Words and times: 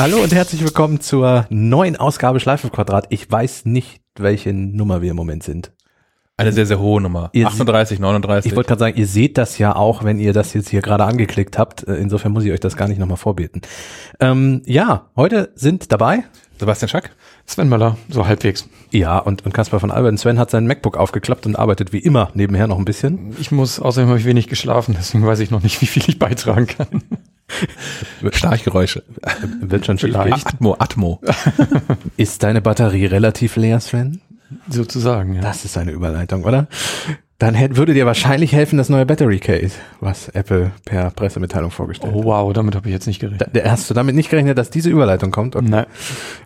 Hallo 0.00 0.22
und 0.22 0.32
herzlich 0.32 0.64
willkommen 0.64 1.02
zur 1.02 1.44
neuen 1.50 1.94
Ausgabe 1.94 2.40
Schleife 2.40 2.70
Quadrat. 2.70 3.08
Ich 3.10 3.30
weiß 3.30 3.66
nicht, 3.66 4.00
welche 4.16 4.54
Nummer 4.54 5.02
wir 5.02 5.10
im 5.10 5.16
Moment 5.16 5.42
sind. 5.42 5.72
Eine 6.38 6.54
sehr, 6.54 6.64
sehr 6.64 6.78
hohe 6.78 7.02
Nummer. 7.02 7.28
Ihr 7.34 7.46
38, 7.46 7.98
39. 7.98 8.50
Ich 8.50 8.56
wollte 8.56 8.68
gerade 8.68 8.78
sagen, 8.78 8.96
ihr 8.96 9.06
seht 9.06 9.36
das 9.36 9.58
ja 9.58 9.76
auch, 9.76 10.02
wenn 10.02 10.18
ihr 10.18 10.32
das 10.32 10.54
jetzt 10.54 10.70
hier 10.70 10.80
gerade 10.80 11.04
angeklickt 11.04 11.58
habt. 11.58 11.86
Äh, 11.86 11.96
Insofern 11.96 12.32
muss 12.32 12.46
ich 12.46 12.50
euch 12.50 12.60
das 12.60 12.78
gar 12.78 12.88
nicht 12.88 12.96
nochmal 12.96 13.18
vorbeten. 13.18 13.60
Ähm, 14.20 14.62
ja, 14.64 15.10
heute 15.16 15.52
sind 15.54 15.92
dabei 15.92 16.24
Sebastian 16.58 16.88
Schack. 16.88 17.10
Sven 17.44 17.68
Möller, 17.68 17.98
so 18.08 18.26
halbwegs. 18.26 18.70
Ja, 18.92 19.18
und, 19.18 19.44
und 19.44 19.52
Kaspar 19.52 19.80
von 19.80 19.90
Albert. 19.90 20.18
Sven 20.18 20.38
hat 20.38 20.50
sein 20.50 20.66
MacBook 20.66 20.96
aufgeklappt 20.96 21.44
und 21.44 21.56
arbeitet 21.56 21.92
wie 21.92 21.98
immer 21.98 22.30
nebenher 22.32 22.68
noch 22.68 22.78
ein 22.78 22.86
bisschen. 22.86 23.34
Ich 23.38 23.50
muss, 23.50 23.78
außerdem 23.78 24.08
habe 24.08 24.18
ich 24.18 24.24
wenig 24.24 24.48
geschlafen, 24.48 24.94
deswegen 24.98 25.26
weiß 25.26 25.40
ich 25.40 25.50
noch 25.50 25.62
nicht, 25.62 25.78
wie 25.82 25.86
viel 25.86 26.04
ich 26.06 26.18
beitragen 26.18 26.66
kann. 26.66 27.02
Schnarchgeräusche. 28.32 29.02
Wird 29.60 29.86
schon 29.86 29.98
Vielleicht. 29.98 30.26
schwierig. 30.28 30.46
Atmo, 30.46 30.76
Atmo. 30.78 31.20
Ist 32.16 32.42
deine 32.42 32.60
Batterie 32.60 33.06
relativ 33.06 33.56
leer, 33.56 33.80
Sven? 33.80 34.20
Sozusagen, 34.68 35.34
ja. 35.34 35.40
Das 35.42 35.64
ist 35.64 35.78
eine 35.78 35.92
Überleitung, 35.92 36.42
oder? 36.44 36.66
Dann 37.38 37.54
hätte, 37.54 37.76
würde 37.76 37.94
dir 37.94 38.04
wahrscheinlich 38.04 38.52
helfen 38.52 38.76
das 38.76 38.88
neue 38.90 39.06
Battery 39.06 39.38
Case, 39.38 39.76
was 40.00 40.28
Apple 40.30 40.72
per 40.84 41.10
Pressemitteilung 41.10 41.70
vorgestellt 41.70 42.12
Oh 42.14 42.18
hat. 42.18 42.24
wow, 42.26 42.52
damit 42.52 42.74
habe 42.74 42.88
ich 42.88 42.92
jetzt 42.92 43.06
nicht 43.06 43.22
Da, 43.22 43.28
gerechnet. 43.28 43.56
da- 43.64 43.70
hast 43.70 43.88
du 43.88 43.94
damit 43.94 44.14
nicht 44.16 44.28
gerechnet, 44.28 44.58
dass 44.58 44.68
diese 44.68 44.90
Überleitung 44.90 45.30
kommt? 45.30 45.54
Okay. 45.56 45.66
Nein. 45.68 45.86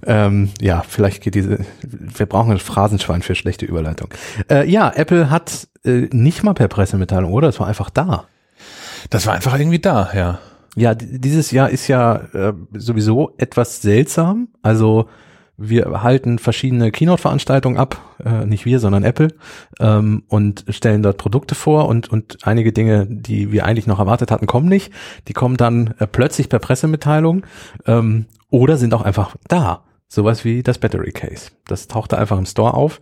Ähm, 0.06 0.50
ja, 0.60 0.84
vielleicht 0.86 1.22
geht 1.22 1.34
diese, 1.34 1.64
wir 1.82 2.26
brauchen 2.26 2.52
ein 2.52 2.58
Phrasenschwein 2.58 3.22
für 3.22 3.34
schlechte 3.34 3.64
Überleitung. 3.66 4.10
Äh, 4.50 4.70
ja, 4.70 4.92
Apple 4.94 5.30
hat 5.30 5.66
äh, 5.84 6.08
nicht 6.12 6.42
mal 6.44 6.52
per 6.54 6.68
Pressemitteilung, 6.68 7.32
oder? 7.32 7.48
Es 7.48 7.58
war 7.58 7.66
einfach 7.66 7.90
da. 7.90 8.24
Das 9.10 9.26
war 9.26 9.34
einfach 9.34 9.58
irgendwie 9.58 9.80
da, 9.80 10.10
ja. 10.14 10.38
Ja, 10.76 10.94
dieses 10.94 11.50
Jahr 11.50 11.70
ist 11.70 11.88
ja 11.88 12.16
äh, 12.32 12.52
sowieso 12.72 13.32
etwas 13.38 13.80
seltsam. 13.82 14.48
Also 14.62 15.08
wir 15.56 16.02
halten 16.02 16.38
verschiedene 16.38 16.90
Keynote-Veranstaltungen 16.90 17.76
ab, 17.78 18.00
äh, 18.24 18.44
nicht 18.44 18.64
wir, 18.64 18.80
sondern 18.80 19.04
Apple, 19.04 19.28
ähm, 19.78 20.24
und 20.28 20.64
stellen 20.68 21.02
dort 21.02 21.16
Produkte 21.16 21.54
vor 21.54 21.86
und, 21.86 22.10
und 22.10 22.38
einige 22.42 22.72
Dinge, 22.72 23.06
die 23.08 23.52
wir 23.52 23.64
eigentlich 23.64 23.86
noch 23.86 24.00
erwartet 24.00 24.30
hatten, 24.30 24.46
kommen 24.46 24.68
nicht. 24.68 24.92
Die 25.28 25.32
kommen 25.32 25.56
dann 25.56 25.94
äh, 25.98 26.06
plötzlich 26.06 26.48
per 26.48 26.58
Pressemitteilung 26.58 27.46
ähm, 27.86 28.26
oder 28.50 28.76
sind 28.76 28.94
auch 28.94 29.02
einfach 29.02 29.36
da. 29.46 29.84
Sowas 30.08 30.44
wie 30.44 30.62
das 30.62 30.78
Battery 30.78 31.12
Case. 31.12 31.50
Das 31.66 31.88
tauchte 31.88 32.18
einfach 32.18 32.38
im 32.38 32.46
Store 32.46 32.74
auf. 32.74 33.00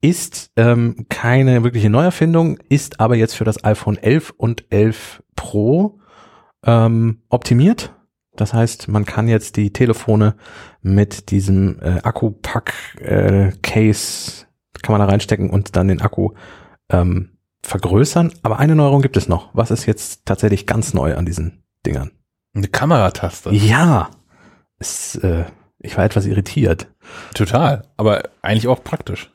Ist 0.00 0.50
ähm, 0.56 1.06
keine 1.08 1.64
wirkliche 1.64 1.90
Neuerfindung, 1.90 2.58
ist 2.68 3.00
aber 3.00 3.16
jetzt 3.16 3.34
für 3.34 3.44
das 3.44 3.64
iPhone 3.64 3.96
11 3.96 4.34
und 4.36 4.64
11 4.70 5.22
Pro 5.34 5.98
ähm, 6.64 7.22
optimiert. 7.28 7.92
Das 8.36 8.52
heißt, 8.52 8.88
man 8.88 9.04
kann 9.04 9.28
jetzt 9.28 9.56
die 9.56 9.72
Telefone 9.72 10.34
mit 10.82 11.30
diesem 11.30 11.80
äh, 11.80 12.00
Akkupack-Case, 12.02 14.46
kann 14.82 14.92
man 14.92 15.00
da 15.00 15.06
reinstecken 15.06 15.48
und 15.50 15.74
dann 15.74 15.88
den 15.88 16.02
Akku 16.02 16.32
ähm, 16.90 17.38
vergrößern. 17.62 18.32
Aber 18.42 18.58
eine 18.58 18.76
Neuerung 18.76 19.00
gibt 19.02 19.16
es 19.16 19.28
noch. 19.28 19.48
Was 19.54 19.70
ist 19.70 19.86
jetzt 19.86 20.26
tatsächlich 20.26 20.66
ganz 20.66 20.92
neu 20.94 21.16
an 21.16 21.26
diesen 21.26 21.64
Dingern? 21.84 22.12
Eine 22.54 22.68
Kamerataste. 22.68 23.52
Ja, 23.52 24.10
es, 24.78 25.16
äh, 25.16 25.44
ich 25.78 25.96
war 25.96 26.04
etwas 26.04 26.26
irritiert. 26.26 26.88
Total. 27.34 27.82
Aber 27.96 28.22
eigentlich 28.42 28.68
auch 28.68 28.84
praktisch. 28.84 29.30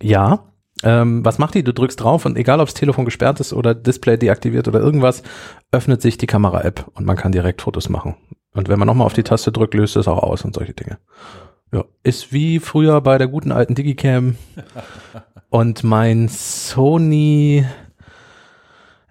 Ja. 0.00 0.44
Ähm, 0.82 1.24
was 1.24 1.38
macht 1.38 1.54
die? 1.54 1.64
Du 1.64 1.74
drückst 1.74 2.00
drauf 2.00 2.24
und 2.24 2.36
egal 2.36 2.60
ob 2.60 2.66
das 2.66 2.74
Telefon 2.74 3.04
gesperrt 3.04 3.40
ist 3.40 3.52
oder 3.52 3.74
Display 3.74 4.16
deaktiviert 4.16 4.66
oder 4.66 4.80
irgendwas, 4.80 5.22
öffnet 5.72 6.00
sich 6.00 6.16
die 6.16 6.26
Kamera-App 6.26 6.86
und 6.94 7.04
man 7.04 7.16
kann 7.16 7.32
direkt 7.32 7.62
Fotos 7.62 7.88
machen. 7.88 8.16
Und 8.52 8.68
wenn 8.68 8.78
man 8.78 8.86
nochmal 8.86 9.06
auf 9.06 9.12
die 9.12 9.22
Taste 9.22 9.52
drückt, 9.52 9.74
löst 9.74 9.96
es 9.96 10.08
auch 10.08 10.22
aus 10.22 10.44
und 10.44 10.54
solche 10.54 10.72
Dinge. 10.72 10.98
Ja, 11.72 11.84
ist 12.02 12.32
wie 12.32 12.58
früher 12.58 13.00
bei 13.00 13.18
der 13.18 13.28
guten 13.28 13.52
alten 13.52 13.74
Digicam. 13.74 14.36
und 15.50 15.84
mein 15.84 16.28
Sony 16.28 17.64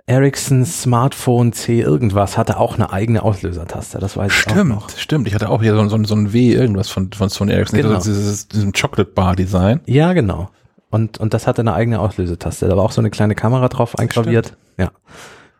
Ericsson 0.09 0.65
Smartphone 0.65 1.53
C 1.53 1.81
irgendwas 1.81 2.35
hatte 2.35 2.59
auch 2.59 2.75
eine 2.75 2.91
eigene 2.91 3.21
Auslösertaste. 3.21 3.99
Das 3.99 4.17
weiß 4.17 4.31
ich 4.31 4.51
auch 4.51 4.63
noch. 4.63 4.89
Stimmt, 4.89 5.01
stimmt. 5.01 5.27
Ich 5.27 5.35
hatte 5.35 5.49
auch 5.49 5.61
hier 5.61 5.75
so, 5.75 5.87
so, 5.87 6.03
so 6.03 6.15
ein 6.15 6.33
W 6.33 6.51
irgendwas 6.51 6.89
von, 6.89 7.11
von 7.13 7.29
Sony 7.29 7.53
Ericsson. 7.53 7.79
Genau. 7.79 7.93
Also 7.93 8.11
dieses, 8.11 8.47
diesem 8.47 8.73
Chocolate 8.73 9.11
Bar 9.11 9.35
Design. 9.35 9.81
Ja, 9.85 10.13
genau. 10.13 10.49
Und, 10.91 11.19
und 11.19 11.33
das 11.33 11.45
hatte 11.47 11.61
eine 11.61 11.73
eigene 11.73 11.99
Auslösetaste. 11.99 12.67
Da 12.67 12.75
war 12.75 12.83
auch 12.83 12.91
so 12.91 13.01
eine 13.01 13.09
kleine 13.11 13.35
Kamera 13.35 13.67
drauf 13.69 13.97
eingraviert. 13.97 14.57
Ja. 14.77 14.91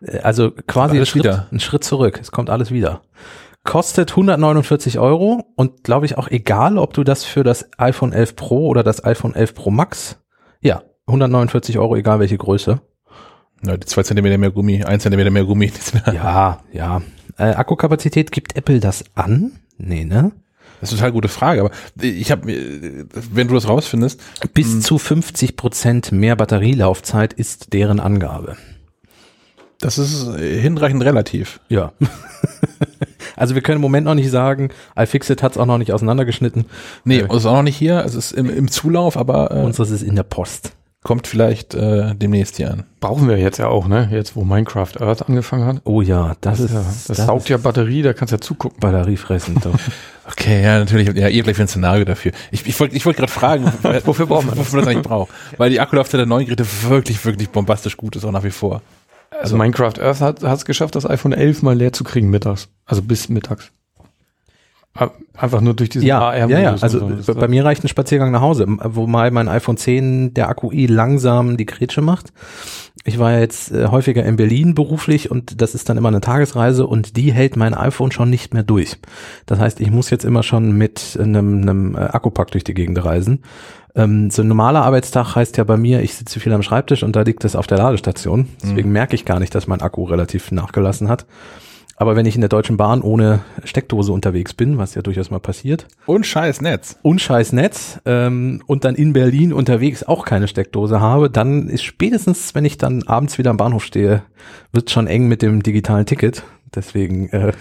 Äh, 0.01 0.19
Also 0.19 0.51
quasi 0.51 0.97
ein 0.97 1.05
Schritt, 1.05 1.23
wieder. 1.23 1.47
ein 1.51 1.59
Schritt 1.59 1.83
zurück. 1.83 2.19
Es 2.21 2.31
kommt 2.31 2.49
alles 2.49 2.71
wieder. 2.71 3.01
Kostet 3.63 4.11
149 4.11 4.99
Euro 4.99 5.43
und 5.55 5.83
glaube 5.83 6.05
ich 6.05 6.17
auch 6.17 6.29
egal, 6.29 6.77
ob 6.77 6.93
du 6.93 7.03
das 7.03 7.25
für 7.25 7.43
das 7.43 7.69
iPhone 7.77 8.13
11 8.13 8.35
Pro 8.35 8.67
oder 8.67 8.83
das 8.83 9.03
iPhone 9.03 9.35
11 9.35 9.53
Pro 9.53 9.69
Max, 9.69 10.17
ja, 10.61 10.81
149 11.07 11.77
Euro, 11.77 11.95
egal 11.97 12.19
welche 12.19 12.37
Größe. 12.37 12.81
Ja, 13.65 13.75
die 13.75 13.85
zwei 13.85 14.03
Zentimeter 14.03 14.37
mehr 14.37 14.51
Gummi, 14.51 14.83
ein 14.85 14.99
Zentimeter 15.01 15.29
mehr 15.29 15.43
Gummi. 15.43 15.71
Ja, 16.13 16.59
ja. 16.71 17.01
Äh, 17.37 17.53
Akkukapazität, 17.53 18.31
gibt 18.31 18.55
Apple 18.55 18.79
das 18.79 19.03
an? 19.15 19.59
Nee, 19.77 20.05
ne? 20.05 20.31
Eine 20.81 20.89
total 20.89 21.11
gute 21.11 21.27
Frage. 21.27 21.61
Aber 21.61 21.71
ich 22.01 22.31
habe, 22.31 22.47
wenn 22.47 23.47
du 23.47 23.53
das 23.53 23.67
rausfindest, 23.67 24.19
Bis 24.53 24.81
zu 24.81 24.97
50 24.97 25.55
Prozent 25.55 26.11
mehr 26.11 26.35
Batterielaufzeit 26.35 27.33
ist 27.33 27.73
deren 27.73 27.99
Angabe. 27.99 28.57
das 29.81 29.97
ist 29.97 30.27
hinreichend 30.37 31.03
relativ. 31.03 31.59
Ja. 31.69 31.93
also 33.35 33.55
wir 33.55 33.61
können 33.61 33.77
im 33.77 33.81
Moment 33.81 34.05
noch 34.05 34.15
nicht 34.15 34.29
sagen, 34.31 34.69
iFixit 34.97 35.41
hat 35.43 35.53
es 35.53 35.57
auch 35.57 35.65
noch 35.65 35.77
nicht 35.77 35.93
auseinandergeschnitten. 35.93 36.65
Nee, 37.05 37.19
Äh, 37.19 37.35
ist 37.35 37.45
auch 37.45 37.53
noch 37.53 37.63
nicht 37.63 37.77
hier. 37.77 38.03
Es 38.05 38.15
ist 38.15 38.31
im, 38.33 38.49
im 38.49 38.69
Zulauf, 38.69 39.17
aber 39.17 39.51
äh, 39.51 39.61
Unseres 39.61 39.91
ist 39.91 40.03
in 40.03 40.15
der 40.15 40.23
Post. 40.23 40.73
Kommt 41.03 41.27
vielleicht 41.27 41.75
äh, 41.75 42.13
demnächst 42.15 42.57
hier 42.57 42.71
an. 42.71 42.83
Brauchen 42.99 43.29
wir 43.29 43.37
jetzt 43.37 43.57
ja 43.57 43.67
auch, 43.67 43.87
ne? 43.87 44.09
Jetzt, 44.11 44.35
wo 44.35 44.43
Minecraft 44.43 44.99
Earth 44.99 45.27
angefangen 45.27 45.65
hat. 45.65 45.81
Oh 45.85 46.01
ja, 46.01 46.35
das, 46.41 46.59
ist 46.59 46.73
ja, 46.73 46.83
das, 47.07 47.25
saugt 47.25 47.43
ist 47.43 47.49
ja 47.49 47.57
Batterie, 47.57 48.01
da 48.01 48.13
kannst 48.13 48.31
du 48.31 48.35
ja 48.35 48.41
zugucken. 48.41 48.79
batteriefressend. 48.79 49.65
Doch. 49.65 49.75
Okay, 50.31 50.61
ja, 50.61 50.77
natürlich. 50.77 51.07
Ja, 51.17 51.27
ihr 51.27 51.41
gleich 51.41 51.59
ein 51.59 51.67
Szenario 51.67 52.05
dafür. 52.05 52.33
Ich, 52.51 52.63
ich 52.67 52.79
wollte 52.79 52.95
ich 52.95 53.03
wollte 53.03 53.17
gerade 53.17 53.31
fragen, 53.31 53.63
Wofür 54.05 54.27
braucht 54.27 54.45
man 54.45 54.55
das? 54.55 54.59
wofür 54.59 54.75
man 54.77 54.85
das 54.85 54.93
eigentlich 54.93 55.07
braucht. 55.07 55.31
Weil 55.57 55.71
die 55.71 55.79
Akkulaufzeit 55.79 56.19
der 56.19 56.27
neuen 56.27 56.45
Geräte 56.45 56.67
wirklich, 56.83 57.25
wirklich 57.25 57.49
bombastisch 57.49 57.97
gut 57.97 58.15
ist, 58.15 58.25
auch 58.25 58.31
nach 58.31 58.43
wie 58.43 58.51
vor. 58.51 58.83
Also 59.31 59.57
Minecraft 59.57 59.99
Earth 59.99 60.21
hat 60.21 60.43
es 60.43 60.65
geschafft, 60.65 60.95
das 60.95 61.09
iPhone 61.09 61.33
11 61.33 61.63
mal 61.63 61.75
leer 61.75 61.93
zu 61.93 62.03
kriegen 62.03 62.29
mittags. 62.29 62.67
Also 62.85 63.01
bis 63.01 63.27
mittags. 63.27 63.71
A- 64.95 65.11
Einfach 65.37 65.61
nur 65.61 65.73
durch 65.75 65.89
diesen 65.89 66.05
ja, 66.05 66.35
ja, 66.35 66.47
ja. 66.47 66.57
AR-Modus 66.57 66.83
Also 66.83 67.21
so. 67.21 67.35
bei 67.35 67.47
mir 67.47 67.63
reicht 67.63 67.83
ein 67.83 67.87
Spaziergang 67.87 68.31
nach 68.31 68.41
Hause, 68.41 68.65
wo 68.67 69.07
mal 69.07 69.31
mein 69.31 69.47
iPhone 69.47 69.77
10 69.77 70.33
der 70.33 70.49
Akku 70.49 70.71
eh 70.71 70.87
langsam 70.87 71.55
die 71.57 71.65
Grätsche 71.65 72.01
macht. 72.01 72.33
Ich 73.05 73.17
war 73.17 73.31
ja 73.31 73.39
jetzt 73.39 73.71
äh, 73.71 73.87
häufiger 73.87 74.25
in 74.25 74.35
Berlin 74.35 74.75
beruflich 74.75 75.31
und 75.31 75.61
das 75.61 75.73
ist 75.73 75.87
dann 75.87 75.95
immer 75.97 76.09
eine 76.09 76.19
Tagesreise 76.19 76.85
und 76.85 77.15
die 77.15 77.31
hält 77.31 77.55
mein 77.55 77.73
iPhone 77.73 78.11
schon 78.11 78.29
nicht 78.29 78.53
mehr 78.53 78.63
durch. 78.63 78.97
Das 79.45 79.59
heißt, 79.59 79.79
ich 79.79 79.89
muss 79.89 80.09
jetzt 80.09 80.25
immer 80.25 80.43
schon 80.43 80.73
mit 80.73 81.17
einem, 81.19 81.61
einem 81.61 81.95
äh, 81.95 81.99
Akkupack 81.99 82.51
durch 82.51 82.65
die 82.65 82.73
Gegend 82.73 83.03
reisen. 83.03 83.43
Ähm, 83.95 84.29
so 84.29 84.41
ein 84.41 84.49
normaler 84.49 84.83
Arbeitstag 84.83 85.33
heißt 85.35 85.55
ja 85.57 85.63
bei 85.63 85.77
mir, 85.77 86.01
ich 86.01 86.13
sitze 86.15 86.41
viel 86.41 86.51
am 86.51 86.61
Schreibtisch 86.61 87.03
und 87.03 87.15
da 87.15 87.21
liegt 87.21 87.45
es 87.45 87.55
auf 87.55 87.67
der 87.67 87.77
Ladestation. 87.77 88.49
Deswegen 88.61 88.91
merke 88.91 89.15
ich 89.15 89.23
gar 89.23 89.39
nicht, 89.39 89.55
dass 89.55 89.65
mein 89.67 89.81
Akku 89.81 90.03
relativ 90.03 90.51
nachgelassen 90.51 91.07
hat. 91.07 91.25
Aber 92.01 92.15
wenn 92.15 92.25
ich 92.25 92.35
in 92.35 92.41
der 92.41 92.47
Deutschen 92.47 92.77
Bahn 92.77 93.01
ohne 93.01 93.41
Steckdose 93.65 94.13
unterwegs 94.13 94.53
bin, 94.53 94.77
was 94.77 94.95
ja 94.95 95.01
durchaus 95.01 95.31
mal 95.31 95.41
passiert, 95.41 95.85
Und 96.05 96.25
scheiß 96.25 96.61
Netz. 96.61 96.97
unscheiß 97.01 97.51
Netz 97.51 97.99
ähm, 98.05 98.63
und 98.67 98.85
dann 98.85 98.95
in 98.95 99.11
Berlin 99.11 99.51
unterwegs 99.51 100.03
auch 100.03 100.23
keine 100.23 100.47
Steckdose 100.47 101.01
habe, 101.01 101.29
dann 101.29 101.67
ist 101.67 101.83
spätestens, 101.83 102.55
wenn 102.55 102.63
ich 102.63 102.77
dann 102.77 103.03
abends 103.03 103.37
wieder 103.37 103.49
am 103.49 103.57
Bahnhof 103.57 103.83
stehe, 103.83 104.23
wird 104.71 104.89
schon 104.89 105.07
eng 105.07 105.27
mit 105.27 105.41
dem 105.41 105.61
digitalen 105.61 106.05
Ticket. 106.05 106.43
Deswegen 106.73 107.27
äh, 107.31 107.51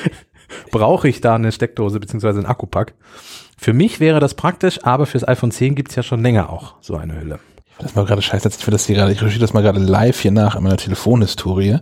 brauche 0.72 1.08
ich 1.08 1.20
da 1.20 1.36
eine 1.36 1.52
Steckdose 1.52 2.00
beziehungsweise 2.00 2.40
einen 2.40 2.48
Akkupack. 2.48 2.94
Für 3.56 3.74
mich 3.74 4.00
wäre 4.00 4.18
das 4.18 4.34
praktisch, 4.34 4.82
aber 4.82 5.06
fürs 5.06 5.26
iPhone 5.26 5.52
10 5.52 5.76
gibt's 5.76 5.94
ja 5.94 6.02
schon 6.02 6.20
länger 6.20 6.50
auch 6.50 6.74
so 6.80 6.96
eine 6.96 7.20
Hülle. 7.20 7.38
Das 7.78 7.94
mal 7.94 8.04
gerade 8.04 8.22
scheiße, 8.22 8.48
ich 8.48 8.66
will 8.66 8.72
das 8.72 8.86
hier 8.86 8.96
gerade, 8.96 9.12
ich 9.12 9.20
recherchiere 9.20 9.42
das 9.42 9.52
mal 9.52 9.62
gerade 9.62 9.78
live 9.78 10.18
hier 10.18 10.32
nach 10.32 10.56
in 10.56 10.64
meiner 10.64 10.76
Telefonhistorie. 10.76 11.78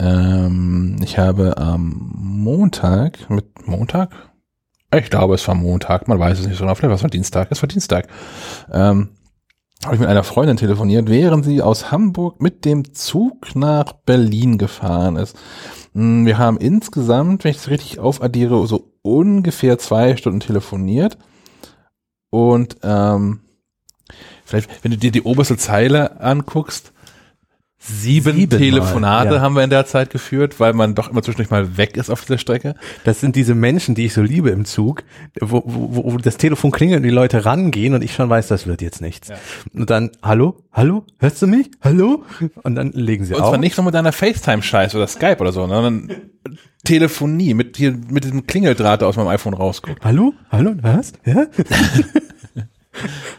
Ähm, 0.00 0.96
ich 1.02 1.18
habe 1.18 1.58
am 1.58 2.10
Montag, 2.16 3.28
mit 3.28 3.66
Montag? 3.66 4.10
Ich 4.96 5.10
glaube, 5.10 5.34
es 5.34 5.46
war 5.46 5.54
Montag, 5.54 6.08
man 6.08 6.18
weiß 6.18 6.40
es 6.40 6.46
nicht 6.46 6.56
so 6.56 6.64
genau, 6.64 6.74
vielleicht 6.74 6.88
war 6.88 6.96
es 6.96 7.02
war 7.02 7.10
Dienstag, 7.10 7.48
es 7.50 7.62
war 7.62 7.68
Dienstag. 7.68 8.08
Ähm, 8.72 9.10
habe 9.84 9.94
ich 9.94 10.00
mit 10.00 10.08
einer 10.08 10.24
Freundin 10.24 10.56
telefoniert, 10.56 11.08
während 11.08 11.44
sie 11.44 11.62
aus 11.62 11.90
Hamburg 11.90 12.40
mit 12.40 12.64
dem 12.64 12.92
Zug 12.94 13.54
nach 13.54 13.92
Berlin 13.92 14.58
gefahren 14.58 15.16
ist. 15.16 15.36
Hm, 15.94 16.24
Wir 16.24 16.38
haben 16.38 16.56
insgesamt, 16.56 17.44
wenn 17.44 17.50
ich 17.50 17.58
das 17.58 17.68
richtig 17.68 17.98
aufaddiere, 17.98 18.66
so 18.66 18.92
ungefähr 19.02 19.78
zwei 19.78 20.16
Stunden 20.16 20.40
telefoniert. 20.40 21.18
Und 22.30 22.76
ähm, 22.82 23.40
vielleicht, 24.44 24.82
wenn 24.82 24.92
du 24.92 24.98
dir 24.98 25.12
die 25.12 25.22
oberste 25.22 25.56
Zeile 25.56 26.20
anguckst, 26.20 26.92
Sieben 27.82 28.36
Siebenmal, 28.36 28.58
Telefonate 28.58 29.34
ja. 29.36 29.40
haben 29.40 29.54
wir 29.54 29.64
in 29.64 29.70
der 29.70 29.86
Zeit 29.86 30.10
geführt, 30.10 30.60
weil 30.60 30.74
man 30.74 30.94
doch 30.94 31.10
immer 31.10 31.22
zwischendurch 31.22 31.48
mal 31.48 31.78
weg 31.78 31.96
ist 31.96 32.10
auf 32.10 32.20
dieser 32.20 32.36
Strecke. 32.36 32.74
Das 33.04 33.20
sind 33.20 33.36
diese 33.36 33.54
Menschen, 33.54 33.94
die 33.94 34.04
ich 34.04 34.12
so 34.12 34.20
liebe 34.20 34.50
im 34.50 34.66
Zug, 34.66 35.02
wo, 35.40 35.62
wo, 35.64 36.12
wo 36.12 36.18
das 36.18 36.36
Telefon 36.36 36.72
klingelt 36.72 36.98
und 36.98 37.04
die 37.04 37.08
Leute 37.08 37.46
rangehen 37.46 37.94
und 37.94 38.04
ich 38.04 38.12
schon 38.12 38.28
weiß, 38.28 38.48
das 38.48 38.66
wird 38.66 38.82
jetzt 38.82 39.00
nichts. 39.00 39.32
Und 39.72 39.88
dann, 39.88 40.10
hallo, 40.22 40.62
hallo, 40.72 41.06
hörst 41.18 41.40
du 41.40 41.46
mich? 41.46 41.70
Hallo? 41.80 42.22
Und 42.62 42.74
dann 42.74 42.92
legen 42.92 43.24
sie 43.24 43.34
Und 43.34 43.40
auf. 43.40 43.48
zwar 43.48 43.58
nicht 43.58 43.74
so 43.74 43.82
mit 43.82 43.94
deiner 43.94 44.12
FaceTime-Scheiß 44.12 44.94
oder 44.94 45.06
Skype 45.06 45.38
oder 45.40 45.52
so, 45.52 45.66
sondern 45.66 46.10
Telefonie 46.84 47.54
mit 47.54 47.78
hier, 47.78 47.96
mit 48.10 48.24
diesem 48.24 48.46
Klingeldraht, 48.46 49.00
der 49.00 49.08
aus 49.08 49.16
meinem 49.16 49.28
iPhone 49.28 49.54
rausguckt. 49.54 50.04
Hallo? 50.04 50.34
Hallo? 50.50 50.74
Was? 50.82 51.14
Ja? 51.24 51.46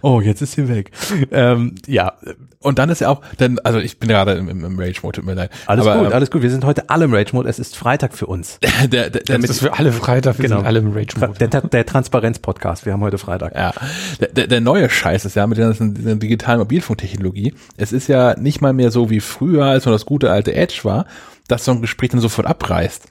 oh, 0.02 0.22
jetzt 0.22 0.42
ist 0.42 0.54
sie 0.54 0.68
weg. 0.70 0.92
Ähm, 1.32 1.76
ja, 1.88 2.14
Und 2.60 2.80
dann 2.80 2.90
ist 2.90 3.02
ja 3.02 3.10
auch, 3.10 3.22
denn, 3.40 3.60
also 3.60 3.80
ich 3.80 4.00
bin 4.00 4.10
gerade 4.10 4.34
im, 4.34 4.48
im, 4.50 4.80
Rage-Mode, 4.80 5.18
tut 5.18 5.26
mir 5.26 5.34
leid. 5.34 5.52
alles 5.66 5.86
Aber, 5.86 6.00
gut, 6.00 6.08
ähm, 6.08 6.14
alles 6.14 6.32
gut. 6.32 6.42
Wir 6.42 6.50
sind 6.52 6.64
heute 6.64 6.90
alle 6.90 7.06
im 7.06 7.14
Rage-Mode. 7.14 7.50
Es 7.50 7.60
ist 7.60 7.76
Freitag 7.76 8.14
für 8.14 8.28
uns. 8.28 8.60
der, 8.84 9.10
der, 9.10 9.10
der, 9.10 9.40
Das 9.40 9.50
ist 9.50 9.60
für 9.60 9.74
alle 9.74 9.92
Freitag, 9.92 10.38
wir 10.38 10.44
Genau. 10.44 10.58
sind 10.58 10.68
alle 10.68 10.80
im 10.80 10.92
Rage-Mode. 10.94 11.34
Der, 11.40 11.48
der, 11.48 11.62
der 11.62 11.86
Transparenz-Podcast. 11.86 12.86
Wir 12.86 12.94
haben 12.94 13.02
heute 13.02 13.18
Freitag. 13.18 13.56
Ja, 13.56 13.74
der, 14.20 14.30
der, 14.30 14.48
der 14.48 14.62
neue 14.62 14.90
Scheiß 14.90 15.26
ist 15.26 15.36
ja 15.36 15.46
mit 15.48 15.58
der 15.58 15.72
dieser 15.72 16.16
digitalen 16.16 16.60
Mobilfunktechnologie. 16.60 17.54
Es 17.78 17.92
ist 17.92 18.08
ja 18.08 18.40
nicht 18.40 18.62
mal 18.62 18.74
mehr 18.74 18.92
so 18.92 19.10
wie 19.10 19.20
früher, 19.20 19.66
als 19.66 19.86
noch 19.86 19.94
das 19.94 20.06
gute 20.06 20.32
alte 20.32 20.54
Edge 20.54 20.82
war, 20.84 21.06
dass 21.52 21.66
so 21.66 21.72
ein 21.72 21.82
Gespräch 21.82 22.10
dann 22.12 22.22
sofort 22.22 22.48
abreißt. 22.48 23.08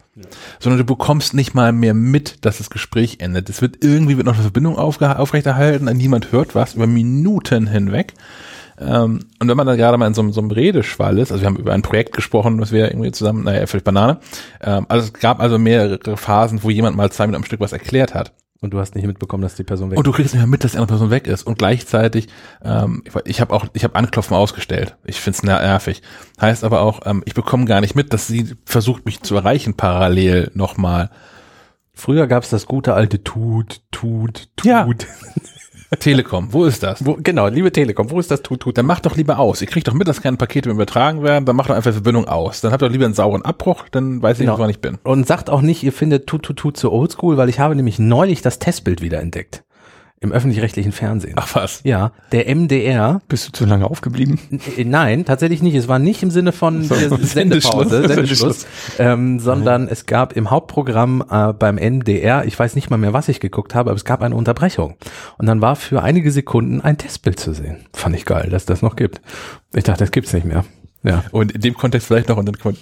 Sondern 0.58 0.78
du 0.78 0.84
bekommst 0.84 1.34
nicht 1.34 1.54
mal 1.54 1.72
mehr 1.72 1.94
mit, 1.94 2.44
dass 2.44 2.58
das 2.58 2.68
Gespräch 2.70 3.18
endet. 3.20 3.48
Es 3.48 3.62
wird 3.62 3.82
irgendwie 3.84 4.16
wird 4.16 4.26
noch 4.26 4.34
eine 4.34 4.42
Verbindung 4.42 4.76
aufrechterhalten, 4.76 5.84
niemand 5.96 6.32
hört 6.32 6.54
was 6.54 6.74
über 6.74 6.86
Minuten 6.86 7.66
hinweg. 7.68 8.14
Ähm, 8.78 9.20
und 9.38 9.48
wenn 9.48 9.56
man 9.56 9.66
dann 9.66 9.76
gerade 9.76 9.98
mal 9.98 10.06
in 10.06 10.14
so, 10.14 10.22
einem- 10.22 10.32
so 10.32 10.40
einem 10.40 10.50
Redeschwall 10.50 11.18
ist, 11.18 11.30
also 11.32 11.42
wir 11.42 11.46
haben 11.46 11.56
über 11.56 11.72
ein 11.74 11.82
Projekt 11.82 12.14
gesprochen, 12.14 12.60
was 12.60 12.72
wir 12.72 12.86
irgendwie 12.90 13.12
zusammen, 13.12 13.44
naja, 13.44 13.66
völlig 13.66 13.84
Banane. 13.84 14.20
Ähm, 14.62 14.86
also 14.88 15.06
es 15.06 15.12
gab 15.12 15.38
also 15.40 15.58
mehrere 15.58 16.16
Phasen, 16.16 16.62
wo 16.62 16.70
jemand 16.70 16.96
mal 16.96 17.10
zwei 17.12 17.26
Minuten 17.26 17.42
am 17.42 17.46
Stück 17.46 17.60
was 17.60 17.72
erklärt 17.72 18.14
hat. 18.14 18.32
Und 18.62 18.74
du 18.74 18.78
hast 18.78 18.94
nicht 18.94 19.06
mitbekommen, 19.06 19.42
dass 19.42 19.54
die 19.54 19.64
Person 19.64 19.90
weg 19.90 19.96
Und 19.96 20.06
du 20.06 20.12
kriegst 20.12 20.34
nicht 20.34 20.42
mehr 20.42 20.46
mit, 20.46 20.64
dass 20.64 20.72
die 20.72 20.78
andere 20.78 20.88
Person 20.98 21.10
weg 21.10 21.26
ist. 21.26 21.44
Und 21.44 21.56
gleichzeitig, 21.56 22.28
ähm, 22.62 23.02
ich, 23.06 23.14
ich 23.24 23.40
habe 23.40 23.54
auch, 23.54 23.64
ich 23.72 23.84
habe 23.84 23.94
Anklopfen 23.94 24.36
ausgestellt. 24.36 24.96
Ich 25.04 25.18
find's 25.18 25.42
nervig. 25.42 26.02
Heißt 26.38 26.62
aber 26.62 26.82
auch, 26.82 27.00
ähm, 27.06 27.22
ich 27.24 27.32
bekomme 27.32 27.64
gar 27.64 27.80
nicht 27.80 27.94
mit, 27.94 28.12
dass 28.12 28.26
sie 28.26 28.54
versucht, 28.66 29.06
mich 29.06 29.22
zu 29.22 29.34
erreichen 29.34 29.74
parallel 29.74 30.50
nochmal. 30.54 31.10
Früher 31.94 32.26
gab's 32.26 32.50
das 32.50 32.66
gute 32.66 32.92
alte 32.92 33.24
Tut, 33.24 33.80
Tut, 33.90 34.50
Tut. 34.56 34.66
Ja. 34.66 34.86
Telekom, 35.98 36.52
wo 36.52 36.64
ist 36.66 36.82
das? 36.84 37.04
Wo, 37.04 37.16
genau, 37.20 37.48
liebe 37.48 37.72
Telekom, 37.72 38.10
wo 38.10 38.20
ist 38.20 38.30
das 38.30 38.42
Tut, 38.42 38.60
Tut? 38.60 38.78
Dann 38.78 38.86
macht 38.86 39.06
doch 39.06 39.16
lieber 39.16 39.38
aus. 39.40 39.60
Ihr 39.60 39.66
kriegt 39.66 39.88
doch 39.88 39.92
mit, 39.92 40.06
dass 40.06 40.22
keine 40.22 40.36
Pakete 40.36 40.70
übertragen 40.70 41.22
werden. 41.24 41.44
Dann 41.46 41.56
macht 41.56 41.68
doch 41.68 41.74
einfach 41.74 41.90
die 41.90 41.94
Verbindung 41.96 42.28
aus. 42.28 42.60
Dann 42.60 42.70
habt 42.70 42.82
doch 42.82 42.88
lieber 42.88 43.06
einen 43.06 43.14
sauren 43.14 43.42
Abbruch. 43.42 43.88
Dann 43.90 44.22
weiß 44.22 44.36
ich 44.38 44.42
Genau. 44.42 44.52
nicht, 44.52 44.60
wann 44.62 44.70
ich 44.70 44.80
bin. 44.80 44.98
Und 45.02 45.26
sagt 45.26 45.50
auch 45.50 45.62
nicht, 45.62 45.82
ihr 45.82 45.92
findet 45.92 46.28
Tut, 46.28 46.44
Tut, 46.44 46.56
Tut 46.58 46.76
zu 46.76 46.92
oldschool, 46.92 47.36
weil 47.36 47.48
ich 47.48 47.58
habe 47.58 47.74
nämlich 47.74 47.98
neulich 47.98 48.40
das 48.40 48.60
Testbild 48.60 49.02
wieder 49.02 49.20
entdeckt. 49.20 49.64
Im 50.22 50.32
öffentlich-rechtlichen 50.32 50.92
Fernsehen. 50.92 51.32
Ach 51.36 51.54
was. 51.54 51.80
Ja, 51.82 52.12
der 52.32 52.54
MDR. 52.54 53.22
Bist 53.28 53.48
du 53.48 53.52
zu 53.52 53.64
lange 53.64 53.86
aufgeblieben? 53.90 54.38
Äh, 54.76 54.84
Nein, 54.84 55.24
tatsächlich 55.24 55.62
nicht. 55.62 55.74
Es 55.74 55.88
war 55.88 55.98
nicht 55.98 56.22
im 56.22 56.30
Sinne 56.30 56.52
von 56.52 56.84
So. 56.84 56.94
Sendepause, 57.22 58.06
Sendeschluss, 58.06 58.66
ähm, 58.98 59.40
sondern 59.40 59.88
es 59.88 60.04
gab 60.04 60.36
im 60.36 60.50
Hauptprogramm 60.50 61.24
äh, 61.30 61.54
beim 61.54 61.78
NDR, 61.78 62.44
ich 62.44 62.58
weiß 62.58 62.74
nicht 62.74 62.90
mal 62.90 62.98
mehr, 62.98 63.14
was 63.14 63.30
ich 63.30 63.40
geguckt 63.40 63.74
habe, 63.74 63.88
aber 63.88 63.96
es 63.96 64.04
gab 64.04 64.20
eine 64.20 64.34
Unterbrechung. 64.34 64.96
Und 65.38 65.46
dann 65.46 65.62
war 65.62 65.74
für 65.74 66.02
einige 66.02 66.30
Sekunden 66.30 66.82
ein 66.82 66.98
Testbild 66.98 67.40
zu 67.40 67.54
sehen. 67.54 67.86
Fand 67.94 68.14
ich 68.14 68.26
geil, 68.26 68.50
dass 68.50 68.66
das 68.66 68.82
noch 68.82 68.96
gibt. 68.96 69.22
Ich 69.74 69.84
dachte, 69.84 70.00
das 70.00 70.10
gibt's 70.10 70.34
nicht 70.34 70.44
mehr. 70.44 70.66
Ja. 71.02 71.24
Und 71.30 71.52
in 71.52 71.60
dem 71.62 71.74
Kontext 71.74 72.06
vielleicht 72.08 72.28
noch, 72.28 72.36
und 72.36 72.46
dann 72.46 72.58
kann 72.58 72.76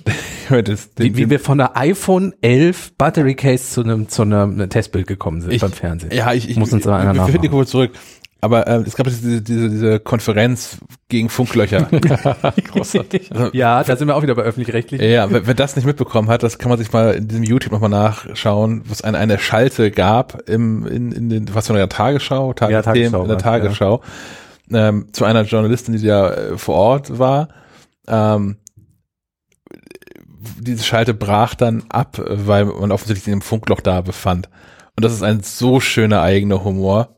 man 0.51 0.65
das, 0.65 0.91
Wie, 0.97 1.17
wie 1.17 1.31
wir 1.31 1.39
von 1.39 1.59
der 1.59 1.77
iPhone 1.77 2.35
11 2.41 2.95
Battery 2.99 3.35
Case 3.35 3.71
zu 3.71 3.83
einem 3.83 4.09
zu 4.09 4.23
einem 4.23 4.69
Testbild 4.69 5.07
gekommen 5.07 5.41
sind 5.41 5.53
Ich- 5.53 5.61
beim 5.61 5.73
Fernsehen. 5.73 6.11
Ja, 6.13 6.33
ich, 6.33 6.49
ich 6.51 6.57
Muss 6.57 6.73
uns 6.73 6.85
da 6.85 6.97
einer 6.97 7.15
wir 7.15 7.27
finden. 7.27 7.49
Kurve 7.51 7.67
zurück. 7.67 7.93
Aber 8.41 8.69
äh, 8.69 8.83
es 8.87 8.95
gab 8.95 9.07
diese, 9.09 9.43
diese, 9.43 9.69
diese 9.69 9.99
Konferenz 9.99 10.79
gegen 11.09 11.29
Funklöcher. 11.29 11.89
Großartig. 12.73 13.33
Also, 13.33 13.51
Ja, 13.53 13.83
da 13.83 13.97
sind 13.97 14.07
wir 14.07 14.15
auch 14.17 14.23
wieder 14.23 14.35
bei 14.37 14.43
öffentlich-rechtlich. 14.43 15.01
ja, 15.01 15.29
wer, 15.31 15.47
wer 15.47 15.55
das 15.55 15.75
nicht 15.77 15.85
mitbekommen 15.87 16.29
hat, 16.29 16.43
das 16.45 16.59
kann 16.59 16.69
man 16.69 16.79
sich 16.79 16.93
mal 16.93 17.15
in 17.15 17.27
diesem 17.27 17.43
YouTube 17.43 17.73
nochmal 17.73 17.91
nachschauen, 17.91 18.83
wo 18.87 18.93
es 18.93 19.03
eine, 19.03 19.19
eine 19.19 19.39
Schalte 19.41 19.91
gab 19.91 20.49
im, 20.49 20.87
in, 20.87 21.11
in 21.13 21.29
den, 21.31 21.55
was 21.55 21.67
von 21.67 21.75
der 21.77 21.89
Tagesschau, 21.89 22.53
Tagesthemen, 22.53 22.85
Tagesschau 23.13 23.23
in 23.23 23.29
der 23.29 23.39
Tagesschau, 23.39 24.03
ähm, 24.73 25.07
zu 25.13 25.25
einer 25.25 25.43
Journalistin, 25.43 25.97
die 25.97 26.07
da 26.07 26.33
äh, 26.33 26.59
vor 26.59 26.77
Ort 26.77 27.19
war. 27.19 27.49
Ähm, 28.09 28.57
diese 30.61 30.85
Schalte 30.85 31.15
brach 31.15 31.55
dann 31.55 31.85
ab, 31.89 32.21
weil 32.27 32.65
man 32.67 32.93
offensichtlich 32.93 33.25
sich 33.25 33.29
in 33.29 33.35
einem 33.35 33.43
Funkloch 33.43 33.81
da 33.81 34.01
befand. 34.01 34.49
Und 34.97 35.05
das 35.05 35.13
ist 35.13 35.23
ein 35.23 35.43
so 35.43 35.81
schöner 35.81 36.23
eigener 36.23 36.65
Humor. 36.65 37.17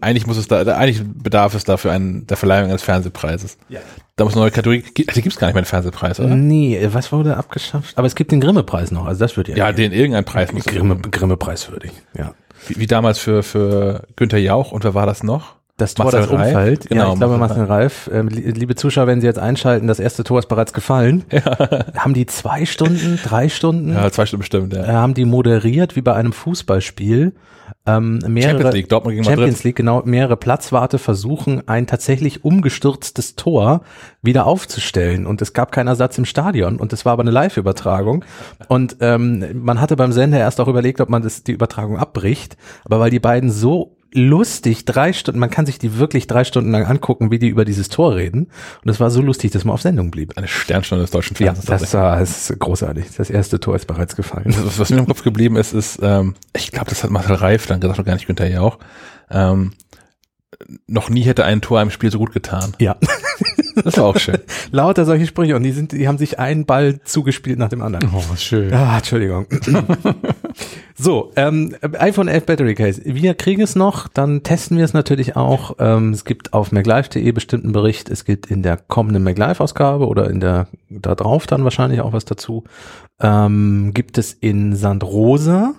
Eigentlich 0.00 0.26
muss 0.26 0.36
es 0.36 0.46
da, 0.46 0.62
eigentlich 0.62 1.02
bedarf 1.04 1.54
es 1.54 1.64
dafür 1.64 1.90
einen, 1.92 2.26
der 2.26 2.36
Verleihung 2.36 2.68
eines 2.68 2.82
Fernsehpreises. 2.82 3.58
Ja. 3.68 3.80
Da 4.16 4.24
muss 4.24 4.34
eine 4.34 4.42
neue 4.42 4.50
Kategorie, 4.50 4.84
die 4.96 5.22
gibt's 5.22 5.38
gar 5.38 5.48
nicht 5.48 5.54
mehr 5.54 5.60
einen 5.60 5.64
Fernsehpreis, 5.66 6.20
oder? 6.20 6.34
Nee, 6.34 6.88
was 6.92 7.10
wurde 7.10 7.36
abgeschafft? 7.36 7.96
Aber 7.96 8.06
es 8.06 8.14
gibt 8.14 8.30
den 8.32 8.40
Grimme-Preis 8.40 8.90
noch, 8.90 9.06
also 9.06 9.18
das 9.18 9.36
wird 9.36 9.48
ja. 9.48 9.56
Ja, 9.56 9.72
den 9.72 9.92
irgendein 9.92 10.24
Preis 10.24 10.52
muss 10.52 10.64
Grimme. 10.64 10.96
Grimme-Preis 10.96 11.70
würdig, 11.70 11.92
ja. 12.16 12.34
wie, 12.68 12.78
wie 12.78 12.86
damals 12.86 13.18
für, 13.18 13.42
für 13.42 14.06
Günther 14.16 14.38
Jauch 14.38 14.72
und 14.72 14.84
wer 14.84 14.94
war 14.94 15.06
das 15.06 15.22
noch? 15.22 15.56
Das 15.80 15.94
Tor, 15.94 16.06
Marcel 16.06 16.20
das 16.22 16.30
Reif? 16.30 16.46
umfällt. 16.54 16.88
Genau, 16.88 17.06
ja, 17.06 17.12
ich 17.12 17.18
glaube, 17.18 17.38
Marcel 17.38 17.64
Reif. 17.64 18.10
Ähm, 18.12 18.28
li- 18.28 18.50
liebe 18.52 18.74
Zuschauer, 18.74 19.06
wenn 19.06 19.20
Sie 19.20 19.26
jetzt 19.26 19.38
einschalten, 19.38 19.86
das 19.86 19.98
erste 20.00 20.24
Tor 20.24 20.38
ist 20.38 20.46
bereits 20.48 20.72
gefallen. 20.72 21.24
Haben 21.96 22.14
die 22.14 22.26
zwei 22.26 22.66
Stunden, 22.66 23.18
drei 23.24 23.48
Stunden, 23.48 23.92
Ja, 23.94 24.10
zwei 24.10 24.26
Stunden 24.26 24.40
bestimmt, 24.40 24.74
äh, 24.74 24.86
ja. 24.86 24.92
haben 24.94 25.14
die 25.14 25.24
moderiert 25.24 25.96
wie 25.96 26.02
bei 26.02 26.14
einem 26.14 26.32
Fußballspiel. 26.32 27.32
Ähm, 27.86 28.18
mehrere, 28.26 28.50
Champions 28.52 28.74
League, 28.74 28.88
Dortmund 28.90 29.14
gegen 29.14 29.24
Champions 29.24 29.50
Madrid. 29.52 29.64
League, 29.64 29.76
genau, 29.76 30.02
mehrere 30.04 30.36
Platzwarte 30.36 30.98
versuchen, 30.98 31.66
ein 31.66 31.86
tatsächlich 31.86 32.44
umgestürztes 32.44 33.36
Tor 33.36 33.82
wieder 34.22 34.46
aufzustellen. 34.46 35.26
Und 35.26 35.40
es 35.40 35.54
gab 35.54 35.72
keinen 35.72 35.86
Ersatz 35.88 36.18
im 36.18 36.26
Stadion. 36.26 36.76
Und 36.76 36.92
es 36.92 37.04
war 37.06 37.14
aber 37.14 37.22
eine 37.22 37.30
Live-Übertragung. 37.30 38.24
Und 38.68 38.96
ähm, 39.00 39.62
man 39.64 39.80
hatte 39.80 39.96
beim 39.96 40.12
Sender 40.12 40.38
erst 40.38 40.60
auch 40.60 40.68
überlegt, 40.68 41.00
ob 41.00 41.08
man 41.08 41.22
das, 41.22 41.42
die 41.42 41.52
Übertragung 41.52 41.96
abbricht. 41.96 42.56
Aber 42.84 43.00
weil 43.00 43.10
die 43.10 43.20
beiden 43.20 43.50
so 43.50 43.96
lustig 44.12 44.84
drei 44.84 45.12
Stunden, 45.12 45.38
man 45.40 45.50
kann 45.50 45.66
sich 45.66 45.78
die 45.78 45.98
wirklich 45.98 46.26
drei 46.26 46.44
Stunden 46.44 46.70
lang 46.72 46.84
angucken, 46.84 47.30
wie 47.30 47.38
die 47.38 47.48
über 47.48 47.64
dieses 47.64 47.88
Tor 47.88 48.16
reden. 48.16 48.48
Und 48.82 48.90
es 48.90 48.98
war 49.00 49.10
so 49.10 49.20
lustig, 49.22 49.50
dass 49.52 49.64
man 49.64 49.74
auf 49.74 49.82
Sendung 49.82 50.10
blieb. 50.10 50.36
Eine 50.36 50.48
Sternstunde 50.48 51.02
des 51.04 51.10
deutschen 51.10 51.34
Ja, 51.38 51.52
Fernsehens. 51.54 51.80
das 51.82 51.94
war 51.94 52.18
das 52.18 52.50
ist 52.50 52.58
großartig. 52.58 53.06
Das 53.16 53.30
erste 53.30 53.60
Tor 53.60 53.76
ist 53.76 53.86
bereits 53.86 54.16
gefallen. 54.16 54.46
was, 54.64 54.78
was 54.78 54.90
mir 54.90 54.98
im 54.98 55.06
Kopf 55.06 55.22
geblieben 55.22 55.56
ist, 55.56 55.72
ist, 55.72 55.98
ähm, 56.02 56.34
ich 56.56 56.72
glaube, 56.72 56.90
das 56.90 57.04
hat 57.04 57.10
Marcel 57.10 57.36
Reif 57.36 57.66
dann 57.66 57.80
gesagt 57.80 57.98
und 58.00 58.04
gar 58.04 58.14
nicht 58.14 58.26
Günther 58.26 58.50
Jauch. 58.50 58.78
Ähm, 59.30 59.72
noch 60.86 61.08
nie 61.08 61.22
hätte 61.22 61.44
ein 61.44 61.60
Tor 61.60 61.78
einem 61.80 61.90
Spiel 61.90 62.10
so 62.10 62.18
gut 62.18 62.32
getan. 62.32 62.74
Ja. 62.78 62.96
Das 63.84 63.96
war 63.96 64.04
auch 64.04 64.18
schön. 64.18 64.38
Lauter 64.70 65.04
solche 65.04 65.26
Sprüche 65.26 65.56
und 65.56 65.62
die 65.62 65.72
sind, 65.72 65.92
die 65.92 66.08
haben 66.08 66.18
sich 66.18 66.38
einen 66.38 66.66
Ball 66.66 67.00
zugespielt 67.02 67.58
nach 67.58 67.68
dem 67.68 67.82
anderen. 67.82 68.10
Oh, 68.14 68.36
schön. 68.36 68.72
Ah, 68.72 68.98
Entschuldigung. 68.98 69.46
so, 70.94 71.32
ähm, 71.36 71.74
iPhone 71.98 72.28
11 72.28 72.46
Battery 72.46 72.74
Case. 72.74 73.02
Wir 73.04 73.34
kriegen 73.34 73.62
es 73.62 73.76
noch, 73.76 74.08
dann 74.08 74.42
testen 74.42 74.76
wir 74.76 74.84
es 74.84 74.92
natürlich 74.92 75.36
auch. 75.36 75.76
Ähm, 75.78 76.12
es 76.12 76.24
gibt 76.24 76.52
auf 76.52 76.72
MacLive.de 76.72 77.32
bestimmten 77.32 77.72
Bericht. 77.72 78.08
Es 78.10 78.24
gibt 78.24 78.46
in 78.46 78.62
der 78.62 78.76
kommenden 78.76 79.22
MacLive-Ausgabe 79.22 80.06
oder 80.06 80.30
in 80.30 80.40
der 80.40 80.68
da 80.90 81.14
drauf 81.14 81.46
dann 81.46 81.64
wahrscheinlich 81.64 82.00
auch 82.00 82.12
was 82.12 82.24
dazu. 82.24 82.64
Ähm, 83.20 83.92
gibt 83.94 84.18
es 84.18 84.32
in 84.32 84.74
Sandrosa. 84.74 85.74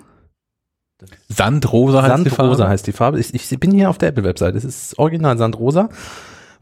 Sandrosa 1.28 2.02
heißt 2.02 2.26
die 2.26 2.30
Sandrosa 2.30 2.56
Farbe. 2.58 2.68
heißt 2.68 2.86
die 2.86 2.92
Farbe. 2.92 3.20
Ich, 3.20 3.34
ich 3.34 3.60
bin 3.60 3.72
hier 3.72 3.90
auf 3.90 3.98
der 3.98 4.10
Apple-Webseite. 4.10 4.56
Es 4.56 4.64
ist 4.64 4.98
original 4.98 5.36
Sandrosa. 5.36 5.88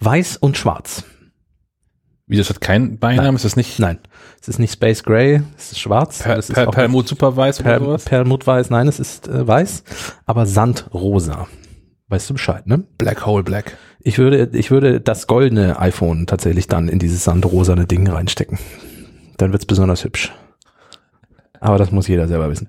Weiß 0.00 0.37
und 0.38 0.56
schwarz. 0.56 1.04
Wie, 2.31 2.37
das 2.37 2.49
hat 2.49 2.61
keinen 2.61 2.97
Beinamen? 2.99 3.35
Ist 3.35 3.45
das 3.45 3.57
nicht 3.57 3.81
Nein, 3.81 3.99
es 4.41 4.47
ist 4.47 4.61
nicht 4.61 4.73
Space 4.73 5.03
Gray, 5.03 5.43
es 5.59 5.73
ist 5.73 5.81
schwarz. 5.81 6.23
per, 6.23 6.39
es 6.39 6.49
ist 6.49 6.55
per, 6.55 6.69
auch 6.69 6.73
Perlmutt 6.73 7.09
Superweiß 7.09 7.59
oder 7.59 7.71
per, 7.71 7.81
sowas? 7.81 8.05
Perlmuttweiß, 8.05 8.71
nein, 8.71 8.87
es 8.87 9.01
ist 9.01 9.27
äh, 9.27 9.49
weiß, 9.49 9.83
aber 10.27 10.47
Sandrosa. 10.47 11.49
Weißt 12.07 12.31
du 12.31 12.35
Bescheid, 12.35 12.69
ne? 12.69 12.85
Black 12.99 13.27
Hole 13.27 13.43
Black. 13.43 13.77
Ich 13.99 14.19
würde, 14.19 14.49
ich 14.53 14.71
würde 14.71 15.01
das 15.01 15.27
goldene 15.27 15.81
iPhone 15.81 16.29
tatsächlich 16.29 16.69
dann 16.69 16.89
in 16.89 17.01
dieses 17.01 17.25
sandrosane 17.25 17.87
Ding 17.87 18.09
reinstecken. 18.09 18.61
Dann 19.37 19.51
wird's 19.51 19.67
besonders 19.67 20.05
hübsch. 20.05 20.33
Aber 21.61 21.76
das 21.79 21.90
muss 21.93 22.09
jeder 22.09 22.26
selber 22.26 22.50
wissen. 22.50 22.69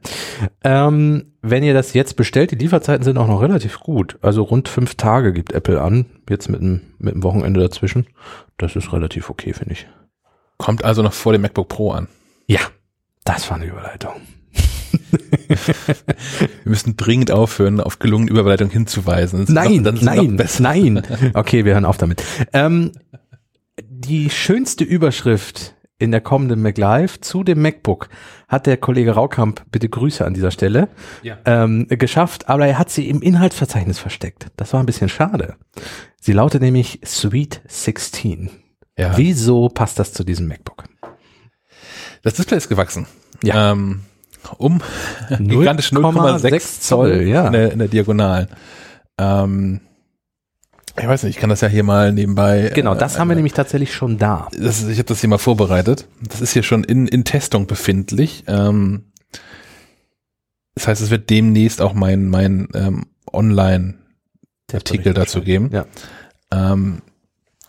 Ähm, 0.63 1.33
wenn 1.41 1.63
ihr 1.63 1.73
das 1.73 1.93
jetzt 1.93 2.15
bestellt, 2.17 2.51
die 2.51 2.55
Lieferzeiten 2.55 3.03
sind 3.03 3.17
auch 3.17 3.27
noch 3.27 3.41
relativ 3.41 3.79
gut. 3.79 4.17
Also 4.21 4.43
rund 4.43 4.67
fünf 4.67 4.95
Tage 4.95 5.31
gibt 5.33 5.53
Apple 5.53 5.81
an, 5.81 6.05
jetzt 6.29 6.49
mit 6.49 6.59
einem, 6.61 6.81
mit 6.99 7.13
einem 7.13 7.23
Wochenende 7.23 7.59
dazwischen. 7.61 8.05
Das 8.57 8.75
ist 8.75 8.91
relativ 8.93 9.29
okay, 9.29 9.53
finde 9.53 9.73
ich. 9.73 9.87
Kommt 10.57 10.83
also 10.83 11.01
noch 11.03 11.13
vor 11.13 11.31
dem 11.31 11.41
MacBook 11.41 11.69
Pro 11.69 11.91
an. 11.91 12.07
Ja, 12.47 12.59
das 13.23 13.49
war 13.49 13.57
eine 13.57 13.65
Überleitung. 13.65 14.11
Wir 15.47 15.57
müssen 16.65 16.97
dringend 16.97 17.31
aufhören, 17.31 17.79
auf 17.79 17.99
gelungene 17.99 18.31
Überleitung 18.31 18.69
hinzuweisen. 18.69 19.45
Nein, 19.49 19.77
noch- 19.77 19.83
dann 19.83 19.95
ist 19.95 20.01
es 20.01 20.05
noch 20.59 20.69
nein, 20.69 20.93
nein. 20.93 21.31
Okay, 21.33 21.65
wir 21.65 21.73
hören 21.73 21.85
auf 21.85 21.97
damit. 21.97 22.23
Ähm, 22.53 22.91
Die 23.79 24.29
schönste 24.29 24.83
Überschrift 24.83 25.75
in 26.01 26.11
der 26.11 26.21
kommenden 26.21 26.61
MacLive 26.61 27.21
zu 27.21 27.43
dem 27.43 27.61
MacBook 27.61 28.09
hat 28.47 28.65
der 28.65 28.77
Kollege 28.77 29.11
Raukamp, 29.11 29.63
bitte 29.71 29.87
Grüße 29.87 30.25
an 30.25 30.33
dieser 30.33 30.51
Stelle, 30.51 30.89
Ja. 31.21 31.37
ähm, 31.45 31.87
geschafft, 31.89 32.49
aber 32.49 32.67
er 32.67 32.77
hat 32.77 32.89
sie 32.89 33.07
im 33.09 33.21
Inhaltsverzeichnis 33.21 33.99
versteckt. 33.99 34.47
Das 34.57 34.73
war 34.73 34.79
ein 34.81 34.85
bisschen 34.85 35.09
schade. 35.09 35.55
Sie 36.19 36.33
lautet 36.33 36.61
nämlich 36.61 36.99
Sweet 37.05 37.61
16. 37.67 38.49
Ja. 38.97 39.17
Wieso 39.17 39.69
passt 39.69 39.99
das 39.99 40.11
zu 40.13 40.23
diesem 40.23 40.47
MacBook? 40.47 40.83
Das 42.23 42.33
Display 42.33 42.57
ist 42.57 42.69
gewachsen. 42.69 43.07
Ja. 43.43 43.71
Ähm, 43.71 44.01
um 44.57 44.81
gigantisch 45.39 45.91
0,6 45.91 46.81
Zoll 46.81 47.21
ja. 47.23 47.47
in, 47.47 47.53
der, 47.53 47.71
in 47.71 47.79
der 47.79 47.87
Diagonalen. 47.87 48.47
Ähm, 49.17 49.81
ich 50.97 51.07
weiß 51.07 51.23
nicht, 51.23 51.35
ich 51.35 51.41
kann 51.41 51.49
das 51.49 51.61
ja 51.61 51.67
hier 51.67 51.83
mal 51.83 52.11
nebenbei. 52.11 52.71
Genau, 52.73 52.95
das 52.95 53.15
äh, 53.15 53.19
haben 53.19 53.29
wir 53.29 53.35
nämlich 53.35 53.53
tatsächlich 53.53 53.93
schon 53.93 54.17
da. 54.17 54.47
das, 54.57 54.87
ich 54.87 54.97
habe 54.97 55.07
das 55.07 55.21
hier 55.21 55.29
mal 55.29 55.37
vorbereitet. 55.37 56.07
Das 56.21 56.41
ist 56.41 56.53
hier 56.53 56.63
schon 56.63 56.83
in, 56.83 57.07
in 57.07 57.23
Testung 57.23 57.67
befindlich. 57.67 58.43
Ähm, 58.47 59.11
das 60.75 60.87
heißt, 60.87 61.01
es 61.01 61.09
wird 61.09 61.29
demnächst 61.29 61.81
auch 61.81 61.93
mein, 61.93 62.27
mein 62.27 62.67
ähm, 62.73 63.05
Online-Artikel 63.31 65.13
dazu 65.13 65.41
geben. 65.41 65.69
Ja. 65.71 65.85
Ähm, 66.51 67.01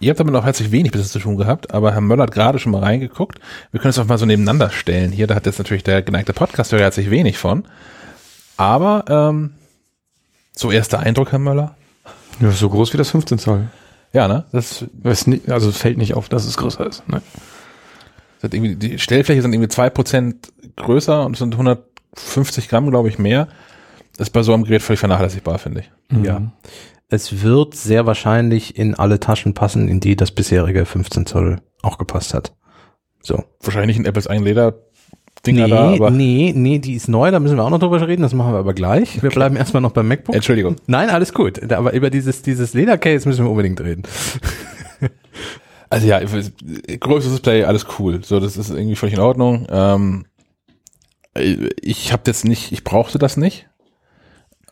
ihr 0.01 0.11
habt 0.11 0.21
damit 0.21 0.33
noch 0.33 0.45
herzlich 0.45 0.73
wenig 0.73 0.93
bis 0.93 1.13
zu 1.13 1.19
tun 1.19 1.37
gehabt, 1.37 1.73
aber 1.73 1.93
Herr 1.93 2.01
Möller 2.01 2.25
hat 2.25 2.33
gerade 2.33 2.59
schon 2.59 2.73
mal 2.73 2.83
reingeguckt. 2.83 3.39
Wir 3.71 3.81
können 3.81 3.91
es 3.91 3.99
auch 3.99 4.07
mal 4.07 4.19
so 4.19 4.27
nebeneinander 4.27 4.71
stellen. 4.71 5.13
Hier, 5.13 5.27
da 5.27 5.35
hat 5.35 5.47
jetzt 5.47 5.59
natürlich 5.59 5.85
der 5.85 6.03
geneigte 6.03 6.33
Podcast-Hörer 6.33 6.83
herzlich 6.83 7.11
wenig 7.11 7.39
von. 7.39 7.65
Aber 8.57 9.05
ähm, 9.09 9.55
so 10.55 10.71
erster 10.71 11.01
Eindruck, 11.01 11.33
Herr 11.33 11.39
Möller? 11.39 11.77
Ja, 12.41 12.51
so 12.51 12.69
groß 12.69 12.93
wie 12.93 12.97
das 12.99 13.11
15 13.11 13.39
Zoll. 13.39 13.69
Ja, 14.13 14.29
ne? 14.29 14.45
Das, 14.53 14.85
Es 15.05 15.27
ni- 15.27 15.41
also 15.49 15.71
es 15.71 15.77
fällt 15.77 15.99
nicht 15.99 16.15
auf, 16.15 16.29
dass 16.29 16.45
es 16.45 16.57
größer 16.57 16.87
ist. 16.87 17.09
Ne? 17.09 17.23
das 18.37 18.45
hat 18.45 18.55
irgendwie, 18.55 18.75
die 18.75 18.99
Stellfläche 18.99 19.41
sind 19.43 19.53
irgendwie 19.53 19.69
zwei 19.69 19.89
Prozent 19.89 20.53
größer 20.77 21.25
und 21.25 21.35
es 21.35 21.39
sind 21.39 21.55
150 21.55 22.69
Gramm, 22.69 22.91
glaube 22.91 23.09
ich, 23.09 23.19
mehr. 23.19 23.49
Das 24.17 24.29
ist 24.29 24.33
bei 24.33 24.43
so 24.43 24.53
einem 24.53 24.65
Gerät 24.65 24.83
völlig 24.83 25.01
vernachlässigbar, 25.01 25.59
finde 25.59 25.81
ich. 25.81 26.25
Ja. 26.25 26.41
Mhm. 26.41 26.53
Es 27.09 27.43
wird 27.43 27.75
sehr 27.75 28.07
wahrscheinlich 28.07 28.77
in 28.77 28.95
alle 28.95 29.21
Taschen 29.21 29.55
passen, 29.55 29.87
in 29.89 30.01
die 30.01 30.17
das 30.17 30.31
bisherige 30.33 30.85
15 30.87 31.27
Zoll 31.27 31.61
auch 31.83 31.99
gepasst 31.99 32.35
hat. 32.35 32.53
So. 33.23 33.45
Wahrscheinlich 33.61 33.97
ein 33.99 34.07
Apples 34.07 34.27
Leder 34.29 34.75
Dinger 35.47 35.65
nee, 35.65 35.71
da, 35.71 35.93
aber 35.95 36.11
nee, 36.11 36.53
nee, 36.55 36.79
die 36.79 36.95
ist 36.95 37.09
neu, 37.09 37.31
da 37.33 37.41
müssen 37.41 37.57
wir 37.57 37.65
auch 37.65 37.71
noch 37.71 37.81
drüber 37.81 38.07
reden, 38.07 38.23
das 38.23 38.33
machen 38.33 38.53
wir 38.53 38.59
aber 38.59 38.75
gleich. 38.75 39.23
Wir 39.23 39.31
bleiben 39.31 39.57
erstmal 39.57 39.81
noch 39.81 39.91
beim 39.91 40.07
MacBook. 40.07 40.35
Entschuldigung. 40.37 40.77
Nein, 40.87 41.11
alles 41.11 41.35
gut. 41.35 41.73
Aber 41.73 41.93
über 41.93 42.11
dieses, 42.11 42.43
dieses 42.43 42.75
Ledercase 42.75 43.29
müssen 43.29 43.45
wir 43.45 43.51
unbedingt 43.51 43.81
reden. 43.81 44.05
Also 45.91 46.07
ja, 46.07 46.21
größeres 46.21 47.35
Display, 47.35 47.65
alles 47.65 47.85
cool. 47.99 48.25
So, 48.25 48.41
das 48.41 48.57
ist 48.57 48.71
irgendwie 48.71 48.97
völlig 48.97 49.17
in 49.17 49.21
Ordnung. 49.21 49.67
Ähm, 49.69 50.25
ich 51.35 52.15
habe 52.15 52.23
jetzt 52.29 52.47
nicht, 52.47 52.73
ich 52.73 52.83
brauchte 52.83 53.19
das 53.19 53.37
nicht. 53.37 53.69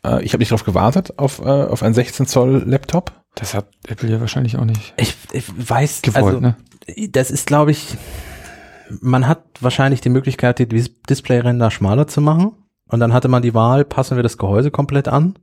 Äh, 0.03 0.25
ich 0.25 0.33
habe 0.33 0.41
nicht 0.41 0.51
darauf 0.51 0.65
gewartet 0.65 1.19
auf, 1.19 1.41
äh, 1.41 1.43
auf 1.43 1.83
einen 1.83 1.93
16 1.93 2.25
Zoll 2.27 2.63
Laptop. 2.67 3.13
Das 3.35 3.53
hat 3.53 3.67
Apple 3.87 4.09
ja 4.09 4.19
wahrscheinlich 4.19 4.57
auch 4.57 4.65
nicht 4.65 4.95
Ich, 4.97 5.15
ich 5.33 5.45
weiß, 5.47 6.01
gewollt, 6.01 6.25
also, 6.25 6.41
ne? 6.41 6.57
das 7.11 7.31
ist, 7.31 7.47
glaube 7.47 7.73
ich, 7.73 7.99
man 9.01 9.27
hat 9.29 9.45
wahrscheinlich 9.61 10.01
die 10.01 10.09
Möglichkeit, 10.09 10.59
die 10.59 10.67
Dis 10.69 10.91
Displayränder 11.09 11.71
schmaler 11.71 12.07
zu 12.07 12.21
machen. 12.21 12.53
Und 12.89 13.01
dann 13.01 13.13
hatte 13.13 13.29
man 13.29 13.43
die 13.43 13.55
Wahl, 13.55 13.85
passen 13.85 14.17
wir 14.17 14.23
das 14.23 14.37
Gehäuse 14.39 14.71
komplett 14.71 15.07
an? 15.09 15.39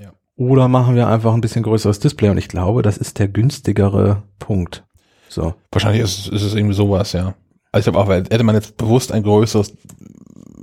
Ja. 0.00 0.12
Oder 0.36 0.68
machen 0.68 0.94
wir 0.94 1.08
einfach 1.08 1.34
ein 1.34 1.40
bisschen 1.40 1.64
größeres 1.64 1.98
Display? 1.98 2.28
Und 2.28 2.38
ich 2.38 2.48
glaube, 2.48 2.82
das 2.82 2.96
ist 2.98 3.18
der 3.18 3.28
günstigere 3.28 4.22
Punkt. 4.38 4.84
So. 5.28 5.54
Wahrscheinlich 5.72 6.02
ist, 6.02 6.28
ist 6.28 6.42
es 6.42 6.54
irgendwie 6.54 6.74
sowas, 6.74 7.12
ja. 7.12 7.34
Also 7.72 7.88
ich 7.88 7.92
glaube 7.92 7.98
auch, 7.98 8.08
weil 8.08 8.22
hätte 8.22 8.44
man 8.44 8.54
jetzt 8.54 8.76
bewusst 8.76 9.10
ein 9.10 9.24
größeres 9.24 9.74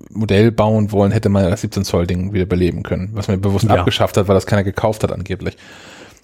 Modell 0.10 0.52
bauen 0.52 0.92
wollen, 0.94 1.12
hätte 1.12 1.30
man 1.30 1.50
das 1.50 1.62
17 1.62 1.84
Zoll 1.84 2.08
Ding 2.08 2.32
wieder 2.34 2.46
beleben 2.46 2.84
können, 2.84 3.10
was 3.14 3.28
man 3.28 3.42
bewusst 3.42 3.66
Ja. 3.66 3.76
abgeschafft 3.76 4.16
hat, 4.18 4.28
weil 4.30 4.36
das 4.36 4.46
keiner 4.46 4.64
gekauft 4.64 5.04
hat 5.04 5.12
angeblich. 5.12 5.58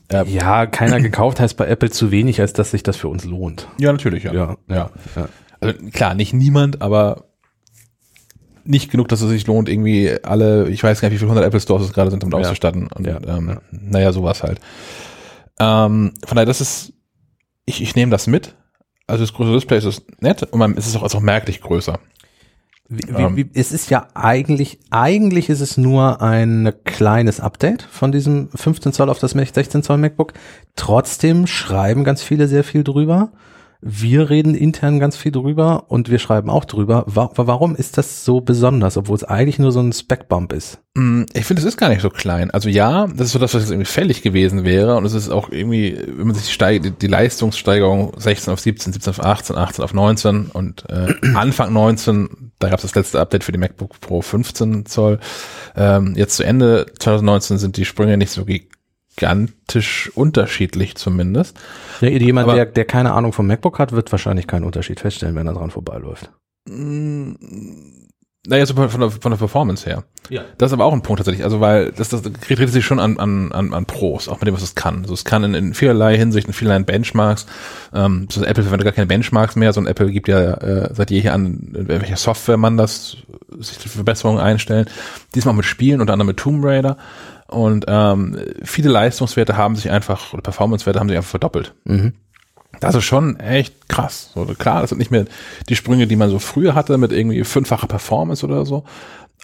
Ja, 0.09 0.65
keiner 0.65 1.01
gekauft 1.01 1.39
heißt 1.41 1.57
bei 1.57 1.67
Apple 1.67 1.89
zu 1.89 2.11
wenig, 2.11 2.39
als 2.39 2.53
dass 2.53 2.71
sich 2.71 2.83
das 2.83 2.95
für 2.95 3.09
uns 3.09 3.25
lohnt. 3.25 3.67
Ja, 3.77 3.91
natürlich, 3.91 4.23
ja. 4.23 4.33
Ja, 4.33 4.57
ja. 4.69 4.89
ja. 5.15 5.29
Also 5.59 5.77
klar, 5.91 6.13
nicht 6.13 6.33
niemand, 6.33 6.81
aber 6.81 7.25
nicht 8.63 8.91
genug, 8.91 9.07
dass 9.07 9.21
es 9.21 9.29
sich 9.29 9.47
lohnt, 9.47 9.69
irgendwie 9.69 10.11
alle, 10.23 10.67
ich 10.69 10.83
weiß 10.83 10.99
gar 11.01 11.07
nicht, 11.09 11.15
wie 11.15 11.19
viele 11.19 11.29
hundert 11.29 11.45
Apple 11.45 11.59
Stores 11.59 11.83
es 11.83 11.93
gerade 11.93 12.11
sind, 12.11 12.21
damit 12.23 12.33
Ja. 12.33 12.41
auszustatten. 12.41 12.87
Und 12.87 13.07
Ja, 13.07 13.19
ähm, 13.25 13.49
ja. 13.49 13.61
naja, 13.71 14.11
sowas 14.11 14.43
halt. 14.43 14.59
Ähm, 15.59 16.13
von 16.25 16.35
daher, 16.35 16.45
das 16.45 16.61
ist, 16.61 16.93
ich, 17.65 17.81
ich 17.81 17.95
nehme 17.95 18.11
das 18.11 18.27
mit. 18.27 18.55
Also 19.07 19.23
das 19.23 19.33
große 19.33 19.53
Display 19.53 19.77
ist 19.77 20.03
nett 20.21 20.43
und 20.43 20.59
man, 20.59 20.77
es 20.77 20.85
ist 20.85 20.97
auch, 20.97 21.05
ist 21.05 21.15
auch 21.15 21.21
merklich 21.21 21.61
größer. 21.61 21.97
Wie, 22.89 23.09
Ähm. 23.09 23.35
wie, 23.35 23.49
es 23.53 23.71
ist 23.71 23.89
ja 23.89 24.07
eigentlich, 24.13 24.79
eigentlich 24.91 25.49
ist 25.49 25.61
es 25.61 25.77
nur 25.77 26.21
ein 26.21 26.73
kleines 26.85 27.39
Update 27.39 27.83
von 27.83 28.11
diesem 28.11 28.49
15 28.53 28.93
Zoll 28.93 29.09
auf 29.09 29.19
das 29.19 29.31
16 29.31 29.83
Zoll 29.83 29.97
MacBook. 29.97 30.33
Trotzdem 30.75 31.47
schreiben 31.47 32.03
ganz 32.03 32.21
viele 32.21 32.47
sehr 32.47 32.63
viel 32.63 32.83
drüber. 32.83 33.31
Wir 33.79 34.29
reden 34.31 34.55
intern 34.55 34.99
ganz 34.99 35.15
viel 35.15 35.31
drüber 35.31 35.85
und 35.89 36.09
wir 36.09 36.17
schreiben 36.17 36.49
auch 36.49 36.65
drüber. 36.65 37.03
Wa 37.05 37.29
warum 37.35 37.75
ist 37.75 37.97
das 37.97 38.25
so 38.25 38.41
besonders, 38.41 38.97
obwohl 38.97 39.15
es 39.15 39.23
eigentlich 39.23 39.59
nur 39.59 39.71
so 39.71 39.79
ein 39.79 39.93
Spec-Bump 39.93 40.51
ist? 40.51 40.79
Mm, 40.95 41.23
Ich 41.33 41.45
finde, 41.45 41.61
es 41.61 41.67
ist 41.67 41.77
gar 41.77 41.89
nicht 41.89 42.01
so 42.01 42.09
klein. 42.09 42.49
Also 42.49 42.69
ja, 42.69 43.05
das 43.07 43.27
ist 43.27 43.31
so 43.33 43.39
das, 43.39 43.53
was 43.53 43.61
jetzt 43.61 43.71
irgendwie 43.71 43.85
fällig 43.85 44.23
gewesen 44.23 44.63
wäre. 44.63 44.95
Und 44.95 45.05
es 45.05 45.13
ist 45.13 45.29
auch 45.29 45.51
irgendwie, 45.51 45.95
wenn 46.07 46.27
man 46.27 46.35
sich 46.35 46.57
die, 46.57 46.91
die 46.91 47.07
Leistungssteigerung 47.07 48.13
16 48.17 48.51
auf 48.51 48.59
17, 48.59 48.93
17 48.93 49.11
auf 49.11 49.23
18, 49.23 49.55
18 49.55 49.83
auf 49.83 49.93
19 49.93 50.47
und 50.47 50.85
äh, 50.89 51.13
Anfang 51.35 51.71
19, 51.71 52.51
da 52.57 52.69
gab 52.69 52.79
es 52.79 52.83
das 52.83 52.95
letzte 52.95 53.19
Update 53.19 53.43
für 53.43 53.51
die 53.51 53.59
MacBook 53.59 53.99
Pro 54.01 54.21
15 54.23 54.87
Zoll. 54.87 55.19
Ähm, 55.75 56.13
jetzt 56.15 56.35
zu 56.35 56.43
Ende 56.43 56.87
2019 56.97 57.59
sind 57.59 57.77
die 57.77 57.85
Sprünge 57.85 58.17
nicht 58.17 58.31
so 58.31 58.47
gigantisch 59.17 60.11
unterschiedlich 60.15 60.95
zumindest. 60.95 61.57
Ja, 62.01 62.07
jemand, 62.09 62.47
Aber- 62.47 62.55
der, 62.55 62.65
der 62.67 62.85
keine 62.85 63.13
Ahnung 63.13 63.33
vom 63.33 63.47
MacBook 63.47 63.79
hat, 63.79 63.91
wird 63.91 64.11
wahrscheinlich 64.11 64.47
keinen 64.47 64.63
Unterschied 64.63 64.99
feststellen, 65.01 65.35
wenn 65.35 65.47
er 65.47 65.53
dran 65.53 65.71
vorbeiläuft. 65.71 66.31
Mm, 66.69 67.31
Naja, 68.49 68.65
so 68.65 68.75
von 68.75 68.99
der, 69.01 69.11
von 69.11 69.31
der 69.31 69.37
Performance 69.37 69.85
her. 69.85 70.05
Ja. 70.29 70.43
Das 70.57 70.69
ist 70.69 70.73
aber 70.73 70.85
auch 70.85 70.93
ein 70.93 71.01
Punkt 71.01 71.19
tatsächlich. 71.19 71.43
Also, 71.43 71.59
weil 71.59 71.91
das, 71.91 72.07
das 72.09 72.21
richtet 72.25 72.69
sich 72.69 72.85
schon 72.85 72.99
an, 72.99 73.17
an, 73.19 73.51
an, 73.51 73.73
an 73.73 73.85
Pros, 73.85 74.29
auch 74.29 74.39
mit 74.39 74.47
dem, 74.47 74.53
was 74.55 74.61
es 74.61 74.73
kann. 74.75 75.01
Also, 75.01 75.13
es 75.13 75.25
kann 75.25 75.43
in, 75.43 75.53
in 75.53 75.73
vielerlei 75.73 76.15
Hinsicht, 76.15 76.47
in 76.47 76.53
vielerlei 76.53 76.81
Benchmarks. 76.83 77.45
Ähm, 77.93 78.27
so 78.31 78.41
Apple 78.45 78.63
verwendet 78.63 78.85
gar 78.85 78.93
keine 78.93 79.07
Benchmarks 79.07 79.57
mehr, 79.57 79.73
sondern 79.73 79.91
Apple 79.91 80.11
gibt 80.11 80.29
ja 80.29 80.53
äh, 80.53 80.93
seit 80.93 81.11
jeher 81.11 81.33
an, 81.33 81.73
in 81.75 81.87
welcher 81.89 82.15
Software 82.15 82.57
man 82.57 82.77
das 82.77 83.17
sich 83.59 83.79
die 83.79 83.89
Verbesserungen 83.89 84.39
einstellen. 84.41 84.85
Diesmal 85.35 85.55
mit 85.55 85.65
Spielen, 85.65 85.99
unter 85.99 86.13
anderem 86.13 86.27
mit 86.27 86.37
Tomb 86.37 86.63
Raider. 86.63 86.97
Und 87.47 87.85
ähm, 87.87 88.37
viele 88.63 88.89
Leistungswerte 88.89 89.55
haben 89.55 89.75
sich 89.75 89.89
einfach, 89.89 90.33
oder 90.33 90.41
Performancewerte 90.41 90.99
haben 90.99 91.07
sich 91.07 91.17
einfach 91.17 91.29
verdoppelt. 91.29 91.73
Mhm. 91.85 92.13
Das 92.79 92.95
ist 92.95 93.05
schon 93.05 93.39
echt 93.39 93.89
krass. 93.89 94.31
So, 94.35 94.45
klar, 94.45 94.81
das 94.81 94.89
sind 94.89 94.99
nicht 94.99 95.11
mehr 95.11 95.25
die 95.69 95.75
Sprünge, 95.75 96.07
die 96.07 96.15
man 96.15 96.29
so 96.29 96.39
früher 96.39 96.75
hatte 96.75 96.97
mit 96.97 97.11
irgendwie 97.11 97.43
fünffacher 97.43 97.87
Performance 97.87 98.45
oder 98.45 98.65
so. 98.65 98.83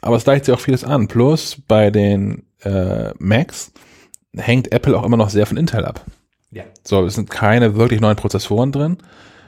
Aber 0.02 0.18
es 0.18 0.26
gleicht 0.26 0.46
sich 0.46 0.54
auch 0.54 0.60
vieles 0.60 0.84
an. 0.84 1.08
Plus 1.08 1.58
bei 1.68 1.90
den 1.90 2.44
äh, 2.64 3.12
Macs 3.18 3.72
hängt 4.36 4.72
Apple 4.72 4.98
auch 4.98 5.04
immer 5.04 5.18
noch 5.18 5.30
sehr 5.30 5.46
von 5.46 5.58
Intel 5.58 5.86
ab. 5.86 6.02
Ja. 6.52 6.64
So, 6.84 7.06
es 7.06 7.16
sind 7.16 7.30
keine 7.30 7.76
wirklich 7.76 8.02
neuen 8.02 8.18
Prozessoren 8.18 8.72
drin. 8.72 8.98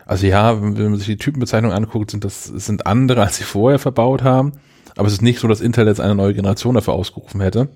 Also 0.06 0.28
ja, 0.28 0.62
wenn 0.62 0.78
wenn 0.78 0.92
man 0.92 0.98
sich 0.98 1.08
die 1.08 1.18
Typenbezeichnung 1.18 1.72
anguckt, 1.72 2.12
sind 2.12 2.24
das 2.24 2.46
sind 2.46 2.88
andere, 2.88 3.24
als 3.24 3.38
sie 3.38 3.44
vorher 3.44 3.80
verbaut 3.80 4.24
haben. 4.24 4.54
Aber 4.96 5.08
es 5.08 5.14
ist 5.14 5.22
nicht 5.22 5.40
so, 5.40 5.48
dass 5.48 5.62
Intel 5.62 5.88
jetzt 5.88 6.00
eine 6.00 6.16
neue 6.16 6.34
Generation 6.34 6.76
dafür 6.76 6.94
ausgerufen 6.94 7.42
hätte. 7.42 7.70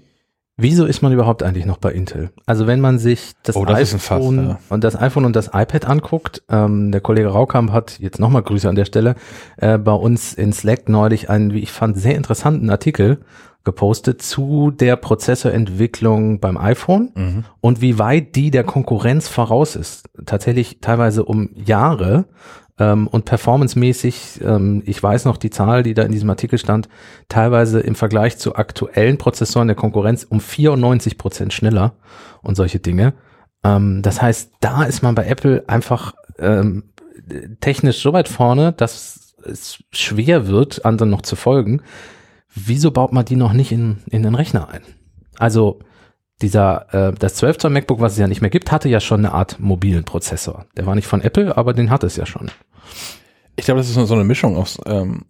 Wieso 0.62 0.86
ist 0.86 1.02
man 1.02 1.14
überhaupt 1.14 1.42
eigentlich 1.42 1.66
noch 1.66 1.78
bei 1.78 1.92
Intel? 1.92 2.32
Also 2.46 2.68
wenn 2.68 2.82
man 2.82 3.00
sich 3.00 3.32
das, 3.44 3.56
Oh, 3.56 3.64
das 3.64 3.94
ein 3.94 4.00
Fass, 4.00 4.20
iPhone 4.20 4.50
ja. 4.50 4.60
und 4.70 4.84
das 4.84 5.00
iPhone 5.00 5.26
und 5.26 5.36
das 5.36 5.48
iPad 5.48 5.86
anguckt, 5.86 6.44
ähm, 6.50 6.92
der 6.92 7.00
Kollege 7.00 7.30
Raukamp 7.30 7.72
hat 7.72 8.00
jetzt 8.00 8.20
nochmal 8.20 8.44
Grüße 8.44 8.68
an 8.68 8.76
der 8.76 8.86
Stelle 8.86 9.16
äh, 9.58 9.78
bei 9.78 9.94
uns 9.94 10.34
in 10.34 10.52
Slack 10.52 10.90
neulich 10.90 11.30
einen, 11.30 11.54
wie 11.54 11.60
ich 11.60 11.72
fand, 11.72 11.98
sehr 11.98 12.16
interessanten 12.16 12.70
Artikel 12.70 13.20
gepostet 13.64 14.22
zu 14.22 14.72
der 14.72 14.96
Prozessorentwicklung 14.96 16.40
beim 16.40 16.58
iPhone 16.58 17.46
und 17.62 17.82
wie 17.82 18.00
weit 18.00 18.36
die 18.36 18.52
der 18.52 18.64
Konkurrenz 18.64 19.28
voraus 19.28 19.76
ist. 19.76 20.10
Tatsächlich 20.26 20.80
teilweise 20.82 21.26
um 21.26 21.50
Jahre. 21.54 22.26
Ähm, 22.80 23.08
und 23.08 23.26
performancemäßig, 23.26 24.40
ähm, 24.44 24.82
ich 24.86 25.02
weiß 25.02 25.26
noch 25.26 25.38
die 25.38 25.50
Zahl, 25.50 25.84
die 25.84 25.94
da 25.94 26.04
in 26.04 26.12
diesem 26.12 26.30
Artikel 26.30 26.58
stand, 26.58 26.88
teilweise 27.28 27.82
im 27.82 27.96
Vergleich 27.96 28.38
zu 28.38 28.56
aktuellen 28.56 29.18
Prozessoren 29.18 29.68
der 29.68 29.76
Konkurrenz 29.76 30.24
um 30.24 30.40
94 30.40 31.18
Prozent 31.18 31.54
schneller 31.54 31.94
und 32.42 32.56
solche 32.56 32.80
Dinge. 32.80 33.14
Ähm, 33.64 34.02
das 34.02 34.22
heißt, 34.22 34.54
da 34.62 34.84
ist 34.84 35.04
man 35.04 35.16
bei 35.16 35.26
Apple 35.26 35.64
einfach 35.68 36.14
ähm, 36.40 36.84
technisch 37.60 38.02
so 38.02 38.14
weit 38.14 38.30
vorne, 38.30 38.72
dass 38.72 39.36
es 39.44 39.84
schwer 39.92 40.48
wird, 40.48 40.86
anderen 40.86 41.10
noch 41.10 41.22
zu 41.22 41.36
folgen. 41.36 41.82
Wieso 42.54 42.92
baut 42.92 43.14
man 43.14 43.26
die 43.26 43.36
noch 43.36 43.54
nicht 43.54 43.72
in, 43.72 43.98
in 44.10 44.24
den 44.24 44.36
Rechner 44.36 44.70
ein? 44.70 44.82
Also 45.38 45.80
dieser, 46.42 46.94
äh, 46.94 47.14
das 47.14 47.36
12 47.36 47.58
Zoll 47.58 47.72
MacBook, 47.72 48.00
was 48.00 48.14
es 48.14 48.18
ja 48.18 48.28
nicht 48.28 48.42
mehr 48.42 48.50
gibt, 48.50 48.72
hatte 48.72 48.90
ja 48.90 49.00
schon 49.00 49.26
eine 49.26 49.34
Art 49.34 49.60
mobilen 49.60 50.04
Prozessor. 50.04 50.66
Der 50.78 50.86
war 50.86 50.96
nicht 50.96 51.08
von 51.08 51.22
Apple, 51.22 51.56
aber 51.58 51.74
den 51.74 51.90
hat 51.90 52.04
es 52.04 52.16
ja 52.16 52.26
schon. 52.26 52.50
Ich 53.56 53.66
glaube, 53.66 53.80
das 53.80 53.90
ist 53.90 53.96
so 53.96 54.14
eine 54.14 54.24
Mischung 54.24 54.56
aus 54.56 54.80
ähm, 54.86 55.26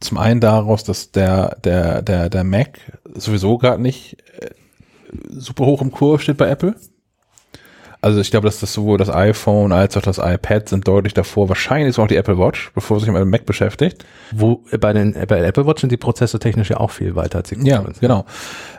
zum 0.00 0.18
einen 0.18 0.40
daraus, 0.40 0.82
dass 0.82 1.12
der 1.12 1.56
der 1.62 2.02
der 2.02 2.30
der 2.30 2.42
Mac 2.42 2.80
sowieso 3.14 3.58
gerade 3.58 3.80
nicht 3.80 4.16
äh, 4.38 4.50
super 5.28 5.66
hoch 5.66 5.82
im 5.82 5.92
Kurs 5.92 6.22
steht 6.22 6.38
bei 6.38 6.48
Apple. 6.48 6.74
Also 8.02 8.20
ich 8.20 8.30
glaube, 8.30 8.46
dass 8.46 8.60
das 8.60 8.72
sowohl 8.72 8.96
das 8.98 9.10
iPhone 9.10 9.72
als 9.72 9.96
auch 9.96 10.02
das 10.02 10.18
iPad 10.18 10.68
sind 10.68 10.88
deutlich 10.88 11.12
davor. 11.14 11.48
Wahrscheinlich 11.48 11.90
ist 11.90 11.98
auch 11.98 12.06
die 12.06 12.16
Apple 12.16 12.38
Watch, 12.38 12.70
bevor 12.74 12.98
sich 12.98 13.08
mit 13.10 13.20
dem 13.20 13.28
Mac 13.30 13.44
beschäftigt. 13.46 14.04
Wo 14.32 14.62
äh, 14.70 14.78
bei 14.78 14.92
den 14.92 15.12
bei 15.12 15.26
der 15.38 15.46
Apple 15.48 15.66
Watch 15.66 15.82
sind 15.82 15.92
die 15.92 15.96
Prozesse 15.98 16.38
technisch 16.38 16.70
ja 16.70 16.78
auch 16.78 16.90
viel 16.90 17.14
weiter 17.16 17.38
als 17.38 17.50
die 17.50 17.58
Ja, 17.68 17.84
genau. 18.00 18.24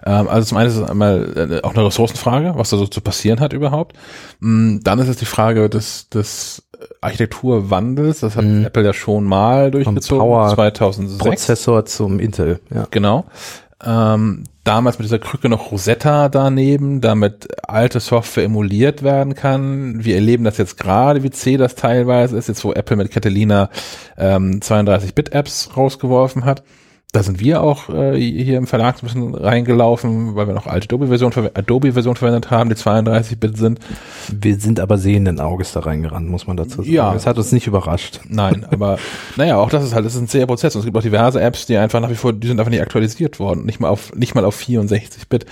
Ähm, 0.05 0.27
also 0.27 0.47
zum 0.47 0.57
einen 0.57 0.69
ist 0.69 0.77
es 0.77 0.89
einmal 0.89 1.59
äh, 1.61 1.61
auch 1.63 1.75
eine 1.75 1.85
Ressourcenfrage, 1.85 2.53
was 2.55 2.71
da 2.71 2.77
so 2.77 2.87
zu 2.87 3.01
passieren 3.01 3.39
hat 3.41 3.53
überhaupt. 3.53 3.95
Mm, 4.39 4.79
Dann 4.83 4.99
ist 4.99 5.07
es 5.07 5.17
die 5.17 5.25
Frage 5.25 5.69
des, 5.69 6.09
des 6.09 6.63
Architekturwandels. 7.01 8.21
Das 8.21 8.35
hat 8.35 8.43
Mhm. 8.45 8.65
Apple 8.65 8.83
ja 8.83 8.93
schon 8.93 9.23
mal 9.25 9.71
durchgezogen. 9.71 10.19
Power 10.19 10.49
2006. 10.55 11.19
Prozessor 11.23 11.85
zum 11.85 12.19
Intel, 12.19 12.59
ja. 12.73 12.87
Genau. 12.91 13.25
Ähm, 13.85 14.43
damals 14.63 14.99
mit 14.99 15.05
dieser 15.05 15.19
Krücke 15.19 15.49
noch 15.49 15.71
Rosetta 15.71 16.29
daneben, 16.29 17.01
damit 17.01 17.47
alte 17.67 17.99
Software 17.99 18.43
emuliert 18.43 19.03
werden 19.03 19.35
kann. 19.35 20.03
Wir 20.03 20.15
erleben 20.15 20.43
das 20.43 20.57
jetzt 20.57 20.77
gerade, 20.77 21.23
wie 21.23 21.31
C 21.31 21.57
das 21.57 21.75
teilweise 21.75 22.37
ist, 22.37 22.47
jetzt 22.47 22.63
wo 22.63 22.73
Apple 22.73 22.97
mit 22.97 23.11
Catalina 23.11 23.69
ähm, 24.17 24.59
32-Bit-Apps 24.59 25.75
rausgeworfen 25.75 26.45
hat. 26.45 26.63
Da 27.13 27.23
sind 27.23 27.41
wir 27.41 27.61
auch 27.61 27.89
äh, 27.89 28.17
hier 28.17 28.57
im 28.57 28.67
Verlag 28.67 28.95
ein 28.95 29.01
bisschen 29.01 29.35
reingelaufen, 29.35 30.35
weil 30.35 30.47
wir 30.47 30.53
noch 30.53 30.65
alte 30.65 30.85
Adobe-Version 30.85 31.33
verw 31.33 31.51
Adobe-Version 31.53 32.15
verwendet 32.15 32.51
haben, 32.51 32.69
die 32.69 32.75
32-Bit 32.75 33.57
sind. 33.57 33.79
Wir 34.31 34.55
sind 34.55 34.79
aber 34.79 34.97
sehenden 34.97 35.41
Auges 35.41 35.73
da 35.73 35.81
reingerannt, 35.81 36.29
muss 36.29 36.47
man 36.47 36.55
dazu 36.55 36.77
sagen. 36.77 36.89
Ja. 36.89 37.13
Es 37.13 37.27
hat 37.27 37.37
uns 37.37 37.51
nicht 37.51 37.67
überrascht. 37.67 38.21
Nein, 38.29 38.65
aber 38.71 38.97
naja, 39.35 39.57
auch 39.57 39.69
das 39.69 39.83
ist 39.83 39.93
halt, 39.93 40.05
das 40.05 40.15
ist 40.15 40.21
ein 40.21 40.29
zäher 40.29 40.47
Prozess. 40.47 40.73
Und 40.73 40.79
es 40.79 40.85
gibt 40.85 40.95
auch 40.95 41.01
diverse 41.01 41.41
Apps, 41.41 41.65
die 41.65 41.75
einfach 41.75 41.99
nach 41.99 42.09
wie 42.09 42.15
vor, 42.15 42.31
die 42.31 42.47
sind 42.47 42.57
einfach 42.61 42.71
nicht 42.71 42.81
aktualisiert 42.81 43.41
worden, 43.41 43.65
nicht 43.65 43.81
mal 43.81 43.89
auf, 43.89 44.15
nicht 44.15 44.33
mal 44.33 44.45
auf 44.45 44.55
64 44.55 45.27
Bit. 45.27 45.45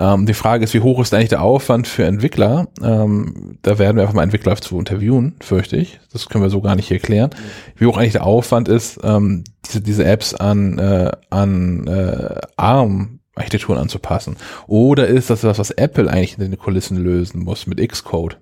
Ähm, 0.00 0.26
die 0.26 0.34
Frage 0.34 0.64
ist, 0.64 0.74
wie 0.74 0.80
hoch 0.80 1.00
ist 1.00 1.14
eigentlich 1.14 1.28
der 1.28 1.42
Aufwand 1.42 1.86
für 1.86 2.04
Entwickler? 2.06 2.66
Ähm, 2.82 3.56
da 3.62 3.78
werden 3.78 3.96
wir 3.96 4.02
einfach 4.02 4.14
mal 4.14 4.24
Entwickler 4.24 4.56
zu 4.56 4.80
interviewen, 4.80 5.36
fürchte 5.38 5.76
ich. 5.76 6.00
Das 6.12 6.28
können 6.28 6.42
wir 6.42 6.50
so 6.50 6.60
gar 6.60 6.74
nicht 6.74 6.88
hier 6.88 6.98
klären. 6.98 7.30
Wie 7.76 7.86
hoch 7.86 7.98
eigentlich 7.98 8.12
der 8.12 8.26
Aufwand 8.26 8.68
ist, 8.68 8.98
ähm, 9.04 9.44
diese, 9.66 9.80
diese 9.80 10.04
Apps 10.04 10.34
an, 10.34 10.78
äh, 10.78 11.03
an 11.30 11.86
äh, 11.86 12.40
ARM 12.56 13.20
Architekturen 13.34 13.78
anzupassen. 13.78 14.36
Oder 14.66 15.08
ist 15.08 15.30
das 15.30 15.42
was, 15.42 15.58
was 15.58 15.70
Apple 15.70 16.08
eigentlich 16.08 16.38
in 16.38 16.50
den 16.50 16.58
Kulissen 16.58 16.96
lösen 16.96 17.42
muss 17.42 17.66
mit 17.66 17.86
Xcode? 17.86 18.38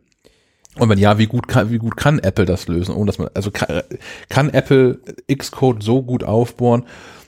Und 0.79 0.89
wenn 0.89 0.99
ja, 0.99 1.19
wie 1.19 1.27
gut 1.27 1.49
kann, 1.49 1.71
wie 1.71 1.79
gut 1.79 1.97
kann 1.97 2.19
Apple 2.19 2.45
das 2.45 2.67
lösen, 2.67 2.95
ohne 2.95 3.07
dass 3.07 3.19
man, 3.19 3.29
also 3.35 3.51
kann, 3.51 3.83
kann 4.29 4.51
Apple 4.51 5.01
Xcode 5.31 5.83
so 5.83 6.03
gut 6.03 6.25
aufbohren, 6.25 6.85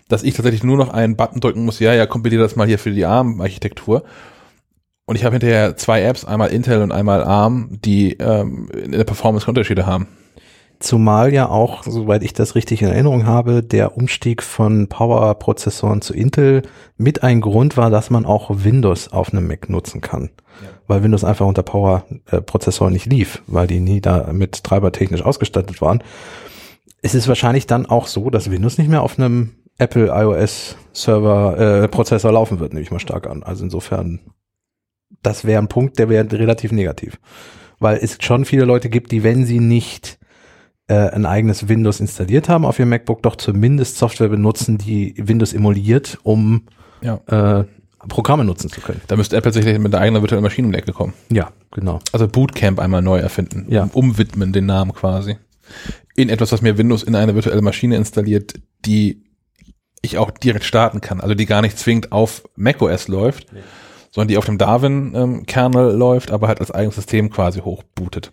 dass 0.08 0.22
ich 0.22 0.34
tatsächlich 0.34 0.62
nur 0.62 0.76
noch 0.76 0.90
einen 0.90 1.16
Button 1.16 1.40
drücken 1.40 1.64
muss, 1.64 1.78
ja, 1.78 1.94
ja, 1.94 2.06
kompiliere 2.06 2.42
das 2.42 2.56
mal 2.56 2.66
hier 2.66 2.78
für 2.78 2.90
die 2.90 3.04
ARM-Architektur. 3.04 4.04
Und 5.06 5.16
ich 5.16 5.24
habe 5.24 5.34
hinterher 5.34 5.76
zwei 5.76 6.02
Apps, 6.02 6.24
einmal 6.24 6.50
Intel 6.50 6.80
und 6.82 6.92
einmal 6.92 7.22
ARM, 7.22 7.78
die 7.84 8.14
ähm, 8.14 8.68
in 8.72 8.92
der 8.92 9.04
Performance 9.04 9.46
Unterschiede 9.46 9.86
haben. 9.86 10.08
Zumal 10.84 11.32
ja 11.32 11.48
auch, 11.48 11.82
soweit 11.84 12.22
ich 12.22 12.34
das 12.34 12.54
richtig 12.54 12.82
in 12.82 12.88
Erinnerung 12.88 13.24
habe, 13.24 13.62
der 13.62 13.96
Umstieg 13.96 14.42
von 14.42 14.86
Power-Prozessoren 14.86 16.02
zu 16.02 16.12
Intel 16.12 16.60
mit 16.98 17.22
ein 17.22 17.40
Grund 17.40 17.78
war, 17.78 17.88
dass 17.88 18.10
man 18.10 18.26
auch 18.26 18.50
Windows 18.50 19.10
auf 19.10 19.32
einem 19.32 19.46
Mac 19.46 19.70
nutzen 19.70 20.02
kann. 20.02 20.28
Weil 20.86 21.02
Windows 21.02 21.24
einfach 21.24 21.46
unter 21.46 21.62
Power-Prozessoren 21.62 22.92
nicht 22.92 23.06
lief, 23.06 23.42
weil 23.46 23.66
die 23.66 23.80
nie 23.80 24.02
da 24.02 24.30
mit 24.34 24.62
treibertechnisch 24.62 25.22
ausgestattet 25.22 25.80
waren. 25.80 26.04
Es 27.00 27.14
ist 27.14 27.28
wahrscheinlich 27.28 27.66
dann 27.66 27.86
auch 27.86 28.06
so, 28.06 28.28
dass 28.28 28.50
Windows 28.50 28.76
nicht 28.76 28.90
mehr 28.90 29.02
auf 29.02 29.18
einem 29.18 29.52
Apple 29.78 30.08
iOS 30.08 30.76
Server 30.92 31.84
äh, 31.84 31.88
Prozessor 31.88 32.30
laufen 32.30 32.60
wird, 32.60 32.74
nehme 32.74 32.82
ich 32.82 32.90
mal 32.90 33.00
stark 33.00 33.26
an. 33.26 33.42
Also 33.42 33.64
insofern, 33.64 34.20
das 35.22 35.46
wäre 35.46 35.62
ein 35.62 35.68
Punkt, 35.68 35.98
der 35.98 36.10
wäre 36.10 36.30
relativ 36.30 36.72
negativ. 36.72 37.18
Weil 37.78 37.96
es 38.02 38.18
schon 38.20 38.44
viele 38.44 38.66
Leute 38.66 38.90
gibt, 38.90 39.12
die, 39.12 39.22
wenn 39.22 39.46
sie 39.46 39.60
nicht 39.60 40.18
äh, 40.88 40.94
ein 41.10 41.26
eigenes 41.26 41.68
Windows 41.68 42.00
installiert 42.00 42.48
haben 42.48 42.64
auf 42.64 42.78
ihrem 42.78 42.90
MacBook, 42.90 43.22
doch 43.22 43.36
zumindest 43.36 43.96
Software 43.98 44.28
benutzen, 44.28 44.78
die 44.78 45.14
Windows 45.16 45.52
emuliert, 45.52 46.18
um 46.22 46.64
Ja. 47.00 47.20
äh, 47.26 47.64
Programme 48.08 48.44
nutzen 48.44 48.68
zu 48.68 48.82
können. 48.82 49.00
Da 49.06 49.16
müsste 49.16 49.34
Apple 49.36 49.50
tatsächlich 49.50 49.78
mit 49.78 49.94
einer 49.94 50.02
eigenen 50.02 50.22
virtuellen 50.22 50.44
Maschine 50.44 50.66
um 50.66 50.72
die 50.72 50.78
Ecke 50.78 50.92
kommen. 50.92 51.14
Ja, 51.30 51.52
genau. 51.70 52.00
Also 52.12 52.28
Bootcamp 52.28 52.78
einmal 52.78 53.00
neu 53.00 53.18
erfinden. 53.18 53.64
Ja. 53.70 53.88
Umwidmen 53.94 54.52
den 54.52 54.66
Namen 54.66 54.92
quasi. 54.92 55.38
In 56.14 56.28
etwas, 56.28 56.52
was 56.52 56.60
mir 56.60 56.76
Windows 56.76 57.02
in 57.02 57.14
eine 57.14 57.34
virtuelle 57.34 57.62
Maschine 57.62 57.96
installiert, 57.96 58.54
die 58.84 59.22
ich 60.02 60.18
auch 60.18 60.30
direkt 60.30 60.64
starten 60.66 61.00
kann. 61.00 61.22
Also 61.22 61.34
die 61.34 61.46
gar 61.46 61.62
nicht 61.62 61.78
zwingend 61.78 62.12
auf 62.12 62.42
macOS 62.56 63.08
läuft, 63.08 63.46
sondern 64.10 64.28
die 64.28 64.36
auf 64.36 64.44
dem 64.44 64.58
Darwin-Kernel 64.58 65.96
läuft, 65.96 66.30
aber 66.30 66.48
halt 66.48 66.60
als 66.60 66.70
eigenes 66.70 66.96
System 66.96 67.30
quasi 67.30 67.60
hochbootet. 67.60 68.32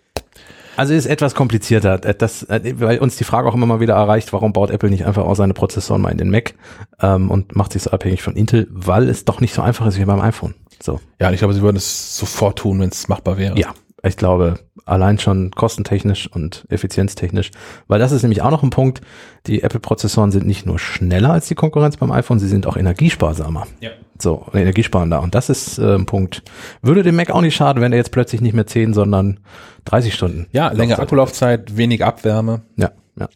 Also 0.76 0.94
ist 0.94 1.06
etwas 1.06 1.34
komplizierter, 1.34 2.04
Äh, 2.04 2.14
das, 2.14 2.44
äh, 2.44 2.74
weil 2.78 2.98
uns 2.98 3.16
die 3.16 3.24
Frage 3.24 3.48
auch 3.48 3.54
immer 3.54 3.66
mal 3.66 3.80
wieder 3.80 3.94
erreicht, 3.94 4.32
warum 4.32 4.52
baut 4.52 4.70
Apple 4.70 4.90
nicht 4.90 5.06
einfach 5.06 5.24
auch 5.24 5.34
seine 5.34 5.54
Prozessoren 5.54 6.02
mal 6.02 6.10
in 6.10 6.18
den 6.18 6.30
Mac 6.30 6.54
ähm, 7.00 7.30
und 7.30 7.54
macht 7.56 7.72
sich 7.72 7.82
so 7.82 7.90
abhängig 7.90 8.22
von 8.22 8.36
Intel, 8.36 8.68
weil 8.70 9.08
es 9.08 9.24
doch 9.24 9.40
nicht 9.40 9.54
so 9.54 9.62
einfach 9.62 9.86
ist 9.86 9.98
wie 9.98 10.04
beim 10.04 10.20
iPhone. 10.20 10.54
So. 10.82 11.00
Ja, 11.20 11.30
ich 11.30 11.38
glaube, 11.38 11.54
sie 11.54 11.62
würden 11.62 11.76
es 11.76 12.16
sofort 12.16 12.58
tun, 12.58 12.80
wenn 12.80 12.88
es 12.88 13.08
machbar 13.08 13.38
wäre. 13.38 13.58
Ja, 13.58 13.72
ich 14.02 14.16
glaube, 14.16 14.58
allein 14.84 15.18
schon 15.18 15.52
kostentechnisch 15.52 16.26
und 16.26 16.64
effizienztechnisch, 16.68 17.50
weil 17.86 18.00
das 18.00 18.10
ist 18.10 18.22
nämlich 18.22 18.42
auch 18.42 18.50
noch 18.50 18.62
ein 18.62 18.70
Punkt, 18.70 19.00
die 19.46 19.62
Apple-Prozessoren 19.62 20.32
sind 20.32 20.46
nicht 20.46 20.66
nur 20.66 20.78
schneller 20.78 21.30
als 21.30 21.46
die 21.46 21.54
Konkurrenz 21.54 21.96
beim 21.96 22.10
iPhone, 22.10 22.40
sie 22.40 22.48
sind 22.48 22.66
auch 22.66 22.76
energiesparsamer. 22.76 23.66
Ja. 23.80 23.90
So, 24.18 24.46
energiesparender. 24.52 25.20
Und 25.20 25.34
das 25.34 25.48
ist 25.48 25.78
äh, 25.78 25.94
ein 25.94 26.06
Punkt. 26.06 26.42
Würde 26.80 27.02
dem 27.02 27.16
Mac 27.16 27.30
auch 27.30 27.40
nicht 27.40 27.56
schaden, 27.56 27.82
wenn 27.82 27.92
er 27.92 27.98
jetzt 27.98 28.12
plötzlich 28.12 28.40
nicht 28.40 28.54
mehr 28.54 28.66
10, 28.66 28.94
sondern 28.94 29.40
30 29.86 30.14
Stunden. 30.14 30.46
Ja, 30.52 30.68
längere 30.68 30.98
Laufzeit 30.98 31.00
Akkulaufzeit, 31.00 31.76
wenig 31.76 32.04
Abwärme. 32.04 32.62
Ja, 32.76 32.90
ja. 33.18 33.28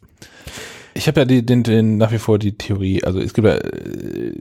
Ich 0.95 1.09
habe 1.09 1.21
ja 1.21 1.25
die, 1.27 1.45
den, 1.45 1.63
den, 1.63 1.99
nach 1.99 2.11
wie 2.13 2.19
vor 2.19 2.39
die 2.39 2.57
Theorie, 2.57 3.05
also 3.05 3.21
es 3.21 3.35
gibt 3.35 3.47
ja, 3.47 3.55
äh, 3.55 4.33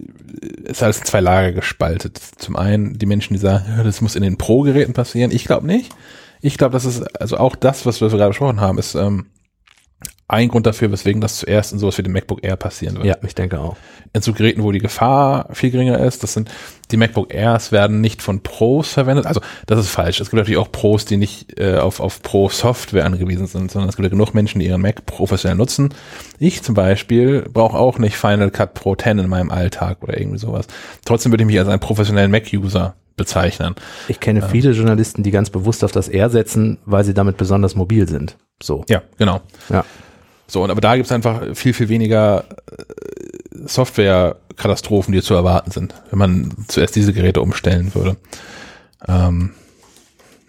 es 0.63 0.78
ist 0.78 0.84
alles 0.84 1.00
in 1.00 1.06
zwei 1.06 1.19
Lager 1.19 1.52
gespaltet. 1.52 2.17
Zum 2.38 2.56
einen 2.56 2.98
die 2.98 3.06
Menschen, 3.06 3.34
die 3.34 3.39
sagen, 3.39 3.65
ja, 3.76 3.84
das 3.84 4.02
muss 4.02 4.15
in 4.15 4.24
den 4.24 4.38
Pro-Geräten 4.38 4.93
passieren. 4.93 5.32
Ich 5.32 5.45
glaube 5.45 5.67
nicht. 5.67 5.91
Ich 6.41 6.58
glaube, 6.58 6.74
das 6.74 6.86
ist, 6.86 7.02
also 7.19 7.38
auch 7.38 7.56
das, 7.56 7.86
was 7.86 8.02
wir 8.02 8.10
gerade 8.10 8.30
besprochen 8.30 8.62
haben, 8.62 8.78
ist 8.78 8.95
ähm, 8.95 9.26
ein 10.27 10.47
Grund 10.49 10.65
dafür, 10.65 10.91
weswegen 10.91 11.21
das 11.21 11.38
zuerst 11.38 11.71
in 11.71 11.77
sowas 11.77 11.97
wie 11.99 12.03
dem 12.03 12.12
MacBook 12.13 12.43
Air 12.43 12.55
passieren 12.55 12.95
wird. 12.95 13.05
Ja, 13.05 13.15
ich 13.21 13.36
denke 13.36 13.60
auch. 13.60 13.77
In 14.12 14.21
so 14.21 14.34
Geräten, 14.34 14.63
wo 14.63 14.71
die 14.71 14.79
Gefahr 14.79 15.49
viel 15.53 15.69
geringer 15.69 15.99
ist, 15.99 16.23
das 16.23 16.34
sind, 16.34 16.49
die 16.89 16.97
MacBook 16.97 17.31
Airs 17.31 17.71
werden 17.71 18.01
nicht 18.01 18.23
von 18.23 18.41
Pros 18.41 18.91
verwendet. 18.91 19.27
Also, 19.27 19.41
das 19.67 19.79
ist 19.79 19.89
falsch. 19.89 20.19
Es 20.19 20.31
gibt 20.31 20.39
natürlich 20.39 20.58
auch 20.58 20.71
Pros, 20.71 21.05
die 21.05 21.17
nicht 21.17 21.60
äh, 21.60 21.77
auf, 21.77 21.99
auf 21.99 22.23
Pro-Software 22.23 23.05
angewiesen 23.05 23.45
sind, 23.45 23.69
sondern 23.69 23.88
es 23.88 23.97
gibt 23.97 24.05
ja 24.05 24.10
genug 24.10 24.34
Menschen, 24.34 24.60
die 24.60 24.65
ihren 24.65 24.81
Mac 24.81 25.05
professionell 25.05 25.58
nutzen. 25.58 25.93
Ich 26.39 26.63
zum 26.63 26.73
Beispiel 26.73 27.43
brauche 27.43 27.77
auch 27.77 27.99
nicht 27.99 28.17
Final 28.17 28.49
Cut 28.49 28.73
Pro 28.73 28.95
10 28.95 29.19
in 29.19 29.29
meinem 29.29 29.51
Alltag 29.51 30.01
oder 30.01 30.19
irgendwie 30.19 30.39
sowas. 30.39 30.65
Trotzdem 31.05 31.31
würde 31.31 31.43
ich 31.43 31.47
mich 31.47 31.60
als 31.60 31.67
einen 31.67 31.79
professionellen 31.79 32.31
Mac-User 32.31 32.95
bezeichnen. 33.15 33.75
Ich 34.08 34.19
kenne 34.19 34.41
viele 34.41 34.71
Journalisten, 34.71 35.21
die 35.21 35.31
ganz 35.31 35.51
bewusst 35.51 35.84
auf 35.84 35.91
das 35.91 36.10
R 36.10 36.29
setzen, 36.31 36.79
weil 36.86 37.03
sie 37.03 37.13
damit 37.13 37.38
besonders 37.38 37.75
mobil 37.75 38.08
sind. 38.08 38.38
So. 38.62 38.84
Ja, 38.89 39.02
genau. 39.18 39.41
Ja. 39.70 39.86
So, 40.48 40.63
und 40.63 40.70
aber 40.72 40.82
da 40.82 40.96
gibt's 40.96 41.12
einfach 41.12 41.56
viel, 41.56 41.74
viel 41.74 41.89
weniger 41.89 42.46
äh, 42.72 43.68
Software-Katastrophen, 43.68 45.12
die 45.12 45.22
zu 45.22 45.34
erwarten 45.34 45.72
sind, 45.72 45.96
wenn 46.12 46.20
man 46.20 46.65
zuerst 46.68 46.96
diese 46.96 47.13
Geräte 47.13 47.41
umstellen 47.41 47.94
würde. 47.96 48.18
Ähm, 49.08 49.54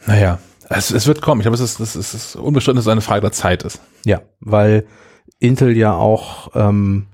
naja, 0.07 0.39
es, 0.69 0.91
es 0.91 1.07
wird 1.07 1.23
kommen. 1.23 1.41
Ich 1.41 1.45
glaube, 1.45 1.55
es 1.55 1.61
ist, 1.61 1.81
es 1.81 1.97
ist, 1.97 2.15
es 2.15 2.15
ist 2.15 2.37
unbestritten, 2.37 2.77
dass 2.77 2.87
es 2.87 2.93
eine 2.93 3.01
Frage 3.01 3.23
der 3.23 3.33
Zeit 3.33 3.63
ist. 3.63 3.81
Ja, 4.05 4.21
weil 4.41 4.87
Intel 5.39 5.77
ja 5.77 5.95
auch 5.95 6.51
ähm, 6.55 7.07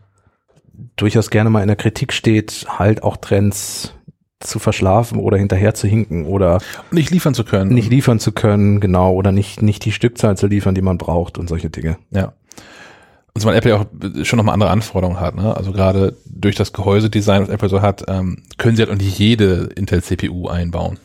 durchaus 0.96 1.30
gerne 1.30 1.50
mal 1.50 1.62
in 1.62 1.68
der 1.68 1.76
Kritik 1.76 2.12
steht, 2.12 2.66
halt 2.68 3.02
auch 3.02 3.16
Trends 3.16 3.94
zu 4.42 4.58
verschlafen 4.58 5.18
oder 5.18 5.36
hinterher 5.36 5.74
zu 5.74 5.86
hinken 5.86 6.26
oder 6.26 6.58
Nicht 6.90 7.10
liefern 7.10 7.34
zu 7.34 7.44
können. 7.44 7.72
nicht 7.72 7.90
liefern 7.90 8.18
zu 8.18 8.32
können, 8.32 8.80
genau, 8.80 9.12
oder 9.12 9.32
nicht, 9.32 9.62
nicht 9.62 9.84
die 9.84 9.92
Stückzahl 9.92 10.36
zu 10.36 10.46
liefern, 10.46 10.74
die 10.74 10.82
man 10.82 10.98
braucht 10.98 11.38
und 11.38 11.48
solche 11.48 11.70
Dinge. 11.70 11.96
Ja. 12.10 12.32
Und 13.34 13.40
zumal 13.40 13.56
Apple 13.56 13.76
auch 13.76 13.86
schon 14.24 14.36
nochmal 14.36 14.52
andere 14.52 14.70
Anforderungen 14.70 15.18
hat. 15.18 15.36
Ne? 15.36 15.56
Also 15.56 15.72
gerade 15.72 16.16
durch 16.26 16.54
das 16.54 16.72
Gehäusedesign, 16.72 17.42
was 17.42 17.48
Apple 17.48 17.68
so 17.68 17.80
hat, 17.80 18.04
ähm, 18.08 18.42
können 18.58 18.76
sie 18.76 18.82
halt 18.82 18.92
auch 18.92 18.96
nicht 18.96 19.18
jede 19.18 19.70
Intel-CPU 19.74 20.48
einbauen. 20.48 20.98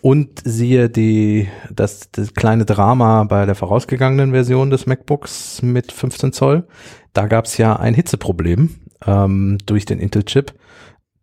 Und 0.00 0.40
siehe 0.44 0.88
die, 0.88 1.48
das, 1.74 2.10
das 2.12 2.32
kleine 2.32 2.64
Drama 2.64 3.24
bei 3.24 3.44
der 3.44 3.54
vorausgegangenen 3.54 4.30
Version 4.30 4.70
des 4.70 4.86
MacBooks 4.86 5.62
mit 5.62 5.92
15 5.92 6.32
Zoll. 6.32 6.64
Da 7.12 7.26
gab 7.26 7.46
es 7.46 7.58
ja 7.58 7.76
ein 7.76 7.92
Hitzeproblem 7.92 8.70
ähm, 9.04 9.58
durch 9.66 9.84
den 9.84 9.98
Intel-Chip, 9.98 10.52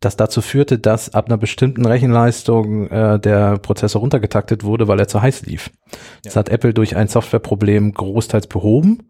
das 0.05 0.17
dazu 0.17 0.41
führte, 0.41 0.79
dass 0.79 1.13
ab 1.13 1.27
einer 1.27 1.37
bestimmten 1.37 1.85
Rechenleistung 1.85 2.89
äh, 2.89 3.19
der 3.19 3.57
Prozessor 3.57 4.01
runtergetaktet 4.01 4.63
wurde, 4.63 4.87
weil 4.87 4.99
er 4.99 5.07
zu 5.07 5.21
heiß 5.21 5.45
lief. 5.45 5.71
Das 6.23 6.35
hat 6.35 6.49
Apple 6.49 6.73
durch 6.73 6.95
ein 6.95 7.07
Softwareproblem 7.07 7.93
großteils 7.93 8.47
behoben, 8.47 9.03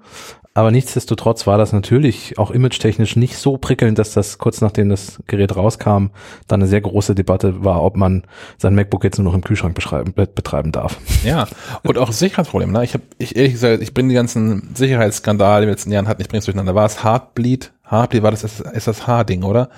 aber 0.55 0.69
nichtsdestotrotz 0.69 1.47
war 1.47 1.57
das 1.57 1.73
natürlich 1.73 2.37
auch 2.37 2.51
image-technisch 2.51 3.15
nicht 3.15 3.37
so 3.37 3.57
prickelnd, 3.57 3.97
dass 3.97 4.13
das 4.13 4.37
kurz 4.37 4.61
nachdem 4.61 4.89
das 4.89 5.19
Gerät 5.25 5.55
rauskam, 5.55 6.07
dann 6.47 6.61
eine 6.61 6.67
sehr 6.67 6.81
große 6.81 7.15
Debatte 7.15 7.63
war, 7.63 7.81
ob 7.81 7.97
man 7.97 8.23
sein 8.59 8.75
MacBook 8.75 9.03
jetzt 9.03 9.17
nur 9.17 9.25
noch 9.25 9.33
im 9.33 9.43
Kühlschrank 9.43 9.73
betreiben 9.73 10.71
darf. 10.71 10.99
Ja, 11.23 11.47
und 11.81 11.97
auch 11.97 12.11
Sicherheitsproblem. 12.11 12.71
Ne? 12.71 12.83
Ich 12.83 12.93
habe, 12.93 13.03
ich 13.17 13.35
ehrlich 13.35 13.53
gesagt, 13.53 13.81
ich 13.81 13.95
bringe 13.95 14.09
die 14.09 14.15
ganzen 14.15 14.75
Sicherheitsskandale 14.75 15.63
in 15.63 15.67
den 15.67 15.73
letzten 15.73 15.91
Jahren 15.91 16.07
hatten, 16.07 16.21
ich 16.21 16.27
bringe 16.27 16.39
es 16.39 16.45
durcheinander. 16.45 16.75
War 16.75 16.85
es 16.85 17.03
Heartbleed? 17.03 17.73
Heartbleed 17.89 18.21
war 18.21 18.31
das 18.31 18.43
SSH-Ding, 18.43 19.43
oder? 19.43 19.69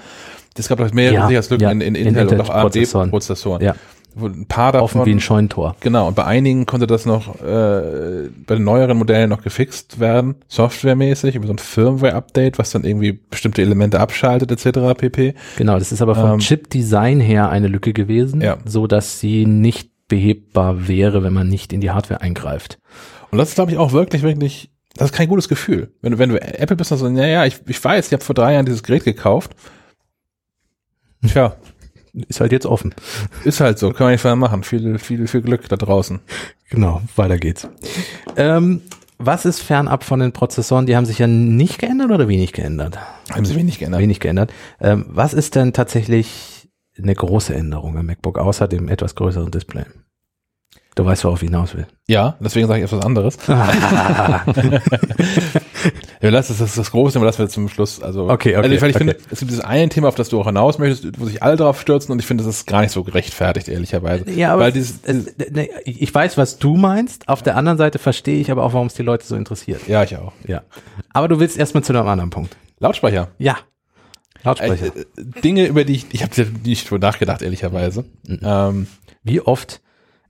Es 0.58 0.68
gab 0.70 0.78
doch 0.80 0.92
mehrere 0.94 1.16
Ja, 1.16 1.28
Sicherheitslücken 1.28 1.64
ja, 1.64 1.72
in, 1.72 1.82
in 1.82 1.96
in 1.96 2.08
Intel 2.08 2.28
und 2.28 2.42
auch. 2.42 2.50
AMD-Prozessoren. 2.50 3.62
Ja. 3.62 3.76
Ein 4.18 4.46
paar 4.48 4.72
davon. 4.72 5.02
Offen 5.02 5.06
wie 5.06 5.12
ein 5.12 5.20
Scheunentor. 5.20 5.76
Genau, 5.82 6.08
und 6.08 6.16
bei 6.16 6.24
einigen 6.24 6.66
konnte 6.66 6.88
das 6.88 7.06
noch 7.06 7.36
äh, 7.42 8.30
bei 8.48 8.56
den 8.56 8.64
neueren 8.64 8.98
Modellen 8.98 9.30
noch 9.30 9.42
gefixt 9.44 10.00
werden, 10.00 10.36
softwaremäßig, 10.48 11.36
über 11.36 11.48
so 11.48 11.54
ein 11.54 11.58
Firmware-Update, 11.58 12.58
was 12.58 12.72
dann 12.72 12.86
irgendwie 12.86 13.12
bestimmte 13.12 13.62
Elemente 13.62 14.00
abschaltet, 14.00 14.52
etc. 14.54 14.98
pp. 14.98 15.34
Genau, 15.58 15.78
das 15.78 15.92
ist 15.92 16.02
aber 16.02 16.16
vom 16.16 16.32
Ähm, 16.36 16.40
Chip-Design 16.40 17.20
her 17.20 17.50
eine 17.50 17.68
Lücke 17.68 17.92
gewesen, 17.92 18.40
Ja. 18.40 18.58
so 18.64 18.88
dass 18.88 19.20
sie 19.20 19.46
nicht 19.46 19.90
behebbar 20.08 20.88
wäre, 20.88 21.22
wenn 21.24 21.34
man 21.34 21.50
nicht 21.50 21.74
in 21.74 21.82
die 21.82 21.92
Hardware 21.92 22.22
eingreift. 22.22 22.78
Und 23.32 23.38
das 23.40 23.50
ist, 23.50 23.56
glaube 23.56 23.72
ich, 23.72 23.78
auch 23.78 23.92
wirklich, 23.92 24.22
wirklich, 24.22 24.70
das 24.96 25.10
ist 25.12 25.14
kein 25.18 25.28
gutes 25.28 25.50
Gefühl. 25.50 25.92
Wenn 26.02 26.14
du, 26.14 26.20
wenn 26.20 26.30
du 26.30 26.42
Apple 26.42 26.78
bist, 26.78 26.90
dann 26.92 27.00
so, 27.00 27.10
naja, 27.10 27.44
ich, 27.46 27.60
ich 27.68 27.84
weiß, 27.84 28.08
ich 28.08 28.14
habe 28.14 28.24
vor 28.24 28.34
drei 28.36 28.54
Jahren 28.54 28.66
dieses 28.66 28.82
Gerät 28.84 29.04
gekauft. 29.04 29.52
Tja, 31.28 31.56
Ist 32.28 32.40
halt 32.40 32.52
jetzt 32.52 32.66
offen. 32.66 32.94
ist 33.44 33.60
halt 33.60 33.78
so, 33.80 33.92
kann 33.92 34.06
man 34.06 34.14
nicht 34.14 34.24
mehr 34.24 34.36
machen. 34.36 34.64
Viel, 34.64 34.98
viel, 35.00 35.28
viel 35.28 35.42
Glück 35.42 35.68
da 35.70 35.76
draußen. 35.76 36.20
Genau, 36.70 37.02
weiter 37.16 37.38
geht's. 37.38 37.68
Ähm, 38.38 38.82
was 39.18 39.46
ist 39.46 39.62
fernab 39.62 40.04
von 40.04 40.20
den 40.20 40.32
Prozessoren? 40.34 40.86
Die 40.86 40.96
haben 40.96 41.06
sich 41.06 41.20
ja 41.20 41.28
nicht 41.28 41.80
geändert 41.80 42.12
oder 42.12 42.28
wenig 42.28 42.54
geändert? 42.54 42.98
Haben 43.32 43.46
sie 43.46 43.56
wenig 43.56 43.80
geändert. 43.80 44.02
Wenig 44.02 44.20
geändert. 44.20 44.52
Ähm, 44.80 45.06
was 45.10 45.34
ist 45.34 45.56
denn 45.56 45.74
tatsächlich 45.74 46.70
eine 46.98 47.14
große 47.16 47.54
Änderung 47.54 47.98
am 47.98 48.06
MacBook, 48.06 48.38
außer 48.38 48.68
dem 48.68 48.88
etwas 48.90 49.16
größeren 49.16 49.52
Display? 49.52 49.86
Du 50.96 51.06
weißt, 51.06 51.26
worauf 51.26 51.42
ich 51.44 51.50
hinaus 51.50 51.76
will. 51.76 51.88
Ja, 52.08 52.38
deswegen 52.40 52.68
sage 52.68 52.80
ich 52.80 52.86
etwas 52.86 53.06
anderes. 53.06 53.38
Ja, 56.22 56.32
lass 56.32 56.48
das, 56.48 56.58
das 56.58 56.70
ist 56.70 56.78
das 56.78 56.92
Große, 56.92 57.20
aber 57.20 57.28
das 57.28 57.38
wir 57.38 57.48
zum 57.50 57.70
Schluss. 57.70 58.02
Also, 58.02 58.24
Okay, 58.30 58.56
okay, 58.56 58.56
also 58.56 58.70
ich, 58.70 58.82
okay. 58.82 58.94
finde, 58.98 59.18
es 59.30 59.40
gibt 59.40 59.52
dieses 59.52 59.64
eine 59.64 59.90
Thema, 59.90 60.08
auf 60.08 60.16
das 60.16 60.30
du 60.30 60.40
auch 60.40 60.48
hinaus 60.48 60.80
möchtest, 60.80 61.20
wo 61.20 61.26
sich 61.26 61.44
alle 61.44 61.56
drauf 61.56 61.80
stürzen 61.80 62.12
und 62.12 62.20
ich 62.20 62.26
finde, 62.26 62.44
das 62.44 62.56
ist 62.56 62.66
gar 62.66 62.82
nicht 62.82 62.92
so 62.92 63.04
gerechtfertigt, 63.04 63.68
ehrlicherweise. 63.68 64.30
Ja, 64.32 64.54
aber 64.54 64.64
weil 64.64 64.72
dieses, 64.72 65.02
es, 65.04 65.38
ne, 65.52 65.70
ich 65.84 66.14
weiß, 66.14 66.38
was 66.38 66.58
du 66.58 66.78
meinst. 66.78 67.30
Auf 67.30 67.44
der 67.44 67.56
anderen 67.56 67.78
Seite 67.78 68.00
verstehe 68.00 68.40
ich 68.40 68.50
aber 68.50 68.64
auch, 68.64 68.74
warum 68.74 68.88
es 68.88 68.96
die 68.96 69.04
Leute 69.04 69.26
so 69.26 69.36
interessiert. 69.36 69.88
ja, 69.88 70.04
ich 70.04 70.18
auch. 70.18 70.34
Ja. 70.48 70.64
Aber 71.14 71.28
du 71.28 71.40
willst 71.40 71.58
erstmal 71.58 71.84
zu 71.84 71.94
einem 71.94 72.08
anderen 72.08 72.32
Punkt. 72.32 72.58
Lautsprecher. 72.80 73.28
Ja. 73.38 73.58
Lautsprecher. 74.44 74.88
Äh, 74.96 75.02
äh, 75.02 75.42
Dinge, 75.44 75.68
über 75.68 75.84
die 75.84 75.94
ich, 75.94 76.06
ich 76.12 76.24
habe 76.24 76.48
nicht 76.64 76.90
drüber 76.90 77.06
nachgedacht, 77.06 77.42
ehrlicherweise. 77.42 78.06
Mhm. 78.28 78.40
Ähm, 78.44 78.88
wie 79.24 79.42
oft, 79.42 79.82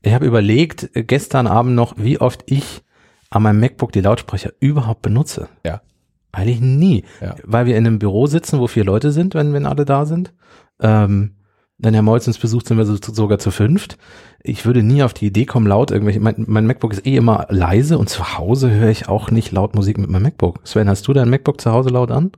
ich 0.05 0.13
habe 0.13 0.25
überlegt, 0.25 0.89
äh, 0.95 1.03
gestern 1.03 1.47
Abend 1.47 1.75
noch, 1.75 1.95
wie 1.97 2.19
oft 2.19 2.43
ich 2.45 2.83
an 3.29 3.43
meinem 3.43 3.59
MacBook 3.59 3.91
die 3.91 4.01
Lautsprecher 4.01 4.51
überhaupt 4.59 5.01
benutze. 5.01 5.49
ja. 5.65 5.81
Eigentlich 6.31 6.59
nie. 6.59 7.05
Ja. 7.21 7.35
Weil 7.45 7.65
wir 7.65 7.77
in 7.77 7.87
einem 7.87 7.97
Büro 7.97 8.27
sitzen, 8.27 8.59
wo 8.59 8.67
vier 8.67 8.83
Leute 8.83 9.13
sind, 9.13 9.35
wenn, 9.35 9.53
wenn 9.53 9.65
alle 9.65 9.85
da 9.85 10.05
sind. 10.05 10.33
Ähm, 10.81 11.35
wenn 11.77 11.93
Herr 11.93 12.03
Molz 12.03 12.27
uns 12.27 12.37
besucht, 12.37 12.67
sind 12.67 12.77
wir 12.77 12.85
so, 12.85 12.97
sogar 13.01 13.39
zu 13.39 13.51
fünft. 13.51 13.97
Ich 14.43 14.65
würde 14.65 14.83
nie 14.83 15.01
auf 15.01 15.13
die 15.13 15.27
Idee 15.27 15.45
kommen, 15.45 15.65
laut 15.65 15.91
irgendwelche, 15.91 16.19
mein, 16.19 16.35
mein 16.45 16.67
MacBook 16.67 16.91
ist 16.91 17.05
eh 17.05 17.15
immer 17.15 17.47
leise 17.49 17.97
und 17.97 18.09
zu 18.09 18.37
Hause 18.37 18.69
höre 18.69 18.89
ich 18.89 19.07
auch 19.07 19.31
nicht 19.31 19.53
laut 19.53 19.75
Musik 19.75 19.97
mit 19.97 20.09
meinem 20.09 20.23
MacBook. 20.23 20.59
Sven, 20.65 20.89
hast 20.89 21.07
du 21.07 21.13
dein 21.13 21.29
MacBook 21.29 21.61
zu 21.61 21.71
Hause 21.71 21.89
laut 21.89 22.11
an? 22.11 22.33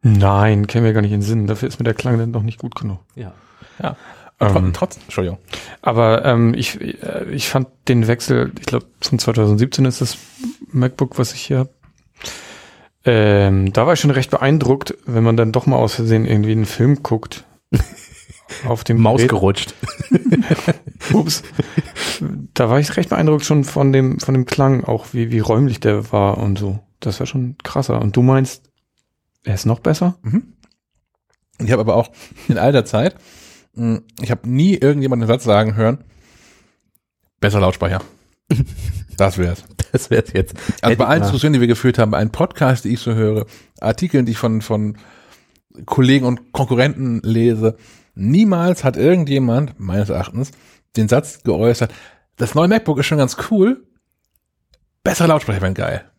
Nein, 0.00 0.66
käme 0.66 0.86
mir 0.86 0.94
gar 0.94 1.02
nicht 1.02 1.12
in 1.12 1.20
den 1.20 1.26
Sinn. 1.26 1.46
Dafür 1.46 1.68
ist 1.68 1.78
mir 1.78 1.84
der 1.84 1.92
Klang 1.92 2.18
dann 2.18 2.32
doch 2.32 2.42
nicht 2.42 2.58
gut 2.58 2.74
genug. 2.74 3.00
Ja. 3.14 3.32
Ja. 3.82 3.96
Ähm. 4.40 4.72
Trotz, 4.72 4.96
Entschuldigung. 4.96 5.38
Aber 5.80 6.24
ähm, 6.24 6.54
ich, 6.54 6.80
äh, 6.80 7.26
ich 7.30 7.48
fand 7.48 7.68
den 7.88 8.06
Wechsel, 8.06 8.52
ich 8.58 8.66
glaube 8.66 8.86
von 9.00 9.18
2017 9.18 9.84
ist 9.84 10.00
das 10.00 10.18
MacBook, 10.72 11.18
was 11.18 11.32
ich 11.32 11.42
hier 11.42 11.58
habe. 11.58 11.70
Ähm, 13.04 13.72
da 13.72 13.86
war 13.86 13.92
ich 13.92 14.00
schon 14.00 14.10
recht 14.10 14.30
beeindruckt, 14.30 14.94
wenn 15.04 15.22
man 15.22 15.36
dann 15.36 15.52
doch 15.52 15.66
mal 15.66 15.76
aus 15.76 15.94
Versehen 15.94 16.24
irgendwie 16.24 16.52
einen 16.52 16.66
Film 16.66 17.02
guckt. 17.02 17.44
auf 18.66 18.84
dem 18.84 19.00
Maus 19.00 19.18
Gerät. 19.18 19.30
gerutscht. 19.30 19.74
Ups. 21.12 21.42
Da 22.54 22.70
war 22.70 22.78
ich 22.78 22.96
recht 22.96 23.08
beeindruckt 23.08 23.44
schon 23.44 23.64
von 23.64 23.92
dem, 23.92 24.20
von 24.20 24.34
dem 24.34 24.46
Klang, 24.46 24.84
auch 24.84 25.06
wie, 25.12 25.30
wie 25.30 25.40
räumlich 25.40 25.80
der 25.80 26.12
war 26.12 26.38
und 26.38 26.58
so. 26.58 26.80
Das 27.00 27.20
war 27.20 27.26
schon 27.26 27.56
krasser. 27.62 28.00
Und 28.00 28.16
du 28.16 28.22
meinst, 28.22 28.70
er 29.44 29.54
ist 29.54 29.66
noch 29.66 29.80
besser? 29.80 30.16
Mhm. 30.22 30.54
Ich 31.58 31.70
habe 31.70 31.80
aber 31.80 31.96
auch 31.96 32.10
in 32.48 32.58
all 32.58 32.72
der 32.72 32.84
Zeit, 32.84 33.16
ich 33.76 34.30
habe 34.30 34.48
nie 34.48 34.74
irgendjemanden 34.74 35.26
den 35.26 35.34
Satz 35.34 35.44
sagen 35.44 35.76
hören, 35.76 36.04
besser 37.40 37.60
Lautsprecher. 37.60 38.00
Das 39.16 39.38
wär's. 39.38 39.62
Das 39.92 40.10
wäre 40.10 40.24
jetzt. 40.32 40.56
Also 40.82 40.96
bei 40.96 41.06
allen. 41.06 41.22
Diskussionen, 41.22 41.52
die 41.52 41.60
wir 41.60 41.68
geführt 41.68 42.00
haben, 42.00 42.10
bei 42.10 42.18
einem 42.18 42.32
Podcast, 42.32 42.84
die 42.84 42.88
ich 42.88 42.98
so 42.98 43.14
höre, 43.14 43.46
Artikeln, 43.80 44.26
die 44.26 44.32
ich 44.32 44.38
von, 44.38 44.60
von 44.60 44.98
Kollegen 45.86 46.26
und 46.26 46.52
Konkurrenten 46.52 47.20
lese, 47.22 47.76
niemals 48.16 48.82
hat 48.82 48.96
irgendjemand, 48.96 49.78
meines 49.78 50.08
Erachtens, 50.08 50.50
den 50.96 51.06
Satz 51.06 51.44
geäußert, 51.44 51.92
das 52.36 52.56
neue 52.56 52.66
MacBook 52.66 52.98
ist 52.98 53.06
schon 53.06 53.18
ganz 53.18 53.36
cool, 53.50 53.86
bessere 55.04 55.28
Lautsprecher 55.28 55.62
wären 55.62 55.74
geil. 55.74 56.10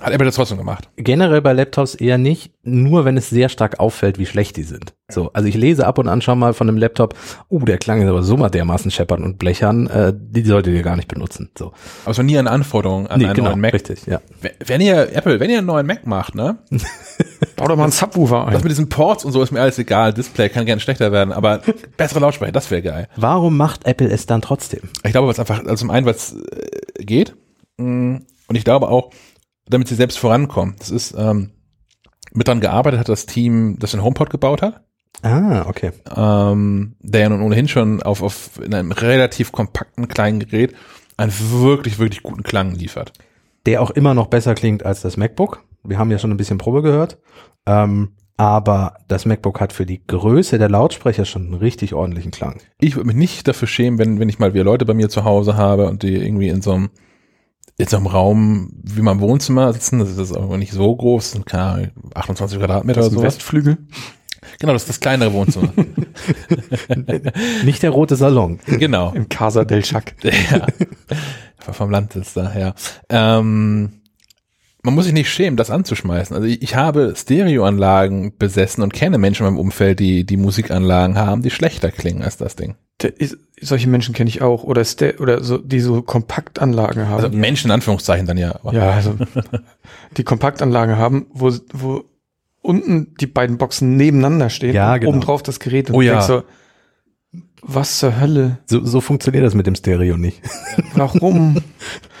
Hat 0.00 0.12
Apple 0.12 0.26
das 0.26 0.34
trotzdem 0.34 0.58
gemacht. 0.58 0.90
Generell 0.96 1.40
bei 1.40 1.54
Laptops 1.54 1.94
eher 1.94 2.18
nicht, 2.18 2.52
nur 2.62 3.06
wenn 3.06 3.16
es 3.16 3.30
sehr 3.30 3.48
stark 3.48 3.80
auffällt, 3.80 4.18
wie 4.18 4.26
schlecht 4.26 4.56
die 4.58 4.62
sind. 4.62 4.92
So, 5.10 5.30
also 5.32 5.48
ich 5.48 5.54
lese 5.56 5.86
ab 5.86 5.96
und 5.98 6.06
an 6.06 6.20
schon 6.20 6.38
mal 6.38 6.52
von 6.52 6.68
einem 6.68 6.76
Laptop, 6.76 7.14
uh, 7.50 7.60
der 7.60 7.78
Klang 7.78 8.02
ist 8.02 8.08
aber 8.08 8.22
so 8.22 8.36
mal 8.36 8.50
dermaßen 8.50 8.90
scheppern 8.90 9.22
und 9.22 9.38
blechern, 9.38 9.86
äh, 9.86 10.12
die 10.14 10.42
solltet 10.42 10.74
ihr 10.74 10.82
gar 10.82 10.96
nicht 10.96 11.08
benutzen. 11.08 11.50
So. 11.56 11.72
Aber 12.04 12.10
es 12.10 12.18
war 12.18 12.24
nie 12.24 12.36
eine 12.36 12.50
Anforderung 12.50 13.06
an 13.06 13.18
Nee, 13.20 13.24
einen 13.26 13.34
genau, 13.36 13.48
neuen 13.50 13.60
Mac. 13.60 13.72
richtig, 13.72 14.04
ja. 14.06 14.20
Wenn- 14.66 14.82
ihr, 14.82 15.16
Apple, 15.16 15.40
wenn 15.40 15.48
ihr 15.48 15.58
einen 15.58 15.66
neuen 15.66 15.86
Mac 15.86 16.06
macht, 16.06 16.34
ne, 16.34 16.58
Bau 17.56 17.66
doch 17.66 17.76
mal 17.76 17.84
einen 17.84 17.92
Subwoofer 17.92 18.44
das 18.46 18.56
ein. 18.56 18.62
mit 18.62 18.70
diesen 18.70 18.90
Ports 18.90 19.24
und 19.24 19.32
so 19.32 19.42
ist 19.42 19.50
mir 19.50 19.60
alles 19.62 19.78
egal, 19.78 20.12
Display 20.12 20.50
kann 20.50 20.66
gerne 20.66 20.80
schlechter 20.80 21.10
werden, 21.10 21.32
aber 21.32 21.62
bessere 21.96 22.20
Lautsprecher, 22.20 22.52
das 22.52 22.70
wäre 22.70 22.82
geil. 22.82 23.08
Warum 23.16 23.56
macht 23.56 23.86
Apple 23.86 24.08
es 24.10 24.26
dann 24.26 24.42
trotzdem? 24.42 24.82
Ich 25.04 25.12
glaube, 25.12 25.26
was 25.28 25.38
einfach, 25.40 25.60
also 25.60 25.76
zum 25.76 25.90
einen, 25.90 26.04
was 26.04 26.34
äh, 26.34 27.02
geht, 27.04 27.34
mh, 27.78 28.20
und 28.48 28.54
ich 28.56 28.64
glaube 28.64 28.88
auch, 28.88 29.10
damit 29.68 29.88
sie 29.88 29.94
selbst 29.94 30.18
vorankommen. 30.18 30.76
Das 30.78 30.90
ist, 30.90 31.14
ähm, 31.16 31.50
mit 32.32 32.48
dran 32.48 32.60
gearbeitet 32.60 33.00
hat 33.00 33.08
das 33.08 33.26
Team, 33.26 33.78
das 33.78 33.92
den 33.92 34.02
HomePod 34.02 34.30
gebaut 34.30 34.62
hat, 34.62 34.82
Ah, 35.22 35.64
okay. 35.66 35.92
ähm, 36.14 36.96
der 37.00 37.22
ja 37.22 37.28
nun 37.30 37.42
ohnehin 37.42 37.68
schon 37.68 38.02
auf, 38.02 38.22
auf 38.22 38.60
in 38.62 38.74
einem 38.74 38.92
relativ 38.92 39.52
kompakten 39.52 40.08
kleinen 40.08 40.40
Gerät 40.40 40.74
einen 41.16 41.32
wirklich, 41.34 41.98
wirklich 41.98 42.22
guten 42.22 42.42
Klang 42.42 42.74
liefert. 42.74 43.12
Der 43.64 43.80
auch 43.82 43.90
immer 43.90 44.14
noch 44.14 44.26
besser 44.26 44.54
klingt 44.54 44.84
als 44.84 45.00
das 45.00 45.16
MacBook. 45.16 45.64
Wir 45.82 45.98
haben 45.98 46.10
ja 46.10 46.18
schon 46.18 46.30
ein 46.30 46.36
bisschen 46.36 46.58
Probe 46.58 46.82
gehört. 46.82 47.18
Ähm, 47.64 48.10
aber 48.36 48.98
das 49.08 49.24
MacBook 49.24 49.60
hat 49.60 49.72
für 49.72 49.86
die 49.86 50.06
Größe 50.06 50.58
der 50.58 50.68
Lautsprecher 50.68 51.24
schon 51.24 51.46
einen 51.46 51.54
richtig 51.54 51.94
ordentlichen 51.94 52.32
Klang. 52.32 52.60
Ich 52.78 52.94
würde 52.96 53.06
mich 53.06 53.16
nicht 53.16 53.48
dafür 53.48 53.66
schämen, 53.66 53.98
wenn, 53.98 54.20
wenn 54.20 54.28
ich 54.28 54.38
mal 54.38 54.52
wieder 54.52 54.64
Leute 54.64 54.84
bei 54.84 54.92
mir 54.92 55.08
zu 55.08 55.24
Hause 55.24 55.56
habe 55.56 55.86
und 55.88 56.02
die 56.02 56.14
irgendwie 56.14 56.48
in 56.48 56.60
so 56.60 56.72
einem, 56.72 56.90
in 57.78 57.86
so 57.86 57.96
einem 57.96 58.06
Raum 58.06 58.70
wie 58.82 59.02
mein 59.02 59.20
Wohnzimmer 59.20 59.72
sitzen, 59.72 59.98
das 59.98 60.16
ist 60.16 60.36
auch 60.36 60.56
nicht 60.56 60.72
so 60.72 60.94
groß, 60.94 61.40
keine 61.44 61.62
Ahnung, 61.62 61.90
28 62.14 62.58
Quadratmeter 62.58 63.00
Das 63.00 63.06
ist 63.08 63.12
oder 63.12 63.20
so. 63.20 63.26
Westflügel. 63.26 63.78
Genau, 64.58 64.72
das 64.72 64.82
ist 64.82 64.88
das 64.88 65.00
kleinere 65.00 65.32
Wohnzimmer. 65.32 65.72
Nicht 67.64 67.82
der 67.82 67.90
rote 67.90 68.16
Salon. 68.16 68.60
genau. 68.66 69.12
In 69.12 69.28
Casa 69.28 69.64
del 69.64 69.82
Chac. 69.82 70.14
ja. 70.22 70.66
Vom 71.58 71.90
Land 71.90 72.14
ist 72.16 72.36
da, 72.36 72.56
ja. 72.56 72.74
Ähm, 73.08 74.02
man 74.82 74.94
muss 74.94 75.04
sich 75.04 75.14
nicht 75.14 75.30
schämen, 75.30 75.56
das 75.56 75.70
anzuschmeißen. 75.70 76.34
Also 76.36 76.46
ich, 76.46 76.62
ich 76.62 76.76
habe 76.76 77.12
Stereoanlagen 77.16 78.36
besessen 78.38 78.84
und 78.84 78.94
kenne 78.94 79.18
Menschen 79.18 79.44
in 79.44 79.52
meinem 79.52 79.60
Umfeld, 79.60 79.98
die 79.98 80.24
die 80.24 80.36
Musikanlagen 80.36 81.18
haben, 81.18 81.42
die 81.42 81.50
schlechter 81.50 81.90
klingen 81.90 82.22
als 82.22 82.36
das 82.36 82.54
Ding. 82.54 82.76
Der 83.02 83.20
ist, 83.20 83.36
solche 83.60 83.88
Menschen 83.88 84.14
kenne 84.14 84.28
ich 84.28 84.42
auch. 84.42 84.64
Oder, 84.64 84.84
Ste 84.84 85.16
oder 85.18 85.42
so, 85.44 85.58
die 85.58 85.80
so 85.80 86.02
Kompaktanlagen 86.02 87.08
haben. 87.08 87.24
Also 87.24 87.36
Menschen 87.36 87.68
in 87.68 87.72
Anführungszeichen 87.72 88.26
dann 88.26 88.38
ja. 88.38 88.54
Aber 88.54 88.72
Ja, 88.72 88.90
also 88.90 89.16
die 90.16 90.24
Kompaktanlagen 90.24 90.96
haben, 90.96 91.26
wo, 91.32 91.52
wo 91.72 92.04
unten 92.62 93.14
die 93.20 93.26
beiden 93.26 93.58
Boxen 93.58 93.96
nebeneinander 93.96 94.50
stehen 94.50 94.74
Ja, 94.74 94.94
und 94.94 95.00
genau. 95.00 95.10
obendrauf 95.12 95.42
das 95.42 95.60
Gerät. 95.60 95.90
Und 95.90 95.96
Oh 95.96 96.00
du 96.00 96.06
ja. 96.06 96.12
denkst 96.14 96.26
so, 96.26 96.42
was 97.62 97.98
zur 97.98 98.20
Hölle? 98.20 98.58
So, 98.66 98.84
so 98.84 99.00
funktioniert 99.00 99.44
das 99.44 99.54
mit 99.54 99.66
dem 99.66 99.74
Stereo 99.74 100.16
nicht. 100.16 100.40
Warum? 100.94 101.62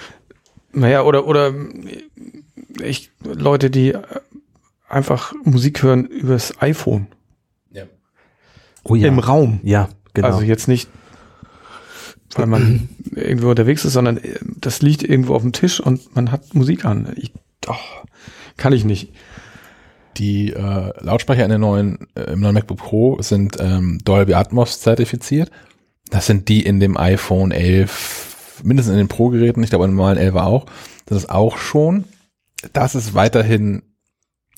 naja, 0.72 1.02
oder, 1.02 1.26
oder 1.26 1.52
ich, 2.82 3.10
Leute, 3.24 3.70
die 3.70 3.94
einfach 4.88 5.32
Musik 5.44 5.82
hören 5.82 6.04
übers 6.04 6.60
iPhone. 6.60 7.06
Ja. 7.70 7.84
Oh 8.84 8.94
ja. 8.94 9.08
Im 9.08 9.18
Raum. 9.18 9.60
Ja, 9.62 9.88
genau. 10.16 10.28
Also 10.28 10.42
jetzt 10.42 10.66
nicht, 10.66 10.88
weil 12.34 12.46
man 12.46 12.88
irgendwo 13.14 13.50
unterwegs 13.50 13.84
ist, 13.84 13.92
sondern 13.92 14.18
äh, 14.18 14.38
das 14.56 14.82
liegt 14.82 15.02
irgendwo 15.02 15.34
auf 15.34 15.42
dem 15.42 15.52
Tisch 15.52 15.80
und 15.80 16.14
man 16.16 16.32
hat 16.32 16.54
Musik 16.54 16.84
an. 16.84 17.12
Ich, 17.16 17.32
oh, 17.68 17.74
kann 18.56 18.72
ich 18.72 18.84
nicht. 18.84 19.12
Die 20.16 20.52
äh, 20.52 20.92
Lautsprecher 20.98 21.44
in 21.44 21.50
den 21.50 21.60
neuen, 21.60 22.08
äh, 22.14 22.32
im 22.32 22.40
neuen 22.40 22.54
MacBook 22.54 22.78
Pro 22.78 23.20
sind 23.20 23.58
ähm, 23.60 23.98
Dolby 24.02 24.34
Atmos 24.34 24.80
zertifiziert. 24.80 25.50
Das 26.08 26.26
sind 26.26 26.48
die 26.48 26.64
in 26.64 26.80
dem 26.80 26.96
iPhone 26.96 27.50
11, 27.50 28.62
mindestens 28.62 28.92
in 28.92 28.98
den 28.98 29.08
Pro-Geräten, 29.08 29.62
ich 29.62 29.70
glaube 29.70 29.84
in 29.84 29.90
dem 29.90 29.96
normalen 29.96 30.18
11 30.18 30.34
auch. 30.36 30.66
Das 31.04 31.18
ist 31.18 31.30
auch 31.30 31.58
schon. 31.58 32.04
Das 32.72 32.94
ist 32.94 33.14
weiterhin, 33.14 33.82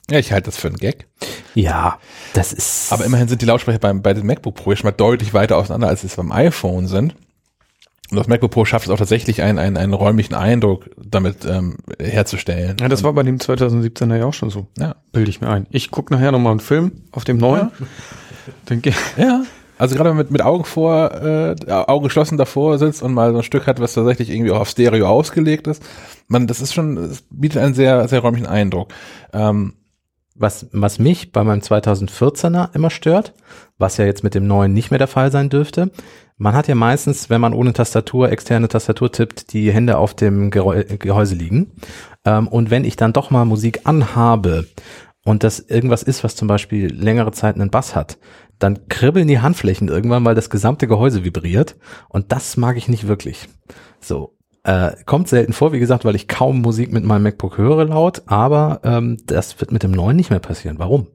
ja, 0.09 0.19
ich 0.19 0.33
halte 0.33 0.47
das 0.47 0.57
für 0.57 0.69
einen 0.69 0.77
Gag. 0.77 1.09
Ja, 1.55 1.99
das 2.35 2.53
ist. 2.53 2.93
Aber 2.93 3.05
immerhin 3.05 3.29
sind 3.29 3.43
die 3.43 3.47
Lautsprecher 3.47 3.79
beim, 3.79 4.03
bei 4.03 4.15
dem 4.15 4.27
MacBook 4.27 4.55
Pro 4.55 4.75
schon 4.75 4.89
mal 4.89 4.93
deutlich 4.93 5.35
weiter 5.35 5.57
auseinander, 5.57 5.89
als 5.89 6.05
es 6.05 6.17
beim 6.17 6.33
iPhone 6.33 6.87
sind. 6.87 7.15
Und 8.11 8.17
das 8.17 8.27
MacBook 8.27 8.51
Pro 8.51 8.65
schafft 8.65 8.87
es 8.87 8.91
auch 8.91 8.97
tatsächlich, 8.97 9.43
einen, 9.43 9.59
einen, 9.59 9.77
einen 9.77 9.93
räumlichen 9.93 10.35
Eindruck 10.35 10.89
damit 10.97 11.45
ähm, 11.45 11.77
herzustellen. 12.01 12.77
Ja, 12.81 12.89
das 12.89 13.03
war 13.03 13.13
bei 13.13 13.23
dem 13.23 13.37
2017er 13.37 14.17
ja 14.17 14.25
auch 14.25 14.33
schon 14.33 14.49
so. 14.49 14.67
Ja. 14.79 14.97
Bilde 15.13 15.29
ich 15.29 15.43
mir 15.43 15.49
ein. 15.51 15.67
Ich 15.71 15.91
gucke 15.91 16.15
nachher 16.15 16.33
nochmal 16.33 16.53
einen 16.53 16.61
Film 16.61 17.03
auf 17.13 17.25
dem 17.25 17.37
neuen. 17.37 17.71
Denke, 18.69 18.95
Ja. 19.19 19.43
Also 19.79 19.95
gerade 19.95 20.11
wenn 20.11 20.17
man 20.17 20.25
mit, 20.25 20.33
mit 20.33 20.43
Augen 20.43 20.65
vor, 20.65 21.13
äh, 21.23 21.55
Augen 21.71 22.03
geschlossen 22.03 22.37
davor 22.37 22.79
sitzt 22.79 23.01
und 23.01 23.15
mal 23.15 23.31
so 23.31 23.39
ein 23.39 23.45
Stück 23.45 23.69
hat, 23.69 23.79
was 23.79 23.95
tatsächlich 23.95 24.29
irgendwie 24.29 24.51
auch 24.51 24.61
auf 24.61 24.69
Stereo 24.69 25.07
ausgelegt 25.07 25.69
ist, 25.69 25.83
man, 26.27 26.49
das 26.49 26.61
ist 26.61 26.75
schon, 26.75 26.97
das 26.97 27.23
bietet 27.31 27.63
einen 27.63 27.75
sehr, 27.75 28.09
sehr 28.09 28.21
räumlichen 28.21 28.49
Eindruck. 28.49 28.93
Ähm, 29.33 29.75
was, 30.39 30.69
was 30.73 30.99
mich 30.99 31.33
bei 31.33 31.45
meinem 31.45 31.61
2014er 31.61 32.75
immer 32.75 32.91
stört, 32.91 33.35
was 33.79 33.97
ja 33.97 34.05
jetzt 34.05 34.25
mit 34.25 34.35
dem 34.35 34.47
neuen 34.47 34.73
nicht 34.73 34.91
mehr 34.91 34.99
der 34.99 35.09
Fall 35.09 35.31
sein 35.31 35.51
dürfte. 35.51 35.91
Man 36.37 36.55
hat 36.55 36.69
ja 36.69 36.75
meistens, 36.75 37.31
wenn 37.31 37.41
man 37.41 37.55
ohne 37.55 37.73
Tastatur, 37.73 38.31
externe 38.31 38.69
Tastatur 38.69 39.11
tippt, 39.11 39.53
die 39.53 39.73
Hände 39.73 39.99
auf 39.99 40.15
dem 40.15 40.51
Gerä 40.51 40.85
Gehäuse 40.99 41.35
liegen. 41.35 41.73
Ähm, 42.25 42.47
und 42.49 42.71
wenn 42.71 42.85
ich 42.85 42.97
dann 42.97 43.13
doch 43.13 43.31
mal 43.31 43.45
Musik 43.45 43.81
anhabe 43.85 44.67
und 45.25 45.43
das 45.43 45.59
irgendwas 45.59 46.03
ist, 46.03 46.23
was 46.23 46.37
zum 46.37 46.47
Beispiel 46.47 46.95
längere 46.95 47.33
Zeit 47.33 47.57
einen 47.57 47.71
Bass 47.71 47.97
hat, 47.97 48.19
dann 48.59 48.89
kribbeln 48.89 49.29
die 49.29 49.41
Handflächen 49.41 49.89
irgendwann, 49.89 50.25
weil 50.25 50.35
das 50.35 50.51
gesamte 50.51 50.87
Gehäuse 50.87 51.25
vibriert. 51.25 51.77
Und 52.09 52.33
das 52.33 52.57
mag 52.57 52.77
ich 52.77 52.89
nicht 52.89 53.07
wirklich. 53.07 53.49
So. 54.01 54.38
Äh, 54.69 54.97
kommt 55.07 55.29
selten 55.29 55.53
vor, 55.53 55.73
wie 55.73 55.79
gesagt, 55.79 56.05
weil 56.05 56.15
ich 56.15 56.29
kaum 56.29 56.61
Musik 56.61 56.93
mit 56.93 57.05
meinem 57.05 57.23
MacBook 57.23 57.57
höre 57.57 57.87
laut, 57.87 58.23
aber 58.27 58.81
ähm, 58.85 59.17
das 59.27 59.59
wird 59.61 59.73
mit 59.73 59.83
dem 59.83 59.93
neuen 59.93 60.17
nicht 60.17 60.31
mehr 60.31 60.41
passieren. 60.41 60.79
Warum? 60.79 61.07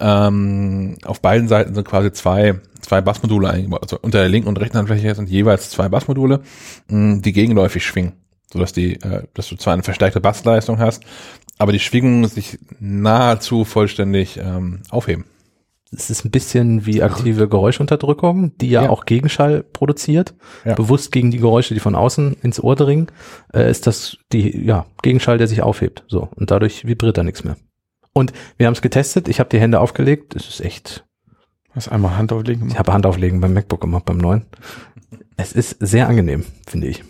ähm, 0.00 0.96
auf 1.04 1.20
beiden 1.20 1.48
Seiten 1.48 1.74
sind 1.74 1.86
quasi 1.86 2.12
zwei, 2.12 2.60
zwei 2.80 3.00
Bassmodule 3.00 3.50
eingebaut. 3.50 3.82
Also 3.82 3.98
unter 4.00 4.18
der 4.18 4.28
linken 4.28 4.48
und 4.48 4.60
rechten 4.60 4.78
Handfläche 4.78 5.14
sind 5.14 5.28
jeweils 5.28 5.70
zwei 5.70 5.88
Bassmodule, 5.88 6.40
mh, 6.88 7.20
die 7.22 7.32
gegenläufig 7.32 7.84
schwingen, 7.84 8.12
sodass 8.52 8.72
die, 8.72 9.00
äh, 9.00 9.24
dass 9.34 9.48
du 9.48 9.56
zwar 9.56 9.72
eine 9.72 9.82
verstärkte 9.82 10.20
Bassleistung 10.20 10.78
hast, 10.78 11.02
aber 11.58 11.72
die 11.72 11.80
Schwingungen 11.80 12.26
sich 12.28 12.58
nahezu 12.78 13.64
vollständig 13.64 14.38
ähm, 14.38 14.80
aufheben. 14.90 15.24
Es 15.96 16.10
ist 16.10 16.24
ein 16.24 16.30
bisschen 16.30 16.84
wie 16.84 17.02
aktive 17.02 17.48
Geräuschunterdrückung, 17.48 18.56
die 18.58 18.68
ja, 18.68 18.82
Ja. 18.84 18.90
auch 18.90 19.06
Gegenschall 19.06 19.62
produziert. 19.62 20.34
Ja. 20.64 20.74
Bewusst 20.74 21.10
gegen 21.10 21.30
die 21.30 21.38
Geräusche, 21.38 21.72
die 21.74 21.80
von 21.80 21.94
außen 21.94 22.36
ins 22.42 22.62
Ohr 22.62 22.76
dringen, 22.76 23.06
äh, 23.54 23.70
ist 23.70 23.86
das 23.86 24.18
die 24.32 24.64
ja, 24.64 24.84
Gegenschall, 25.02 25.38
der 25.38 25.48
sich 25.48 25.62
aufhebt. 25.62 26.04
So. 26.08 26.28
Und 26.36 26.50
dadurch 26.50 26.86
vibriert 26.86 27.16
da 27.16 27.22
nichts 27.22 27.44
mehr. 27.44 27.56
Und 28.12 28.32
wir 28.58 28.66
haben 28.66 28.74
es 28.74 28.82
getestet, 28.82 29.28
ich 29.28 29.40
habe 29.40 29.48
die 29.50 29.58
Hände 29.60 29.80
aufgelegt, 29.80 30.36
es 30.36 30.48
ist 30.48 30.60
echt. 30.60 31.04
hast 31.72 31.88
einmal 31.88 32.16
Hand 32.16 32.32
auflegen 32.32 32.62
Ich 32.62 32.68
gemacht. 32.68 32.78
habe 32.78 32.92
Hand 32.92 33.06
auflegen 33.06 33.40
beim 33.40 33.52
MacBook 33.54 33.80
gemacht, 33.80 34.04
beim 34.04 34.18
neuen. 34.18 34.44
Es 35.38 35.52
ist 35.52 35.76
sehr 35.80 36.08
angenehm, 36.08 36.44
finde 36.66 36.86
ich. 36.88 37.04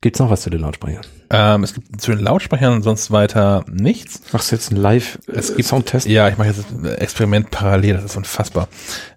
Gibt's 0.00 0.20
noch 0.20 0.30
was 0.30 0.42
zu 0.42 0.50
den 0.50 0.60
Lautsprechern? 0.60 1.02
Ähm, 1.30 1.64
es 1.64 1.74
gibt 1.74 2.00
zu 2.00 2.12
den 2.12 2.20
Lautsprechern 2.20 2.82
sonst 2.82 3.10
weiter 3.10 3.64
nichts. 3.68 4.32
Machst 4.32 4.52
du 4.52 4.56
jetzt 4.56 4.70
einen 4.70 4.80
Live 4.80 5.18
Es 5.26 5.50
äh? 5.50 6.06
Ja, 6.06 6.28
ich 6.28 6.38
mache 6.38 6.48
jetzt 6.48 6.70
ein 6.70 6.84
Experiment 6.84 7.50
parallel, 7.50 7.94
das 7.94 8.04
ist 8.04 8.16
unfassbar. 8.16 8.68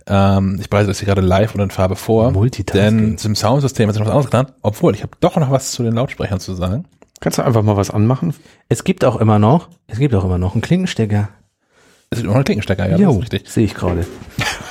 Ähm, 0.08 0.58
ich 0.60 0.72
bereite 0.72 0.88
das 0.88 0.98
hier 0.98 1.06
gerade 1.06 1.22
live 1.22 1.54
und 1.54 1.62
in 1.62 1.70
Farbe 1.70 1.96
vor. 1.96 2.32
Multitasking. 2.32 2.98
Denn 2.98 3.18
zum 3.20 3.36
Soundsystem 3.36 3.88
hat 3.88 3.94
sich 3.94 4.00
noch 4.00 4.08
was 4.08 4.14
anderes 4.16 4.32
getan. 4.32 4.48
Obwohl, 4.64 4.96
ich 4.96 5.04
habe 5.04 5.12
doch 5.20 5.36
noch 5.38 5.52
was 5.52 5.72
zu 5.72 5.84
den 5.84 5.94
Lautsprechern 5.94 6.40
zu 6.40 6.56
sagen. 6.56 6.86
Kannst 7.20 7.38
du 7.38 7.44
einfach 7.44 7.62
mal 7.62 7.78
was 7.78 7.92
anmachen? 7.92 8.34
Es 8.68 8.84
gibt 8.84 9.06
auch 9.06 9.18
immer 9.18 9.38
noch, 9.38 9.70
es 9.86 10.00
gibt 10.00 10.16
auch 10.16 10.26
immer 10.26 10.40
noch 10.40 10.54
einen 10.54 10.64
Klinkenstecker. 10.64 11.30
Es 12.10 12.18
gibt 12.18 12.28
noch 12.28 12.36
einen 12.36 12.44
Klinkenstecker, 12.44 12.86
ja, 12.86 12.92
das 12.94 13.00
Jo, 13.02 13.12
ist 13.12 13.22
richtig. 13.22 13.48
sehe 13.48 13.66
ich 13.66 13.76
gerade. 13.76 14.08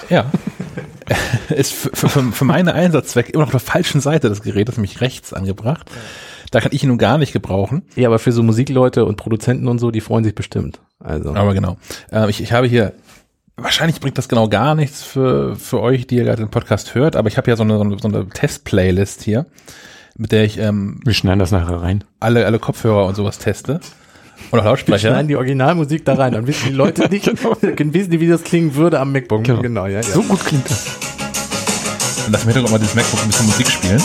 Ja. 0.09 0.25
ist 1.49 1.73
für, 1.73 1.91
für, 1.93 2.09
für, 2.09 2.33
für 2.33 2.45
meine 2.45 2.75
Einsatzzwecke 2.75 3.33
immer 3.33 3.43
noch 3.43 3.49
auf 3.49 3.65
der 3.65 3.73
falschen 3.73 4.01
Seite 4.01 4.29
des 4.29 4.43
Gerätes, 4.43 4.77
nämlich 4.77 5.01
rechts 5.01 5.33
angebracht. 5.33 5.91
Da 6.51 6.61
kann 6.61 6.73
ich 6.73 6.83
ihn 6.83 6.89
nun 6.89 6.99
gar 6.99 7.19
nicht 7.19 7.33
gebrauchen. 7.33 7.83
Ja, 7.95 8.09
aber 8.09 8.19
für 8.19 8.33
so 8.33 8.43
Musikleute 8.43 9.05
und 9.05 9.17
Produzenten 9.17 9.69
und 9.69 9.79
so, 9.79 9.91
die 9.91 10.01
freuen 10.01 10.25
sich 10.25 10.35
bestimmt. 10.35 10.81
Also. 10.99 11.35
Aber 11.35 11.55
genau. 11.55 11.77
Ähm, 12.11 12.29
ich, 12.29 12.43
ich 12.43 12.53
habe 12.53 12.67
hier, 12.67 12.93
wahrscheinlich 13.57 14.01
bringt 14.01 14.19
das 14.19 14.29
genau 14.29 14.49
gar 14.49 14.75
nichts 14.75 15.03
für, 15.03 15.55
für 15.57 15.81
euch, 15.81 16.07
die 16.07 16.17
ihr 16.17 16.25
gerade 16.25 16.43
den 16.43 16.51
Podcast 16.51 16.95
hört, 16.95 17.15
aber 17.17 17.29
ich 17.29 17.37
habe 17.37 17.51
ja 17.51 17.57
so 17.57 17.63
eine, 17.63 17.77
so 17.79 17.85
eine, 17.85 17.99
so 17.99 18.09
eine 18.09 18.29
Test-Playlist 18.29 19.23
hier, 19.23 19.47
mit 20.17 20.33
der 20.33 20.45
ich 20.45 20.59
ähm, 20.59 21.01
Wir 21.05 21.15
schneiden 21.15 21.39
das 21.39 21.53
nachher 21.53 21.81
rein. 21.81 22.05
alle, 22.19 22.47
alle 22.47 22.59
Kopfhörer 22.59 23.07
und 23.07 23.15
sowas 23.15 23.39
teste. 23.39 23.81
Und 24.51 24.59
auch 24.59 24.65
Wir 24.65 24.71
Lautsprecher. 24.71 25.09
schneiden 25.11 25.29
die 25.29 25.37
Originalmusik 25.37 26.05
da 26.05 26.15
rein, 26.15 26.33
dann 26.33 26.47
wissen 26.47 26.69
die 26.69 26.75
Leute 26.75 27.09
nicht, 27.09 27.27
dann 27.63 27.95
wissen 27.95 28.11
die, 28.11 28.21
wie 28.21 28.29
das 28.29 28.43
klingen 28.43 28.75
würde 28.75 28.99
am 28.99 29.13
MacBook. 29.13 29.45
Genau. 29.45 29.87
ja, 29.87 30.01
ja. 30.01 30.03
So 30.03 30.23
gut 30.23 30.45
klingt 30.45 30.69
das. 30.69 30.87
Und 32.27 32.33
das 32.33 32.43
im 32.43 32.49
Hintergrund 32.49 32.73
mal 32.73 32.79
dieses 32.79 32.95
MacBook 32.95 33.23
ein 33.23 33.29
bisschen 33.29 33.47
Musik 33.47 33.69
spielen. 33.69 34.01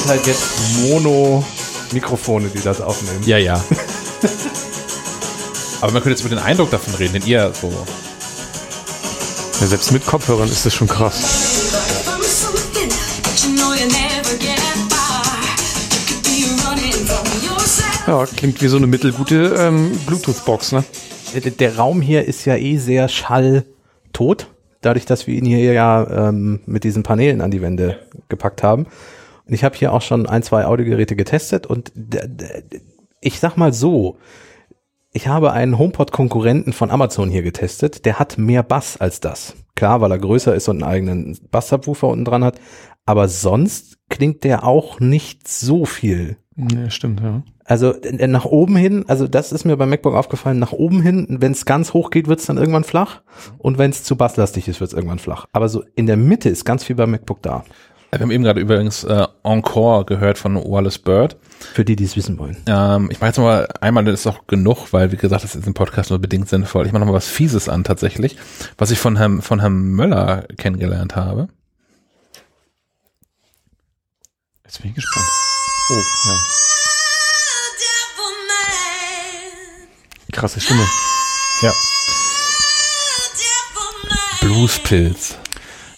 sind 0.00 0.10
halt 0.10 0.26
jetzt 0.26 0.44
Mono-Mikrofone, 0.82 2.48
die 2.48 2.60
das 2.60 2.80
aufnehmen. 2.80 3.20
Ja, 3.26 3.38
ja. 3.38 3.54
aber 5.80 5.92
man 5.92 6.02
könnte 6.02 6.10
jetzt 6.10 6.20
über 6.20 6.30
den 6.30 6.38
Eindruck 6.38 6.70
davon 6.70 6.94
reden, 6.94 7.14
den 7.14 7.26
ihr 7.26 7.52
so 7.60 7.72
Ja, 9.60 9.66
selbst 9.66 9.92
mit 9.92 10.04
Kopfhörern 10.04 10.48
ist 10.48 10.66
das 10.66 10.74
schon 10.74 10.88
krass. 10.88 11.79
Ja, 18.10 18.26
klingt 18.26 18.60
wie 18.60 18.66
so 18.66 18.76
eine 18.76 18.88
mittelgute 18.88 19.54
ähm, 19.56 19.96
Bluetooth-Box, 20.04 20.72
ne? 20.72 20.82
Der, 21.32 21.52
der 21.52 21.76
Raum 21.76 22.02
hier 22.02 22.24
ist 22.24 22.44
ja 22.44 22.56
eh 22.56 22.76
sehr 22.76 23.06
schalltot, 23.06 24.48
dadurch, 24.80 25.06
dass 25.06 25.28
wir 25.28 25.34
ihn 25.36 25.44
hier 25.44 25.72
ja 25.72 26.28
ähm, 26.28 26.58
mit 26.66 26.82
diesen 26.82 27.04
Paneelen 27.04 27.40
an 27.40 27.52
die 27.52 27.62
Wände 27.62 28.00
gepackt 28.28 28.64
haben. 28.64 28.86
Und 29.46 29.54
ich 29.54 29.62
habe 29.62 29.76
hier 29.76 29.92
auch 29.92 30.02
schon 30.02 30.26
ein, 30.26 30.42
zwei 30.42 30.64
Audiogeräte 30.64 31.14
getestet 31.14 31.68
und 31.68 31.92
ich 33.20 33.38
sag 33.38 33.56
mal 33.56 33.72
so, 33.72 34.16
ich 35.12 35.28
habe 35.28 35.52
einen 35.52 35.78
HomePod-Konkurrenten 35.78 36.72
von 36.72 36.90
Amazon 36.90 37.30
hier 37.30 37.42
getestet, 37.42 38.06
der 38.06 38.18
hat 38.18 38.38
mehr 38.38 38.64
Bass 38.64 38.96
als 38.96 39.20
das. 39.20 39.54
Klar, 39.76 40.00
weil 40.00 40.10
er 40.10 40.18
größer 40.18 40.52
ist 40.52 40.68
und 40.68 40.82
einen 40.82 40.92
eigenen 40.92 41.38
Bass-Subwoofer 41.52 42.08
unten 42.08 42.24
dran 42.24 42.42
hat, 42.42 42.60
aber 43.06 43.28
sonst 43.28 43.98
klingt 44.08 44.42
der 44.42 44.64
auch 44.64 44.98
nicht 44.98 45.46
so 45.46 45.84
viel 45.84 46.38
Ja, 46.56 46.90
stimmt, 46.90 47.20
ja. 47.20 47.44
Also 47.70 47.92
äh, 48.02 48.26
nach 48.26 48.46
oben 48.46 48.74
hin, 48.74 49.04
also 49.06 49.28
das 49.28 49.52
ist 49.52 49.64
mir 49.64 49.76
beim 49.76 49.90
MacBook 49.90 50.14
aufgefallen, 50.14 50.58
nach 50.58 50.72
oben 50.72 51.02
hin, 51.02 51.26
wenn 51.40 51.52
es 51.52 51.64
ganz 51.64 51.92
hoch 51.92 52.10
geht, 52.10 52.26
wird 52.26 52.40
es 52.40 52.46
dann 52.46 52.58
irgendwann 52.58 52.82
flach. 52.82 53.20
Und 53.58 53.78
wenn 53.78 53.92
es 53.92 54.02
zu 54.02 54.16
basslastig 54.16 54.66
ist, 54.66 54.80
wird 54.80 54.90
es 54.90 54.94
irgendwann 54.94 55.20
flach. 55.20 55.46
Aber 55.52 55.68
so 55.68 55.84
in 55.94 56.06
der 56.06 56.16
Mitte 56.16 56.48
ist 56.48 56.64
ganz 56.64 56.82
viel 56.82 56.96
beim 56.96 57.12
MacBook 57.12 57.42
da. 57.42 57.64
Wir 58.10 58.18
haben 58.18 58.32
eben 58.32 58.42
gerade 58.42 58.60
übrigens 58.60 59.04
äh, 59.04 59.24
Encore 59.44 60.04
gehört 60.04 60.36
von 60.36 60.56
Wallace 60.56 60.98
Bird. 60.98 61.36
Für 61.60 61.84
die, 61.84 61.94
die 61.94 62.02
es 62.02 62.16
wissen 62.16 62.40
wollen. 62.40 62.56
Ähm, 62.66 63.08
ich 63.12 63.20
mache 63.20 63.28
jetzt 63.28 63.38
mal 63.38 63.68
einmal, 63.80 64.04
das 64.04 64.18
ist 64.18 64.26
auch 64.26 64.48
genug, 64.48 64.92
weil 64.92 65.12
wie 65.12 65.16
gesagt, 65.16 65.44
das 65.44 65.54
ist 65.54 65.64
im 65.64 65.74
Podcast 65.74 66.10
nur 66.10 66.18
bedingt 66.18 66.48
sinnvoll. 66.48 66.86
Ich 66.86 66.92
mache 66.92 67.00
noch 67.00 67.06
mal 67.06 67.14
was 67.14 67.28
Fieses 67.28 67.68
an 67.68 67.84
tatsächlich, 67.84 68.36
was 68.78 68.90
ich 68.90 68.98
von 68.98 69.14
Herrn, 69.14 69.42
von 69.42 69.60
Herrn 69.60 69.80
Möller 69.92 70.44
kennengelernt 70.56 71.14
habe. 71.14 71.46
Jetzt 74.64 74.82
bin 74.82 74.90
ich 74.90 74.96
gespannt. 74.96 75.26
Oh, 75.92 76.30
ja. 76.30 76.69
Krasse 80.30 80.60
Stimme. 80.60 80.86
Ja. 81.62 81.72
Bluespilz. 84.40 85.34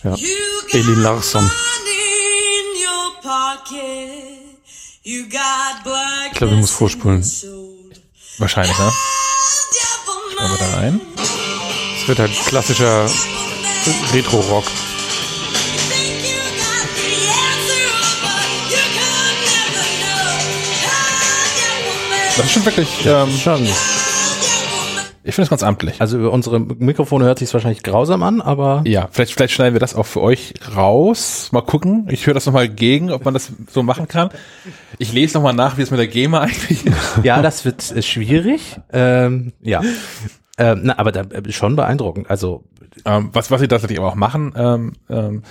Ja. 0.05 0.17
Elin 0.71 1.03
Larsson. 1.03 1.51
Ich 5.05 6.39
glaube, 6.39 6.55
ich 6.55 6.61
muss 6.61 6.71
vorspulen. 6.71 7.31
Wahrscheinlich, 8.39 8.79
ne? 8.79 8.93
Wir 10.39 10.49
man. 10.49 10.59
da 10.59 10.77
rein. 10.77 11.01
Es 12.01 12.09
wird 12.09 12.19
halt 12.19 12.33
klassischer 12.47 13.09
Retro-Rock. 14.13 14.65
Das 22.37 22.47
ist 22.47 22.53
schon 22.53 22.65
wirklich, 22.65 22.89
ähm, 23.05 23.31
Schon. 23.39 23.69
Ich 25.25 25.35
finde 25.37 25.45
es 25.45 25.51
ganz 25.51 25.63
amtlich. 25.63 26.01
Also 26.01 26.19
über 26.19 26.33
unsere 26.33 26.59
Mikrofone 26.59 27.25
hört 27.25 27.39
sich 27.39 27.53
wahrscheinlich 27.55 27.83
grausam 27.83 28.23
an, 28.25 28.41
aber 28.41 28.83
Ja, 28.87 29.09
vielleicht, 29.13 29.33
vielleicht 29.35 29.55
schneiden 29.55 29.75
wir 29.75 29.81
das 29.81 29.95
auch 29.95 30.07
für 30.07 30.21
euch 30.21 30.55
raus. 30.77 31.49
Mal 31.53 31.61
gucken. 31.61 32.09
Ich 32.11 32.27
höre 32.27 32.35
das 32.35 32.47
nochmal 32.47 32.69
gegen, 32.69 33.11
ob 33.13 33.25
man 33.25 33.33
das 33.35 33.53
so 33.71 33.83
machen 33.85 34.09
kann. 34.09 34.31
Ich 34.99 35.13
lese 35.13 35.35
nochmal 35.39 35.55
nach, 35.55 35.79
wie 35.79 35.83
es 35.83 35.91
mit 35.93 36.01
der 36.01 36.09
GEMA 36.09 36.41
eigentlich 36.43 36.85
ist. 36.87 36.97
ja, 37.23 37.41
das 37.41 37.65
wird 37.65 37.91
äh, 37.95 38.03
schwierig. 38.03 38.77
Ähm, 38.93 39.53
ja. 39.61 39.81
Ähm, 40.59 40.81
na, 40.85 40.99
aber 40.99 41.13
da, 41.13 41.21
äh, 41.23 41.53
schon 41.53 41.77
beeindruckend. 41.77 42.29
Also 42.29 42.65
Ähm, 43.05 43.31
was, 43.33 43.51
was 43.51 43.61
sie 43.61 43.69
tatsächlich 43.69 43.99
aber 43.99 44.09
auch 44.09 44.15
machen, 44.17 44.53
ähm, 44.57 44.93
ähm, 45.09 45.43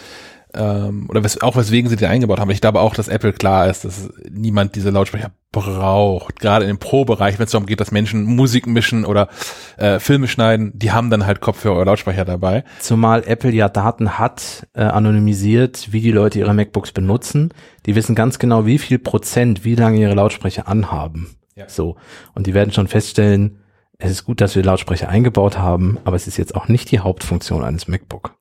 ähm, 0.53 1.07
oder 1.09 1.23
wes 1.23 1.41
auch 1.41 1.55
weswegen 1.55 1.89
sie 1.89 1.95
die 1.95 2.05
eingebaut 2.05 2.39
haben. 2.39 2.49
Ich 2.51 2.61
glaube 2.61 2.79
auch, 2.79 2.93
dass 2.93 3.07
Apple 3.07 3.33
klar 3.33 3.69
ist, 3.69 3.85
dass 3.85 4.09
niemand 4.29 4.75
diese 4.75 4.89
Lautsprecher 4.89 5.31
braucht. 5.51 6.39
Gerade 6.39 6.65
im 6.65 6.77
Pro-Bereich, 6.77 7.39
wenn 7.39 7.45
es 7.45 7.51
darum 7.51 7.65
geht, 7.65 7.79
dass 7.79 7.91
Menschen 7.91 8.23
Musik 8.23 8.67
mischen 8.67 9.05
oder 9.05 9.29
äh, 9.77 9.99
Filme 9.99 10.27
schneiden, 10.27 10.71
die 10.75 10.91
haben 10.91 11.09
dann 11.09 11.25
halt 11.25 11.41
Kopfhörer 11.41 11.75
oder 11.75 11.85
Lautsprecher 11.85 12.25
dabei. 12.25 12.63
Zumal 12.79 13.23
Apple 13.25 13.51
ja 13.51 13.69
Daten 13.69 14.17
hat, 14.17 14.67
äh, 14.73 14.83
anonymisiert, 14.83 15.91
wie 15.91 16.01
die 16.01 16.11
Leute 16.11 16.39
ihre 16.39 16.53
MacBooks 16.53 16.91
benutzen. 16.91 17.53
Die 17.85 17.95
wissen 17.95 18.15
ganz 18.15 18.39
genau, 18.39 18.65
wie 18.65 18.77
viel 18.77 18.99
Prozent, 18.99 19.65
wie 19.65 19.75
lange 19.75 19.99
ihre 19.99 20.15
Lautsprecher 20.15 20.67
anhaben. 20.67 21.35
Ja. 21.55 21.67
So. 21.67 21.97
Und 22.33 22.47
die 22.47 22.53
werden 22.53 22.71
schon 22.71 22.87
feststellen, 22.87 23.57
es 23.97 24.11
ist 24.11 24.25
gut, 24.25 24.41
dass 24.41 24.55
wir 24.55 24.63
Lautsprecher 24.63 25.09
eingebaut 25.09 25.59
haben, 25.59 25.99
aber 26.05 26.15
es 26.15 26.25
ist 26.25 26.37
jetzt 26.37 26.55
auch 26.55 26.67
nicht 26.67 26.89
die 26.91 26.99
Hauptfunktion 26.99 27.63
eines 27.63 27.87
MacBook. 27.87 28.35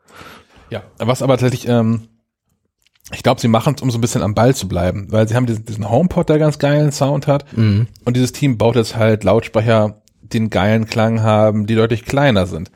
Ja, 0.70 0.83
was 0.98 1.22
aber 1.22 1.37
tatsächlich, 1.37 1.68
ähm, 1.68 2.09
ich 3.12 3.22
glaube, 3.22 3.40
sie 3.40 3.48
machen 3.48 3.74
es, 3.76 3.83
um 3.83 3.90
so 3.90 3.98
ein 3.98 4.00
bisschen 4.00 4.22
am 4.22 4.35
Ball 4.35 4.54
zu 4.54 4.68
bleiben, 4.68 5.09
weil 5.11 5.28
sie 5.28 5.35
haben 5.35 5.46
diesen, 5.46 5.64
diesen 5.64 5.90
HomePod, 5.90 6.28
der 6.28 6.38
ganz 6.38 6.59
geilen 6.59 6.92
Sound 6.92 7.26
hat. 7.26 7.44
Und 8.04 8.16
dieses 8.16 8.33
Team 8.33 8.56
baut 8.56 8.76
jetzt 8.76 8.96
halt 8.96 9.24
Lautsprecher, 9.24 10.02
die 10.22 10.38
einen 10.38 10.50
geilen 10.50 10.87
Klang 10.87 11.22
haben, 11.22 11.66
die 11.66 11.74
deutlich 11.74 12.04
kleiner 12.04 12.46
sind. 12.46 12.70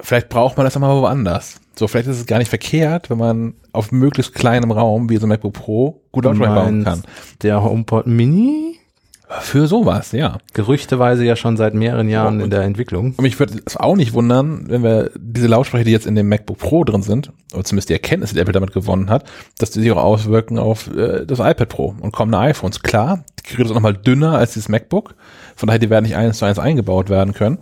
Vielleicht 0.00 0.28
braucht 0.28 0.56
man 0.56 0.64
das 0.66 0.76
aber 0.76 1.00
woanders. 1.00 1.60
So, 1.76 1.88
vielleicht 1.88 2.08
ist 2.08 2.18
es 2.18 2.26
gar 2.26 2.38
nicht 2.38 2.48
verkehrt, 2.48 3.10
wenn 3.10 3.18
man 3.18 3.54
auf 3.72 3.90
möglichst 3.90 4.34
kleinem 4.34 4.70
Raum, 4.70 5.08
wie 5.10 5.16
so 5.16 5.26
ein 5.26 5.28
MacBook 5.28 5.54
Pro, 5.54 6.02
gut 6.12 6.24
Lautsprecher 6.24 6.54
bauen 6.54 6.84
kann. 6.84 7.02
Der 7.42 7.62
HomePod 7.62 8.06
Mini? 8.06 8.78
Für 9.26 9.66
sowas, 9.66 10.12
ja. 10.12 10.38
Gerüchteweise 10.52 11.24
ja 11.24 11.34
schon 11.34 11.56
seit 11.56 11.72
mehreren 11.74 12.08
Jahren 12.08 12.40
in 12.40 12.50
der 12.50 12.62
Entwicklung. 12.62 13.14
Und 13.16 13.22
mich 13.22 13.38
würde 13.38 13.58
es 13.64 13.76
auch 13.76 13.96
nicht 13.96 14.12
wundern, 14.12 14.66
wenn 14.68 14.82
wir 14.82 15.10
diese 15.16 15.46
Lautsprecher, 15.46 15.84
die 15.84 15.92
jetzt 15.92 16.06
in 16.06 16.14
dem 16.14 16.28
MacBook 16.28 16.58
Pro 16.58 16.84
drin 16.84 17.02
sind, 17.02 17.32
oder 17.52 17.64
zumindest 17.64 17.88
die 17.88 17.94
Erkenntnisse, 17.94 18.34
die 18.34 18.40
Apple 18.40 18.52
damit 18.52 18.72
gewonnen 18.72 19.08
hat, 19.08 19.24
dass 19.58 19.70
die 19.70 19.80
sich 19.80 19.90
auch 19.92 20.02
auswirken 20.02 20.58
auf 20.58 20.94
äh, 20.94 21.24
das 21.24 21.38
iPad 21.38 21.68
Pro 21.68 21.94
und 22.00 22.12
kommende 22.12 22.38
iPhones. 22.38 22.82
Klar, 22.82 23.24
die 23.40 23.50
Geräte 23.50 23.68
sind 23.68 23.74
nochmal 23.74 23.96
dünner 23.96 24.36
als 24.36 24.52
dieses 24.52 24.68
MacBook, 24.68 25.14
von 25.56 25.68
daher 25.68 25.78
die 25.78 25.90
werden 25.90 26.04
nicht 26.04 26.16
eins 26.16 26.38
zu 26.38 26.44
eins 26.44 26.58
eingebaut 26.58 27.08
werden 27.08 27.32
können. 27.32 27.58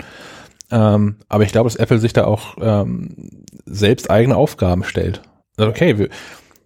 Ähm, 0.72 1.16
aber 1.28 1.44
ich 1.44 1.52
glaube, 1.52 1.68
dass 1.68 1.76
Apple 1.76 1.98
sich 1.98 2.12
da 2.12 2.24
auch 2.24 2.56
ähm, 2.60 3.30
selbst 3.66 4.10
eigene 4.10 4.36
Aufgaben 4.36 4.82
stellt. 4.82 5.22
Also 5.56 5.70
okay, 5.70 5.96
wir, 5.98 6.08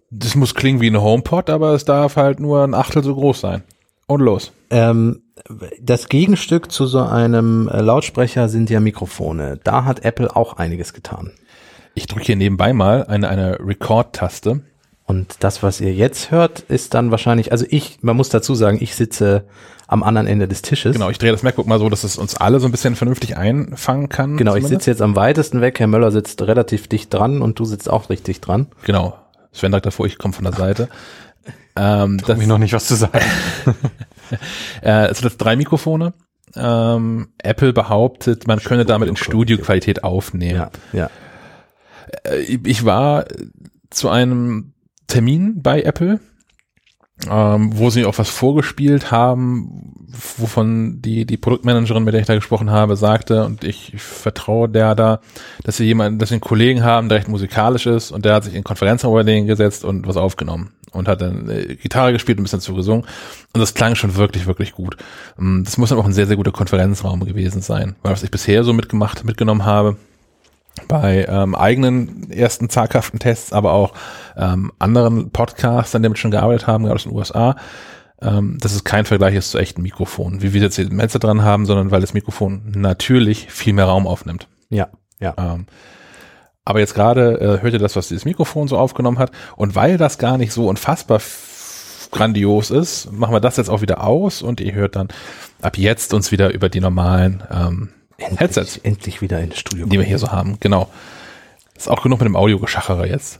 das 0.09 0.35
muss 0.35 0.55
klingen 0.55 0.81
wie 0.81 0.89
ein 0.89 1.01
HomePod, 1.01 1.49
aber 1.49 1.73
es 1.73 1.85
darf 1.85 2.15
halt 2.15 2.39
nur 2.39 2.63
ein 2.63 2.73
Achtel 2.73 3.03
so 3.03 3.13
groß 3.13 3.39
sein. 3.41 3.63
Und 4.07 4.21
los. 4.21 4.53
Ähm, 4.69 5.21
das 5.81 6.09
Gegenstück 6.09 6.71
zu 6.71 6.85
so 6.85 7.01
einem 7.01 7.67
äh, 7.67 7.81
Lautsprecher 7.81 8.49
sind 8.49 8.69
ja 8.69 8.79
Mikrofone. 8.79 9.59
Da 9.63 9.85
hat 9.85 10.03
Apple 10.03 10.35
auch 10.35 10.57
einiges 10.57 10.93
getan. 10.93 11.31
Ich 11.93 12.07
drücke 12.07 12.25
hier 12.25 12.35
nebenbei 12.35 12.73
mal 12.73 13.05
eine, 13.05 13.29
eine 13.29 13.59
Record-Taste. 13.59 14.61
Und 15.05 15.35
das, 15.39 15.63
was 15.63 15.79
ihr 15.79 15.93
jetzt 15.93 16.31
hört, 16.31 16.61
ist 16.61 16.93
dann 16.93 17.11
wahrscheinlich, 17.11 17.51
also 17.51 17.65
ich, 17.69 17.99
man 18.01 18.17
muss 18.17 18.29
dazu 18.29 18.55
sagen, 18.55 18.77
ich 18.81 18.93
sitze 18.95 19.45
am 19.87 20.03
anderen 20.03 20.27
Ende 20.27 20.49
des 20.49 20.61
Tisches. 20.61 20.93
Genau, 20.93 21.09
ich 21.09 21.17
drehe 21.17 21.31
das 21.31 21.43
MacBook 21.43 21.65
mal 21.65 21.79
so, 21.79 21.89
dass 21.89 22.03
es 22.03 22.17
uns 22.17 22.35
alle 22.35 22.59
so 22.59 22.67
ein 22.67 22.71
bisschen 22.71 22.97
vernünftig 22.97 23.37
einfangen 23.37 24.09
kann. 24.09 24.35
Genau, 24.35 24.55
ich 24.55 24.63
zumindest. 24.63 24.83
sitze 24.83 24.91
jetzt 24.91 25.01
am 25.01 25.15
weitesten 25.15 25.61
weg. 25.61 25.79
Herr 25.79 25.87
Möller 25.87 26.11
sitzt 26.11 26.41
relativ 26.41 26.87
dicht 26.87 27.13
dran 27.13 27.41
und 27.41 27.57
du 27.57 27.63
sitzt 27.63 27.89
auch 27.89 28.09
richtig 28.09 28.41
dran. 28.41 28.67
Genau. 28.83 29.17
Sven 29.53 29.71
sagt 29.71 29.85
davor, 29.85 30.05
ich 30.05 30.17
komme 30.17 30.33
von 30.33 30.43
der 30.43 30.53
Seite. 30.53 30.89
Ähm, 31.77 32.17
das, 32.17 32.29
Hab 32.29 32.41
ich 32.41 32.47
noch 32.47 32.57
nicht 32.57 32.73
was 32.73 32.87
zu 32.87 32.95
sagen. 32.95 33.19
äh, 34.81 35.07
es 35.07 35.19
sind 35.19 35.29
jetzt 35.29 35.37
drei 35.37 35.55
Mikrofone. 35.55 36.13
Ähm, 36.55 37.29
Apple 37.39 37.73
behauptet, 37.73 38.47
man 38.47 38.59
könne 38.59 38.85
damit 38.85 39.09
in 39.09 39.15
Studioqualität 39.15 40.03
aufnehmen. 40.03 40.55
Ja, 40.55 40.71
ja. 40.93 41.09
Äh, 42.23 42.59
ich 42.63 42.85
war 42.85 43.25
zu 43.89 44.09
einem 44.09 44.73
Termin 45.07 45.61
bei 45.61 45.81
Apple, 45.83 46.19
ähm, 47.29 47.77
wo 47.77 47.89
sie 47.89 48.05
auch 48.05 48.17
was 48.17 48.29
vorgespielt 48.29 49.11
haben, 49.11 50.07
wovon 50.37 51.01
die, 51.01 51.25
die 51.25 51.37
Produktmanagerin, 51.37 52.03
mit 52.03 52.13
der 52.13 52.21
ich 52.21 52.27
da 52.27 52.35
gesprochen 52.35 52.71
habe, 52.71 52.95
sagte, 52.95 53.45
und 53.45 53.63
ich, 53.63 53.93
vertraue 53.97 54.69
der 54.69 54.95
da, 54.95 55.19
dass 55.63 55.77
sie 55.77 55.85
jemanden, 55.85 56.19
dass 56.19 56.29
sie 56.29 56.35
einen 56.35 56.41
Kollegen 56.41 56.83
haben, 56.83 57.09
der 57.09 57.19
recht 57.19 57.27
musikalisch 57.27 57.85
ist, 57.85 58.11
und 58.11 58.25
der 58.25 58.35
hat 58.35 58.43
sich 58.45 58.55
in 58.55 58.63
Konferenzraum 58.63 59.25
gesetzt 59.47 59.83
und 59.83 60.07
was 60.07 60.17
aufgenommen 60.17 60.76
und 60.97 61.07
hat 61.07 61.21
dann 61.21 61.49
äh, 61.49 61.75
Gitarre 61.75 62.13
gespielt 62.13 62.37
und 62.37 62.41
ein 62.41 62.45
bisschen 62.45 62.61
zu 62.61 62.73
gesungen. 62.73 63.05
Und 63.53 63.61
das 63.61 63.73
klang 63.73 63.95
schon 63.95 64.15
wirklich, 64.15 64.47
wirklich 64.47 64.73
gut. 64.73 64.97
Ähm, 65.39 65.63
Das 65.65 65.77
muss 65.77 65.89
dann 65.89 65.99
auch 65.99 66.05
ein 66.05 66.13
sehr, 66.13 66.27
sehr 66.27 66.35
guter 66.35 66.51
Konferenzraum 66.51 67.23
gewesen 67.25 67.61
sein, 67.61 67.95
weil 68.03 68.11
was 68.11 68.23
ich 68.23 68.31
bisher 68.31 68.63
so 68.63 68.73
mitgemacht, 68.73 69.23
mitgenommen 69.23 69.65
habe, 69.65 69.97
bei 70.87 71.25
ähm, 71.27 71.55
eigenen 71.55 72.29
ersten 72.29 72.69
zaghaften 72.69 73.19
Tests, 73.19 73.51
aber 73.51 73.73
auch 73.73 73.93
ähm, 74.35 74.71
anderen 74.79 75.31
Podcasts, 75.31 75.95
an 75.95 76.03
denen 76.03 76.13
wir 76.13 76.19
schon 76.19 76.31
gearbeitet 76.31 76.67
haben, 76.67 76.83
gerade 76.83 76.95
aus 76.95 77.03
den 77.03 77.13
USA, 77.13 77.55
ähm, 78.21 78.57
dass 78.59 78.73
es 78.73 78.83
kein 78.83 79.05
Vergleich 79.05 79.35
ist 79.35 79.51
zu 79.51 79.57
echten 79.57 79.81
Mikrofonen, 79.81 80.41
wie 80.41 80.53
wir 80.53 80.61
jetzt 80.61 80.75
hier 80.75 80.89
im 80.89 80.99
Headset 80.99 81.19
dran 81.19 81.43
haben, 81.43 81.65
sondern 81.65 81.91
weil 81.91 82.01
das 82.01 82.13
Mikrofon 82.13 82.61
natürlich 82.75 83.51
viel 83.51 83.73
mehr 83.73 83.85
Raum 83.85 84.07
aufnimmt. 84.07 84.47
Ja, 84.69 84.89
ja. 85.19 85.33
Ähm, 85.37 85.65
aber 86.67 86.81
jetzt 86.81 86.95
gerade 86.95 87.39
äh, 87.39 87.61
hört 87.61 87.71
ihr 87.71 87.79
das, 87.79 87.95
was 87.95 88.09
dieses 88.09 88.25
Mikrofon 88.25 88.67
so 88.67 88.77
aufgenommen 88.77 89.19
hat. 89.19 89.31
Und 89.55 89.75
weil 89.75 89.97
das 89.97 90.17
gar 90.17 90.37
nicht 90.37 90.51
so 90.51 90.67
unfassbar 90.67 91.21
grandios 92.11 92.71
ist, 92.71 93.09
machen 93.13 93.33
wir 93.33 93.39
das 93.39 93.55
jetzt 93.55 93.69
auch 93.69 93.81
wieder 93.81 94.03
aus 94.03 94.41
und 94.41 94.59
ihr 94.59 94.73
hört 94.73 94.97
dann 94.97 95.07
ab 95.61 95.77
jetzt 95.77 96.13
uns 96.13 96.29
wieder 96.33 96.53
über 96.53 96.67
die 96.67 96.81
normalen 96.81 97.41
ähm, 97.49 97.89
Endlich, 98.17 98.39
Headsets, 98.41 98.77
endlich 98.83 99.21
wieder 99.21 99.39
ins 99.39 99.59
Studio. 99.59 99.85
die 99.85 99.97
wir 99.97 100.03
hier 100.03 100.17
so 100.17 100.33
haben. 100.33 100.57
Genau. 100.59 100.89
Ist 101.77 101.89
auch 101.89 102.03
genug 102.03 102.19
mit 102.19 102.25
dem 102.25 102.35
Audiogeschachere 102.35 103.07
jetzt. 103.07 103.39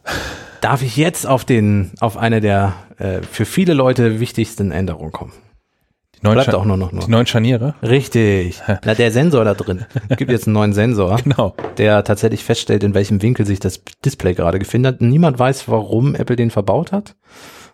Darf 0.61 0.81
ich 0.81 0.95
jetzt 0.95 1.27
auf 1.27 1.43
den, 1.43 1.91
auf 1.99 2.15
eine 2.15 2.39
der 2.39 2.75
äh, 2.97 3.21
für 3.29 3.43
viele 3.43 3.73
Leute 3.73 4.21
wichtigsten 4.21 4.71
Änderungen 4.71 5.11
kommen? 5.11 5.33
Die 6.19 6.25
neuen, 6.25 6.35
Bleibt 6.35 6.49
Scha- 6.49 6.55
auch 6.55 6.65
nur 6.65 6.77
noch 6.77 6.91
nur. 6.91 7.03
die 7.05 7.11
neuen 7.11 7.27
Scharniere. 7.27 7.75
Richtig. 7.83 8.61
Na, 8.83 8.93
der 8.95 9.11
Sensor 9.11 9.45
da 9.45 9.53
drin. 9.53 9.85
Es 10.09 10.17
gibt 10.17 10.31
jetzt 10.31 10.47
einen 10.47 10.53
neuen 10.53 10.73
Sensor, 10.73 11.17
Genau. 11.23 11.55
der 11.77 12.03
tatsächlich 12.03 12.43
feststellt, 12.43 12.83
in 12.83 12.93
welchem 12.93 13.21
Winkel 13.21 13.45
sich 13.45 13.59
das 13.59 13.81
Display 14.03 14.33
gerade 14.33 14.57
befindet. 14.59 14.99
Niemand 15.01 15.37
weiß, 15.37 15.67
warum 15.67 16.15
Apple 16.15 16.35
den 16.35 16.49
verbaut 16.49 16.91
hat, 16.91 17.15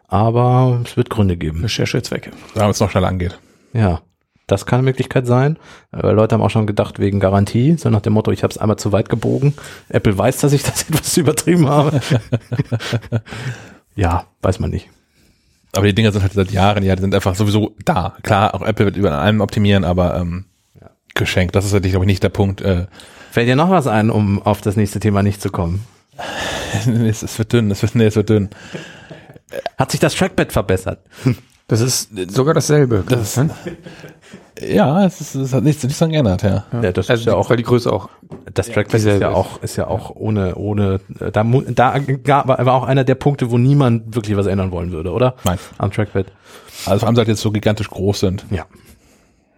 aber 0.08 0.82
es 0.86 0.97
wird 0.97 1.10
Gründe 1.10 1.38
geben. 1.38 1.62
Recherchezwecke. 1.62 2.32
Damit 2.56 2.75
es 2.75 2.79
noch 2.82 2.89
schneller 2.91 3.08
angeht. 3.08 3.39
Ja, 3.71 4.01
das 4.45 4.65
kann 4.65 4.79
eine 4.79 4.86
Möglichkeit 4.86 5.25
sein. 5.25 5.58
Äh, 5.93 6.12
Leute 6.12 6.36
haben 6.36 6.41
auch 6.41 6.49
schon 6.49 6.67
gedacht 6.67 6.99
wegen 6.99 7.21
Garantie, 7.21 7.77
so 7.77 7.89
nach 7.89 8.01
dem 8.01 8.12
Motto, 8.12 8.29
ich 8.32 8.43
habe 8.43 8.51
es 8.51 8.58
einmal 8.58 8.77
zu 8.77 8.91
weit 8.91 9.08
gebogen. 9.08 9.53
Apple 9.88 10.17
weiß, 10.17 10.38
dass 10.39 10.51
ich 10.51 10.63
das 10.63 10.84
etwas 10.89 11.15
übertrieben 11.15 11.69
habe. 11.69 12.01
ja, 13.95 14.25
weiß 14.41 14.60
man 14.60 14.69
nicht. 14.71 14.89
Aber 15.75 15.86
die 15.88 15.95
Dinger 15.95 16.12
sind 16.12 16.21
halt 16.21 16.33
seit 16.33 16.51
Jahren, 16.51 16.83
ja, 16.83 16.95
die 16.95 17.01
sind 17.01 17.13
einfach 17.15 17.36
sowieso 17.36 17.75
da. 17.83 18.15
Klar, 18.23 18.53
auch 18.53 18.62
Apple 18.62 18.86
wird 18.86 18.97
über 18.97 19.12
allem 19.12 19.41
optimieren, 19.41 19.83
aber 19.83 20.15
ähm, 20.15 20.45
geschenkt. 21.15 21.55
Das 21.55 21.65
ist 21.65 21.73
natürlich, 21.73 21.93
glaube 21.93 22.05
ich, 22.05 22.12
nicht 22.12 22.23
der 22.23 22.29
Punkt. 22.29 22.62
Äh, 22.62 22.86
Fällt 23.32 23.47
dir 23.47 23.55
noch 23.55 23.71
was 23.71 23.88
ein, 23.88 24.09
um 24.11 24.41
auf 24.41 24.61
das 24.61 24.76
nächste 24.76 24.99
Thema 24.99 25.24
nicht 25.24 25.41
zu 25.41 25.49
kommen? 25.49 25.84
es, 26.88 27.24
es 27.24 27.38
wird 27.39 27.53
dünn, 27.53 27.71
es 27.71 27.82
wird, 27.82 27.95
nee, 27.95 28.05
es 28.05 28.15
wird 28.15 28.30
dünn. 28.30 28.49
Hat 29.78 29.91
sich 29.91 29.99
das 29.99 30.13
Trackpad 30.15 30.51
verbessert? 30.51 30.99
Das 31.67 31.82
ist 31.82 32.09
sogar 32.30 32.53
dasselbe. 32.53 33.03
Das- 33.07 33.38
ne? 33.38 33.49
Ja, 34.62 35.06
es, 35.06 35.20
ist, 35.20 35.36
es 35.36 35.54
hat 35.54 35.64
nichts, 35.64 35.84
nichts 35.84 35.99
dran 35.99 36.12
geändert, 36.12 36.43
ja. 36.43 36.66
Ja, 36.72 36.91
das 36.91 37.10
also 37.10 37.22
ist 37.22 37.26
ja 37.26 37.36
auch, 37.36 37.49
weil 37.49 37.58
die 37.58 37.64
Größe 37.64 37.91
auch. 37.91 38.10
das 38.54 38.70
Trackpad 38.70 38.99
ist 38.99 39.06
ja 39.06 39.30
auch, 39.32 39.62
ist 39.64 39.78
ja 39.78 39.88
auch 39.88 40.12
ohne, 40.16 40.56
ohne, 40.56 40.99
da, 41.08 41.43
da 41.43 41.99
gab, 41.99 42.47
war 42.47 42.74
auch 42.74 42.84
einer 42.84 43.04
der 43.04 43.16
Punkte, 43.16 43.49
wo 43.49 43.58
niemand 43.58 44.16
wirklich 44.16 44.38
was 44.38 44.45
ändern 44.45 44.72
wollen 44.72 44.91
würde, 44.91 45.12
oder? 45.12 45.36
Nein. 45.43 45.58
Am 45.80 45.91
Trackpad. 45.91 46.28
Also 46.86 46.99
vor 46.99 47.08
allem, 47.08 47.16
seit 47.16 47.28
die 47.28 47.32
jetzt 47.32 47.41
so 47.41 47.51
gigantisch 47.51 47.89
groß 47.89 48.20
sind. 48.20 48.45
Ja. 48.51 48.66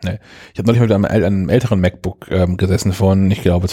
Nee. 0.04 0.20
Ich 0.54 0.60
habe 0.60 0.68
neulich 0.68 0.82
mit 0.82 0.92
einem, 0.92 1.06
einem 1.06 1.50
älteren 1.50 1.82
MacBook 1.82 2.28
ähm, 2.30 2.58
gesessen 2.58 2.94
von, 2.94 3.30
ich 3.32 3.42
glaube, 3.42 3.68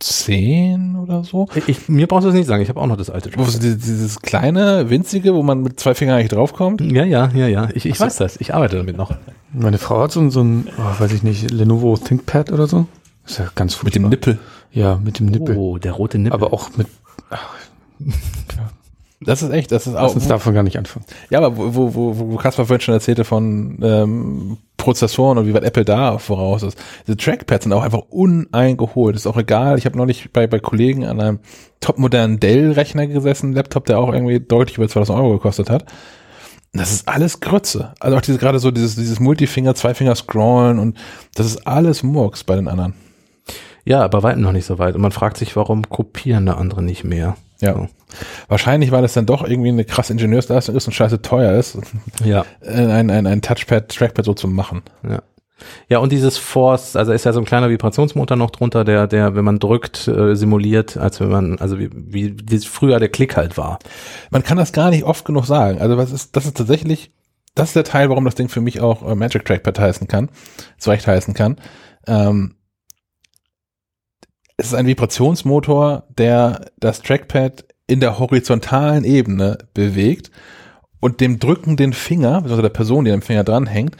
2010 0.00 0.96
oder 0.96 1.24
so. 1.24 1.48
Ich, 1.66 1.88
mir 1.88 2.06
brauchst 2.06 2.24
du 2.24 2.28
es 2.28 2.34
nicht 2.34 2.46
sagen, 2.46 2.62
ich 2.62 2.68
habe 2.68 2.80
auch 2.80 2.86
noch 2.86 2.96
das 2.96 3.10
alte 3.10 3.30
Wo 3.36 3.42
es 3.42 3.58
dieses, 3.58 3.78
dieses 3.78 4.20
kleine, 4.20 4.90
winzige, 4.90 5.34
wo 5.34 5.42
man 5.42 5.62
mit 5.62 5.80
zwei 5.80 5.94
Fingern 5.94 6.16
eigentlich 6.18 6.28
draufkommt. 6.30 6.80
Ja, 6.80 7.04
ja, 7.04 7.30
ja, 7.34 7.46
ja. 7.48 7.68
Ich, 7.74 7.84
ich 7.86 7.98
weiß 7.98 8.16
das. 8.16 8.36
Ich 8.40 8.54
arbeite 8.54 8.76
damit 8.76 8.96
noch. 8.96 9.12
Meine 9.52 9.78
Frau 9.78 10.00
hat 10.02 10.12
so, 10.12 10.20
ein- 10.20 10.30
so 10.30 10.40
ein, 10.42 10.68
oh, 10.78 11.00
weiß 11.00 11.12
ich 11.12 11.22
nicht, 11.22 11.50
Lenovo 11.50 11.96
ThinkPad 11.96 12.52
oder 12.52 12.66
so. 12.66 12.86
Ist 13.26 13.38
ja 13.38 13.46
ganz 13.54 13.82
Mit 13.82 13.94
dem 13.94 14.02
furchtbar. 14.04 14.10
Nippel. 14.10 14.38
Ja, 14.72 14.96
mit 15.02 15.18
dem 15.18 15.26
Nippel. 15.26 15.56
Oh, 15.56 15.78
der 15.78 15.92
rote 15.92 16.18
Nippel. 16.18 16.34
Aber 16.34 16.52
auch 16.52 16.70
mit, 16.76 16.86
Das 19.20 19.42
ist 19.42 19.50
echt, 19.50 19.72
das 19.72 19.86
ist 19.86 19.94
lass 19.94 20.12
auch. 20.12 20.14
uns 20.14 20.28
davon 20.28 20.54
gar 20.54 20.62
nicht 20.62 20.78
anfangen. 20.78 21.04
Ja, 21.30 21.38
aber 21.40 21.56
wo, 21.56 21.74
wo, 21.74 21.94
wo, 21.94 22.30
wo 22.32 22.36
Kaspar 22.36 22.66
vorhin 22.66 22.80
schon 22.80 22.94
erzählte 22.94 23.24
von 23.24 23.78
ähm, 23.82 24.58
Prozessoren 24.88 25.36
und 25.36 25.46
wie 25.46 25.52
weit 25.52 25.64
Apple 25.64 25.84
da 25.84 26.16
voraus 26.16 26.62
ist. 26.62 26.78
Diese 27.06 27.18
Trackpads 27.18 27.64
sind 27.64 27.74
auch 27.74 27.82
einfach 27.82 28.04
uneingeholt. 28.08 29.16
Ist 29.16 29.26
auch 29.26 29.36
egal. 29.36 29.76
Ich 29.76 29.84
habe 29.84 29.98
neulich 29.98 30.32
bei, 30.32 30.46
bei 30.46 30.58
Kollegen 30.58 31.04
an 31.04 31.20
einem 31.20 31.40
topmodernen 31.80 32.40
Dell-Rechner 32.40 33.06
gesessen, 33.06 33.52
Laptop, 33.52 33.84
der 33.84 33.98
auch 33.98 34.10
irgendwie 34.10 34.40
deutlich 34.40 34.78
über 34.78 34.88
2000 34.88 35.18
Euro 35.18 35.32
gekostet 35.34 35.68
hat. 35.68 35.84
Das 36.72 36.90
ist 36.90 37.06
alles 37.06 37.40
Grütze. 37.40 37.92
Also 38.00 38.16
auch 38.16 38.22
diese, 38.22 38.38
gerade 38.38 38.58
so 38.60 38.70
dieses, 38.70 38.96
dieses 38.96 39.20
Multifinger, 39.20 39.74
Zweifinger 39.74 40.14
scrollen 40.14 40.78
und 40.78 40.96
das 41.34 41.44
ist 41.44 41.66
alles 41.66 42.02
Murks 42.02 42.44
bei 42.44 42.56
den 42.56 42.66
anderen. 42.66 42.94
Ja, 43.84 44.02
aber 44.02 44.22
weitem 44.22 44.40
noch 44.40 44.52
nicht 44.52 44.64
so 44.64 44.78
weit. 44.78 44.94
Und 44.94 45.02
man 45.02 45.12
fragt 45.12 45.36
sich, 45.36 45.54
warum 45.54 45.86
kopieren 45.90 46.46
da 46.46 46.54
andere 46.54 46.82
nicht 46.82 47.04
mehr? 47.04 47.36
Ja. 47.60 47.74
So. 47.74 47.88
Wahrscheinlich, 48.48 48.90
weil 48.92 49.04
es 49.04 49.12
dann 49.12 49.26
doch 49.26 49.46
irgendwie 49.46 49.68
eine 49.70 49.84
krasse 49.84 50.12
Ingenieursleistung 50.12 50.74
ist 50.76 50.86
und 50.86 50.92
scheiße 50.92 51.22
teuer 51.22 51.52
ist, 51.58 51.78
Ja. 52.24 52.44
äh, 52.60 52.70
ein, 52.72 53.10
ein, 53.10 53.26
ein 53.26 53.42
Touchpad, 53.42 53.88
Trackpad 53.88 54.24
so 54.24 54.34
zu 54.34 54.48
machen. 54.48 54.82
Ja. 55.08 55.22
Ja, 55.88 55.98
und 55.98 56.12
dieses 56.12 56.38
Force, 56.38 56.94
also 56.94 57.10
ist 57.12 57.24
ja 57.24 57.32
so 57.32 57.40
ein 57.40 57.44
kleiner 57.44 57.68
Vibrationsmotor 57.68 58.36
noch 58.36 58.50
drunter, 58.50 58.84
der, 58.84 59.08
der, 59.08 59.34
wenn 59.34 59.44
man 59.44 59.58
drückt, 59.58 60.06
äh, 60.06 60.36
simuliert, 60.36 60.96
als 60.96 61.18
wenn 61.20 61.30
man, 61.30 61.58
also 61.58 61.80
wie, 61.80 61.90
wie, 61.92 62.36
wie 62.48 62.58
früher 62.60 63.00
der 63.00 63.08
Klick 63.08 63.36
halt 63.36 63.56
war. 63.58 63.80
Man 64.30 64.44
kann 64.44 64.56
das 64.56 64.72
gar 64.72 64.90
nicht 64.90 65.02
oft 65.02 65.24
genug 65.24 65.46
sagen. 65.46 65.80
Also 65.80 65.96
was 65.96 66.12
ist, 66.12 66.36
das 66.36 66.46
ist 66.46 66.56
tatsächlich, 66.56 67.10
das 67.56 67.70
ist 67.70 67.76
der 67.76 67.82
Teil, 67.82 68.08
warum 68.08 68.24
das 68.24 68.36
Ding 68.36 68.48
für 68.48 68.60
mich 68.60 68.80
auch 68.80 69.02
äh, 69.04 69.16
Magic 69.16 69.44
Trackpad 69.44 69.80
heißen 69.80 70.06
kann, 70.06 70.28
zu 70.78 70.90
Recht 70.90 71.08
heißen 71.08 71.34
kann. 71.34 71.56
Ähm, 72.06 72.54
es 74.58 74.66
ist 74.66 74.74
ein 74.74 74.86
Vibrationsmotor, 74.86 76.04
der 76.18 76.66
das 76.78 77.00
Trackpad 77.00 77.64
in 77.86 78.00
der 78.00 78.18
horizontalen 78.18 79.04
Ebene 79.04 79.58
bewegt 79.72 80.30
und 81.00 81.20
dem 81.20 81.38
drückenden 81.38 81.92
Finger, 81.92 82.42
also 82.42 82.60
der 82.60 82.68
Person, 82.68 83.04
die 83.04 83.12
am 83.12 83.22
Finger 83.22 83.44
dranhängt, 83.44 83.96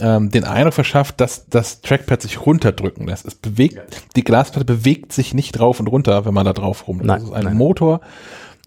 ähm, 0.00 0.30
den 0.30 0.42
Eindruck 0.42 0.74
verschafft, 0.74 1.20
dass 1.20 1.46
das 1.48 1.82
Trackpad 1.82 2.20
sich 2.20 2.44
runterdrücken 2.44 3.06
lässt. 3.06 3.24
Es 3.24 3.36
bewegt, 3.36 3.80
die 4.16 4.24
Glasplatte 4.24 4.64
bewegt 4.64 5.12
sich 5.12 5.34
nicht 5.34 5.60
rauf 5.60 5.78
und 5.78 5.86
runter, 5.86 6.24
wenn 6.24 6.34
man 6.34 6.46
da 6.46 6.52
drauf 6.52 6.88
rum. 6.88 7.06
Das 7.06 7.22
ist 7.22 7.32
ein 7.32 7.44
nein. 7.44 7.56
Motor 7.56 8.00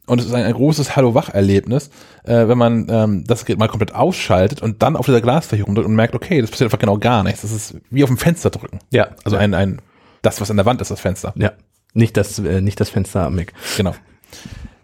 und 0.05 0.21
es 0.21 0.27
ist 0.27 0.33
ein, 0.33 0.43
ein 0.43 0.53
großes 0.53 0.95
Hallo-Wach-Erlebnis, 0.95 1.89
äh, 2.23 2.47
wenn 2.47 2.57
man 2.57 2.87
ähm, 2.89 3.23
das 3.27 3.43
Gerät 3.43 3.59
mal 3.59 3.67
komplett 3.67 3.93
ausschaltet 3.93 4.61
und 4.61 4.81
dann 4.81 4.95
auf 4.95 5.05
dieser 5.05 5.19
Glasfläche 5.19 5.63
rumdrückt 5.63 5.89
und 5.89 5.95
merkt, 5.95 6.15
okay, 6.15 6.39
das 6.39 6.49
passiert 6.49 6.67
einfach 6.67 6.79
genau 6.79 6.97
gar 6.97 7.23
nichts. 7.23 7.41
Das 7.41 7.51
ist 7.51 7.75
wie 7.89 8.03
auf 8.03 8.09
dem 8.09 8.17
Fenster 8.17 8.51
drücken. 8.51 8.79
Ja. 8.91 9.09
Also 9.25 9.35
ein, 9.35 9.53
ein, 9.53 9.81
das, 10.25 10.41
was 10.41 10.49
an 10.51 10.57
der 10.57 10.65
Wand 10.65 10.81
ist, 10.81 10.91
das 10.91 10.99
Fenster. 10.99 11.33
Ja. 11.35 11.51
Nicht 11.93 12.17
das, 12.17 12.39
äh, 12.39 12.61
nicht 12.61 12.79
das 12.79 12.89
Fenster 12.89 13.25
am 13.25 13.35
Mac. 13.35 13.53
Genau. 13.77 13.95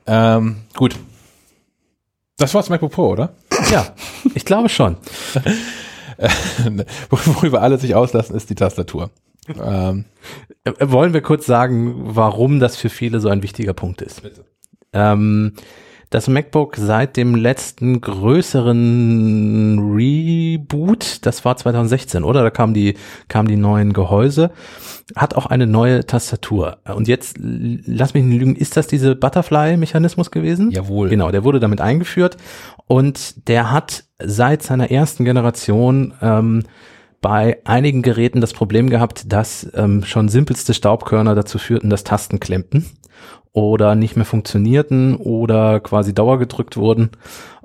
Ähm, 0.08 0.58
gut. 0.76 0.96
Das 2.38 2.54
war's 2.54 2.70
MacBook 2.70 2.92
Pro, 2.92 3.10
oder? 3.10 3.34
Ja, 3.72 3.94
ich 4.34 4.46
glaube 4.46 4.70
schon. 4.70 4.98
Worüber 7.10 7.62
alle 7.62 7.78
sich 7.78 7.96
auslassen, 7.96 8.36
ist 8.36 8.50
die 8.50 8.56
Tastatur. 8.56 9.10
Ähm, 9.48 10.06
Äh, 10.64 10.74
Wollen 10.80 11.14
wir 11.14 11.22
kurz 11.22 11.46
sagen, 11.46 11.94
warum 12.16 12.60
das 12.60 12.76
für 12.78 12.90
viele 12.90 13.20
so 13.20 13.30
ein 13.30 13.42
wichtiger 13.44 13.74
Punkt 13.74 14.02
ist? 14.02 14.22
Ähm, 14.94 15.54
das 16.12 16.28
MacBook 16.28 16.76
seit 16.76 17.16
dem 17.16 17.36
letzten 17.36 18.02
größeren 18.02 19.80
Reboot, 19.96 21.26
das 21.26 21.44
war 21.46 21.56
2016, 21.56 22.26
oder? 22.26 22.44
Da 22.44 22.50
kamen 22.50 22.74
die, 22.74 22.96
kamen 23.30 23.48
die 23.48 23.56
neuen 23.56 23.94
Gehäuse, 23.94 24.52
hat 25.16 25.36
auch 25.36 25.46
eine 25.46 25.68
neue 25.68 26.06
Tastatur. 26.06 26.80
Und 26.84 27.08
jetzt, 27.08 27.38
lass 27.40 28.14
mich 28.14 28.26
nicht 28.26 28.40
lügen, 28.40 28.58
ist 28.58 28.76
das 28.76 28.88
diese 28.88 29.16
Butterfly-Mechanismus 29.16 30.32
gewesen? 30.32 30.70
Jawohl. 30.72 31.08
Genau, 31.08 31.32
der 31.32 31.46
wurde 31.46 31.62
damit 31.62 31.80
eingeführt 31.80 32.36
und 32.88 33.48
der 33.48 33.72
hat 33.72 34.04
seit 34.22 34.64
seiner 34.64 34.92
ersten 34.92 35.24
Generation 35.24 36.14
ähm, 36.22 36.64
bei 37.22 37.60
einigen 37.64 38.02
Geräten 38.02 38.42
das 38.42 38.52
Problem 38.52 38.90
gehabt, 38.90 39.32
dass 39.32 39.66
ähm, 39.76 40.04
schon 40.04 40.28
simpelste 40.28 40.74
Staubkörner 40.74 41.36
dazu 41.36 41.58
führten, 41.58 41.90
dass 41.90 42.04
Tasten 42.04 42.42
klemmten 42.42 42.86
oder 43.54 43.96
nicht 43.96 44.16
mehr 44.16 44.26
funktionierten 44.26 45.16
oder 45.16 45.80
quasi 45.80 46.14
dauergedrückt 46.14 46.78
wurden. 46.78 47.12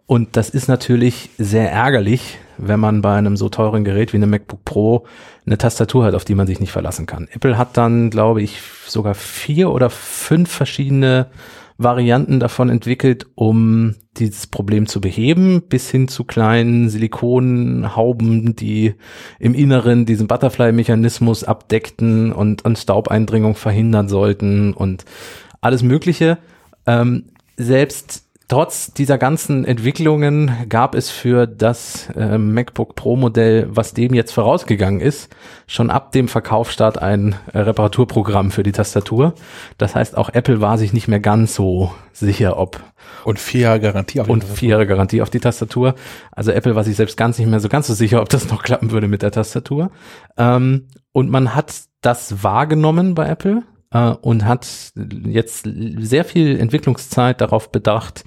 Und 0.07 0.37
das 0.37 0.51
ist 0.51 0.68
natürlich 0.68 1.30
sehr 1.37 1.70
ärgerlich, 1.70 2.39
wenn 2.59 2.78
man 2.78 3.03
bei 3.03 3.16
einem 3.16 3.37
so 3.37 3.49
teuren 3.49 3.84
Gerät 3.84 4.12
wie 4.12 4.18
einem 4.18 4.30
MacBook 4.30 4.64
Pro 4.64 5.07
eine 5.45 5.59
Tastatur 5.59 6.05
hat, 6.05 6.14
auf 6.14 6.24
die 6.24 6.37
man 6.37 6.47
sich 6.47 6.61
nicht 6.61 6.72
verlassen 6.72 7.07
kann. 7.07 7.28
Apple 7.32 7.59
hat 7.59 7.76
dann, 7.76 8.11
glaube 8.11 8.41
ich, 8.41 8.61
sogar 8.87 9.14
vier 9.14 9.70
oder 9.70 9.91
fünf 9.91 10.51
verschiedene 10.51 11.26
Varianten 11.78 12.41
davon 12.41 12.70
entwickelt, 12.70 13.26
um 13.34 13.97
dieses 14.16 14.47
Problem 14.47 14.87
zu 14.87 15.01
beheben, 15.01 15.62
bis 15.68 15.91
hin 15.91 16.09
zu 16.09 16.24
kleinen 16.24 16.89
Silikonhauben, 16.89 18.57
die 18.57 18.95
im 19.39 19.55
Inneren 19.55 20.07
diesen 20.07 20.26
Butterfly-Mechanismus 20.26 21.45
abdeckten 21.45 22.32
und, 22.32 22.64
und 22.64 22.78
Staubeindringung 22.78 23.57
verhindern 23.57 24.09
sollten 24.09 24.72
und 24.72 25.05
alles 25.61 25.82
Mögliche. 25.82 26.38
Ähm, 26.86 27.24
selbst 27.57 28.26
trotz 28.48 28.92
dieser 28.92 29.18
ganzen 29.18 29.64
Entwicklungen 29.64 30.52
gab 30.68 30.94
es 30.94 31.11
für 31.11 31.46
das 31.46 32.09
äh, 32.16 32.38
MacBook 32.38 32.94
Pro 32.94 33.16
Modell, 33.16 33.66
was 33.70 33.92
dem 33.92 34.14
jetzt 34.14 34.32
vorausgegangen 34.32 35.00
ist, 35.00 35.34
schon 35.66 35.90
ab 35.90 36.12
dem 36.12 36.28
Verkaufsstart 36.28 36.98
ein 36.98 37.34
äh, 37.52 37.59
Reparaturprogramm 37.59 38.50
für 38.50 38.62
die 38.62 38.72
Tastatur. 38.72 39.34
Das 39.78 39.94
heißt, 39.94 40.16
auch 40.16 40.30
Apple 40.30 40.61
war 40.61 40.78
sich 40.78 40.92
nicht 40.92 41.09
mehr 41.09 41.20
ganz 41.20 41.54
so 41.54 41.92
sicher, 42.12 42.59
ob 42.59 42.80
und 43.24 43.38
vier 43.40 43.62
Jahre 43.62 43.80
Garantie 43.80 44.20
auf 44.20 44.28
und 44.28 44.38
jeden 44.38 44.48
Fall. 44.48 44.57
vier 44.57 44.68
Jahre 44.70 44.86
Garantie 44.86 45.22
auf 45.22 45.30
die 45.30 45.40
Tastatur. 45.40 45.94
Also 46.30 46.52
Apple 46.52 46.76
war 46.76 46.84
sich 46.84 46.96
selbst 46.96 47.16
ganz 47.16 47.38
nicht 47.38 47.48
mehr 47.48 47.61
so 47.61 47.68
ganz 47.68 47.88
so 47.88 47.94
sicher, 47.94 48.22
ob 48.22 48.28
das 48.28 48.48
noch 48.48 48.62
klappen 48.62 48.92
würde 48.92 49.09
mit 49.09 49.22
der 49.22 49.32
Tastatur. 49.32 49.90
Ähm, 50.36 50.86
und 51.12 51.30
man 51.30 51.54
hat 51.54 51.74
das 52.00 52.44
wahrgenommen 52.44 53.14
bei 53.14 53.28
Apple 53.28 53.62
äh, 53.91 54.11
und 54.11 54.45
hat 54.45 54.66
jetzt 54.95 55.68
sehr 55.99 56.24
viel 56.24 56.59
Entwicklungszeit 56.59 57.41
darauf 57.41 57.70
bedacht, 57.70 58.24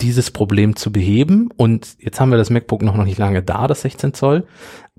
dieses 0.00 0.30
Problem 0.30 0.76
zu 0.76 0.92
beheben. 0.92 1.50
Und 1.56 1.96
jetzt 1.98 2.20
haben 2.20 2.30
wir 2.30 2.38
das 2.38 2.50
MacBook 2.50 2.82
noch, 2.82 2.96
noch 2.96 3.04
nicht 3.04 3.18
lange 3.18 3.42
da, 3.42 3.66
das 3.66 3.82
16 3.82 4.14
Zoll. 4.14 4.46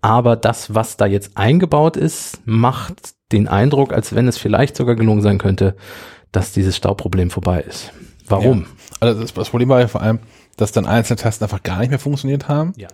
Aber 0.02 0.36
das, 0.36 0.74
was 0.74 0.98
da 0.98 1.06
jetzt 1.06 1.38
eingebaut 1.38 1.98
ist, 1.98 2.41
macht 2.46 3.14
den 3.32 3.48
Eindruck, 3.48 3.94
als 3.94 4.16
wenn 4.16 4.28
es 4.28 4.38
vielleicht 4.38 4.76
sogar 4.76 4.96
gelungen 4.96 5.22
sein 5.22 5.38
könnte, 5.38 5.76
dass 6.32 6.52
dieses 6.52 6.76
Stauproblem 6.76 7.30
vorbei 7.30 7.62
ist. 7.62 7.94
Warum? 8.28 8.62
Ja. 8.62 8.68
Also 9.00 9.22
das, 9.22 9.34
das 9.34 9.50
Problem 9.50 9.70
war 9.70 9.82
ja 9.82 9.88
vor 9.88 10.02
allem, 10.02 10.20
dass 10.58 10.72
dann 10.72 10.86
einzelne 10.86 11.18
Tasten 11.18 11.44
einfach 11.44 11.64
gar 11.64 11.80
nicht 11.80 11.89
mehr 11.89 12.00
funktioniert 12.00 12.48
haben. 12.48 12.74
Ja. 12.78 12.88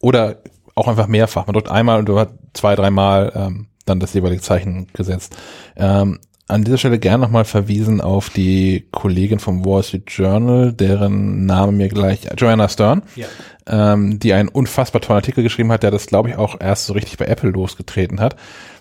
Oder 0.00 0.42
auch 0.74 0.88
einfach 0.88 1.06
mehrfach. 1.06 1.46
Man 1.46 1.54
drückt 1.54 1.70
einmal 1.70 1.98
und 1.98 2.08
du 2.08 2.18
hast 2.18 2.30
zwei, 2.54 2.74
dreimal 2.74 3.32
ähm, 3.34 3.68
dann 3.84 4.00
das 4.00 4.14
jeweilige 4.14 4.42
Zeichen 4.42 4.86
gesetzt. 4.92 5.36
Ähm, 5.76 6.20
an 6.52 6.64
dieser 6.64 6.78
Stelle 6.78 6.98
gern 6.98 7.20
nochmal 7.20 7.44
verwiesen 7.44 8.00
auf 8.00 8.30
die 8.30 8.86
Kollegin 8.92 9.38
vom 9.38 9.64
Wall 9.64 9.82
Street 9.82 10.04
Journal, 10.10 10.72
deren 10.72 11.46
Name 11.46 11.72
mir 11.72 11.88
gleich, 11.88 12.20
Joanna 12.36 12.68
Stern, 12.68 13.02
Ja. 13.16 13.26
ähm, 13.66 14.18
die 14.18 14.32
einen 14.32 14.48
unfassbar 14.48 15.00
tollen 15.00 15.16
Artikel 15.18 15.42
geschrieben 15.42 15.72
hat, 15.72 15.82
der 15.82 15.90
das, 15.90 16.06
glaube 16.06 16.28
ich, 16.30 16.36
auch 16.36 16.60
erst 16.60 16.86
so 16.86 16.92
richtig 16.92 17.16
bei 17.18 17.26
Apple 17.26 17.50
losgetreten 17.50 18.20
hat. 18.20 18.36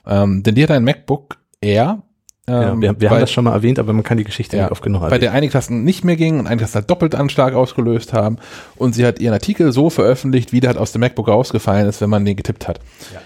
Ähm, 0.05 0.43
denn 0.43 0.55
die 0.55 0.63
hat 0.63 0.71
ein 0.71 0.83
MacBook 0.83 1.37
Air. 1.61 2.03
Ja, 2.49 2.71
ähm, 2.71 2.81
wir 2.81 2.99
wir 2.99 3.07
bei- 3.09 3.15
haben 3.15 3.21
das 3.21 3.31
schon 3.31 3.43
mal 3.43 3.53
erwähnt, 3.53 3.77
aber 3.77 3.93
man 3.93 4.03
kann 4.03 4.17
die 4.17 4.23
Geschichte 4.23 4.57
ja, 4.57 4.63
nicht 4.63 4.71
oft 4.71 4.81
genug 4.81 5.01
bei 5.01 5.05
erwähnen. 5.07 5.21
der 5.21 5.31
einige 5.33 5.53
Tasten 5.53 5.83
nicht 5.83 6.03
mehr 6.03 6.15
gingen 6.15 6.39
und 6.39 6.47
einige 6.47 6.63
Tasten 6.63 6.79
halt 6.79 6.89
doppelt 6.89 7.13
an 7.13 7.29
stark 7.29 7.53
ausgelöst 7.53 8.13
haben. 8.13 8.37
Und 8.77 8.95
sie 8.95 9.05
hat 9.05 9.19
ihren 9.19 9.33
Artikel 9.33 9.71
so 9.71 9.91
veröffentlicht, 9.91 10.51
wie 10.51 10.59
der 10.59 10.69
halt 10.69 10.77
aus 10.79 10.91
dem 10.91 11.01
MacBook 11.01 11.27
rausgefallen 11.27 11.87
ist, 11.87 12.01
wenn 12.01 12.09
man 12.09 12.25
den 12.25 12.35
getippt 12.35 12.67
hat. 12.67 12.79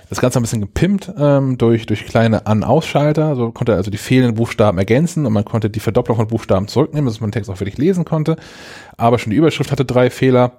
Das 0.09 0.20
Ganze 0.20 0.39
ein 0.39 0.41
bisschen 0.41 0.59
gepimpt 0.61 1.11
ähm, 1.18 1.57
durch, 1.57 1.86
durch 1.86 2.05
kleine 2.05 2.45
An-Ausschalter. 2.45 3.36
So 3.38 3.51
konnte 3.51 3.72
er 3.72 3.78
also 3.78 3.89
die 3.89 3.97
fehlenden 3.97 4.36
Buchstaben 4.36 4.78
ergänzen 4.78 5.26
und 5.26 5.32
man 5.32 5.45
konnte 5.45 5.70
die 5.70 5.80
Verdopplung 5.80 6.18
von 6.18 6.28
Buchstaben 6.28 6.68
zurücknehmen, 6.68 7.07
dass 7.07 7.22
man 7.22 7.30
den 7.30 7.34
Text 7.36 7.49
auch 7.49 7.59
wirklich 7.61 7.78
lesen 7.78 8.03
konnte. 8.03 8.36
Aber 8.97 9.18
schon 9.18 9.32
die 9.32 9.38
Überschrift 9.38 9.72
hatte 9.72 9.86
drei 9.86 10.09
Fehler. 10.09 10.51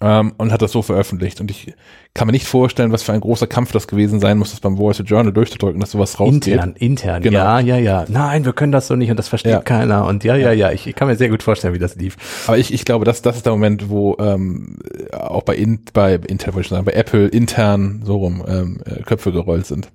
Ähm, 0.00 0.32
und 0.36 0.52
hat 0.52 0.62
das 0.62 0.72
so 0.72 0.82
veröffentlicht. 0.82 1.40
Und 1.40 1.50
ich 1.50 1.74
kann 2.14 2.26
mir 2.26 2.32
nicht 2.32 2.46
vorstellen, 2.46 2.90
was 2.92 3.02
für 3.02 3.12
ein 3.12 3.20
großer 3.20 3.46
Kampf 3.46 3.72
das 3.72 3.86
gewesen 3.86 4.18
sein 4.20 4.36
muss, 4.38 4.50
das 4.50 4.60
beim 4.60 4.78
Wall 4.78 4.94
Street 4.94 5.08
Journal 5.08 5.32
durchzudrücken, 5.32 5.80
dass 5.80 5.92
sowas 5.92 6.18
rausgeht. 6.18 6.48
Intern, 6.48 6.74
intern. 6.76 7.22
Genau. 7.22 7.38
Ja, 7.38 7.60
ja, 7.60 7.76
ja. 7.76 8.04
Nein, 8.08 8.44
wir 8.44 8.52
können 8.52 8.72
das 8.72 8.88
so 8.88 8.96
nicht 8.96 9.10
und 9.10 9.16
das 9.16 9.28
versteht 9.28 9.52
Ja. 9.52 9.60
keiner. 9.60 10.06
Und 10.06 10.24
ja, 10.24 10.34
ja, 10.36 10.50
ja. 10.52 10.72
Ich, 10.72 10.86
ich 10.86 10.94
kann 10.96 11.06
mir 11.08 11.16
sehr 11.16 11.28
gut 11.28 11.42
vorstellen, 11.42 11.74
wie 11.74 11.78
das 11.78 11.94
lief. 11.96 12.16
Aber 12.48 12.58
ich, 12.58 12.72
ich 12.72 12.84
glaube, 12.84 13.04
das, 13.04 13.22
das 13.22 13.36
ist 13.36 13.46
der 13.46 13.52
Moment, 13.52 13.88
wo 13.90 14.16
ähm, 14.18 14.78
auch 15.12 15.42
bei, 15.42 15.54
in, 15.54 15.80
bei 15.92 16.14
Intel, 16.14 16.54
wollte 16.54 16.66
ich 16.66 16.70
sagen, 16.70 16.84
bei 16.84 16.92
Apple 16.92 17.28
intern 17.28 18.02
so 18.04 18.16
rum 18.16 18.42
ähm, 18.46 18.80
äh, 18.84 19.02
Köpfe 19.02 19.30
gerollt 19.32 19.66
sind. 19.66 19.88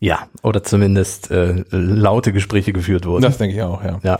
Ja, 0.00 0.28
oder 0.42 0.62
zumindest 0.62 1.30
äh, 1.32 1.64
laute 1.70 2.32
Gespräche 2.32 2.72
geführt 2.72 3.04
wurden. 3.06 3.22
Das 3.22 3.38
denke 3.38 3.56
ich 3.56 3.62
auch, 3.62 3.82
ja. 3.82 3.98
ja. 4.04 4.16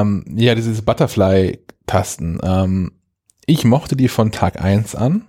Ähm, 0.00 0.24
ja, 0.34 0.54
diese 0.56 0.82
Butterfly-Tasten. 0.82 2.40
Ähm, 2.42 2.92
ich 3.46 3.64
mochte 3.64 3.96
die 3.96 4.08
von 4.08 4.32
Tag 4.32 4.60
eins 4.62 4.94
an, 4.94 5.22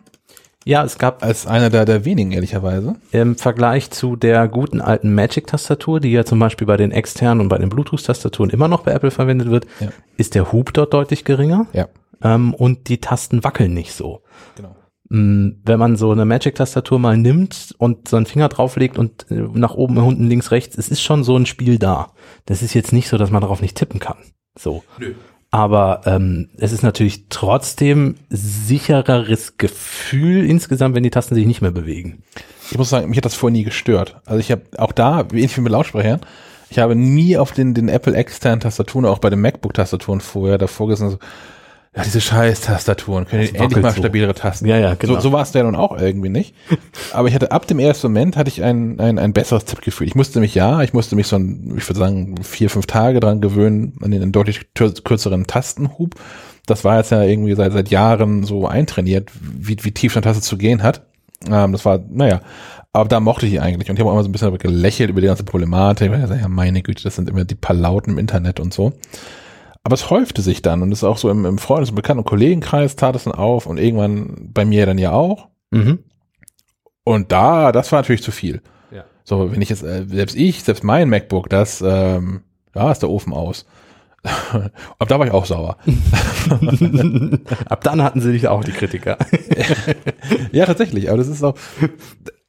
ja, 0.66 0.84
es 0.84 0.98
gab 0.98 1.24
als 1.24 1.48
einer 1.48 1.70
der, 1.70 1.86
der 1.86 2.04
wenigen, 2.04 2.34
ehrlicherweise. 2.34 2.96
im 3.14 3.38
Vergleich 3.38 3.90
zu 3.90 4.18
der 4.18 4.50
guten 4.50 4.82
alten 4.82 5.16
Magic-Tastatur, 5.16 6.02
die 6.02 6.12
ja 6.12 6.26
zum 6.26 6.40
Beispiel 6.40 6.68
bei 6.68 6.76
den 6.76 6.92
externen 6.92 7.40
und 7.40 7.48
bei 7.48 7.58
den 7.58 7.70
Bluetooth-Tastaturen 7.70 8.50
immer 8.50 8.68
noch 8.68 8.82
bei 8.82 8.92
Apple 8.92 9.12
verwendet 9.12 9.50
wird, 9.50 9.66
Ja. 9.80 9.90
ist 10.18 10.36
der 10.36 10.52
Hub 10.52 10.74
dort 10.74 10.94
deutlich 10.94 11.24
geringer 11.24 11.68
Ja, 11.72 11.88
ähm, 12.22 12.54
und 12.54 12.90
die 12.90 13.00
Tasten 13.00 13.46
wackeln 13.46 13.74
nicht 13.74 13.94
so. 13.94 14.24
genau. 14.58 14.76
mh, 15.10 15.54
wenn 15.64 15.80
man 15.80 15.96
so 15.96 16.12
eine 16.12 16.26
Magic-Tastatur 16.26 17.00
mal 17.00 17.16
nimmt 17.16 17.74
und 17.78 18.10
so 18.10 18.18
einen 18.18 18.26
Finger 18.26 18.50
drauflegt 18.50 18.98
und 18.98 19.26
äh, 19.32 19.36
nach 19.36 19.76
oben, 19.76 19.96
unten, 20.00 20.26
links, 20.28 20.52
rechts, 20.52 20.78
es 20.78 20.90
ist 20.90 21.02
schon 21.02 21.24
so 21.24 21.38
ein 21.38 21.46
Spiel 21.46 21.80
da. 21.80 22.12
Das 22.46 22.62
ist 22.62 22.74
jetzt 22.74 22.92
nicht 22.92 23.08
so, 23.08 23.18
dass 23.18 23.32
man 23.32 23.40
darauf 23.42 23.62
nicht 23.62 23.78
tippen 23.78 24.02
kann. 24.02 24.18
So. 24.60 24.84
Aber 25.50 26.02
ähm, 26.06 26.50
es 26.58 26.72
ist 26.72 26.84
natürlich 26.84 27.26
trotzdem 27.30 28.16
sichereres 28.30 29.58
Gefühl 29.58 30.46
insgesamt, 30.46 30.94
wenn 30.96 31.04
die 31.04 31.10
Tasten 31.10 31.36
sich 31.36 31.46
nicht 31.46 31.62
mehr 31.62 31.72
bewegen. 31.72 32.22
Ich 32.70 32.78
muss 32.78 32.90
sagen, 32.90 33.10
mich 33.10 33.18
hat 33.18 33.26
das 33.26 33.36
vorher 33.36 33.58
nie 33.58 33.64
gestört. 33.64 34.20
Also 34.26 34.40
ich 34.40 34.52
habe 34.52 34.64
auch 34.78 34.92
da, 34.92 35.26
wie 35.32 35.50
wie 35.50 35.62
mit 35.62 35.72
Lautsprechern, 35.72 36.20
ich 36.70 36.80
habe 36.80 36.96
nie 36.96 37.38
auf 37.38 37.54
den, 37.54 37.74
den 37.74 37.88
Apple 37.88 38.14
externen 38.14 38.60
Tastaturen, 38.60 39.06
auch 39.06 39.20
bei 39.20 39.30
den 39.30 39.40
MacBook-Tastaturen 39.40 40.20
vorher 40.20 40.58
davor 40.58 40.90
gesessen, 40.90 41.12
so, 41.12 41.18
ja, 41.98 42.04
diese 42.04 42.22
scheiß 42.22 42.62
Tastaturen, 42.62 43.26
können 43.26 43.42
die 43.42 43.54
Das 43.54 43.60
endlich 43.60 43.82
mal 43.82 43.92
so. 43.92 43.98
stabilere 43.98 44.36
Tasten. 44.36 44.68
Ja, 44.68 44.78
ja, 44.78 44.94
genau. 44.94 45.16
So, 45.16 45.20
so 45.22 45.32
war 45.32 45.42
es 45.42 45.52
ja 45.54 45.64
nun 45.64 45.76
auch 45.76 46.00
irgendwie 46.00 46.30
nicht. 46.30 46.54
Aber 47.12 47.28
ich 47.28 47.34
hatte 47.34 47.52
ab 47.52 47.66
dem 47.66 47.80
ersten 47.80 48.08
Moment 48.08 48.38
hatte 48.38 48.50
ich 48.50 48.62
ein, 48.62 49.00
ein, 49.00 49.18
ein 49.18 49.34
besseres 49.34 49.66
Tippgefühl. 49.66 50.06
Ich 50.06 50.14
musste 50.14 50.40
mich 50.40 50.54
ja, 50.54 50.84
ich 50.84 50.94
musste 50.94 51.16
mich 51.16 51.26
so 51.26 51.38
ein, 51.38 51.74
ich 51.76 51.90
würde 51.90 52.00
sagen, 52.00 52.36
vier, 52.44 52.70
fünf 52.70 52.86
Tage 52.86 53.20
dran 53.20 53.42
gewöhnen 53.42 53.98
an 54.02 54.12
den 54.12 54.32
deutlich 54.32 54.68
kürzeren 54.76 55.48
Tastenhub. 55.48 56.14
Das 56.68 56.84
war 56.84 56.98
jetzt 56.98 57.10
ja 57.10 57.24
irgendwie 57.24 57.56
seit, 57.56 57.74
seit 57.74 57.90
Jahren 57.90 58.44
so 58.44 58.68
eintrainiert, 58.68 59.32
wie, 59.42 59.78
wie 59.82 59.92
tief 59.92 60.16
eine 60.16 60.24
Taste 60.24 60.44
zu 60.44 60.58
gehen 60.58 60.84
hat. 60.84 61.02
Ähm, 61.50 61.72
das 61.72 61.84
war, 61.84 62.00
naja, 62.10 62.42
aber 62.94 63.10
da 63.10 63.20
mochte 63.20 63.48
ich 63.48 63.60
eigentlich. 63.60 63.90
Und 63.90 63.96
ich 63.96 64.00
habe 64.02 64.10
auch 64.10 64.14
immer 64.14 64.24
so 64.24 64.30
ein 64.30 64.34
bisschen 64.34 64.56
gelächelt 64.58 65.10
über 65.10 65.22
die 65.22 65.28
ganze 65.28 65.44
Problematik. 65.44 66.12
Weil 66.12 66.22
ich 66.22 66.28
dachte, 66.28 66.42
ja, 66.42 66.48
meine 66.48 66.84
Güte, 66.84 67.04
das 67.04 67.16
sind 67.16 67.30
immer 67.30 67.44
die 67.44 67.56
paar 67.56 67.76
Lauten 67.76 68.12
im 68.12 68.18
Internet 68.20 68.60
und 68.60 68.74
so. 68.74 68.94
Aber 69.88 69.94
es 69.94 70.10
häufte 70.10 70.42
sich 70.42 70.62
dann 70.62 70.82
und 70.82 70.92
es 70.92 70.98
ist 70.98 71.04
auch 71.06 71.18
so 71.18 71.30
im, 71.30 71.46
im 71.46 71.58
Freundes- 71.58 71.92
und 71.92 71.96
Bekannten- 71.96 72.20
und 72.20 72.28
Kollegenkreis 72.28 72.98
tat 72.98 73.16
es 73.16 73.24
dann 73.24 73.32
auf 73.32 73.68
und 73.68 73.78
irgendwann 73.78 74.50
bei 74.54 74.66
mir 74.66 74.86
dann 74.86 74.98
ja 74.98 75.14
auch. 75.14 75.48
Mhm. 75.72 76.00
Und 77.06 77.32
da, 77.32 77.72
das 77.72 77.90
war 77.94 78.00
natürlich 78.00 78.22
zu 78.22 78.32
viel. 78.32 78.62
Ja. 78.92 79.06
So, 79.24 79.50
wenn 79.50 79.62
ich 79.62 79.70
jetzt, 79.70 79.84
äh, 79.84 80.04
selbst 80.06 80.36
ich, 80.36 80.62
selbst 80.62 80.84
mein 80.84 81.08
MacBook, 81.08 81.48
das, 81.48 81.82
ähm, 81.82 82.42
da 82.74 82.92
ist 82.92 83.00
der 83.00 83.10
Ofen 83.10 83.32
aus. 83.32 83.66
Ab 85.00 85.08
da 85.08 85.20
war 85.20 85.26
ich 85.26 85.32
auch 85.32 85.46
sauer. 85.46 85.78
Ab 87.70 87.82
dann 87.86 88.04
hatten 88.04 88.20
sie 88.20 88.34
dich 88.34 88.50
auch 88.50 88.66
die 88.66 88.74
Kritiker. 88.74 89.18
Ja, 90.52 90.66
tatsächlich. 90.66 91.08
Aber 91.08 91.18
das 91.18 91.30
ist 91.30 91.44
auch, 91.44 91.56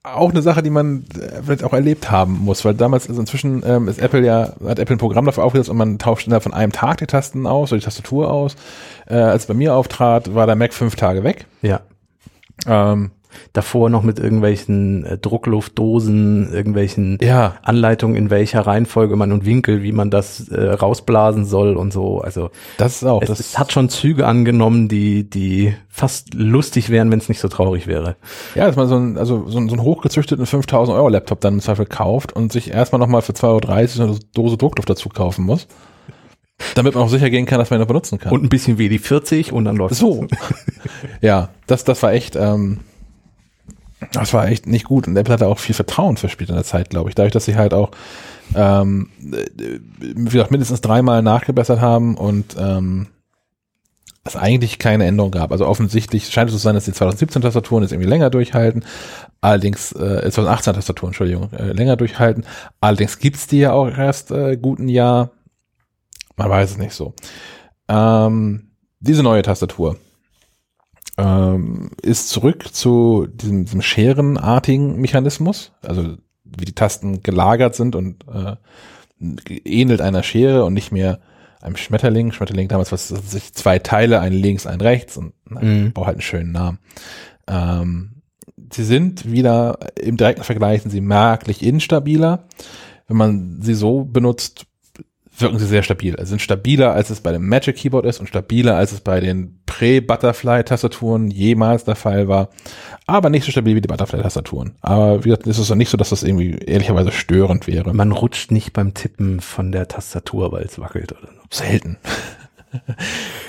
auch 0.03 0.30
eine 0.30 0.42
Sache, 0.42 0.62
die 0.62 0.70
man 0.70 1.05
äh, 1.14 1.42
vielleicht 1.42 1.64
auch 1.64 1.72
erlebt 1.72 2.11
haben 2.11 2.38
muss, 2.40 2.64
weil 2.64 2.74
damals, 2.74 3.09
also 3.09 3.20
inzwischen 3.20 3.62
ähm, 3.66 3.88
ist 3.88 3.99
Apple 3.99 4.24
ja, 4.24 4.55
hat 4.64 4.78
Apple 4.78 4.96
ein 4.96 4.99
Programm 4.99 5.24
dafür 5.26 5.44
aufgesetzt 5.44 5.68
und 5.68 5.76
man 5.76 5.99
tauscht 5.99 6.26
innerhalb 6.26 6.42
von 6.42 6.55
einem 6.55 6.72
Tag 6.72 6.99
die 6.99 7.07
Tasten 7.07 7.46
aus 7.46 7.72
oder 7.72 7.80
die 7.80 7.84
Tastatur 7.84 8.30
aus. 8.30 8.57
Äh, 9.07 9.16
als 9.16 9.46
bei 9.46 9.55
mir 9.55 9.74
auftrat, 9.74 10.34
war 10.34 10.46
der 10.46 10.57
Mac 10.57 10.72
fünf 10.72 10.96
Tage 10.96 11.24
weg. 11.24 11.46
ja. 11.62 11.80
Ähm, 12.66 13.12
Davor 13.53 13.91
noch 13.91 14.03
mit 14.03 14.18
irgendwelchen 14.18 15.05
äh, 15.05 15.18
Druckluftdosen, 15.18 16.53
irgendwelchen 16.53 17.18
ja, 17.20 17.57
Anleitungen, 17.62 18.16
in 18.16 18.30
welcher 18.30 18.61
Reihenfolge 18.66 19.16
man 19.16 19.32
und 19.32 19.45
Winkel, 19.45 19.82
wie 19.82 19.93
man 19.93 20.11
das 20.11 20.49
äh, 20.49 20.70
rausblasen 20.70 21.45
soll 21.45 21.76
und 21.76 21.93
so. 21.93 22.20
Also 22.20 22.51
das 22.76 22.97
ist 22.97 23.05
auch, 23.05 23.22
es, 23.22 23.28
das 23.28 23.41
es 23.41 23.59
hat 23.59 23.72
schon 23.72 23.89
Züge 23.89 24.26
angenommen, 24.26 24.89
die, 24.89 25.28
die 25.28 25.74
fast 25.89 26.34
lustig 26.34 26.91
wären, 26.91 27.11
wenn 27.11 27.18
es 27.18 27.28
nicht 27.28 27.41
so 27.41 27.49
traurig 27.49 27.86
wäre. 27.86 28.16
Ja, 28.55 28.66
dass 28.66 28.76
man 28.76 28.89
so 28.89 28.97
ein, 28.97 29.18
also 29.18 29.49
so, 29.49 29.59
ein- 29.59 29.68
so 29.68 29.74
einen 29.74 29.82
hochgezüchteten 29.82 30.47
5000 30.47 30.97
Euro 30.97 31.09
Laptop 31.09 31.41
dann 31.41 31.55
im 31.55 31.61
Zweifel 31.61 31.86
kauft 31.86 32.32
und 32.32 32.53
sich 32.53 32.70
erstmal 32.70 32.99
nochmal 33.01 33.22
für 33.22 33.32
2,30 33.32 34.01
Euro 34.01 34.11
eine 34.12 34.18
Dose 34.34 34.57
Druckluft 34.57 34.89
dazu 34.91 35.09
kaufen 35.09 35.45
muss. 35.45 35.66
Damit 36.74 36.95
man 36.97 37.05
auch 37.05 37.09
sicher 37.09 37.30
gehen 37.30 37.47
kann, 37.47 37.61
dass 37.61 37.70
man 37.70 37.78
ihn 37.78 37.82
noch 37.82 37.86
benutzen 37.89 38.18
kann. 38.18 38.32
Und 38.32 38.43
ein 38.43 38.49
bisschen 38.49 38.78
WD-40 38.78 39.53
und 39.53 39.64
dann 39.64 39.76
läuft 39.76 39.95
so. 39.95 40.26
ja, 41.20 41.51
das, 41.68 41.84
das 41.84 42.03
war 42.03 42.12
echt, 42.12 42.34
ähm, 42.36 42.80
das 44.13 44.33
war 44.33 44.49
echt 44.49 44.67
nicht 44.67 44.85
gut. 44.85 45.07
Und 45.07 45.17
Apple 45.17 45.33
hatte 45.33 45.47
auch 45.47 45.59
viel 45.59 45.75
Vertrauen 45.75 46.17
verspielt 46.17 46.51
in 46.51 46.57
der 46.57 46.65
Zeit, 46.65 46.91
glaube 46.91 47.09
ich. 47.09 47.15
Dadurch, 47.15 47.33
dass 47.33 47.45
sie 47.45 47.57
halt 47.57 47.75
auch, 47.75 47.91
ähm, 48.55 49.11
äh, 49.33 49.81
wie 49.99 50.25
gesagt, 50.25 50.51
mindestens 50.51 50.81
dreimal 50.81 51.23
nachgebessert 51.23 51.81
haben 51.81 52.17
und 52.17 52.57
ähm, 52.59 53.09
es 54.25 54.37
eigentlich 54.37 54.79
keine 54.79 55.07
Änderung 55.07 55.31
gab. 55.31 55.53
Also 55.53 55.67
offensichtlich 55.67 56.29
scheint 56.29 56.49
es 56.49 56.53
so 56.53 56.59
zu 56.59 56.65
sein, 56.65 56.75
dass 56.75 56.85
die 56.85 56.93
2017 56.93 57.43
Tastaturen 57.43 57.83
jetzt 57.83 57.93
irgendwie 57.93 58.09
länger 58.09 58.31
durchhalten. 58.31 58.85
Allerdings, 59.41 59.93
äh, 59.93 60.31
2018 60.31 60.75
Tastaturen, 60.75 61.11
Entschuldigung, 61.11 61.53
äh, 61.53 61.73
länger 61.73 61.97
durchhalten. 61.97 62.45
Allerdings 62.81 63.19
gibt's 63.19 63.47
die 63.47 63.59
ja 63.59 63.73
auch 63.73 63.89
erst 63.89 64.31
äh, 64.31 64.57
gut 64.57 64.79
ein 64.79 64.89
Jahr. 64.89 65.31
Man 66.37 66.51
weiß 66.51 66.73
es 66.73 66.79
nicht 66.79 66.93
so. 66.93 67.15
Ähm, 67.89 68.71
diese 69.01 69.23
neue 69.23 69.43
Tastatur 69.43 69.97
ähm, 71.19 71.91
ist 72.03 72.29
zurück 72.31 72.73
zu 72.73 73.27
diesem, 73.27 73.64
diesem 73.64 73.83
scherenartigen 73.83 75.01
Mechanismus, 75.01 75.73
also 75.83 76.16
wie 76.45 76.64
die 76.64 76.75
Tasten 76.75 77.23
gelagert 77.23 77.75
sind 77.75 77.95
und 77.97 78.25
äh, 78.33 78.57
ähnelt 79.64 80.01
einer 80.01 80.23
Schere 80.23 80.64
und 80.64 80.75
nicht 80.75 80.93
mehr 80.93 81.19
einem 81.61 81.77
Schmetterling. 81.77 82.33
Schmetterling 82.33 82.69
damals 82.69 82.93
was 82.93 83.09
sich 83.09 83.53
zwei 83.53 83.79
Teile, 83.81 84.21
ein 84.21 84.33
links, 84.33 84.66
ein 84.66 84.81
rechts 84.81 85.16
und 85.16 85.35
na, 85.49 85.61
Mhm. 85.61 85.93
braucht 85.93 86.07
halt 86.07 86.16
einen 86.16 86.23
schönen 86.23 86.53
Namen. 86.53 86.79
Ähm, 87.49 88.23
sie 88.73 88.85
sind 88.85 89.31
wieder 89.31 89.79
im 90.01 90.16
direkten 90.16 90.45
Vergleich 90.45 90.83
sind 90.83 90.93
sie 90.93 91.01
merklich 91.01 91.62
instabiler. 91.62 92.45
Wenn 93.09 93.16
man 93.16 93.59
sie 93.61 93.75
so 93.75 94.05
benutzt, 94.05 94.66
wirken 95.41 95.59
sie 95.59 95.66
sehr 95.66 95.82
stabil. 95.82 96.16
Also 96.16 96.30
sind 96.30 96.43
stabiler, 96.43 96.93
als 96.93 97.11
es 97.11 97.20
bei 97.20 97.32
dem 97.32 97.49
Magic 97.49 97.76
Keyboard 97.76 98.07
ist 98.07 98.20
und 98.20 98.28
stabiler, 98.28 98.76
als 98.76 98.93
es 98.93 99.01
bei 99.01 99.20
den 99.20 99.61
Prä-Butterfly-Tastaturen 99.66 101.30
jemals 101.30 101.84
der 101.84 101.97
Fall 101.97 102.28
war. 102.28 102.49
Aber 103.07 103.30
nicht 103.30 103.45
so 103.45 103.51
stabil 103.51 103.76
wie 103.76 103.80
die 103.80 103.89
Butterfly-Tastaturen. 103.89 104.74
Aber 104.80 105.24
wie 105.24 105.30
gesagt, 105.30 105.47
ist 105.47 105.59
es 105.59 105.68
doch 105.68 105.74
nicht 105.74 105.91
so, 105.91 105.97
dass 105.97 106.11
das 106.11 106.22
irgendwie 106.22 106.53
ehrlicherweise 106.53 107.12
störend 107.12 107.66
wäre. 107.66 107.95
Man 107.95 108.12
rutscht 108.12 108.51
nicht 108.51 108.72
beim 108.72 108.95
Tippen 108.95 109.41
von 109.41 109.72
der 109.72 109.89
Tastatur, 109.89 110.53
weil 110.53 110.64
es 110.64 110.78
wackelt 110.78 111.12
oder 111.12 111.32
so. 111.32 111.41
Selten. 111.51 111.99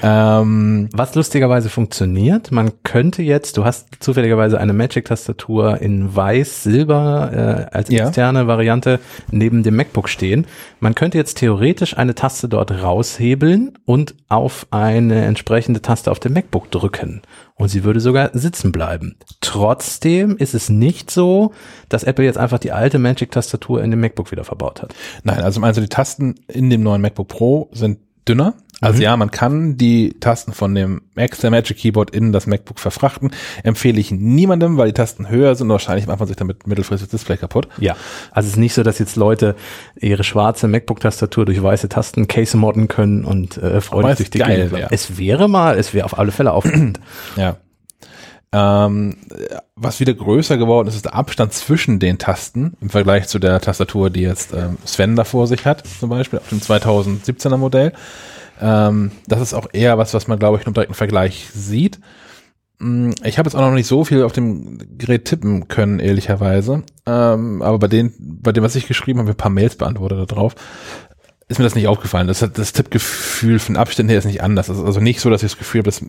Ähm, 0.01 0.89
Was 0.93 1.15
lustigerweise 1.15 1.70
funktioniert, 1.70 2.51
man 2.51 2.72
könnte 2.84 3.22
jetzt, 3.22 3.57
du 3.57 3.65
hast 3.65 3.88
zufälligerweise 3.99 4.59
eine 4.59 4.74
Magic-Tastatur 4.74 5.82
in 5.82 6.15
weiß-silber 6.15 7.67
äh, 7.72 7.76
als 7.76 7.89
Ja. 7.89 8.07
externe 8.07 8.47
Variante 8.47 8.99
neben 9.32 9.63
dem 9.63 9.76
MacBook 9.76 10.09
stehen. 10.09 10.47
Man 10.80 10.95
könnte 10.95 11.17
jetzt 11.17 11.38
theoretisch 11.38 11.97
eine 11.97 12.15
Taste 12.15 12.47
dort 12.49 12.72
raushebeln 12.72 13.78
und 13.86 14.15
auf 14.30 14.67
eine 14.72 15.26
entsprechende 15.26 15.82
Taste 15.82 16.11
auf 16.11 16.20
dem 16.20 16.34
MacBook 16.34 16.72
drücken. 16.72 17.22
Und 17.55 17.67
sie 17.67 17.84
würde 17.84 17.99
sogar 17.99 18.30
sitzen 18.34 18.72
bleiben. 18.72 19.17
Trotzdem 19.41 20.38
ist 20.38 20.53
es 20.53 20.70
nicht 20.70 21.11
so, 21.11 21.51
dass 21.89 22.03
Apple 22.03 22.24
jetzt 22.24 22.38
einfach 22.38 22.59
die 22.59 22.72
alte 22.72 22.99
Magic-Tastatur 22.99 23.84
in 23.84 23.91
dem 23.91 23.99
MacBook 23.99 24.32
wieder 24.32 24.45
verbaut 24.45 24.82
hat. 24.82 24.95
Nein, 25.24 25.41
also, 25.41 25.61
also 25.61 25.82
die 25.82 25.89
Tasten 25.89 26.36
in 26.47 26.70
dem 26.70 26.84
neuen 26.84 27.01
MacBook 27.01 27.28
Pro 27.28 27.70
sind 27.74 27.99
dünner. 28.28 28.53
Also 28.82 28.97
Mhm. 28.97 29.01
ja, 29.03 29.17
man 29.17 29.30
kann 29.32 29.77
die 29.77 30.15
Tasten 30.19 30.53
von 30.53 30.73
dem 30.73 31.01
extra 31.15 31.49
Magic 31.49 31.77
Keyboard 31.77 32.11
in 32.11 32.32
das 32.32 32.47
MacBook 32.47 32.80
verfrachten. 32.80 33.32
Empfehle 33.63 33.99
ich 33.99 34.11
niemandem, 34.11 34.77
weil 34.77 34.88
die 34.88 34.93
Tasten 34.93 35.30
höher 35.30 35.53
sind 35.55 35.67
und 35.67 35.71
wahrscheinlich 35.73 36.07
macht 36.07 36.19
man 36.19 36.27
sich 36.27 36.38
damit 36.38 36.65
mittelfristig 36.65 37.09
das 37.09 37.19
Display 37.19 37.38
kaputt. 37.38 37.67
Ja, 37.80 37.95
also 38.32 38.47
es 38.47 38.53
ist 38.53 38.57
nicht 38.59 38.73
so, 38.73 38.84
dass 38.84 38.97
jetzt 38.99 39.15
Leute 39.17 39.55
ihre 39.99 40.23
schwarze 40.23 40.67
MacBook-Tastatur 40.67 41.45
durch 41.45 41.61
weiße 41.61 41.89
Tasten 41.89 42.27
case 42.27 42.55
modden 42.55 42.88
können 42.88 43.25
und 43.25 43.57
äh, 43.57 43.82
freudig 43.82 44.11
es 44.11 44.17
durch 44.17 44.30
die 44.30 44.38
geil 44.39 44.69
laufen. 44.71 44.88
Es 44.91 45.17
wäre 45.17 45.49
mal, 45.49 45.77
es 45.77 45.93
wäre 45.93 46.05
auf 46.05 46.17
alle 46.17 46.32
Fälle 46.32 46.51
aufregend. 46.53 46.99
Ja. 47.36 47.57
Ähm, 48.51 49.17
was 49.75 49.99
wieder 49.99 50.13
größer 50.15 50.57
geworden 50.57 50.88
ist, 50.88 50.95
ist 50.95 51.05
der 51.05 51.13
Abstand 51.13 51.53
zwischen 51.53 51.99
den 51.99 52.17
Tasten 52.17 52.75
im 52.82 52.89
Vergleich 52.89 53.27
zu 53.27 53.38
der 53.38 53.61
Tastatur, 53.61 54.09
die 54.09 54.21
jetzt 54.21 54.53
ähm, 54.53 54.77
Sven 54.86 55.15
da 55.15 55.23
vor 55.23 55.45
sich 55.45 55.65
hat, 55.65 55.84
zum 55.99 56.09
Beispiel 56.09 56.39
auf 56.39 56.49
dem 56.49 56.59
2017er 56.59 57.57
Modell. 57.57 57.93
Ähm, 58.60 59.12
das 59.28 59.41
ist 59.41 59.53
auch 59.53 59.68
eher 59.74 59.97
was, 59.97 60.14
was 60.14 60.28
man, 60.28 60.39
glaube 60.39 60.57
ich, 60.60 60.68
im 60.68 60.74
direkten 60.74 60.93
Vergleich 60.95 61.49
sieht. 61.53 61.99
Mm, 62.80 63.12
Ich 63.24 63.38
habe 63.38 63.47
jetzt 63.47 63.55
auch 63.55 63.62
noch 63.62 63.72
nicht 63.72 63.88
so 63.88 64.03
viel 64.05 64.24
auf 64.24 64.32
dem 64.34 64.78
Gerät 64.97 65.26
tippen 65.26 65.68
können, 65.68 65.99
ehrlicherweise. 65.99 66.84
Ähm, 67.05 67.62
aber 67.62 67.80
bei 67.80 67.88
den, 67.88 68.14
bei 68.20 68.51
dem, 68.51 68.64
was 68.64 68.76
ich 68.76 68.88
geschrieben 68.88 69.20
habe, 69.20 69.32
ein 69.32 69.36
paar 69.38 69.51
Mails 69.51 69.76
beantwortet 69.76 70.20
da 70.20 70.26
drauf. 70.26 70.55
Ist 71.51 71.57
mir 71.57 71.64
das 71.64 71.74
nicht 71.74 71.88
aufgefallen. 71.88 72.28
Das, 72.28 72.47
das 72.53 72.74
Tippgefühl 72.74 73.57
von 73.57 73.76
Abständen 73.76 74.12
her 74.12 74.20
ist 74.20 74.26
nicht 74.26 74.43
anders. 74.43 74.70
Also, 74.70 74.86
also 74.86 74.99
nicht 74.99 75.20
so, 75.20 75.32
dass 75.32 75.41
ich 75.41 75.49
das 75.51 75.57
Gefühl 75.57 75.80
habe, 75.80 75.89
dass, 75.89 76.05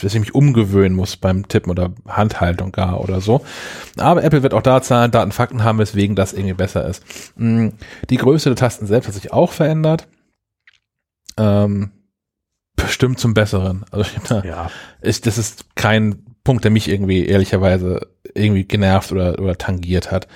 dass 0.00 0.14
ich 0.14 0.20
mich 0.20 0.34
umgewöhnen 0.34 0.96
muss 0.96 1.18
beim 1.18 1.46
Tippen 1.48 1.70
oder 1.70 1.92
Handhaltung 2.08 2.72
gar 2.72 2.98
oder 2.98 3.20
so. 3.20 3.42
Aber 3.98 4.24
Apple 4.24 4.42
wird 4.42 4.54
auch 4.54 4.62
da 4.62 4.80
Zahlen, 4.80 5.10
Daten, 5.10 5.32
Fakten 5.32 5.64
haben, 5.64 5.78
weswegen 5.78 6.16
das 6.16 6.32
irgendwie 6.32 6.54
besser 6.54 6.88
ist. 6.88 7.02
Mm, 7.36 7.68
Die 8.08 8.16
Größe 8.16 8.48
der 8.48 8.56
Tasten 8.56 8.86
selbst 8.86 9.08
hat 9.08 9.14
sich 9.14 9.34
auch 9.34 9.52
verändert. 9.52 10.08
Ähm, 11.36 11.90
bestimmt 12.76 13.18
zum 13.18 13.34
Besseren. 13.34 13.84
Also 13.90 14.10
ich 14.10 14.22
da, 14.28 14.42
ja. 14.42 14.70
ist, 15.00 15.26
das 15.26 15.38
ist 15.38 15.76
kein 15.76 16.24
Punkt, 16.44 16.64
der 16.64 16.70
mich 16.70 16.88
irgendwie 16.88 17.26
ehrlicherweise 17.26 18.08
irgendwie 18.34 18.64
genervt 18.64 19.12
oder, 19.12 19.38
oder 19.38 19.58
tangiert 19.58 20.10
hat. 20.10 20.28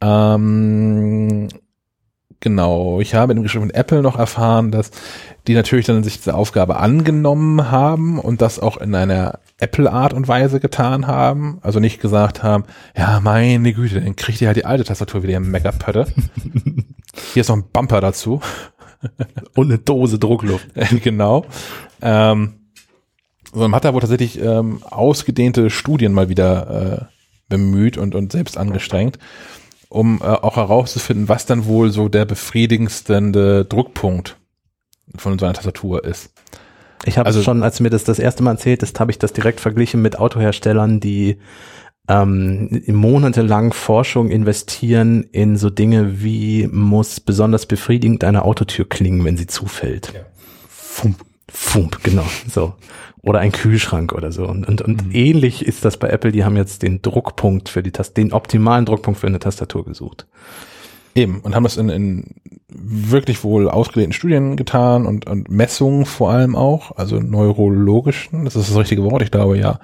Ähm, 0.00 1.48
Genau, 2.42 3.00
ich 3.00 3.14
habe 3.14 3.32
in 3.32 3.38
dem 3.38 3.42
Gespräch 3.42 3.62
mit 3.62 3.74
Apple 3.74 4.00
noch 4.00 4.18
erfahren, 4.18 4.70
dass 4.70 4.90
die 5.46 5.52
natürlich 5.52 5.84
dann 5.84 6.02
sich 6.02 6.16
diese 6.16 6.34
Aufgabe 6.34 6.78
angenommen 6.78 7.70
haben 7.70 8.18
und 8.18 8.40
das 8.40 8.58
auch 8.58 8.78
in 8.78 8.94
einer 8.94 9.40
Apple-Art 9.58 10.14
und 10.14 10.26
Weise 10.26 10.58
getan 10.58 11.06
haben. 11.06 11.58
Also 11.60 11.80
nicht 11.80 12.00
gesagt 12.00 12.42
haben, 12.42 12.64
ja, 12.96 13.20
meine 13.20 13.74
Güte, 13.74 14.00
dann 14.00 14.16
kriegt 14.16 14.40
ihr 14.40 14.46
halt 14.46 14.56
die 14.56 14.64
alte 14.64 14.84
Tastatur 14.84 15.22
wieder 15.22 15.36
im 15.36 15.50
Meckerpötte. 15.50 16.06
Hier 17.34 17.42
ist 17.42 17.48
noch 17.48 17.56
ein 17.56 17.68
Bumper 17.70 18.00
dazu. 18.00 18.40
Und 19.54 19.68
eine 19.68 19.78
Dose 19.78 20.18
Druckluft. 20.18 20.66
genau. 21.02 21.46
Ähm, 22.02 22.54
so, 23.52 23.60
man 23.60 23.74
hat 23.74 23.84
da 23.84 23.94
wohl 23.94 24.00
tatsächlich 24.00 24.40
ähm, 24.40 24.82
ausgedehnte 24.82 25.70
Studien 25.70 26.12
mal 26.12 26.28
wieder 26.28 27.08
äh, 27.10 27.14
bemüht 27.48 27.98
und, 27.98 28.14
und 28.14 28.32
selbst 28.32 28.56
angestrengt, 28.56 29.18
um 29.88 30.20
äh, 30.22 30.24
auch 30.26 30.56
herauszufinden, 30.56 31.28
was 31.28 31.46
dann 31.46 31.64
wohl 31.66 31.90
so 31.90 32.08
der 32.08 32.24
befriedigendste 32.24 33.64
Druckpunkt 33.64 34.36
von 35.16 35.38
so 35.38 35.44
einer 35.46 35.54
Tastatur 35.54 36.04
ist. 36.04 36.32
Ich 37.04 37.18
habe 37.18 37.26
Also- 37.26 37.42
schon, 37.42 37.62
als 37.62 37.78
du 37.78 37.82
mir 37.82 37.90
das 37.90 38.04
das 38.04 38.18
erste 38.18 38.42
Mal 38.42 38.52
erzählt 38.52 38.82
hast, 38.82 39.00
habe 39.00 39.10
ich 39.10 39.18
das 39.18 39.32
direkt 39.32 39.60
verglichen 39.60 40.02
mit 40.02 40.18
Autoherstellern, 40.18 41.00
die 41.00 41.38
ähm, 42.10 42.82
monatelang 42.88 43.72
Forschung 43.72 44.30
investieren 44.30 45.22
in 45.30 45.56
so 45.56 45.70
Dinge 45.70 46.22
wie 46.22 46.66
muss 46.66 47.20
besonders 47.20 47.66
befriedigend 47.66 48.24
eine 48.24 48.44
Autotür 48.44 48.88
klingen, 48.88 49.24
wenn 49.24 49.36
sie 49.36 49.46
zufällt. 49.46 50.12
Fump, 50.68 51.18
Fump, 51.48 52.02
genau, 52.02 52.26
so. 52.48 52.74
Oder 53.22 53.38
ein 53.38 53.52
Kühlschrank 53.52 54.12
oder 54.12 54.32
so. 54.32 54.46
Und, 54.46 54.66
und, 54.66 54.82
und 54.82 55.14
ähnlich 55.14 55.64
ist 55.64 55.84
das 55.84 55.98
bei 55.98 56.08
Apple, 56.08 56.32
die 56.32 56.44
haben 56.44 56.56
jetzt 56.56 56.82
den 56.82 57.00
Druckpunkt 57.00 57.68
für 57.68 57.82
die 57.82 57.92
Tastatur, 57.92 58.24
den 58.24 58.32
optimalen 58.32 58.86
Druckpunkt 58.86 59.20
für 59.20 59.28
eine 59.28 59.38
Tastatur 59.38 59.84
gesucht. 59.84 60.26
Eben, 61.14 61.40
und 61.40 61.54
haben 61.54 61.64
das 61.64 61.76
in, 61.76 61.90
in 61.90 62.24
wirklich 62.68 63.44
wohl 63.44 63.68
ausgelegten 63.68 64.14
Studien 64.14 64.56
getan 64.56 65.06
und, 65.06 65.28
und 65.28 65.48
Messungen 65.48 66.06
vor 66.06 66.30
allem 66.30 66.56
auch, 66.56 66.96
also 66.96 67.20
neurologischen, 67.20 68.44
das 68.46 68.56
ist 68.56 68.70
das 68.70 68.76
richtige 68.76 69.04
Wort, 69.04 69.22
ich 69.22 69.30
glaube 69.30 69.58
ja. 69.58 69.78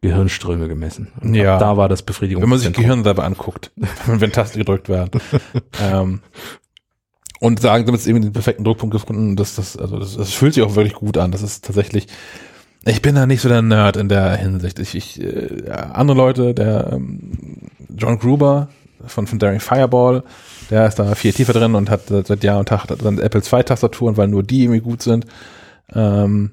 Gehirnströme 0.00 0.68
gemessen. 0.68 1.08
Und 1.20 1.34
Ja. 1.34 1.58
Da 1.58 1.76
war 1.76 1.88
das 1.88 2.02
Befriedigung. 2.02 2.42
Wenn 2.42 2.50
man 2.50 2.58
sich 2.58 2.72
Gehirn 2.72 3.02
dabei 3.02 3.24
anguckt, 3.24 3.72
wenn 4.06 4.32
Tasten 4.32 4.58
gedrückt 4.58 4.88
werden. 4.88 5.20
ähm, 5.82 6.20
und 7.40 7.60
sagen, 7.60 7.86
damit 7.86 8.00
ist 8.00 8.06
eben 8.06 8.20
den 8.20 8.32
perfekten 8.32 8.64
Druckpunkt 8.64 8.92
gefunden, 8.92 9.36
das, 9.36 9.54
das, 9.54 9.76
also 9.76 9.98
das, 9.98 10.16
das 10.16 10.32
fühlt 10.32 10.54
sich 10.54 10.62
auch 10.62 10.74
wirklich 10.74 10.94
gut 10.94 11.18
an. 11.18 11.30
Das 11.30 11.42
ist 11.42 11.64
tatsächlich, 11.64 12.08
ich 12.84 13.02
bin 13.02 13.14
da 13.14 13.26
nicht 13.26 13.40
so 13.40 13.48
der 13.48 13.62
Nerd 13.62 13.96
in 13.96 14.08
der 14.08 14.36
Hinsicht. 14.36 14.78
Ich, 14.78 14.94
ich 14.94 15.20
äh, 15.20 15.70
andere 15.70 16.16
Leute, 16.16 16.54
der 16.54 16.92
ähm, 16.92 17.68
John 17.96 18.18
Gruber 18.18 18.68
von, 19.06 19.26
von 19.26 19.38
Daring 19.38 19.60
Fireball, 19.60 20.24
der 20.70 20.86
ist 20.86 20.98
da 20.98 21.14
viel 21.14 21.32
tiefer 21.32 21.52
drin 21.52 21.74
und 21.74 21.90
hat 21.90 22.02
seit 22.08 22.42
Jahr 22.42 22.58
und 22.58 22.68
Tag 22.68 22.86
dann 22.86 23.18
Apple 23.18 23.42
II 23.42 23.62
Tastaturen, 23.62 24.16
weil 24.16 24.28
nur 24.28 24.42
die 24.42 24.64
irgendwie 24.64 24.80
gut 24.80 25.02
sind. 25.02 25.26
Ähm, 25.94 26.52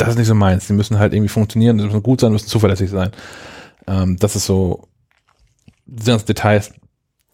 das 0.00 0.10
ist 0.10 0.18
nicht 0.18 0.26
so 0.28 0.34
meins. 0.34 0.66
Die 0.66 0.72
müssen 0.72 0.98
halt 0.98 1.12
irgendwie 1.12 1.28
funktionieren, 1.28 1.78
die 1.78 1.84
müssen 1.84 2.02
gut 2.02 2.20
sein, 2.20 2.32
müssen 2.32 2.48
zuverlässig 2.48 2.90
sein. 2.90 3.10
Ähm, 3.86 4.16
das 4.18 4.36
ist 4.36 4.46
so, 4.46 4.88
ganzen 6.04 6.26
Details, 6.26 6.72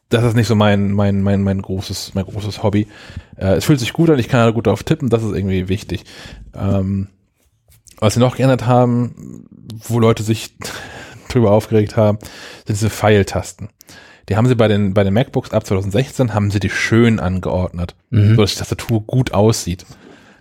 das 0.08 0.24
ist 0.24 0.34
nicht 0.34 0.46
so 0.46 0.54
mein, 0.54 0.92
mein, 0.92 1.22
mein, 1.22 1.42
mein 1.42 1.60
großes, 1.62 2.12
mein 2.14 2.24
großes 2.24 2.62
Hobby. 2.62 2.86
Äh, 3.36 3.54
es 3.56 3.64
fühlt 3.64 3.80
sich 3.80 3.92
gut 3.92 4.10
an, 4.10 4.18
ich 4.18 4.28
kann 4.28 4.40
da 4.44 4.50
gut 4.50 4.66
drauf 4.66 4.82
tippen, 4.84 5.08
das 5.10 5.22
ist 5.22 5.34
irgendwie 5.34 5.68
wichtig. 5.68 6.04
Ähm, 6.54 7.08
was 7.98 8.14
sie 8.14 8.20
noch 8.20 8.36
geändert 8.36 8.66
haben, 8.66 9.46
wo 9.88 9.98
Leute 9.98 10.22
sich 10.22 10.56
drüber 11.28 11.50
aufgeregt 11.52 11.96
haben, 11.96 12.18
sind 12.66 12.76
diese 12.76 12.90
Pfeiltasten. 12.90 13.68
Die 14.28 14.36
haben 14.36 14.46
sie 14.48 14.56
bei 14.56 14.66
den, 14.68 14.92
bei 14.92 15.04
den 15.04 15.14
MacBooks 15.14 15.52
ab 15.52 15.66
2016 15.66 16.34
haben 16.34 16.50
sie 16.50 16.58
die 16.60 16.70
schön 16.70 17.20
angeordnet, 17.20 17.94
Mhm. 18.10 18.34
so 18.34 18.42
dass 18.42 18.52
die 18.52 18.58
Tastatur 18.58 19.02
gut 19.02 19.32
aussieht. 19.32 19.86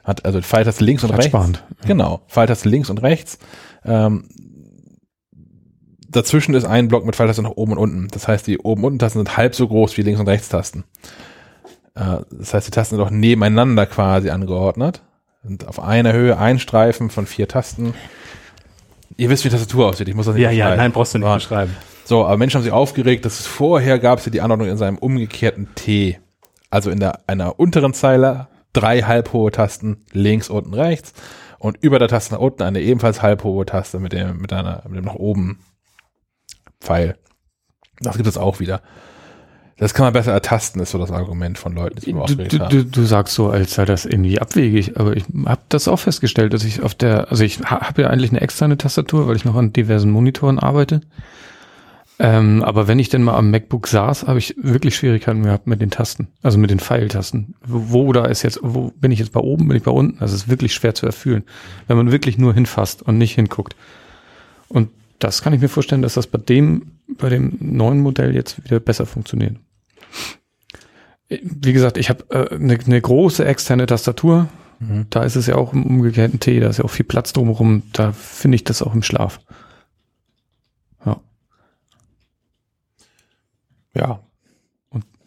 Hat 0.05 0.23
also 0.23 0.39
Pfeiltaste 0.41 0.83
links 0.85 1.03
und 1.03 1.09
rechts. 1.09 1.29
Platzsparend. 1.31 1.63
Genau, 1.85 2.21
Pfeiltaste 2.29 2.69
links 2.69 2.89
und 2.89 3.01
rechts. 3.01 3.37
Ähm, 3.83 4.29
dazwischen 6.09 6.53
ist 6.55 6.65
ein 6.65 6.87
Block 6.87 7.05
mit 7.05 7.15
Pfeiltasten 7.15 7.43
nach 7.45 7.51
oben 7.55 7.73
und 7.73 7.77
unten. 7.79 8.07
Das 8.09 8.27
heißt, 8.27 8.47
die 8.47 8.59
oben 8.59 8.83
und 8.83 8.87
unten 8.93 8.99
Tasten 8.99 9.19
sind 9.19 9.35
halb 9.37 9.55
so 9.55 9.67
groß 9.67 9.97
wie 9.97 10.03
links 10.03 10.19
und 10.19 10.27
rechts 10.27 10.49
Tasten. 10.49 10.83
Äh, 11.95 12.17
das 12.31 12.53
heißt, 12.53 12.67
die 12.67 12.71
Tasten 12.71 12.95
sind 12.95 13.03
auch 13.05 13.09
nebeneinander 13.09 13.85
quasi 13.85 14.29
angeordnet. 14.29 15.01
Sind 15.43 15.67
auf 15.67 15.79
einer 15.79 16.13
Höhe 16.13 16.37
ein 16.37 16.59
Streifen 16.59 17.09
von 17.09 17.25
vier 17.25 17.47
Tasten. 17.47 17.93
Ihr 19.17 19.29
wisst, 19.29 19.43
wie 19.45 19.49
die 19.49 19.55
Tastatur 19.55 19.87
aussieht. 19.87 20.07
Ich 20.07 20.15
muss 20.15 20.25
das 20.25 20.35
nicht 20.35 20.43
Ja, 20.43 20.51
ja, 20.51 20.65
beschreiben. 20.65 20.81
nein, 20.81 20.91
brauchst 20.91 21.13
du 21.13 21.17
nicht 21.19 21.27
Ja. 21.27 21.35
beschreiben. 21.35 21.75
So, 22.03 22.25
aber 22.25 22.37
Menschen 22.37 22.57
haben 22.57 22.63
sich 22.63 22.71
aufgeregt, 22.73 23.25
dass 23.25 23.39
es 23.39 23.47
vorher 23.47 23.97
gab 23.97 24.19
es 24.19 24.25
ja 24.25 24.31
die 24.31 24.41
Anordnung 24.41 24.69
in 24.69 24.77
seinem 24.77 24.97
umgekehrten 24.97 25.69
T. 25.75 26.19
Also 26.69 26.89
in 26.91 26.99
der 26.99 27.19
einer 27.27 27.59
unteren 27.59 27.93
Zeile 27.93 28.47
drei 28.75 29.01
halbhohe 29.01 29.51
Tasten 29.51 30.05
links, 30.11 30.49
unten, 30.49 30.73
rechts 30.73 31.13
und 31.59 31.77
über 31.81 31.97
der 31.99 32.07
Taste 32.07 32.33
nach 32.35 32.41
unten 32.41 32.61
eine 32.63 32.81
ebenfalls 32.81 33.21
halbhohe 33.21 33.65
Taste 33.65 33.99
mit 33.99 34.13
dem 34.13 34.37
mit 34.39 34.53
einer 34.53 34.83
mit 34.87 34.97
dem 34.97 35.05
nach 35.05 35.15
oben 35.15 35.59
Pfeil. 36.81 37.17
Das 38.01 38.17
gibt 38.17 38.27
es 38.27 38.37
auch 38.37 38.59
wieder. 38.59 38.81
Das 39.77 39.93
kann 39.93 40.05
man 40.05 40.13
besser 40.13 40.31
ertasten, 40.31 40.81
ist 40.81 40.91
so 40.91 40.97
das 40.97 41.11
Argument 41.11 41.57
von 41.57 41.73
Leuten, 41.73 41.99
die 41.99 42.11
Du, 42.27 42.35
du, 42.47 42.57
du, 42.69 42.85
du 42.85 43.03
sagst 43.03 43.33
so, 43.35 43.49
als 43.49 43.73
sei 43.73 43.83
das 43.83 44.05
irgendwie 44.05 44.39
abwegig, 44.39 44.97
aber 44.97 45.17
ich 45.17 45.25
habe 45.45 45.61
das 45.67 45.89
auch 45.89 45.99
festgestellt, 45.99 46.53
dass 46.53 46.63
ich 46.63 46.81
auf 46.81 46.95
der, 46.95 47.29
also 47.29 47.43
ich 47.43 47.59
ha- 47.59 47.81
habe 47.81 48.03
ja 48.03 48.09
eigentlich 48.09 48.31
eine 48.31 48.39
externe 48.39 48.77
Tastatur, 48.77 49.27
weil 49.27 49.35
ich 49.35 49.43
noch 49.43 49.55
an 49.55 49.73
diversen 49.73 50.11
Monitoren 50.11 50.59
arbeite. 50.59 51.01
Ähm, 52.17 52.63
aber 52.63 52.87
wenn 52.87 52.99
ich 52.99 53.09
denn 53.09 53.23
mal 53.23 53.35
am 53.35 53.51
MacBook 53.51 53.87
saß, 53.87 54.27
habe 54.27 54.39
ich 54.39 54.55
wirklich 54.57 54.95
Schwierigkeiten 54.95 55.43
gehabt 55.43 55.67
mit 55.67 55.81
den 55.81 55.91
Tasten, 55.91 56.29
also 56.41 56.57
mit 56.57 56.69
den 56.69 56.79
Pfeiltasten. 56.79 57.55
Wo, 57.65 58.05
wo 58.05 58.13
da 58.13 58.25
ist 58.25 58.43
jetzt, 58.43 58.59
wo 58.61 58.91
bin 58.91 59.11
ich 59.11 59.19
jetzt 59.19 59.33
bei 59.33 59.41
oben, 59.41 59.67
bin 59.67 59.75
ich 59.75 59.83
bei 59.83 59.91
unten? 59.91 60.19
Das 60.19 60.31
ist 60.31 60.47
wirklich 60.47 60.73
schwer 60.73 60.95
zu 60.95 61.05
erfüllen, 61.05 61.43
wenn 61.87 61.97
man 61.97 62.11
wirklich 62.11 62.37
nur 62.37 62.53
hinfasst 62.53 63.01
und 63.01 63.17
nicht 63.17 63.35
hinguckt. 63.35 63.75
Und 64.69 64.89
das 65.19 65.41
kann 65.41 65.53
ich 65.53 65.61
mir 65.61 65.67
vorstellen, 65.67 66.01
dass 66.01 66.13
das 66.13 66.27
bei 66.27 66.37
dem, 66.37 66.91
bei 67.07 67.29
dem 67.29 67.57
neuen 67.59 67.99
Modell 67.99 68.33
jetzt 68.33 68.63
wieder 68.63 68.79
besser 68.79 69.05
funktioniert. 69.05 69.57
Wie 71.27 71.73
gesagt, 71.73 71.97
ich 71.97 72.09
habe 72.09 72.23
äh, 72.29 72.55
eine 72.55 72.77
ne 72.85 73.01
große 73.01 73.43
externe 73.43 73.87
Tastatur. 73.87 74.47
Mhm. 74.79 75.07
Da 75.09 75.23
ist 75.23 75.35
es 75.35 75.47
ja 75.47 75.55
auch 75.55 75.73
im 75.73 75.85
umgekehrten 75.85 76.39
T, 76.39 76.59
da 76.59 76.69
ist 76.69 76.77
ja 76.77 76.85
auch 76.85 76.91
viel 76.91 77.05
Platz 77.05 77.33
drumherum. 77.33 77.83
Da 77.93 78.11
finde 78.13 78.55
ich 78.55 78.63
das 78.63 78.81
auch 78.81 78.93
im 78.93 79.03
Schlaf. 79.03 79.39
Ja. 83.95 84.19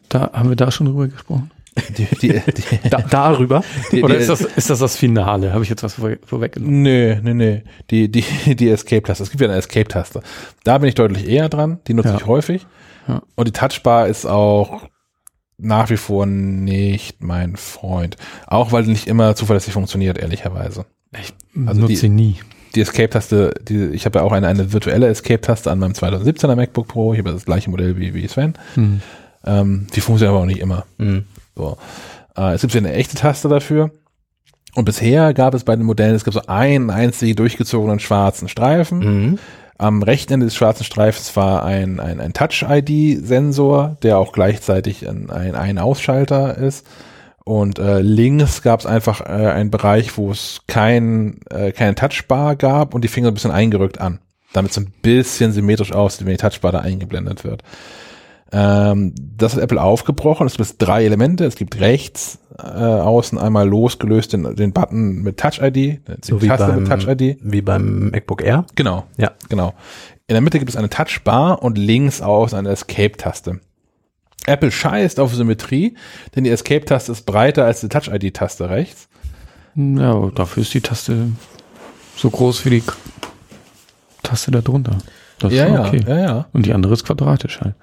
Da 0.09 0.31
haben 0.33 0.49
wir 0.49 0.57
da 0.57 0.71
schon 0.71 0.87
drüber 0.87 1.09
gesprochen. 1.09 1.51
Die, 1.97 2.07
die, 2.16 2.29
die, 2.41 2.89
Da, 2.91 2.99
darüber. 3.03 3.62
die, 3.93 4.03
Oder 4.03 4.14
die, 4.14 4.21
ist 4.21 4.29
das, 4.31 4.41
ist 4.41 4.71
das 4.71 4.79
das 4.81 4.97
Finale? 4.97 5.53
Habe 5.53 5.62
ich 5.62 5.71
jetzt 5.71 5.83
was 5.83 5.95
vor, 5.95 6.11
vorweggenommen? 6.25 6.83
Nee, 6.83 7.21
nee, 7.23 7.35
nee. 7.35 7.62
Die, 7.91 8.11
die, 8.11 8.25
die 8.57 8.69
Escape-Taste. 8.71 9.23
Es 9.23 9.31
gibt 9.31 9.41
ja 9.43 9.49
eine 9.49 9.59
Escape-Taste. 9.59 10.23
Da 10.64 10.79
bin 10.79 10.89
ich 10.89 10.95
deutlich 10.97 11.29
eher 11.29 11.49
dran. 11.49 11.79
Die 11.87 11.95
nutze 11.95 12.09
Ja. 12.09 12.16
ich 12.16 12.27
häufig. 12.27 12.66
Ja. 13.07 13.23
Und 13.37 13.47
die 13.49 13.53
Touchbar 13.53 14.09
ist 14.09 14.27
auch 14.27 14.89
nach 15.59 15.91
wie 15.91 15.97
vor 15.99 16.25
nicht 16.27 17.23
mein 17.23 17.57
Freund. 17.57 18.16
Auch 18.47 18.73
weil 18.73 18.85
die 18.85 18.91
nicht 18.91 19.07
immer 19.07 19.37
zuverlässig 19.37 19.73
funktioniert, 19.73 20.19
ehrlicherweise. 20.19 20.85
Ich 21.21 21.33
Also 21.66 21.81
nutze 21.83 21.87
die- 21.93 21.97
sie 21.97 22.09
nie. 22.09 22.37
Die 22.75 22.81
Escape-Taste, 22.81 23.55
die, 23.62 23.87
ich 23.87 24.05
habe 24.05 24.19
ja 24.19 24.25
auch 24.25 24.33
eine, 24.33 24.47
eine 24.47 24.73
virtuelle 24.73 25.09
Escape-Taste 25.09 25.71
an 25.71 25.79
meinem 25.79 25.93
2017er 25.93 26.55
MacBook 26.55 26.89
Pro. 26.89 27.12
Ich 27.12 27.19
habe 27.19 27.33
das 27.33 27.45
gleiche 27.45 27.71
Modell 27.71 27.97
wie, 27.97 28.14
wie 28.14 28.27
Sven. 28.29 28.55
Hm. 28.75 29.01
Ähm, 29.45 29.87
die 29.95 30.01
funktioniert 30.01 30.35
aber 30.35 30.43
auch 30.43 30.47
nicht 30.47 30.61
immer. 30.61 30.85
Mhm. 30.99 31.25
So. 31.57 31.79
Äh, 32.37 32.55
es 32.55 32.61
gibt 32.61 32.75
ja 32.75 32.79
eine 32.79 32.93
echte 32.93 33.16
Taste 33.16 33.49
dafür. 33.49 33.91
Und 34.75 34.85
bisher 34.85 35.35
gab 35.35 35.55
es 35.55 35.64
bei 35.64 35.75
den 35.75 35.87
Modellen, 35.87 36.14
es 36.14 36.25
gab 36.25 36.35
so 36.35 36.43
einen 36.47 36.91
einzigen 36.91 37.35
durchgezogenen 37.37 38.01
schwarzen 38.01 38.49
Streifen. 38.49 38.99
Mhm. 38.99 39.39
Am 39.79 40.03
rechten 40.03 40.35
Ende 40.35 40.47
des 40.47 40.57
schwarzen 40.57 40.85
Streifens 40.85 41.35
war 41.37 41.64
ein, 41.64 42.01
ein, 42.01 42.21
ein 42.21 42.33
Touch-ID-Sensor, 42.33 43.97
der 44.03 44.19
auch 44.19 44.33
gleichzeitig 44.33 45.09
ein, 45.09 45.31
ein 45.31 45.55
Ein-Ausschalter 45.55 46.59
ist. 46.59 46.85
Und 47.49 47.78
äh, 47.78 48.03
links 48.03 48.61
gab 48.61 48.80
es 48.80 48.84
einfach 48.84 49.22
äh, 49.22 49.24
einen 49.24 49.70
Bereich, 49.70 50.18
wo 50.18 50.30
es 50.30 50.61
kein, 50.66 51.40
äh, 51.49 51.72
keine 51.72 51.94
Touchbar 51.94 52.57
gab 52.57 52.94
und 52.94 53.05
die 53.05 53.09
Finger 53.09 53.28
ein 53.28 53.34
bisschen 53.34 53.53
eingerückt 53.53 54.03
an. 54.03 54.18
Damit 54.53 54.72
es 54.72 54.76
ein 54.76 54.92
bisschen 55.01 55.53
symmetrisch 55.53 55.92
aussieht, 55.92 56.26
wenn 56.26 56.34
die 56.34 56.42
Touchbar 56.42 56.72
da 56.72 56.80
eingeblendet 56.80 57.44
wird. 57.44 57.62
Ähm, 58.53 59.14
das 59.16 59.55
hat 59.57 59.62
Apple 59.62 59.80
aufgebrochen. 59.82 60.46
Es 60.46 60.59
gibt 60.59 60.74
drei 60.76 61.07
Elemente. 61.07 61.46
Es 61.46 61.57
gibt 61.57 61.80
rechts 61.80 62.38
äh, 62.59 62.62
außen 62.62 63.38
einmal 63.38 63.66
losgelöst 63.66 64.34
den, 64.34 64.55
den 64.55 64.74
Button 64.74 65.22
mit 65.22 65.38
Touch-ID, 65.38 66.01
So 66.22 66.42
wie 66.42 66.49
Taste 66.49 66.66
beim, 66.66 66.82
mit 66.82 66.88
Touch-ID. 66.90 67.38
wie 67.40 67.62
beim 67.62 68.11
MacBook 68.11 68.42
Air. 68.42 68.66
Genau. 68.74 69.05
Ja. 69.16 69.32
Genau. 69.49 69.72
In 70.26 70.34
der 70.34 70.42
Mitte 70.42 70.59
gibt 70.59 70.70
es 70.70 70.76
eine 70.76 70.90
Touchbar 70.90 71.62
und 71.62 71.78
links 71.78 72.20
außen 72.20 72.59
eine 72.59 72.68
Escape-Taste. 72.68 73.61
Apple 74.49 74.70
scheißt 74.70 75.20
auf 75.20 75.34
Symmetrie, 75.34 75.96
denn 76.34 76.44
die 76.44 76.51
Escape-Taste 76.51 77.12
ist 77.12 77.26
breiter 77.26 77.64
als 77.64 77.80
die 77.80 77.88
Touch-ID-Taste 77.88 78.68
rechts. 78.68 79.09
Ja, 79.74 80.12
aber 80.12 80.32
dafür 80.32 80.62
ist 80.62 80.74
die 80.74 80.80
Taste 80.80 81.28
so 82.16 82.30
groß 82.30 82.64
wie 82.64 82.70
die 82.70 82.82
Taste 84.22 84.51
da 84.51 84.61
drunter. 84.61 84.99
Das 85.38 85.53
ist 85.53 85.61
okay. 85.62 86.05
ja, 86.07 86.18
ja. 86.18 86.46
Und 86.53 86.66
die 86.66 86.72
andere 86.74 86.92
ist 86.92 87.05
quadratisch 87.05 87.61
halt. 87.61 87.74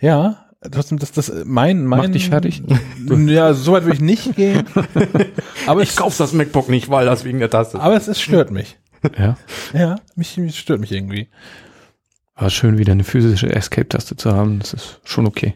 Ja, 0.00 0.46
trotzdem, 0.72 0.98
das, 0.98 1.12
das, 1.12 1.32
mein, 1.44 1.86
mein. 1.86 2.00
Mach 2.00 2.08
dich 2.08 2.28
fertig. 2.28 2.62
Ja, 3.08 3.54
so 3.54 3.72
weit 3.72 3.84
würde 3.84 3.94
ich 3.94 4.02
nicht 4.02 4.34
gehen. 4.34 4.64
aber 5.66 5.82
Ich 5.82 5.94
kauf 5.94 6.16
das 6.16 6.32
MacBook 6.32 6.68
nicht, 6.68 6.90
weil 6.90 7.06
das 7.06 7.24
wegen 7.24 7.38
der 7.38 7.50
Taste. 7.50 7.80
aber 7.80 7.96
es, 7.96 8.08
es 8.08 8.20
stört 8.20 8.50
mich. 8.50 8.78
Ja. 9.16 9.36
Ja, 9.72 9.96
mich, 10.16 10.36
mich 10.36 10.58
stört 10.58 10.80
mich 10.80 10.90
irgendwie. 10.90 11.28
War 12.34 12.50
schön, 12.50 12.78
wieder 12.78 12.92
eine 12.92 13.04
physische 13.04 13.54
Escape-Taste 13.54 14.16
zu 14.16 14.32
haben. 14.32 14.58
Das 14.58 14.72
ist 14.72 15.00
schon 15.04 15.26
okay. 15.26 15.54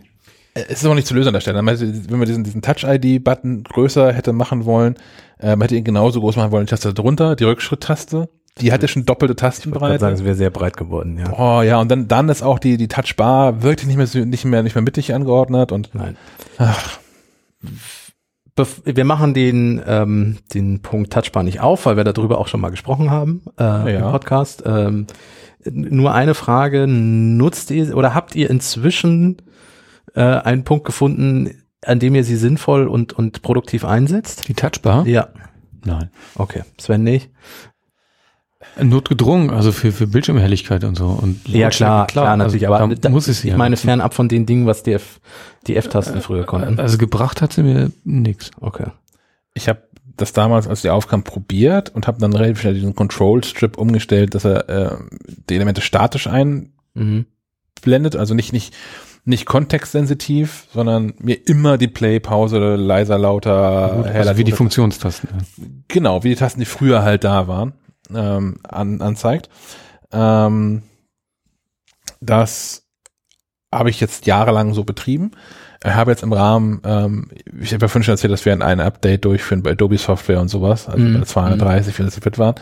Es 0.55 0.83
ist 0.83 0.87
auch 0.87 0.95
nicht 0.95 1.07
zu 1.07 1.15
lösen 1.15 1.29
an 1.29 1.35
der 1.35 1.41
Stelle. 1.41 1.59
Wenn 1.59 2.19
man 2.19 2.27
diesen, 2.27 2.45
diesen 2.45 2.61
Touch-ID-Button 2.63 3.65
größer 3.65 4.13
hätte 4.13 4.33
machen 4.33 4.65
wollen, 4.67 4.97
äh, 5.39 5.51
man 5.57 5.63
hätte 5.63 5.77
ihn 5.77 5.85
genauso 5.85 6.21
groß 6.21 6.37
machen 6.37 6.53
wollen, 6.53 6.67
die 6.67 6.71
Taste 6.71 6.93
drunter, 6.93 7.37
die 7.37 7.45
Rückschritttaste. 7.45 8.29
Die 8.61 8.71
hat 8.71 8.83
ja 8.83 8.89
schon 8.89 9.07
doppelte 9.07 9.33
Ich 9.33 9.41
würde 9.43 9.51
Tastenbreite. 9.55 9.99
sagen, 9.99 10.15
es 10.15 10.25
wäre 10.25 10.35
sehr 10.35 10.51
breit 10.51 10.77
geworden, 10.77 11.19
ja. 11.19 11.33
Oh 11.33 11.63
ja, 11.63 11.81
und 11.81 11.91
dann, 11.91 12.07
dann 12.07 12.29
ist 12.29 12.43
auch 12.43 12.59
die, 12.59 12.77
die 12.77 12.87
Touchbar 12.89 13.63
wirklich 13.63 13.87
nicht 13.87 13.97
mehr, 13.97 14.27
nicht 14.27 14.45
mehr, 14.45 14.63
nicht 14.63 14.75
mehr 14.75 14.83
mittig 14.83 15.15
angeordnet 15.15 15.73
und 15.73 15.95
Nein. 15.95 16.19
ach, 16.59 16.99
Bef 18.55 18.83
wir 18.85 19.05
machen 19.07 19.33
den, 19.33 19.81
ähm, 19.87 20.37
den 20.53 20.83
Punkt 20.83 21.11
Touchbar 21.15 21.43
nicht 21.45 21.61
auf, 21.61 21.87
weil 21.87 21.97
wir 21.97 22.05
darüber 22.05 22.37
auch 22.39 22.49
schon 22.49 22.61
mal 22.61 22.69
gesprochen 22.71 23.11
haben 23.11 23.41
äh, 23.59 23.95
im 23.95 24.01
Ja. 24.01 24.11
Podcast. 24.11 24.63
Ähm, 24.67 25.07
nur 25.71 26.13
eine 26.13 26.35
Frage, 26.35 26.87
nutzt 26.87 27.71
ihr 27.71 27.97
oder 27.97 28.15
habt 28.15 28.35
ihr 28.35 28.51
inzwischen 28.51 29.39
äh, 30.15 30.21
einen 30.23 30.65
Punkt 30.65 30.85
gefunden, 30.85 31.63
an 31.85 31.99
dem 31.99 32.15
ihr 32.15 32.25
sie 32.25 32.37
sinnvoll 32.37 32.87
und, 32.87 33.13
und 33.13 33.43
produktiv 33.43 33.85
einsetzt? 33.85 34.49
Die 34.49 34.55
Touchbar? 34.55 35.07
Ja, 35.07 35.29
Nein. 35.85 36.11
okay. 36.37 36.63
Sven 36.79 37.03
nicht? 37.03 37.31
Notgedrungen, 38.81 39.51
also 39.51 39.73
für, 39.73 39.93
für 39.93 40.07
Bildschirmhelligkeit 40.07 40.85
und 40.85 40.97
so. 40.97 41.07
Und 41.07 41.47
Ja, 41.49 41.69
klar, 41.69 42.07
klar, 42.07 42.37
natürlich, 42.37 42.69
also, 42.69 42.85
aber 42.85 42.95
da 42.95 43.09
muss 43.11 43.29
es 43.29 43.45
ich 43.45 43.51
ja. 43.51 43.57
meine 43.57 43.77
fernab 43.77 44.15
von 44.15 44.29
den 44.29 44.47
Dingen, 44.47 44.67
was 44.67 44.83
die 44.83 44.93
F, 44.93 45.21
die 45.67 45.77
F-Tasten 45.77 46.21
früher 46.23 46.45
konnten. 46.45 46.79
also 46.79 46.97
gebracht 46.97 47.43
hat 47.43 47.53
sie 47.53 47.63
mir 47.65 47.91
nix. 48.05 48.51
Okay. 48.61 48.87
ich 49.55 49.69
habe 49.69 49.83
das 50.17 50.33
damals, 50.33 50.69
als 50.69 50.83
die 50.83 50.91
aufkam, 50.91 51.25
probiert 51.25 51.91
und 51.95 52.07
habe 52.07 52.21
dann 52.21 52.33
relativ 52.35 52.61
schnell 52.61 52.75
diesen 52.75 52.95
Control-Strip 52.95 53.77
umgestellt, 53.79 54.35
dass 54.35 54.45
er 54.45 54.69
äh, 54.69 54.97
die 55.49 55.55
Elemente 55.57 55.81
statisch 55.81 56.27
einblendet, 56.27 56.75
Mhm. 56.95 57.27
also 58.21 58.35
nicht, 58.35 58.53
nicht, 58.53 58.75
nicht 59.25 59.47
kontextsensitiv, 59.47 60.67
sondern 60.73 61.15
mir 61.19 61.37
immer 61.47 61.79
die 61.79 61.87
Play, 61.89 62.19
Pause, 62.19 62.75
leiser, 62.75 63.19
lauter, 63.19 64.05
heller, 64.05 64.31
Also 64.31 64.37
wie 64.39 64.45
die 64.45 64.53
Funktionstasten. 64.53 65.29
genau, 65.89 66.25
wie 66.25 66.31
die 66.31 66.35
Tasten, 66.37 66.59
die 66.61 66.67
früher 66.67 67.03
halt 67.03 67.23
da 67.25 67.47
waren, 67.47 67.73
ähm, 68.13 68.57
an, 68.65 69.01
anzeigt. 69.01 69.49
Ähm, 70.13 70.83
das 72.21 72.85
habe 73.73 73.91
ich 73.91 74.01
jetzt 74.01 74.27
jahrelang 74.27 74.75
so 74.75 74.85
betrieben. 74.85 75.31
Ich 75.85 75.95
habe 75.95 76.11
jetzt 76.13 76.23
im 76.23 76.33
Rahmen, 76.33 76.81
ähm, 76.85 77.31
ich 77.61 77.73
habe 77.73 77.85
ja 77.85 77.89
vorhin 77.89 78.05
schon 78.05 78.13
erzählt, 78.13 78.33
dass 78.33 78.45
wir 78.45 78.53
ein 78.53 78.81
Update 78.81 79.25
durchführen 79.25 79.63
bei 79.63 79.73
Adobe 79.73 79.99
Software 79.99 80.41
und 80.41 80.49
sowas, 80.49 80.89
also 80.89 80.99
Mhm. 81.03 81.21
bei 81.21 81.25
230, 81.25 81.99
wie 81.99 82.03
das 82.05 82.17
fit 82.19 82.39
waren. 82.39 82.55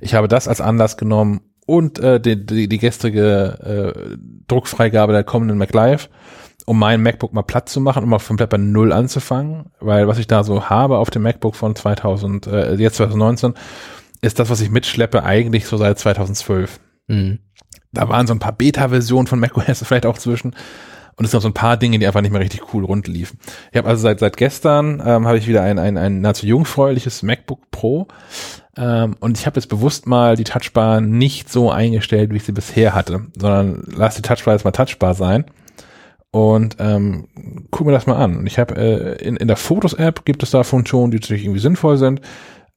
Ich 0.00 0.14
habe 0.14 0.26
das 0.26 0.48
als 0.48 0.60
Anlass 0.60 0.96
genommen 0.96 1.40
und 1.66 1.98
äh, 1.98 2.20
die, 2.20 2.44
die, 2.44 2.68
die 2.68 2.78
gestrige 2.78 3.94
äh, 3.94 4.16
Druckfreigabe 4.48 5.12
der 5.12 5.24
kommenden 5.24 5.58
MacLive, 5.58 6.08
um 6.66 6.78
mein 6.78 7.02
MacBook 7.02 7.32
mal 7.32 7.42
platt 7.42 7.68
zu 7.68 7.80
machen, 7.80 8.04
um 8.04 8.10
mal 8.10 8.18
komplett 8.18 8.50
bei 8.50 8.58
Null 8.58 8.92
anzufangen, 8.92 9.66
weil 9.80 10.08
was 10.08 10.18
ich 10.18 10.26
da 10.26 10.44
so 10.44 10.68
habe 10.68 10.98
auf 10.98 11.10
dem 11.10 11.22
MacBook 11.22 11.56
von 11.56 11.74
2000, 11.74 12.46
äh, 12.46 12.74
jetzt 12.74 12.96
2019, 12.96 13.54
ist 14.20 14.38
das, 14.38 14.50
was 14.50 14.60
ich 14.60 14.70
mitschleppe, 14.70 15.24
eigentlich 15.24 15.66
so 15.66 15.76
seit 15.76 15.98
2012. 15.98 16.80
Mhm. 17.08 17.38
Da 17.92 18.08
waren 18.08 18.26
so 18.26 18.34
ein 18.34 18.38
paar 18.40 18.52
Beta-Versionen 18.52 19.26
von 19.26 19.38
macOS 19.38 19.82
vielleicht 19.84 20.06
auch 20.06 20.18
zwischen. 20.18 20.54
Und 21.16 21.24
es 21.24 21.30
sind 21.30 21.38
noch 21.38 21.42
so 21.42 21.48
ein 21.48 21.54
paar 21.54 21.76
Dinge, 21.76 21.98
die 21.98 22.06
einfach 22.06 22.22
nicht 22.22 22.32
mehr 22.32 22.40
richtig 22.40 22.74
cool 22.74 22.84
rund 22.84 23.06
liefen. 23.06 23.38
Ich 23.70 23.78
habe 23.78 23.88
also 23.88 24.02
seit 24.02 24.18
seit 24.18 24.36
gestern 24.36 25.00
ähm, 25.04 25.26
habe 25.28 25.38
ich 25.38 25.46
wieder 25.46 25.62
ein, 25.62 25.78
ein, 25.78 25.96
ein 25.96 26.20
nahezu 26.20 26.46
jungfräuliches 26.46 27.22
MacBook 27.22 27.70
Pro. 27.70 28.08
Ähm, 28.76 29.16
und 29.20 29.38
ich 29.38 29.46
habe 29.46 29.56
jetzt 29.56 29.68
bewusst 29.68 30.06
mal 30.06 30.36
die 30.36 30.44
Touchbar 30.44 31.00
nicht 31.00 31.50
so 31.50 31.70
eingestellt, 31.70 32.32
wie 32.32 32.36
ich 32.36 32.44
sie 32.44 32.52
bisher 32.52 32.94
hatte, 32.94 33.26
sondern 33.36 33.84
lass 33.86 34.16
die 34.16 34.22
Touchbar 34.22 34.54
jetzt 34.54 34.64
mal 34.64 34.72
Touchbar 34.72 35.14
sein. 35.14 35.44
Und 36.30 36.76
ähm, 36.80 37.28
guck 37.70 37.86
mir 37.86 37.92
das 37.92 38.06
mal 38.06 38.16
an. 38.16 38.36
Und 38.38 38.46
ich 38.46 38.58
habe 38.58 38.74
äh, 38.74 39.24
in, 39.24 39.36
in 39.36 39.46
der 39.46 39.56
Fotos-App 39.56 40.24
gibt 40.24 40.42
es 40.42 40.50
da 40.50 40.64
Funktionen, 40.64 41.12
die 41.12 41.18
natürlich 41.18 41.44
irgendwie 41.44 41.60
sinnvoll 41.60 41.96
sind. 41.96 42.20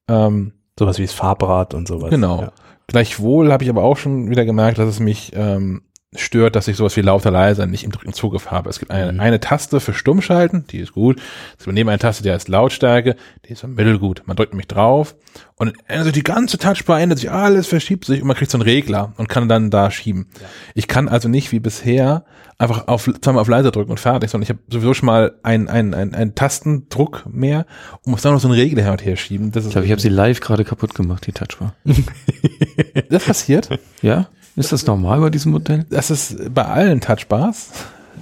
Ähm, 0.07 0.53
Sowas 0.77 0.99
wie 0.99 1.03
das 1.03 1.13
Farbrad 1.13 1.73
und 1.73 1.87
sowas. 1.87 2.11
Genau. 2.11 2.41
Ja. 2.41 2.51
Gleichwohl 2.85 3.51
habe 3.51 3.63
ich 3.63 3.69
aber 3.69 3.83
auch 3.83 3.97
schon 3.97 4.29
wieder 4.29 4.45
gemerkt, 4.45 4.77
dass 4.77 4.87
es 4.87 4.99
mich 4.99 5.31
ähm, 5.35 5.81
stört, 6.15 6.55
dass 6.55 6.69
ich 6.69 6.77
sowas 6.77 6.95
wie 6.95 7.01
lauter 7.01 7.31
leiser 7.31 7.65
nicht 7.65 7.83
im 7.83 7.91
dritten 7.91 8.13
Zugriff 8.13 8.49
habe. 8.49 8.69
Es 8.69 8.79
gibt 8.79 8.91
eine, 8.91 9.11
Mhm. 9.11 9.19
eine 9.19 9.39
Taste 9.41 9.81
für 9.81 9.93
Stummschalten, 9.93 10.65
die 10.67 10.79
ist 10.79 10.93
gut. 10.93 11.19
Es 11.59 11.65
gibt 11.65 11.73
neben 11.73 11.89
eine 11.89 11.99
Taste, 11.99 12.23
die 12.23 12.31
heißt 12.31 12.47
Lautstärke, 12.47 13.17
die 13.45 13.53
ist 13.53 13.59
so 13.59 13.67
mittelgut. 13.67 14.23
Man 14.25 14.37
drückt 14.37 14.53
nämlich 14.53 14.67
drauf 14.67 15.15
und 15.55 15.73
sich 16.03 16.13
die 16.13 16.23
ganze 16.23 16.57
Touchbar, 16.57 17.01
ändert 17.01 17.19
sich 17.19 17.29
alles, 17.29 17.67
verschiebt 17.67 18.05
sich 18.05 18.21
und 18.21 18.27
man 18.27 18.37
kriegt 18.37 18.49
so 18.51 18.57
einen 18.57 18.63
Regler 18.63 19.13
und 19.17 19.27
kann 19.27 19.49
dann 19.49 19.69
da 19.69 19.91
schieben. 19.91 20.27
Ich 20.75 20.87
kann 20.87 21.09
also 21.09 21.27
nicht 21.27 21.51
wie 21.51 21.59
bisher 21.59 22.23
einfach 22.57 22.87
auf, 22.87 23.09
zweimal 23.21 23.41
auf 23.41 23.49
leiser 23.49 23.71
drücken 23.71 23.91
und 23.91 23.99
fertig, 23.99 24.29
sondern 24.31 24.43
ich 24.43 24.49
habe 24.49 24.59
sowieso 24.71 24.93
schon 24.93 25.07
mal 25.07 25.33
einen 25.43 25.67
ein, 25.67 25.93
ein, 25.93 26.15
ein 26.15 26.35
Tastendruck 26.35 27.25
mehr 27.29 27.65
und 28.03 28.11
muss 28.11 28.21
dann 28.21 28.33
noch 28.33 28.39
so 28.39 28.47
einen 28.47 28.57
Regler 28.57 28.81
hin 28.81 28.91
und 28.93 29.03
her 29.03 29.17
schieben. 29.17 29.51
Das 29.51 29.63
ist 29.63 29.67
Ich 29.69 29.73
glaube, 29.73 29.85
ich 29.85 29.91
habe 29.91 30.01
sie 30.01 30.09
live 30.09 30.39
gerade 30.39 30.63
kaputt 30.63 30.95
gemacht, 30.95 31.27
die 31.27 31.33
Touchbar. 31.33 31.75
das 33.09 33.25
passiert. 33.25 33.69
Ja? 34.01 34.29
Ist 34.57 34.71
das 34.73 34.85
normal 34.85 35.21
bei 35.21 35.29
diesem 35.29 35.53
Modell? 35.53 35.85
Das 35.89 36.09
ist 36.11 36.53
bei 36.53 36.65
allen 36.65 36.99
Touchbars. 36.99 37.69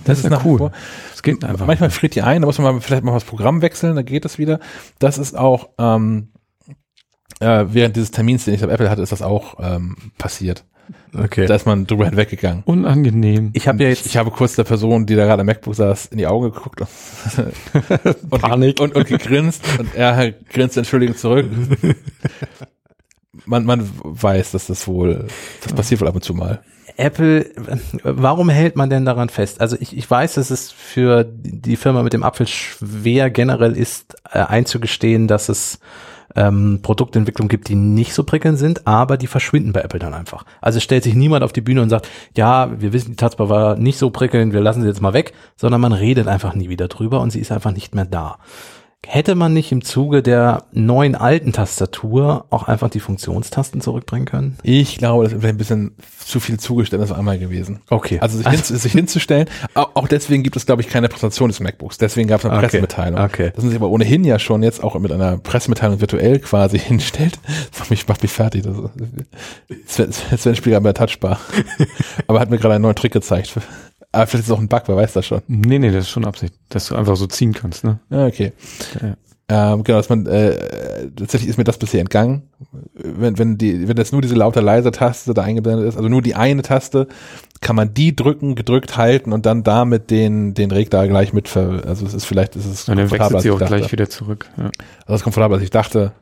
Das 0.04 0.20
ist 0.20 0.26
ja 0.26 0.30
nach 0.30 0.44
wie 0.46 0.50
cool. 0.50 0.58
vor- 0.60 0.72
Das 1.12 1.24
geht 1.24 1.44
einfach. 1.44 1.66
Manchmal 1.66 1.90
friert 1.90 2.14
die 2.14 2.22
ein, 2.22 2.42
da 2.42 2.46
muss 2.46 2.60
man 2.60 2.76
mal 2.76 2.82
vielleicht 2.82 3.04
mal 3.04 3.14
das 3.14 3.24
Programm 3.24 3.62
wechseln, 3.64 3.96
dann 3.96 4.06
geht 4.06 4.26
das 4.26 4.38
wieder. 4.38 4.60
Das 5.00 5.18
ist 5.18 5.36
auch 5.38 5.70
ähm, 5.80 6.30
äh, 7.40 7.66
während 7.70 7.96
dieses 7.96 8.12
Termins, 8.12 8.46
den 8.46 8.54
ich 8.54 8.64
auf 8.64 8.70
Apple 8.70 8.90
hatte, 8.90 9.02
ist 9.02 9.12
das 9.12 9.22
auch 9.24 9.56
ähm, 9.60 9.96
passiert. 10.18 10.66
Okay. 11.18 11.48
Da 11.48 11.56
ist 11.56 11.66
man 11.66 11.88
drüber 11.88 12.06
hinweggegangen. 12.06 12.62
Unangenehm. 12.66 13.50
ich 13.54 13.68
habe 13.68 13.82
ja 13.82 13.90
jetzt 13.90 14.06
Ich 14.06 14.18
habe 14.18 14.30
kurz 14.30 14.56
der 14.56 14.66
Person, 14.66 15.06
die 15.08 15.16
da 15.16 15.26
gerade 15.26 15.40
am 15.42 15.46
MacBook 15.48 15.74
saß, 15.74 16.08
in 16.08 16.18
die 16.20 16.28
Augen 16.28 16.52
geguckt 16.52 16.82
und, 16.82 16.88
und, 18.30 18.42
Panik. 18.42 18.80
und, 18.82 18.94
und 18.96 19.08
gegrinst 19.08 19.64
und 19.80 19.96
er 19.96 20.32
grinst 20.32 20.76
entschuldigend 20.78 21.18
zurück. 21.18 21.48
Man, 23.46 23.66
man 23.66 23.90
weiß, 24.04 24.52
dass 24.52 24.68
das 24.68 24.88
wohl, 24.88 25.28
das 25.64 25.74
passiert 25.74 26.02
wohl 26.02 26.08
ab 26.08 26.16
und 26.16 26.24
zu 26.24 26.34
mal. 26.34 26.62
Apple, 26.98 27.52
warum 28.04 28.50
hält 28.50 28.76
man 28.76 28.90
denn 28.90 29.06
daran 29.06 29.30
fest? 29.30 29.60
Also 29.60 29.76
ich, 29.80 29.98
ich 29.98 30.10
weiß, 30.10 30.36
dass 30.36 30.50
es 30.50 30.72
für 30.72 31.26
die 31.26 31.76
Firma 31.76 32.04
mit 32.04 32.14
dem 32.14 32.24
Apfel 32.24 32.48
schwer 32.48 33.30
generell 33.30 33.76
ist, 33.76 34.16
äh, 34.32 34.40
einzugestehen, 34.40 35.28
dass 35.28 35.50
es 35.50 35.80
ähm, 36.36 36.80
Produktentwicklung 36.82 37.48
gibt, 37.48 37.68
die 37.70 37.76
nicht 37.76 38.14
so 38.14 38.24
prickelnd 38.24 38.58
sind, 38.58 38.88
aber 38.88 39.18
die 39.18 39.28
verschwinden 39.28 39.74
bei 39.74 39.82
Apple 39.82 40.00
dann 40.00 40.14
einfach. 40.14 40.46
Also 40.62 40.78
es 40.78 40.84
stellt 40.84 41.04
sich 41.04 41.16
niemand 41.16 41.44
auf 41.44 41.54
die 41.54 41.62
Bühne 41.62 41.82
und 41.82 41.90
sagt, 41.90 42.10
ja, 42.36 42.70
wir 42.80 42.94
wissen, 42.94 43.12
die 43.12 43.16
Taskbar 43.16 43.50
war 43.50 43.76
nicht 43.78 43.98
so 43.98 44.10
prickelnd, 44.10 44.54
wir 44.54 44.62
lassen 44.62 44.82
sie 44.82 44.88
jetzt 44.88 45.02
mal 45.02 45.14
weg, 45.14 45.34
sondern 45.56 45.82
man 45.82 45.94
redet 45.94 46.28
einfach 46.28 46.56
nie 46.56 46.70
wieder 46.70 46.88
drüber 46.88 47.22
und 47.22 47.32
sie 47.32 47.40
ist 47.40 47.52
einfach 47.52 47.72
nicht 47.72 47.96
mehr 47.96 48.06
da. 48.06 48.38
Hätte 49.08 49.36
man 49.36 49.54
nicht 49.54 49.72
im 49.72 49.84
Zuge 49.84 50.24
der 50.24 50.64
neuen 50.72 51.16
alten 51.16 51.54
Tastatur 51.54 52.46
auch 52.50 52.68
einfach 52.68 52.90
die 52.90 53.00
Funktionstasten 53.00 53.82
zurückbringen 53.82 54.26
können? 54.26 54.58
Ich 54.64 54.98
glaube, 54.98 55.24
das 55.24 55.34
ist 55.34 55.40
vielleicht 55.40 55.56
ein 55.56 55.58
bisschen 55.58 55.96
zu 56.26 56.40
viel 56.40 56.60
Zugeständnis 56.60 57.12
einmal 57.12 57.38
gewesen. 57.38 57.82
Okay. 57.90 58.20
Also 58.20 58.38
sich, 58.38 58.48
hin, 58.48 58.60
sich 58.60 58.92
hinzustellen, 58.92 59.48
auch, 59.76 60.08
deswegen 60.08 60.44
gibt 60.44 60.56
es, 60.56 60.66
glaube 60.66 60.82
ich, 60.82 60.90
keine 60.90 61.08
Präsentation 61.08 61.50
des 61.50 61.60
MacBooks. 61.60 61.98
Deswegen 61.98 62.28
gab 62.28 62.40
es 62.40 62.46
eine 62.46 62.56
Okay. 62.56 62.66
Pressemitteilung. 62.66 63.20
Okay. 63.22 63.52
Dass 63.54 63.64
man 63.64 63.70
sich 63.72 63.80
aber 63.80 63.90
ohnehin 63.90 64.24
ja 64.24 64.40
schon 64.40 64.64
jetzt 64.64 64.84
auch 64.84 64.98
mit 65.00 65.12
einer 65.12 65.38
Pressemitteilung 65.38 66.02
virtuell 66.02 66.40
quasi 66.40 66.80
hinstellt, 66.80 67.40
das 67.72 67.80
macht 67.80 67.90
mich, 67.92 68.08
macht 68.08 68.22
mich 68.24 68.32
fertig. 68.32 68.64
Das, 68.64 68.76
Sven, 69.86 70.12
Sven 70.12 70.56
spielt 70.56 70.74
gerade 70.74 70.84
bei 70.84 70.94
der 70.94 71.08
Touchbar. 71.08 71.40
aber 72.28 72.40
hat 72.40 72.50
mir 72.50 72.58
gerade 72.58 72.76
einen 72.76 72.82
neuen 72.82 72.96
Trick 72.96 73.14
gezeigt. 73.14 73.54
Aber 74.16 74.28
vielleicht 74.28 74.44
ist 74.44 74.48
es 74.48 74.52
auch 74.52 74.62
ein 74.62 74.70
Bug, 74.70 74.84
wer 74.86 74.96
weiß 74.96 75.14
das 75.14 75.26
schon. 75.26 75.42
Nee, 75.48 75.78
nee, 75.78 75.92
das 75.92 76.06
ist 76.06 76.10
schon 76.10 76.26
Absicht, 76.26 76.54
dass 76.70 76.88
du 76.88 76.96
einfach 76.96 77.16
so 77.16 77.28
ziehen 77.28 77.54
kannst, 77.54 77.84
ne? 77.84 78.00
Ja, 78.10 78.26
okay. 78.28 78.54
Ja. 79.02 79.18
Ähm, 79.48 79.84
genau, 79.84 80.00
dass 80.00 80.10
man 80.10 80.26
äh, 80.26 81.12
tatsächlich 81.16 81.50
ist 81.50 81.58
mir 81.58 81.66
das 81.66 81.78
bisher 81.78 82.00
entgangen. 82.00 82.44
Wenn, 82.94 83.38
wenn 83.38 83.58
die, 83.58 83.88
wenn 83.88 83.98
jetzt 83.98 84.12
nur 84.12 84.22
diese 84.22 84.34
lauter 84.34 84.62
leiser 84.62 84.92
Taste 84.92 85.36
da 85.36 85.44
eingeblendet 85.44 85.88
ist, 85.88 85.98
also 85.98 86.10
nur 86.10 86.24
die 86.24 86.34
eine 86.34 86.64
Taste, 86.64 87.08
kann 87.62 87.76
man 87.76 87.94
die 87.94 88.16
drücken, 88.16 88.56
gedrückt 88.56 88.98
halten 88.98 89.34
und 89.34 89.46
dann 89.46 89.64
damit 89.64 90.10
den, 90.10 90.56
den 90.56 90.72
Regler 90.72 91.08
gleich 91.08 91.34
mit 91.34 91.48
ver, 91.48 91.84
also 91.86 92.06
es 92.06 92.16
ist 92.16 92.26
vielleicht, 92.26 92.56
ist 92.56 92.66
es 92.66 92.90
Und 92.90 92.98
dann 92.98 93.12
wechselt 93.12 93.42
sie 93.42 93.52
auch 93.52 93.62
ich 93.62 93.68
gleich 93.68 93.92
wieder 93.92 94.10
zurück. 94.10 94.50
Ja. 94.58 94.64
Also 94.64 94.74
es 95.08 95.16
ist 95.16 95.24
komfortabler, 95.24 95.58
als 95.58 95.64
ich 95.64 95.72
dachte. 95.72 96.14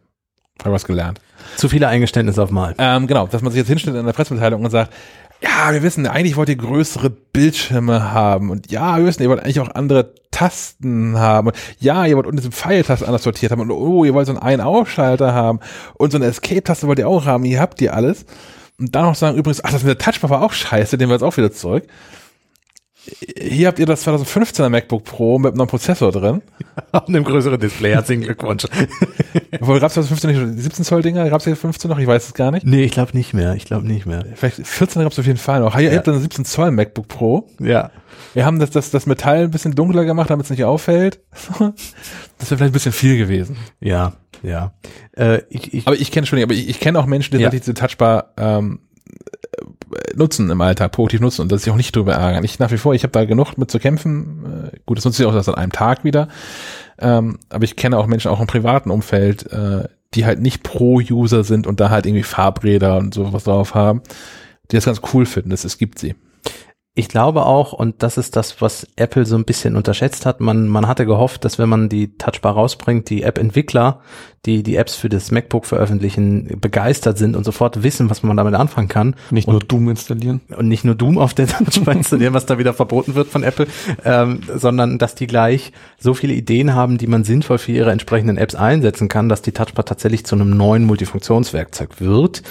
Habe 0.61 0.75
was 0.75 0.85
gelernt. 0.85 1.19
Zu 1.57 1.67
viele 1.67 1.87
Eingeständnisse 1.87 2.41
auf 2.41 2.51
mal. 2.51 2.75
Ähm, 2.77 3.07
genau, 3.07 3.27
dass 3.27 3.41
man 3.41 3.51
sich 3.51 3.59
jetzt 3.59 3.67
hinstellt 3.67 3.97
in 3.97 4.05
der 4.05 4.13
Pressemitteilung 4.13 4.63
und 4.63 4.69
sagt, 4.69 4.93
ja, 5.43 5.73
wir 5.73 5.83
wissen, 5.83 6.07
eigentlich 6.07 6.37
wollt 6.37 6.49
ihr 6.49 6.55
größere 6.55 7.09
Bildschirme 7.09 8.13
haben. 8.13 8.49
Und 8.49 8.71
ja, 8.71 8.97
wir 8.97 9.05
wissen, 9.05 9.23
ihr 9.23 9.29
wollt 9.29 9.41
eigentlich 9.41 9.59
auch 9.59 9.75
andere 9.75 10.13
Tasten 10.31 11.17
haben. 11.19 11.47
Und 11.47 11.57
ja, 11.79 12.05
ihr 12.05 12.15
wollt 12.15 12.27
unten 12.27 12.37
diese 12.37 12.51
Pfeiltaste 12.51 13.05
anders 13.05 13.23
sortiert 13.23 13.51
haben. 13.51 13.61
Und 13.61 13.71
oh, 13.71 14.05
ihr 14.05 14.13
wollt 14.13 14.27
so 14.27 14.31
einen 14.31 14.41
Ein-Ausschalter 14.41 15.33
haben. 15.33 15.59
Und 15.95 16.11
so 16.11 16.17
eine 16.17 16.27
Escape-Taste 16.27 16.87
wollt 16.87 16.99
ihr 16.99 17.09
auch 17.09 17.25
haben, 17.25 17.43
hier 17.43 17.59
habt 17.59 17.81
ihr 17.81 17.93
alles. 17.93 18.25
Und 18.79 18.95
dann 18.95 19.03
noch 19.03 19.15
sagen 19.15 19.37
übrigens, 19.37 19.63
ach, 19.63 19.71
das 19.71 19.83
mit 19.83 19.89
der 19.89 19.97
Touchbar 19.97 20.29
war 20.29 20.41
auch 20.43 20.53
scheiße, 20.53 20.97
den 20.97 21.09
wir 21.09 21.15
jetzt 21.15 21.23
auch 21.23 21.35
wieder 21.35 21.51
zurück. 21.51 21.83
Hier 23.37 23.67
habt 23.67 23.79
ihr 23.79 23.85
das 23.85 24.07
2015er 24.07 24.69
MacBook 24.69 25.03
Pro 25.03 25.37
mit 25.37 25.53
einem 25.53 25.67
Prozessor 25.67 26.11
drin. 26.11 26.41
Auf 26.93 27.07
einem 27.07 27.23
größeren 27.25 27.59
Display. 27.59 27.91
Herzlichen 27.91 28.23
Glückwunsch. 28.23 28.65
Obwohl, 29.59 29.79
gab 29.79 29.87
es 29.89 29.95
2015 29.95 30.29
nicht 30.29 30.57
die 30.57 30.61
17 30.61 30.85
Zoll 30.85 31.01
Dinger? 31.01 31.29
Gab 31.29 31.39
es 31.39 31.45
hier 31.45 31.55
15 31.57 31.89
noch? 31.89 31.99
Ich 31.99 32.07
weiß 32.07 32.27
es 32.27 32.33
gar 32.33 32.51
nicht. 32.51 32.65
nee, 32.65 32.83
ich 32.85 32.91
glaube 32.93 33.11
nicht 33.13 33.33
mehr. 33.33 33.55
Ich 33.55 33.65
glaube 33.65 33.85
nicht 33.85 34.05
mehr. 34.05 34.23
Vielleicht 34.35 34.65
14 34.65 35.01
gab 35.03 35.11
es 35.11 35.19
auf 35.19 35.25
jeden 35.25 35.37
Fall 35.37 35.59
noch. 35.59 35.77
Ihr 35.77 35.93
habt 35.95 36.07
dann 36.07 36.19
17 36.19 36.45
Zoll 36.45 36.71
MacBook 36.71 37.07
Pro. 37.09 37.47
Ja. 37.59 37.91
Wir 38.33 38.45
haben 38.45 38.59
das, 38.59 38.69
das, 38.71 38.89
das 38.89 39.05
Metall 39.05 39.43
ein 39.43 39.51
bisschen 39.51 39.75
dunkler 39.75 40.05
gemacht, 40.05 40.29
damit 40.29 40.45
es 40.45 40.49
nicht 40.49 40.63
auffällt. 40.63 41.19
Das 42.39 42.49
wäre 42.51 42.57
vielleicht 42.57 42.71
ein 42.71 42.73
bisschen 42.73 42.91
viel 42.91 43.17
gewesen. 43.17 43.55
Ja, 43.79 44.13
ja. 44.41 44.73
Äh, 45.15 45.43
ich, 45.49 45.73
ich, 45.73 45.87
Aber 45.87 45.95
ich 45.95 46.11
kenne 46.11 46.27
schon, 46.27 46.41
aber 46.43 46.53
ich, 46.53 46.67
ich 46.67 46.79
kenne 46.81 46.99
auch 46.99 47.05
Menschen, 47.05 47.37
die 47.37 47.43
Ja. 47.43 47.49
diese 47.49 47.73
Touchbar 47.73 48.33
ähm, 48.37 48.79
äh, 49.07 49.42
nutzen 50.15 50.49
im 50.49 50.61
Alltag, 50.61 50.91
produktiv 50.91 51.21
nutzen 51.21 51.41
und 51.41 51.51
das 51.51 51.63
sich 51.63 51.71
auch 51.71 51.77
nicht 51.77 51.95
drüber 51.95 52.13
ärgern. 52.13 52.43
Ich 52.43 52.59
nach 52.59 52.71
wie 52.71 52.77
vor, 52.77 52.93
ich 52.93 53.03
habe 53.03 53.11
da 53.11 53.25
genug 53.25 53.57
mit 53.57 53.71
zu 53.71 53.79
kämpfen. 53.79 54.71
Äh, 54.73 54.77
gut, 54.85 54.97
das 54.97 55.05
nutze 55.05 55.23
ich 55.23 55.29
auch 55.29 55.35
erst 55.35 55.49
an 55.49 55.55
einem 55.55 55.71
Tag 55.71 56.03
wieder. 56.03 56.27
Ähm, 56.99 57.39
aber 57.49 57.63
ich 57.63 57.75
kenne 57.75 57.97
auch 57.97 58.07
Menschen 58.07 58.31
auch 58.31 58.39
im 58.39 58.47
privaten 58.47 58.91
Umfeld, 58.91 59.51
äh, 59.51 59.87
die 60.13 60.25
halt 60.25 60.39
nicht 60.39 60.63
Pro-User 60.63 61.43
sind 61.43 61.67
und 61.67 61.79
da 61.79 61.89
halt 61.89 62.05
irgendwie 62.05 62.23
Farbräder 62.23 62.97
und 62.97 63.13
sowas 63.13 63.45
drauf 63.45 63.75
haben, 63.75 64.01
die 64.71 64.75
das 64.75 64.85
ganz 64.85 65.01
cool 65.13 65.25
finden. 65.25 65.49
Das, 65.49 65.63
es 65.63 65.77
gibt 65.77 65.99
sie. 65.99 66.15
Ich 66.95 67.07
glaube 67.07 67.47
auch, 67.47 67.73
und 67.73 68.03
das 68.03 68.19
ist 68.19 68.35
das, 68.35 68.61
was 68.61 68.87
Apple 68.97 69.25
so 69.25 69.35
ein 69.35 69.45
bisschen 69.45 69.75
unterschätzt 69.75 70.27
hat, 70.27 70.39
man, 70.39 70.67
man 70.67 70.87
hatte 70.87 71.07
gehofft, 71.07 71.43
dass 71.43 71.57
wenn 71.57 71.67
man 71.67 71.89
die 71.89 72.15
Touchbar 72.19 72.53
rausbringt, 72.53 73.09
die 73.09 73.23
App-Entwickler, 73.23 74.01
die 74.45 74.61
die 74.61 74.75
Apps 74.75 74.93
für 74.93 75.09
das 75.09 75.31
MacBook 75.31 75.65
veröffentlichen, 75.65 76.59
begeistert 76.61 77.17
sind 77.17 77.35
und 77.35 77.45
sofort 77.45 77.81
wissen, 77.81 78.11
was 78.11 78.21
man 78.21 78.37
damit 78.37 78.53
anfangen 78.53 78.89
kann. 78.89 79.15
Nicht 79.31 79.47
nur 79.47 79.59
Doom 79.59 79.89
installieren. 79.89 80.41
und 80.55 80.67
nicht 80.67 80.85
nur 80.85 80.93
Doom 80.93 81.17
auf 81.17 81.33
der 81.33 81.47
Touchbar 81.47 81.95
installieren, 81.95 82.35
was 82.35 82.45
da 82.45 82.59
wieder 82.59 82.73
verboten 82.73 83.15
wird 83.15 83.27
von 83.27 83.41
Apple, 83.41 83.65
ähm, 84.05 84.41
sondern 84.55 84.99
dass 84.99 85.15
die 85.15 85.25
gleich 85.25 85.71
so 85.97 86.13
viele 86.13 86.33
Ideen 86.33 86.75
haben, 86.75 86.99
die 86.99 87.07
man 87.07 87.23
sinnvoll 87.23 87.57
für 87.57 87.71
ihre 87.71 87.91
entsprechenden 87.91 88.37
Apps 88.37 88.53
einsetzen 88.53 89.07
kann, 89.07 89.29
dass 89.29 89.41
die 89.41 89.51
Touchbar 89.51 89.85
tatsächlich 89.85 90.27
zu 90.27 90.35
einem 90.35 90.51
neuen 90.51 90.83
Multifunktionswerkzeug 90.83 92.01
wird. 92.01 92.43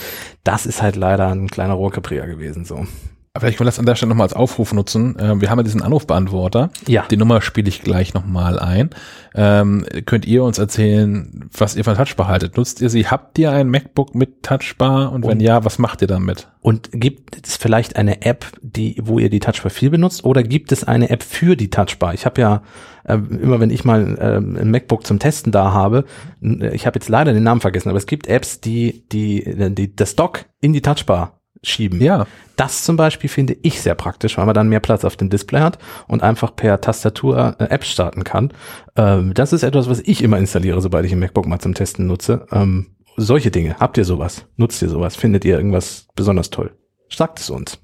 Das 0.42 0.66
ist 0.66 0.82
halt 0.82 0.96
leider 0.96 1.28
ein 1.28 1.46
kleiner 1.46 1.74
Rohrkrepierer 1.74 2.26
gewesen 2.26 2.64
so. 2.64 2.86
Aber 3.34 3.40
Vielleicht 3.40 3.56
können 3.56 3.66
wir 3.66 3.70
das 3.70 3.78
an 3.78 3.86
der 3.86 3.94
Stelle 3.94 4.10
nochmal 4.10 4.26
als 4.26 4.34
Aufruf 4.34 4.74
nutzen. 4.74 5.16
Ähm, 5.18 5.40
wir 5.40 5.48
haben 5.48 5.58
ja 5.58 5.62
diesen 5.62 5.80
Anrufbeantworter. 5.80 6.68
Ja. 6.86 7.06
Die 7.10 7.16
Nummer 7.16 7.40
spiele 7.40 7.66
ich 7.66 7.80
gleich 7.80 8.12
nochmal 8.12 8.58
ein. 8.58 8.90
Ähm, 9.34 9.86
könnt 10.04 10.26
ihr 10.26 10.44
uns 10.44 10.58
erzählen, 10.58 11.48
was 11.56 11.74
ihr 11.74 11.82
von 11.84 11.96
Touchbar 11.96 12.28
haltet? 12.28 12.58
Nutzt 12.58 12.82
ihr 12.82 12.90
sie? 12.90 13.06
Habt 13.06 13.38
ihr 13.38 13.50
ein 13.50 13.70
MacBook 13.70 14.14
mit 14.14 14.42
Touchbar? 14.42 15.12
Und 15.12 15.22
wenn 15.24 15.38
Und- 15.38 15.40
ja, 15.40 15.64
was 15.64 15.78
macht 15.78 16.02
ihr 16.02 16.08
damit? 16.08 16.48
Und 16.60 16.90
gibt 16.92 17.46
es 17.46 17.56
vielleicht 17.56 17.96
eine 17.96 18.20
App, 18.20 18.44
die, 18.60 18.96
wo 19.02 19.18
ihr 19.18 19.30
die 19.30 19.40
Touchbar 19.40 19.70
viel 19.70 19.88
benutzt, 19.88 20.24
oder 20.26 20.42
gibt 20.42 20.70
es 20.70 20.84
eine 20.84 21.08
App 21.08 21.22
für 21.22 21.56
die 21.56 21.70
Touchbar? 21.70 22.12
Ich 22.12 22.26
habe 22.26 22.38
ja 22.38 22.62
ähm, 23.08 23.40
immer, 23.42 23.60
wenn 23.60 23.70
ich 23.70 23.84
mal 23.86 24.18
ähm, 24.20 24.56
ein 24.60 24.70
MacBook 24.70 25.06
zum 25.06 25.18
Testen 25.18 25.52
da 25.52 25.72
habe, 25.72 26.04
äh, 26.42 26.74
ich 26.74 26.86
habe 26.86 26.98
jetzt 26.98 27.08
leider 27.08 27.32
den 27.32 27.42
Namen 27.44 27.62
vergessen, 27.62 27.88
aber 27.88 27.98
es 27.98 28.06
gibt 28.06 28.26
Apps, 28.26 28.60
die 28.60 29.04
die, 29.10 29.72
die 29.74 29.96
das 29.96 30.16
Dock 30.16 30.44
in 30.60 30.74
die 30.74 30.82
Touchbar 30.82 31.38
schieben. 31.64 32.00
Ja. 32.00 32.26
Das 32.56 32.84
zum 32.84 32.96
Beispiel 32.96 33.30
finde 33.30 33.56
ich 33.62 33.80
sehr 33.80 33.94
praktisch, 33.94 34.36
weil 34.36 34.46
man 34.46 34.54
dann 34.54 34.68
mehr 34.68 34.80
Platz 34.80 35.04
auf 35.04 35.16
dem 35.16 35.30
Display 35.30 35.60
hat 35.60 35.78
und 36.06 36.22
einfach 36.22 36.54
per 36.54 36.80
Tastatur 36.80 37.56
äh, 37.58 37.64
Apps 37.64 37.88
starten 37.88 38.24
kann. 38.24 38.52
Ähm, 38.96 39.32
das 39.34 39.52
ist 39.52 39.62
etwas, 39.62 39.88
was 39.88 40.00
ich 40.00 40.22
immer 40.22 40.38
installiere, 40.38 40.80
sobald 40.80 41.06
ich 41.06 41.12
ein 41.12 41.18
MacBook 41.18 41.46
mal 41.46 41.60
zum 41.60 41.74
Testen 41.74 42.06
nutze. 42.06 42.46
Ähm, 42.52 42.94
solche 43.16 43.50
Dinge. 43.50 43.76
Habt 43.78 43.96
ihr 43.96 44.04
sowas? 44.04 44.46
Nutzt 44.56 44.82
ihr 44.82 44.88
sowas? 44.88 45.16
Findet 45.16 45.44
ihr 45.44 45.56
irgendwas 45.56 46.08
besonders 46.14 46.50
toll? 46.50 46.76
Sagt 47.10 47.40
es 47.40 47.50
uns. 47.50 47.78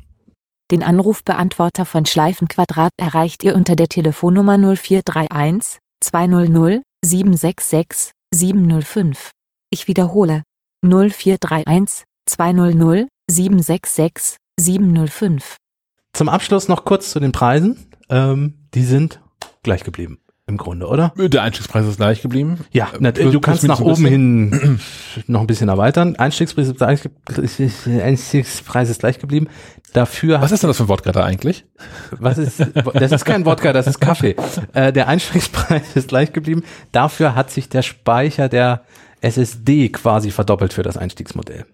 Den 0.71 0.83
Anrufbeantworter 0.83 1.87
von 1.87 2.05
Schleifenquadrat 2.05 2.93
erreicht 2.99 3.43
ihr 3.43 3.55
unter 3.55 3.75
der 3.75 3.89
Telefonnummer 3.89 4.59
0431 4.59 5.79
200 6.01 6.83
766 7.03 8.13
705. 8.35 9.31
Ich 9.71 9.89
wiederhole 9.89 10.43
0431 10.85 12.05
200 12.27 13.09
766 13.31 14.37
705. 14.59 15.57
Zum 16.13 16.29
Abschluss 16.29 16.69
noch 16.69 16.85
kurz 16.85 17.11
zu 17.11 17.21
den 17.21 17.33
Preisen. 17.33 17.87
Ähm, 18.11 18.55
die 18.75 18.83
sind 18.83 19.21
gleich 19.63 19.85
geblieben. 19.85 20.19
Im 20.47 20.57
Grunde, 20.57 20.87
oder? 20.87 21.13
Der 21.19 21.43
Einstiegspreis 21.43 21.85
ist 21.85 21.99
gleich 21.99 22.23
geblieben. 22.23 22.61
Ja, 22.73 22.89
na, 23.01 23.13
plus- 23.13 23.33
du 23.33 23.39
kannst 23.41 23.65
nach 23.65 23.81
oben 23.81 24.07
hin 24.07 24.81
noch 25.27 25.43
ein 25.43 25.47
bisschen 25.47 25.69
erweitern. 25.69 26.17
Einstiegspreis 26.17 26.69
ist, 26.69 27.87
Einstiegspreis 27.87 28.89
ist 28.89 29.01
gleich 29.01 29.19
geblieben. 29.19 29.49
Dafür 29.93 30.41
Was 30.41 30.51
ist 30.51 30.63
denn 30.63 30.69
das 30.69 30.79
für 30.79 30.85
ein 30.85 30.89
Wort 30.89 31.03
gerade 31.03 31.23
eigentlich? 31.23 31.67
Was 32.13 32.39
ist, 32.39 32.61
das 32.95 33.13
ist 33.13 33.25
kein 33.27 33.45
Wodka, 33.45 33.75
das 33.75 33.87
ist 33.87 34.01
Kaffee. 34.01 34.37
Äh, 34.73 34.91
der 34.91 35.09
Einstiegspreis 35.09 35.83
ist 35.97 36.09
gleich 36.09 36.33
geblieben. 36.33 36.63
Dafür 36.93 37.35
hat 37.35 37.51
sich 37.51 37.69
der 37.69 37.83
Speicher 37.83 38.49
der 38.49 38.85
SSD 39.21 39.91
quasi 39.91 40.31
verdoppelt 40.31 40.73
für 40.73 40.83
das 40.83 40.97
Einstiegsmodell. 40.97 41.67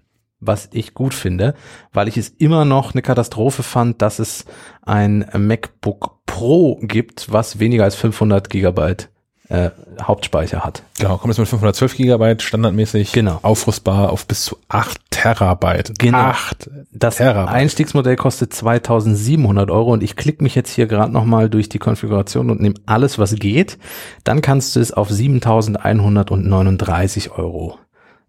Was 0.46 0.68
ich 0.72 0.94
gut 0.94 1.14
finde, 1.14 1.54
weil 1.92 2.08
ich 2.08 2.16
es 2.16 2.28
immer 2.28 2.64
noch 2.64 2.92
eine 2.92 3.02
Katastrophe 3.02 3.62
fand, 3.62 4.02
dass 4.02 4.18
es 4.18 4.44
ein 4.82 5.26
MacBook 5.36 6.24
Pro 6.26 6.78
gibt, 6.82 7.30
was 7.32 7.58
weniger 7.58 7.84
als 7.84 7.94
500 7.94 8.48
Gigabyte 8.50 9.10
äh, 9.48 9.70
Hauptspeicher 10.00 10.64
hat. 10.64 10.82
Genau, 10.98 11.18
kommt 11.18 11.30
jetzt 11.32 11.38
mit 11.38 11.48
512 11.48 11.96
Gigabyte 11.96 12.42
standardmäßig 12.42 13.12
Genau. 13.12 13.38
aufrüstbar 13.42 14.10
auf 14.10 14.26
bis 14.26 14.44
zu 14.46 14.56
8 14.68 14.98
Terabyte. 15.10 15.92
Genau. 15.98 16.16
8 16.18 16.70
Das 16.92 17.16
Terabyte. 17.16 17.54
Einstiegsmodell 17.54 18.16
kostet 18.16 18.54
2700 18.54 19.70
Euro 19.70 19.92
und 19.92 20.02
ich 20.02 20.16
klicke 20.16 20.42
mich 20.42 20.54
jetzt 20.54 20.70
hier 20.70 20.86
gerade 20.86 21.12
nochmal 21.12 21.50
durch 21.50 21.68
die 21.68 21.78
Konfiguration 21.78 22.50
und 22.50 22.60
nehme 22.62 22.76
alles, 22.86 23.18
was 23.18 23.34
geht. 23.36 23.78
Dann 24.24 24.40
kannst 24.40 24.76
du 24.76 24.80
es 24.80 24.92
auf 24.92 25.10
7139 25.10 27.32
Euro 27.32 27.78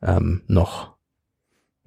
ähm, 0.03 0.41
noch 0.47 0.95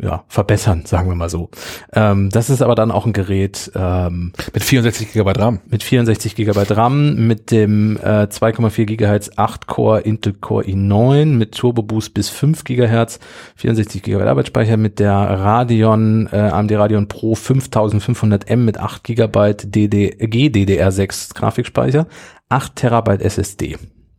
ja, 0.01 0.25
verbessern, 0.29 0.85
sagen 0.87 1.09
wir 1.09 1.17
mal 1.17 1.29
so. 1.29 1.51
Ähm, 1.93 2.31
das 2.31 2.51
ist 2.51 2.63
aber 2.63 2.77
dann 2.77 2.93
auch 2.93 3.05
ein 3.05 3.13
Gerät 3.13 3.73
ähm, 3.75 4.33
Mit 4.55 4.63
64 4.63 5.13
Gigabyte 5.13 5.39
RAM. 5.41 5.61
mit 5.69 5.83
64 5.83 6.37
GB 6.37 6.63
RAM, 6.71 7.27
mit 7.27 7.51
dem 7.51 7.97
äh, 7.97 8.29
2,4 8.29 8.85
GHz 8.85 9.31
8-Core 9.31 10.01
Intel 10.01 10.35
Core 10.35 10.65
i9, 10.65 11.27
mit 11.27 11.57
Turbo 11.57 11.83
Boost 11.83 12.15
bis 12.15 12.29
5 12.29 12.63
GHz, 12.63 13.19
64 13.57 14.03
GB 14.03 14.23
Arbeitsspeicher, 14.23 14.77
mit 14.77 15.01
der 15.01 15.15
Radeon, 15.15 16.29
äh, 16.31 16.37
AMD 16.37 16.73
Radeon 16.73 17.09
Pro 17.09 17.33
5500M 17.35 18.57
mit 18.57 18.79
8 18.79 19.03
GB 19.03 19.55
DD, 19.65 20.15
GDDR6 20.21 21.35
Grafikspeicher, 21.35 22.07
8 22.49 22.77
Terabyte 22.77 23.23
SSD. 23.23 23.77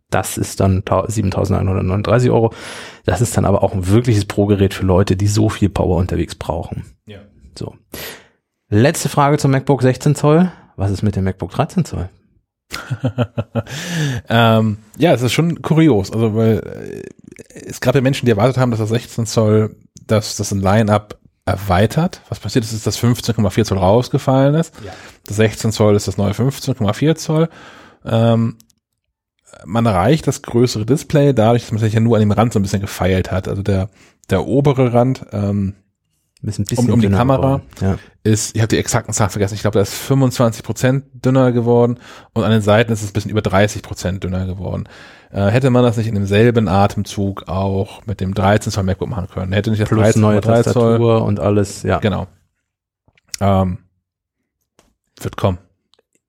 Das 0.10 0.38
ist 0.38 0.60
dann 0.60 0.82
7.139 0.82 2.32
Euro. 2.32 2.54
Das 3.06 3.22
ist 3.22 3.38
dann 3.38 3.46
aber 3.46 3.64
auch 3.64 3.74
ein 3.74 3.88
wirkliches 3.88 4.26
Pro-Gerät 4.26 4.74
für 4.74 4.86
Leute, 4.86 5.16
die 5.16 5.28
so 5.28 5.50
viel 5.50 5.70
Power 5.70 5.98
unterwegs 5.98 6.36
brauchen. 6.36 6.86
Ja. 7.06 7.20
So. 7.58 7.76
Letzte 8.70 9.10
Frage 9.10 9.38
zum 9.38 9.52
MacBook 9.52 9.82
16 9.82 10.16
Zoll. 10.16 10.52
Was 10.76 10.92
ist 10.92 11.04
mit 11.04 11.16
dem 11.16 11.26
MacBook 11.26 11.52
13 11.52 11.86
Zoll? 11.86 12.10
ähm, 14.30 14.78
ja, 14.98 15.14
es 15.14 15.22
ist 15.22 15.34
schon 15.34 15.62
kurios, 15.62 16.12
also 16.12 16.36
weil 16.36 16.60
äh, 16.60 17.04
es 17.66 17.82
gab 17.82 17.96
ja 17.96 18.02
Menschen, 18.02 18.26
die 18.26 18.32
erwartet 18.32 18.58
haben, 18.58 18.70
dass 18.70 18.80
das 18.80 18.90
16 18.90 19.26
Zoll, 19.26 19.76
dass 20.06 20.36
das 20.36 20.52
ein 20.52 20.62
Line-Up 20.62 21.18
erweitert. 21.46 22.22
Was 22.30 22.40
passiert 22.40 22.64
ist, 22.64 22.74
ist, 22.74 22.86
dass 22.86 23.00
15,4 23.00 23.64
Zoll 23.64 23.80
rausgefallen 23.80 24.56
ist. 24.56 24.74
Ja. 24.86 24.94
Das 25.26 25.38
16 25.38 25.72
Zoll 25.72 25.96
ist 25.96 26.08
das 26.08 26.18
neue 26.18 26.32
15,4 26.32 27.16
Zoll. 27.16 27.50
Ähm, 28.06 28.58
man 29.66 29.86
erreicht 29.86 30.28
das 30.28 30.42
größere 30.42 30.86
Display 30.86 31.34
dadurch, 31.34 31.64
dass 31.64 31.72
man 31.72 31.80
sich 31.82 31.94
ja 31.94 32.00
nur 32.00 32.16
an 32.18 32.22
dem 32.22 32.32
Rand 32.32 32.54
so 32.54 32.60
ein 32.60 32.64
bisschen 32.64 32.82
gefeilt 32.82 33.32
hat. 33.32 33.48
Also 33.48 33.62
der, 33.64 33.90
der 34.30 34.46
obere 34.46 34.94
Rand 34.94 35.26
ähm, 35.32 35.76
ein 36.42 36.66
Um- 36.78 36.90
um 36.92 37.02
die 37.02 37.10
Kamera. 37.10 37.62
Ja. 37.82 37.98
ist, 38.24 38.56
ich 38.56 38.62
habe 38.62 38.70
die 38.70 38.78
exakten 38.78 39.14
Zahlen 39.14 39.30
vergessen, 39.30 39.56
ich 39.56 39.62
glaube, 39.62 39.74
da 39.76 39.82
ist 39.82 39.94
25 39.94 40.64
Prozent 40.64 41.06
dünner 41.26 41.52
geworden 41.52 42.00
und 42.34 42.44
an 42.44 42.52
den 42.52 42.62
Seiten 42.62 42.94
ist 42.94 43.02
es 43.04 43.10
ein 43.10 43.14
bisschen 43.14 43.32
über 43.32 43.42
30 43.42 43.82
Prozent 43.82 44.24
dünner 44.24 44.46
geworden. 44.46 44.88
Äh, 45.32 45.48
hätte 45.48 45.70
man 45.70 45.84
das 45.84 45.98
nicht 45.98 46.08
in 46.08 46.16
demselben 46.16 46.70
Atemzug 46.70 47.50
auch 47.50 48.06
mit 48.06 48.22
dem 48.22 48.34
13 48.34 48.72
Zoll 48.72 48.84
MacBook 48.86 49.10
machen 49.10 49.28
können, 49.28 49.52
hätte 49.52 49.70
nicht 49.70 49.82
das 49.82 49.90
Plus 49.90 50.02
13 50.02 50.22
neue 50.22 50.40
3 50.40 50.64
Zoll, 50.64 50.74
Tastatur 50.74 51.24
und 51.26 51.42
alles, 51.42 51.84
ja. 51.84 52.00
genau. 52.00 52.28
Ähm, 53.42 53.80
wird 55.20 55.36
kommen. 55.36 55.58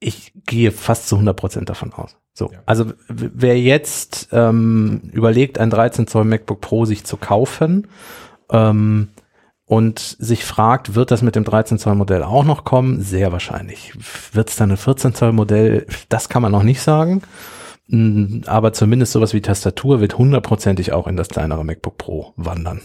Ich 0.00 0.32
gehe 0.46 0.72
fast 0.72 1.08
zu 1.08 1.14
100 1.16 1.36
Prozent 1.36 1.68
davon 1.68 1.92
aus. 1.92 2.16
So, 2.40 2.50
Ja. 2.52 2.60
also 2.64 2.86
wer 3.06 3.60
jetzt 3.60 4.28
ähm, 4.32 5.02
überlegt, 5.12 5.58
ein 5.58 5.68
13 5.68 6.06
Zoll 6.06 6.24
MacBook 6.24 6.62
Pro 6.62 6.86
sich 6.86 7.04
zu 7.04 7.18
kaufen 7.18 7.86
ähm, 8.50 9.08
und 9.66 9.98
sich 10.18 10.46
fragt, 10.46 10.94
wird 10.94 11.10
das 11.10 11.20
mit 11.20 11.36
dem 11.36 11.44
13 11.44 11.78
Zoll 11.78 11.96
Modell 11.96 12.22
auch 12.22 12.44
noch 12.44 12.64
kommen? 12.64 13.02
Sehr 13.02 13.30
wahrscheinlich. 13.30 13.92
Wird 14.32 14.48
es 14.48 14.56
dann 14.56 14.70
ein 14.70 14.78
14 14.78 15.14
Zoll 15.14 15.32
Modell? 15.32 15.86
Das 16.08 16.30
kann 16.30 16.40
man 16.40 16.50
noch 16.50 16.62
nicht 16.62 16.80
sagen. 16.80 17.20
Mm, 17.88 18.40
Aber 18.46 18.72
zumindest 18.72 19.12
sowas 19.12 19.34
wie 19.34 19.42
Tastatur 19.42 20.00
wird 20.00 20.16
hundertprozentig 20.16 20.92
auch 20.94 21.06
in 21.06 21.16
das 21.18 21.28
kleinere 21.28 21.62
MacBook 21.62 21.98
Pro 21.98 22.32
wandern. 22.36 22.80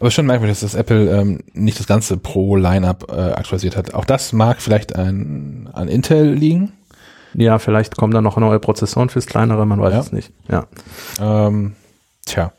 Aber 0.00 0.10
schon 0.10 0.26
merkwürdig, 0.26 0.58
dass 0.58 0.72
das 0.72 0.80
Apple 0.80 1.16
ähm, 1.16 1.44
nicht 1.52 1.78
das 1.78 1.86
ganze 1.86 2.16
Pro-Lineup 2.16 3.06
äh, 3.12 3.14
aktualisiert 3.14 3.76
hat. 3.76 3.94
Auch 3.94 4.04
das 4.04 4.32
mag 4.32 4.60
vielleicht 4.60 4.96
an, 4.96 5.70
an 5.72 5.86
Intel 5.86 6.32
liegen. 6.34 6.72
Ja, 7.34 7.58
vielleicht 7.58 7.96
kommen 7.96 8.12
da 8.12 8.20
noch 8.20 8.36
neue 8.36 8.58
Prozessoren 8.60 9.08
fürs 9.08 9.26
kleinere, 9.26 9.66
man 9.66 9.80
weiß 9.80 9.92
Ja. 9.92 10.00
es 10.00 10.12
nicht. 10.12 10.32
Ja. 10.48 10.66
Ähm, 11.20 11.74
tja. 12.26 12.52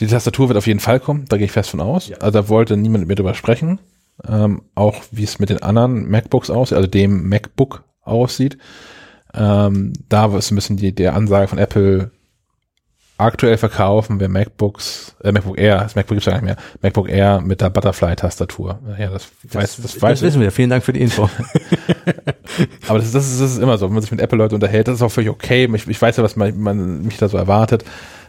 Die 0.00 0.06
Tastatur 0.06 0.48
wird 0.48 0.58
auf 0.58 0.66
jeden 0.66 0.80
Fall 0.80 1.00
kommen, 1.00 1.24
da 1.28 1.36
gehe 1.36 1.46
ich 1.46 1.52
fest 1.52 1.70
von 1.70 1.80
aus. 1.80 2.08
Ja. 2.08 2.18
Also 2.18 2.32
da 2.42 2.48
wollte 2.48 2.76
niemand 2.76 3.02
mit 3.02 3.08
mir 3.08 3.14
drüber 3.14 3.34
sprechen. 3.34 3.78
Ähm, 4.28 4.62
auch 4.74 4.96
wie 5.10 5.24
es 5.24 5.38
mit 5.38 5.50
den 5.50 5.62
anderen 5.62 6.08
MacBooks 6.10 6.48
aussieht, 6.50 6.76
also 6.76 6.88
dem 6.88 7.28
MacBook 7.28 7.84
aussieht. 8.02 8.56
Ähm, 9.34 9.92
da 10.08 10.34
ist 10.36 10.50
ein 10.50 10.54
bisschen 10.54 10.76
die, 10.78 10.94
die 10.94 11.08
Ansage 11.08 11.48
von 11.48 11.58
Apple 11.58 12.10
aktuell 13.18 13.56
verkaufen 13.56 14.20
wir 14.20 14.28
MacBooks, 14.28 15.16
äh, 15.22 15.32
MacBook 15.32 15.58
Air, 15.58 15.78
das 15.78 15.94
MacBook 15.94 16.16
gibt's 16.16 16.26
ja 16.26 16.32
nicht 16.34 16.42
mehr, 16.44 16.56
MacBook 16.82 17.08
Air 17.08 17.40
mit 17.40 17.60
der 17.60 17.70
Butterfly-Tastatur. 17.70 18.78
Ja, 18.98 19.10
das, 19.10 19.28
weiß, 19.44 19.76
das, 19.82 20.02
weiß 20.02 20.20
das 20.20 20.22
wissen 20.22 20.40
wir. 20.40 20.50
Vielen 20.52 20.70
Dank 20.70 20.84
für 20.84 20.92
die 20.92 21.00
Info. 21.00 21.28
Aber 22.88 22.98
das, 22.98 23.06
ist- 23.06 23.14
das, 23.14 23.26
ist, 23.30 23.40
das 23.40 23.52
ist 23.52 23.58
immer 23.58 23.78
so, 23.78 23.86
wenn 23.86 23.94
man 23.94 24.02
sich 24.02 24.10
mit 24.10 24.20
Apple-Leuten 24.20 24.54
unterhält, 24.54 24.88
das 24.88 24.96
ist 24.96 25.02
auch 25.02 25.10
völlig 25.10 25.30
okay. 25.30 25.68
Ich, 25.74 25.86
ich 25.88 26.00
weiß 26.02 26.16
ja, 26.16 26.22
was 26.24 26.36
man, 26.36 26.58
man 26.58 27.02
mich 27.02 27.16
da 27.18 27.28
so 27.28 27.36
erwartet. 27.36 27.84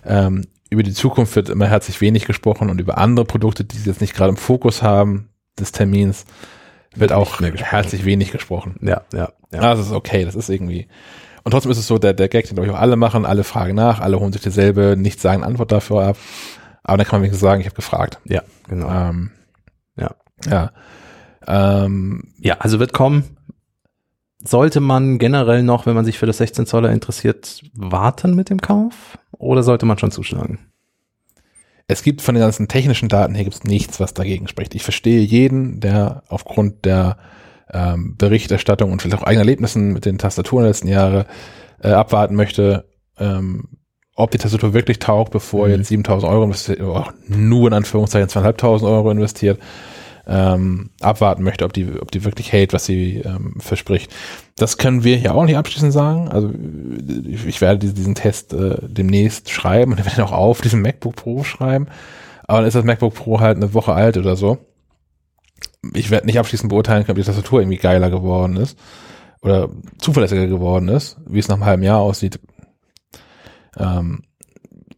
Ähm, 0.05 0.45
über 0.69 0.83
die 0.83 0.93
Zukunft 0.93 1.35
wird 1.35 1.49
immer 1.49 1.67
herzlich 1.67 2.01
wenig 2.01 2.25
gesprochen 2.25 2.69
und 2.69 2.79
über 2.81 2.97
andere 2.97 3.25
Produkte, 3.25 3.63
die 3.63 3.77
sie 3.77 3.89
jetzt 3.89 4.01
nicht 4.01 4.15
gerade 4.15 4.29
im 4.31 4.37
Fokus 4.37 4.81
haben 4.83 5.29
des 5.59 5.71
Termins, 5.71 6.25
wird 6.95 7.11
auch 7.13 7.39
herzlich 7.41 8.05
wenig 8.05 8.31
gesprochen. 8.31 8.75
ja, 8.81 9.01
ja, 9.13 9.29
ja. 9.51 9.61
Ja. 9.61 9.75
das 9.75 9.79
ist 9.87 9.91
okay, 9.93 10.25
das 10.25 10.35
ist 10.35 10.49
irgendwie. 10.49 10.87
Und 11.47 11.51
trotzdem 11.51 11.71
ist 11.71 11.77
es 11.77 11.87
so, 11.87 11.97
der, 11.97 12.13
der 12.13 12.27
Gag, 12.27 12.45
den 12.45 12.55
glaube 12.55 12.67
ich 12.67 12.75
auch 12.75 12.79
alle 12.81 12.97
machen, 12.97 13.25
alle 13.25 13.45
fragen 13.45 13.73
nach, 13.73 14.01
alle 14.01 14.19
holen 14.19 14.33
sich 14.33 14.41
dieselbe, 14.41 14.97
nicht 14.97 15.21
sagen 15.21 15.45
Antwort 15.45 15.71
dafür 15.71 16.01
ab. 16.01 16.17
Aber 16.83 16.97
dann 16.97 17.07
kann 17.07 17.19
man 17.19 17.21
wenigstens 17.21 17.39
sagen, 17.39 17.61
ich 17.61 17.67
habe 17.67 17.75
gefragt. 17.77 18.19
Ja, 18.25 18.41
genau. 18.67 18.89
Ähm, 18.89 19.31
Ja. 19.95 20.13
Ja. 20.45 20.71
Ähm, 21.47 22.33
Ja, 22.41 22.57
also 22.59 22.81
wird 22.81 22.91
kommen. 22.91 23.37
Sollte 24.43 24.81
man 24.81 25.19
generell 25.19 25.63
noch, 25.63 25.85
wenn 25.85 25.95
man 25.95 26.03
sich 26.03 26.19
für 26.19 26.25
das 26.25 26.39
16 26.39 26.65
Zoller 26.65 26.91
interessiert, 26.91 27.61
warten 27.73 28.35
mit 28.35 28.49
dem 28.49 28.59
Kauf? 28.59 29.17
Oder 29.31 29.63
sollte 29.63 29.85
man 29.85 29.97
schon 29.97 30.11
zuschlagen? 30.11 30.59
es 31.87 32.03
gibt 32.03 32.21
von 32.21 32.35
den 32.35 32.41
ganzen 32.41 32.67
technischen 32.67 33.07
Daten 33.07 33.33
her 33.33 33.45
gibt's 33.45 33.63
nichts, 33.63 34.01
was 34.01 34.13
dagegen 34.13 34.49
spricht. 34.49 34.75
Ich 34.75 34.83
verstehe 34.83 35.21
jeden, 35.21 35.79
der 35.79 36.23
aufgrund 36.27 36.83
der 36.83 37.15
ähm, 37.73 38.15
Berichterstattung 38.17 38.91
und 38.91 39.01
vielleicht 39.01 39.21
auch 39.21 39.27
eigenen 39.27 39.47
Erlebnissen 39.47 39.93
mit 39.93 40.05
den 40.05 40.17
Tastaturen 40.17 40.63
der 40.63 40.69
letzten 40.71 40.87
Jahre 40.87 41.25
äh, 41.81 41.89
abwarten 41.89 42.35
möchte, 42.35 42.85
ähm, 43.19 43.69
ob 44.15 44.31
die 44.31 44.37
Tastatur 44.37 44.73
wirklich 44.73 44.99
taugt, 44.99 45.31
bevor 45.31 45.67
Mhm. 45.67 45.73
jetzt 45.75 45.87
7000 45.87 46.31
Euro 46.31 46.43
investiert, 46.43 46.81
auch 46.81 47.11
nur 47.27 47.67
in 47.67 47.73
Anführungszeichen 47.73 48.29
2500 48.29 48.97
Euro 48.97 49.11
investiert, 49.11 49.59
ähm, 50.29 50.89
abwarten 50.99 51.43
möchte, 51.43 51.63
ob 51.63 51.71
die, 51.71 51.87
ob 52.01 52.11
die 52.11 52.25
wirklich 52.25 52.51
hält, 52.51 52.73
was 52.73 52.85
sie 52.85 53.21
ähm, 53.23 53.55
verspricht. 53.59 54.13
Das 54.57 54.77
können 54.77 55.03
wir 55.03 55.15
hier 55.15 55.33
auch 55.33 55.45
nicht 55.45 55.55
abschließend 55.55 55.93
sagen. 55.93 56.27
Also 56.27 56.51
ich, 57.27 57.45
ich 57.45 57.61
werde 57.61 57.79
diesen, 57.79 57.95
diesen 57.95 58.15
Test 58.15 58.53
äh, 58.53 58.77
demnächst 58.81 59.49
schreiben 59.49 59.93
und 59.93 60.05
werde 60.05 60.25
auch 60.25 60.33
auf 60.33 60.61
diesem 60.61 60.81
MacBook 60.81 61.15
Pro 61.15 61.43
schreiben. 61.43 61.87
Aber 62.45 62.59
dann 62.59 62.67
ist 62.67 62.73
das 62.75 62.83
MacBook 62.83 63.13
Pro 63.13 63.39
halt 63.39 63.57
eine 63.57 63.73
Woche 63.73 63.93
alt 63.93 64.17
oder 64.17 64.35
so. 64.35 64.57
Ich 65.93 66.09
werde 66.11 66.25
nicht 66.25 66.39
abschließend 66.39 66.69
beurteilen 66.69 67.05
können, 67.05 67.17
ob 67.17 67.23
die 67.23 67.27
Tastatur 67.27 67.61
irgendwie 67.61 67.77
geiler 67.77 68.09
geworden 68.09 68.57
ist 68.57 68.77
oder 69.41 69.69
zuverlässiger 69.97 70.47
geworden 70.47 70.89
ist, 70.89 71.17
wie 71.25 71.39
es 71.39 71.47
nach 71.47 71.55
einem 71.55 71.65
halben 71.65 71.83
Jahr 71.83 71.99
aussieht. 71.99 72.39
Ähm, 73.77 74.23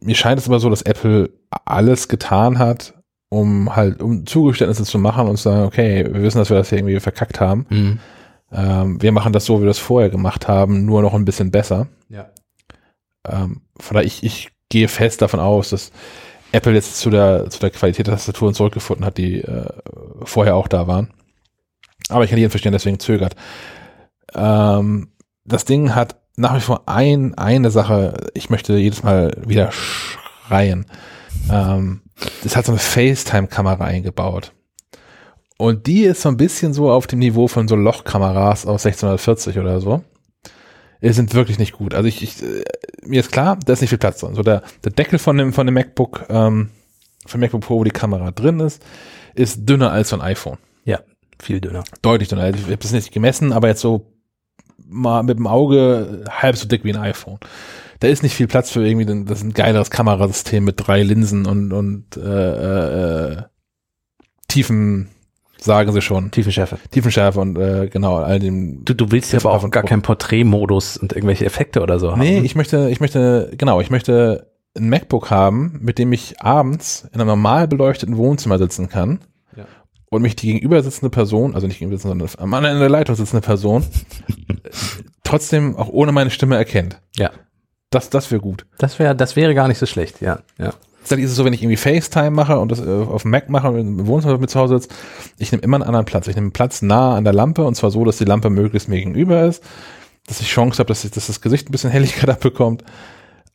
mir 0.00 0.14
scheint 0.14 0.40
es 0.40 0.48
aber 0.48 0.60
so, 0.60 0.70
dass 0.70 0.82
Apple 0.82 1.30
alles 1.64 2.08
getan 2.08 2.58
hat, 2.58 2.94
um 3.28 3.76
halt, 3.76 4.02
um 4.02 4.26
Zugeständnisse 4.26 4.84
zu 4.84 4.98
machen 4.98 5.28
und 5.28 5.36
zu 5.36 5.44
sagen, 5.44 5.64
okay, 5.64 6.04
wir 6.04 6.22
wissen, 6.22 6.38
dass 6.38 6.50
wir 6.50 6.56
das 6.56 6.68
hier 6.68 6.78
irgendwie 6.78 6.98
verkackt 7.00 7.40
haben. 7.40 7.66
Mhm. 7.68 7.98
Ähm, 8.52 9.02
wir 9.02 9.12
machen 9.12 9.32
das 9.32 9.44
so, 9.44 9.58
wie 9.58 9.62
wir 9.62 9.68
das 9.68 9.78
vorher 9.78 10.10
gemacht 10.10 10.48
haben, 10.48 10.84
nur 10.84 11.02
noch 11.02 11.14
ein 11.14 11.24
bisschen 11.24 11.50
besser. 11.50 11.88
Ja. 12.08 12.30
Ähm, 13.28 13.62
von 13.78 13.94
daher, 13.94 14.06
ich, 14.06 14.24
ich 14.24 14.48
gehe 14.68 14.88
fest 14.88 15.22
davon 15.22 15.40
aus, 15.40 15.70
dass 15.70 15.92
Apple 16.52 16.72
jetzt 16.72 16.98
zu 16.98 17.10
der, 17.10 17.48
zu 17.50 17.60
der 17.60 17.70
Qualität 17.70 18.06
der 18.06 18.14
Tastaturen 18.14 18.54
zurückgefunden 18.54 19.04
hat, 19.04 19.18
die 19.18 19.40
äh, 19.40 19.66
vorher 20.24 20.56
auch 20.56 20.68
da 20.68 20.86
waren. 20.86 21.12
Aber 22.08 22.24
ich 22.24 22.30
kann 22.30 22.38
jeden 22.38 22.50
verstehen, 22.50 22.72
deswegen 22.72 22.98
zögert. 22.98 23.36
Ähm, 24.34 25.12
das 25.44 25.64
Ding 25.64 25.94
hat 25.94 26.16
nach 26.36 26.56
wie 26.56 26.60
vor 26.60 26.82
ein, 26.86 27.34
eine 27.36 27.70
Sache, 27.70 28.28
ich 28.34 28.50
möchte 28.50 28.76
jedes 28.76 29.02
Mal 29.02 29.32
wieder 29.46 29.70
schreien. 29.72 30.86
Ähm, 31.50 32.02
das 32.42 32.56
hat 32.56 32.66
so 32.66 32.72
eine 32.72 32.78
FaceTime-Kamera 32.78 33.84
eingebaut. 33.84 34.52
Und 35.58 35.86
die 35.86 36.04
ist 36.04 36.22
so 36.22 36.30
ein 36.30 36.36
bisschen 36.36 36.72
so 36.72 36.90
auf 36.90 37.06
dem 37.06 37.18
Niveau 37.18 37.46
von 37.46 37.68
so 37.68 37.76
Lochkameras 37.76 38.66
aus 38.66 38.86
1640 38.86 39.58
oder 39.58 39.80
so. 39.80 40.02
Die 41.02 41.12
sind 41.12 41.34
wirklich 41.34 41.58
nicht 41.58 41.72
gut. 41.72 41.94
Also 41.94 42.08
ich, 42.08 42.22
ich 42.22 42.42
äh, 42.42 42.62
mir 43.04 43.20
ist 43.20 43.32
klar, 43.32 43.58
da 43.64 43.72
ist 43.72 43.80
nicht 43.80 43.90
viel 43.90 43.98
Platz 43.98 44.20
drin. 44.20 44.34
So 44.34 44.42
der, 44.42 44.62
der 44.84 44.92
Deckel 44.92 45.18
von 45.18 45.36
dem, 45.38 45.52
von 45.52 45.66
dem 45.66 45.74
MacBook, 45.74 46.26
ähm, 46.28 46.70
von 47.26 47.40
MacBook 47.40 47.62
Pro, 47.62 47.78
wo 47.78 47.84
die 47.84 47.90
Kamera 47.90 48.30
drin 48.30 48.60
ist, 48.60 48.82
ist 49.34 49.68
dünner 49.68 49.92
als 49.92 50.10
so 50.10 50.16
ein 50.16 50.22
iPhone. 50.22 50.58
Ja, 50.84 51.00
viel 51.40 51.60
dünner. 51.60 51.84
Deutlich 52.02 52.28
dünner. 52.28 52.42
Also 52.42 52.58
Ich 52.58 52.64
habe 52.64 52.76
das 52.76 52.92
nicht 52.92 53.12
gemessen, 53.12 53.52
aber 53.52 53.68
jetzt 53.68 53.80
so 53.80 54.12
mal 54.92 55.22
mit 55.22 55.38
dem 55.38 55.46
Auge 55.46 56.24
halb 56.28 56.56
so 56.56 56.66
dick 56.66 56.84
wie 56.84 56.92
ein 56.92 57.00
iPhone. 57.00 57.38
Da 58.00 58.08
ist 58.08 58.22
nicht 58.22 58.34
viel 58.34 58.46
Platz 58.48 58.70
für 58.70 58.84
irgendwie, 58.86 59.06
den- 59.06 59.26
das 59.26 59.38
ist 59.38 59.44
ein 59.44 59.52
geileres 59.52 59.90
Kamerasystem 59.90 60.64
mit 60.64 60.76
drei 60.78 61.02
Linsen 61.02 61.46
und, 61.46 61.72
und 61.72 62.16
äh, 62.16 63.32
äh, 63.32 63.42
tiefen, 64.48 65.08
sagen 65.62 65.92
sie 65.92 66.00
schon, 66.00 66.30
Tiefe 66.30 66.52
Schärfe. 66.52 66.78
Tiefenschärfe 66.90 67.40
und 67.40 67.56
äh, 67.58 67.88
genau, 67.88 68.16
all 68.16 68.38
dem. 68.38 68.84
Du, 68.84 68.94
du 68.94 69.10
willst 69.10 69.32
ja 69.32 69.38
aber 69.40 69.52
auch 69.52 69.70
gar 69.70 69.82
keinen 69.82 70.02
Porträtmodus 70.02 70.96
und 70.96 71.12
irgendwelche 71.12 71.44
Effekte 71.44 71.82
oder 71.82 71.98
so 71.98 72.12
haben. 72.12 72.20
Nee, 72.20 72.40
ich 72.40 72.54
möchte, 72.54 72.88
ich 72.90 73.00
möchte, 73.00 73.50
genau, 73.56 73.80
ich 73.80 73.90
möchte 73.90 74.50
ein 74.76 74.88
MacBook 74.88 75.30
haben, 75.30 75.78
mit 75.82 75.98
dem 75.98 76.12
ich 76.12 76.40
abends 76.40 77.08
in 77.12 77.20
einem 77.20 77.26
normal 77.28 77.66
beleuchteten 77.68 78.16
Wohnzimmer 78.16 78.56
sitzen 78.58 78.88
kann 78.88 79.18
Ja. 79.56 79.64
und 80.10 80.22
mich 80.22 80.36
die 80.36 80.52
gegenüber 80.52 80.82
sitzende 80.82 81.10
Person, 81.10 81.54
also 81.54 81.66
nicht 81.66 81.78
gegenüber 81.78 81.98
sitzende, 81.98 82.26
sondern 82.28 82.42
am 82.44 82.54
anderen 82.54 82.76
Ende 82.76 82.88
der 82.88 82.90
Leitung 82.98 83.16
sitzende 83.16 83.44
Person, 83.44 83.84
trotzdem 85.24 85.76
auch 85.76 85.88
ohne 85.88 86.12
meine 86.12 86.30
Stimme 86.30 86.56
erkennt. 86.56 87.00
Ja. 87.16 87.30
Das, 87.90 88.10
das 88.10 88.30
wäre 88.30 88.40
gut. 88.40 88.66
Das 88.78 88.98
wäre, 89.00 89.16
das 89.16 89.34
wäre 89.34 89.54
gar 89.54 89.66
nicht 89.66 89.78
so 89.78 89.86
schlecht, 89.86 90.20
ja, 90.20 90.38
ja. 90.58 90.72
Tatsächlich 91.10 91.24
ist 91.24 91.32
es 91.32 91.38
so, 91.38 91.44
wenn 91.44 91.52
ich 91.52 91.60
irgendwie 91.60 91.76
FaceTime 91.76 92.30
mache 92.30 92.60
und 92.60 92.70
das 92.70 92.78
äh, 92.78 92.88
auf 92.88 93.22
dem 93.22 93.32
Mac 93.32 93.48
mache 93.48 93.68
und 93.68 93.78
im 93.78 94.06
Wohnzimmer 94.06 94.38
mit 94.38 94.48
zu 94.48 94.60
Hause 94.60 94.78
sitze, 94.78 94.94
ich 95.38 95.50
nehme 95.50 95.64
immer 95.64 95.78
einen 95.78 95.82
anderen 95.82 96.06
Platz. 96.06 96.28
Ich 96.28 96.36
nehme 96.36 96.44
einen 96.44 96.52
Platz 96.52 96.82
nah 96.82 97.16
an 97.16 97.24
der 97.24 97.32
Lampe 97.32 97.64
und 97.64 97.74
zwar 97.74 97.90
so, 97.90 98.04
dass 98.04 98.18
die 98.18 98.24
Lampe 98.24 98.48
möglichst 98.48 98.88
mir 98.88 98.98
gegenüber 98.98 99.44
ist, 99.44 99.60
dass 100.28 100.40
ich 100.40 100.46
Chance 100.46 100.78
habe, 100.78 100.86
dass, 100.86 101.04
ich, 101.04 101.10
dass 101.10 101.26
das 101.26 101.40
Gesicht 101.40 101.68
ein 101.68 101.72
bisschen 101.72 101.90
Helligkeit 101.90 102.30
abbekommt. 102.30 102.84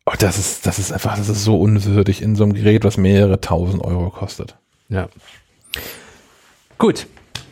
Und 0.04 0.22
das 0.22 0.38
ist, 0.38 0.68
das 0.68 0.80
ist 0.80 0.92
einfach, 0.92 1.18
das 1.18 1.30
ist 1.30 1.46
so 1.46 1.58
unwürdig 1.58 2.22
in 2.22 2.36
so 2.36 2.44
einem 2.44 2.52
Gerät, 2.52 2.84
was 2.84 2.98
mehrere 2.98 3.40
tausend 3.40 3.82
Euro 3.86 4.10
kostet. 4.10 4.58
Ja. 4.90 5.08
Gut. 6.78 7.08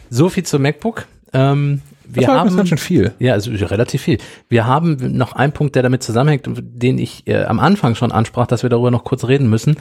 So 0.09 0.27
viel 0.27 0.43
zum 0.43 0.63
MacBook. 0.63 1.07
Ähm, 1.31 1.81
wir 2.05 2.21
das 2.21 2.29
war 2.29 2.39
haben 2.39 2.55
ganz 2.55 2.69
schön 2.69 2.77
viel. 2.77 3.13
Ja, 3.19 3.33
also 3.33 3.51
relativ 3.51 4.01
viel. 4.01 4.17
Wir 4.49 4.65
haben 4.65 4.97
noch 5.17 5.33
einen 5.33 5.53
Punkt, 5.53 5.75
der 5.75 5.83
damit 5.83 6.03
zusammenhängt, 6.03 6.47
den 6.47 6.97
ich 6.97 7.27
äh, 7.27 7.43
am 7.43 7.59
Anfang 7.59 7.95
schon 7.95 8.11
ansprach, 8.11 8.47
dass 8.47 8.63
wir 8.63 8.69
darüber 8.69 8.91
noch 8.91 9.03
kurz 9.03 9.25
reden 9.25 9.49
müssen. 9.49 9.77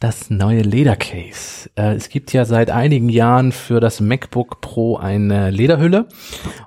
Das 0.00 0.30
neue 0.30 0.62
Ledercase. 0.62 1.70
Äh, 1.76 1.94
es 1.94 2.08
gibt 2.08 2.32
ja 2.32 2.44
seit 2.44 2.70
einigen 2.70 3.08
Jahren 3.08 3.52
für 3.52 3.78
das 3.78 4.00
MacBook 4.00 4.60
Pro 4.60 4.96
eine 4.96 5.50
Lederhülle 5.50 6.08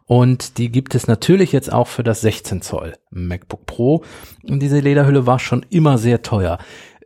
und 0.06 0.58
die 0.58 0.72
gibt 0.72 0.96
es 0.96 1.08
natürlich 1.08 1.52
jetzt 1.52 1.72
auch 1.74 1.88
für 1.88 2.04
das 2.04 2.22
16 2.22 2.62
Zoll 2.62 2.94
MacBook 3.12 3.66
Pro. 3.66 4.04
Und 4.48 4.62
diese 4.62 4.80
Lederhülle 4.80 5.26
war 5.26 5.40
schon 5.40 5.66
immer 5.70 5.98
sehr 5.98 6.22
teuer. 6.22 6.60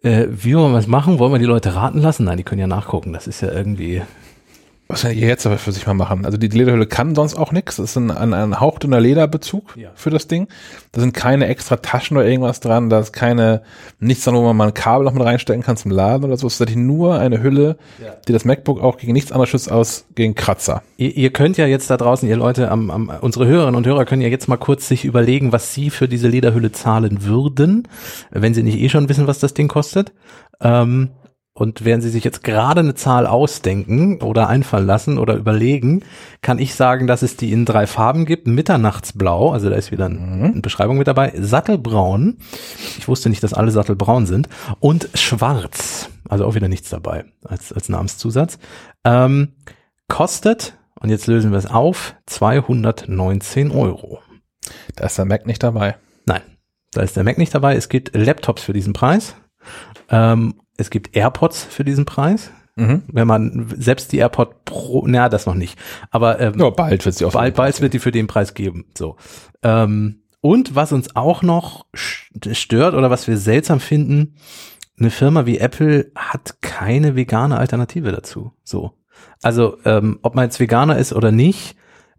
Äh, 0.04 0.28
wie 0.30 0.56
wollen 0.56 0.72
wir 0.72 0.80
es 0.80 0.88
machen? 0.88 1.20
Wollen 1.20 1.32
wir 1.32 1.40
die 1.40 1.46
Leute 1.46 1.76
raten 1.76 2.00
lassen? 2.00 2.26
Nein, 2.26 2.38
die 2.38 2.44
können 2.44 2.62
ja 2.62 2.68
nachgucken. 2.68 3.12
Das 3.12 3.26
ist 3.26 3.42
ja 3.42 3.52
irgendwie 3.52 4.04
Was 4.92 5.04
kann 5.04 5.12
ich 5.12 5.20
jetzt 5.20 5.46
aber 5.46 5.60
für 5.60 5.72
sich 5.72 5.86
mal 5.86 5.94
machen? 5.94 6.26
Also 6.26 6.40
die 6.40 6.48
Lederhülle 6.48 6.88
kann 6.88 7.14
sonst 7.14 7.36
auch 7.38 7.52
nichts. 7.52 7.76
Das 7.76 7.92
ist 7.92 7.96
ein, 7.96 8.10
ein, 8.10 8.34
ein 8.34 8.60
hauchdünner 8.60 9.00
Lederbezug 9.00 9.78
Ja. 9.78 9.92
für 9.94 10.10
das 10.10 10.26
Ding. 10.26 10.48
Da 10.94 11.00
sind 11.00 11.14
keine 11.14 11.46
extra 11.46 11.76
Taschen 11.76 12.18
oder 12.18 12.26
irgendwas 12.26 12.60
dran. 12.60 12.90
Da 12.90 13.00
ist 13.00 13.14
keine, 13.14 13.62
nichts 14.00 14.24
dran, 14.26 14.34
wo 14.34 14.42
man 14.42 14.58
mal 14.58 14.70
ein 14.70 14.74
Kabel 14.74 15.06
noch 15.06 15.14
mit 15.14 15.22
reinstecken 15.24 15.62
kann 15.62 15.78
zum 15.78 15.92
Laden 15.92 16.24
oder 16.26 16.38
so. 16.38 16.48
Es 16.48 16.54
ist 16.54 16.58
tatsächlich 16.58 16.84
nur 16.84 17.20
eine 17.20 17.44
Hülle, 17.44 17.78
Ja. 18.04 18.14
die 18.28 18.34
das 18.34 18.46
MacBook 18.46 18.82
auch 18.82 18.98
gegen 18.98 19.14
nichts 19.14 19.32
anderes 19.32 19.50
schützt 19.50 19.72
als 19.72 20.08
gegen 20.16 20.34
Kratzer. 20.34 20.82
Ihr, 20.98 21.16
ihr 21.16 21.32
könnt 21.32 21.58
ja 21.58 21.68
jetzt 21.68 21.92
da 21.92 21.96
draußen, 21.96 22.28
ihr 22.28 22.38
Leute, 22.38 22.72
am, 22.72 22.90
am, 22.90 23.12
unsere 23.22 23.46
Hörerinnen 23.46 23.76
und 23.76 23.86
Hörer 23.86 24.06
können 24.06 24.24
ja 24.24 24.28
jetzt 24.30 24.48
mal 24.48 24.58
kurz 24.58 24.88
sich 24.88 25.06
überlegen, 25.06 25.52
was 25.52 25.72
sie 25.72 25.92
für 25.92 26.08
diese 26.08 26.30
Lederhülle 26.30 26.72
zahlen 26.72 27.24
würden, 27.24 27.88
wenn 28.32 28.56
sie 28.56 28.64
nicht 28.64 28.80
eh 28.80 28.90
schon 28.90 29.08
wissen, 29.08 29.28
was 29.28 29.38
das 29.38 29.54
Ding 29.54 29.68
kostet. 29.68 30.14
Ähm, 30.62 31.10
und 31.60 31.84
während 31.86 32.02
Sie 32.04 32.10
sich 32.10 32.24
jetzt 32.24 32.44
gerade 32.44 32.80
eine 32.80 32.96
Zahl 32.96 33.28
ausdenken 33.28 34.22
oder 34.22 34.48
einfallen 34.48 34.86
lassen 34.88 35.18
oder 35.18 35.36
überlegen, 35.36 36.04
kann 36.42 36.58
ich 36.60 36.74
sagen, 36.74 37.06
dass 37.06 37.22
es 37.22 37.36
die 37.38 37.52
in 37.52 37.66
drei 37.66 37.86
Farben 37.86 38.26
gibt. 38.26 38.48
Mitternachtsblau, 38.48 39.52
also 39.52 39.70
da 39.70 39.76
ist 39.76 39.92
wieder 39.92 40.06
ein- 40.06 40.44
eine 40.54 40.62
Beschreibung 40.62 40.98
mit 40.98 41.08
dabei. 41.08 41.34
Sattelbraun. 41.38 42.38
Ich 42.98 43.08
wusste 43.08 43.30
nicht, 43.30 43.44
dass 43.44 43.54
alle 43.54 43.72
Sattelbraun 43.72 44.26
sind. 44.26 44.48
Und 44.80 45.10
schwarz. 45.14 46.10
Also 46.30 46.46
auch 46.46 46.56
wieder 46.56 46.68
nichts 46.68 46.90
dabei 46.90 47.26
als, 47.44 47.74
als 47.74 47.90
Namenszusatz. 47.90 48.58
Ähm, 49.04 49.54
kostet, 50.08 50.78
und 51.00 51.10
jetzt 51.10 51.28
lösen 51.28 51.52
wir 51.52 51.58
es 51.58 51.66
auf, 51.66 52.16
219 52.28 53.72
Euro. 53.72 54.20
Da 54.96 55.06
ist 55.06 55.18
der 55.18 55.26
Mac 55.26 55.46
nicht 55.46 55.64
dabei. 55.64 55.96
Nein, 56.26 56.42
da 56.92 57.02
ist 57.02 57.16
der 57.16 57.24
Mac 57.24 57.38
nicht 57.38 57.54
dabei. 57.54 57.76
Es 57.76 57.90
gibt 57.90 58.16
Laptops 58.16 58.64
für 58.64 58.74
diesen 58.74 58.94
Preis. 58.94 59.36
Ähm, 60.10 60.56
es 60.80 60.90
gibt 60.90 61.16
AirPods 61.16 61.64
für 61.64 61.84
diesen 61.84 62.06
Preis. 62.06 62.52
Mhm. 62.76 63.04
Wenn 63.08 63.28
man 63.28 63.68
selbst 63.78 64.12
die 64.14 64.18
AirPod 64.20 64.64
Pro, 64.64 65.06
na, 65.06 65.28
das 65.28 65.46
noch 65.46 65.56
nicht. 65.56 65.78
Aber 66.12 66.40
ähm, 66.40 66.54
Ja, 66.58 66.70
bald 66.70 67.06
wird 67.06 67.16
sie 67.16 67.26
auch 67.26 67.34
bald, 67.34 67.56
bald 67.56 67.82
wird 67.82 67.94
die 67.94 68.00
für 68.00 68.12
den 68.12 68.28
Preis 68.28 68.54
geben. 68.54 68.86
So. 68.98 69.18
Ähm, 69.64 70.22
und 70.42 70.76
was 70.76 70.94
uns 70.94 71.16
auch 71.18 71.42
noch 71.44 71.86
st- 71.94 72.56
stört 72.56 72.94
oder 72.94 73.10
was 73.10 73.28
wir 73.28 73.38
seltsam 73.38 73.82
finden, 73.82 74.36
eine 74.98 75.10
Firma 75.10 75.46
wie 75.46 75.58
Apple 75.58 76.12
hat 76.16 76.62
keine 76.62 77.16
vegane 77.18 77.58
Alternative 77.58 78.12
dazu. 78.12 78.54
So. 78.64 78.94
Also, 79.42 79.78
ähm, 79.84 80.20
ob 80.22 80.36
man 80.36 80.46
jetzt 80.46 80.60
Veganer 80.62 80.98
ist 80.98 81.12
oder 81.12 81.32
nicht, 81.32 81.76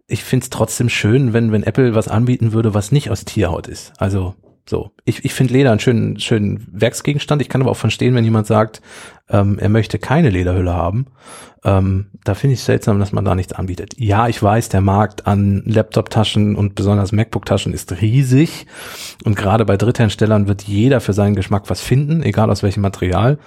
ich 0.07 0.23
find's 0.23 0.49
trotzdem 0.51 0.89
schön, 0.89 1.33
wenn, 1.33 1.51
wenn 1.51 1.63
Apple 1.63 1.95
was 1.95 2.07
anbieten 2.07 2.53
würde, 2.53 2.73
was 2.75 2.91
nicht 2.91 3.09
aus 3.09 3.25
Tierhaut 3.25 3.67
ist. 3.67 3.93
Also, 3.97 4.35
so. 4.71 4.89
Ich, 5.05 5.23
ich 5.23 5.35
finde 5.35 5.53
Leder 5.53 5.69
einen 5.69 5.79
schönen, 5.79 6.19
schönen 6.19 6.65
Werksgegenstand. 6.71 7.43
Ich 7.43 7.49
kann 7.49 7.61
aber 7.61 7.69
auch 7.69 7.77
verstehen, 7.77 8.15
wenn 8.15 8.23
jemand 8.23 8.47
sagt, 8.47 8.81
ähm, 9.29 9.59
er 9.59 9.69
möchte 9.69 9.99
keine 9.99 10.31
Lederhülle 10.31 10.73
haben. 10.73 11.05
Ähm, 11.63 12.07
da 12.23 12.33
finde 12.33 12.55
ich 12.55 12.61
seltsam, 12.61 12.99
dass 12.99 13.11
man 13.11 13.23
da 13.23 13.35
nichts 13.35 13.53
anbietet. 13.53 13.93
Ja, 13.97 14.27
ich 14.27 14.41
weiß, 14.41 14.69
der 14.69 14.81
Markt 14.81 15.27
an 15.27 15.61
Laptop-Taschen 15.65 16.55
und 16.55 16.73
besonders 16.73 17.11
MacBook-Taschen 17.11 17.73
ist 17.73 18.01
riesig. 18.01 18.65
Und 19.23 19.35
gerade 19.35 19.65
bei 19.65 19.77
Drittherstellern 19.77 20.47
wird 20.47 20.63
jeder 20.63 21.01
für 21.01 21.13
seinen 21.13 21.35
Geschmack 21.35 21.69
was 21.69 21.81
finden, 21.81 22.23
egal 22.23 22.49
aus 22.49 22.63
welchem 22.63 22.81
Material. 22.81 23.37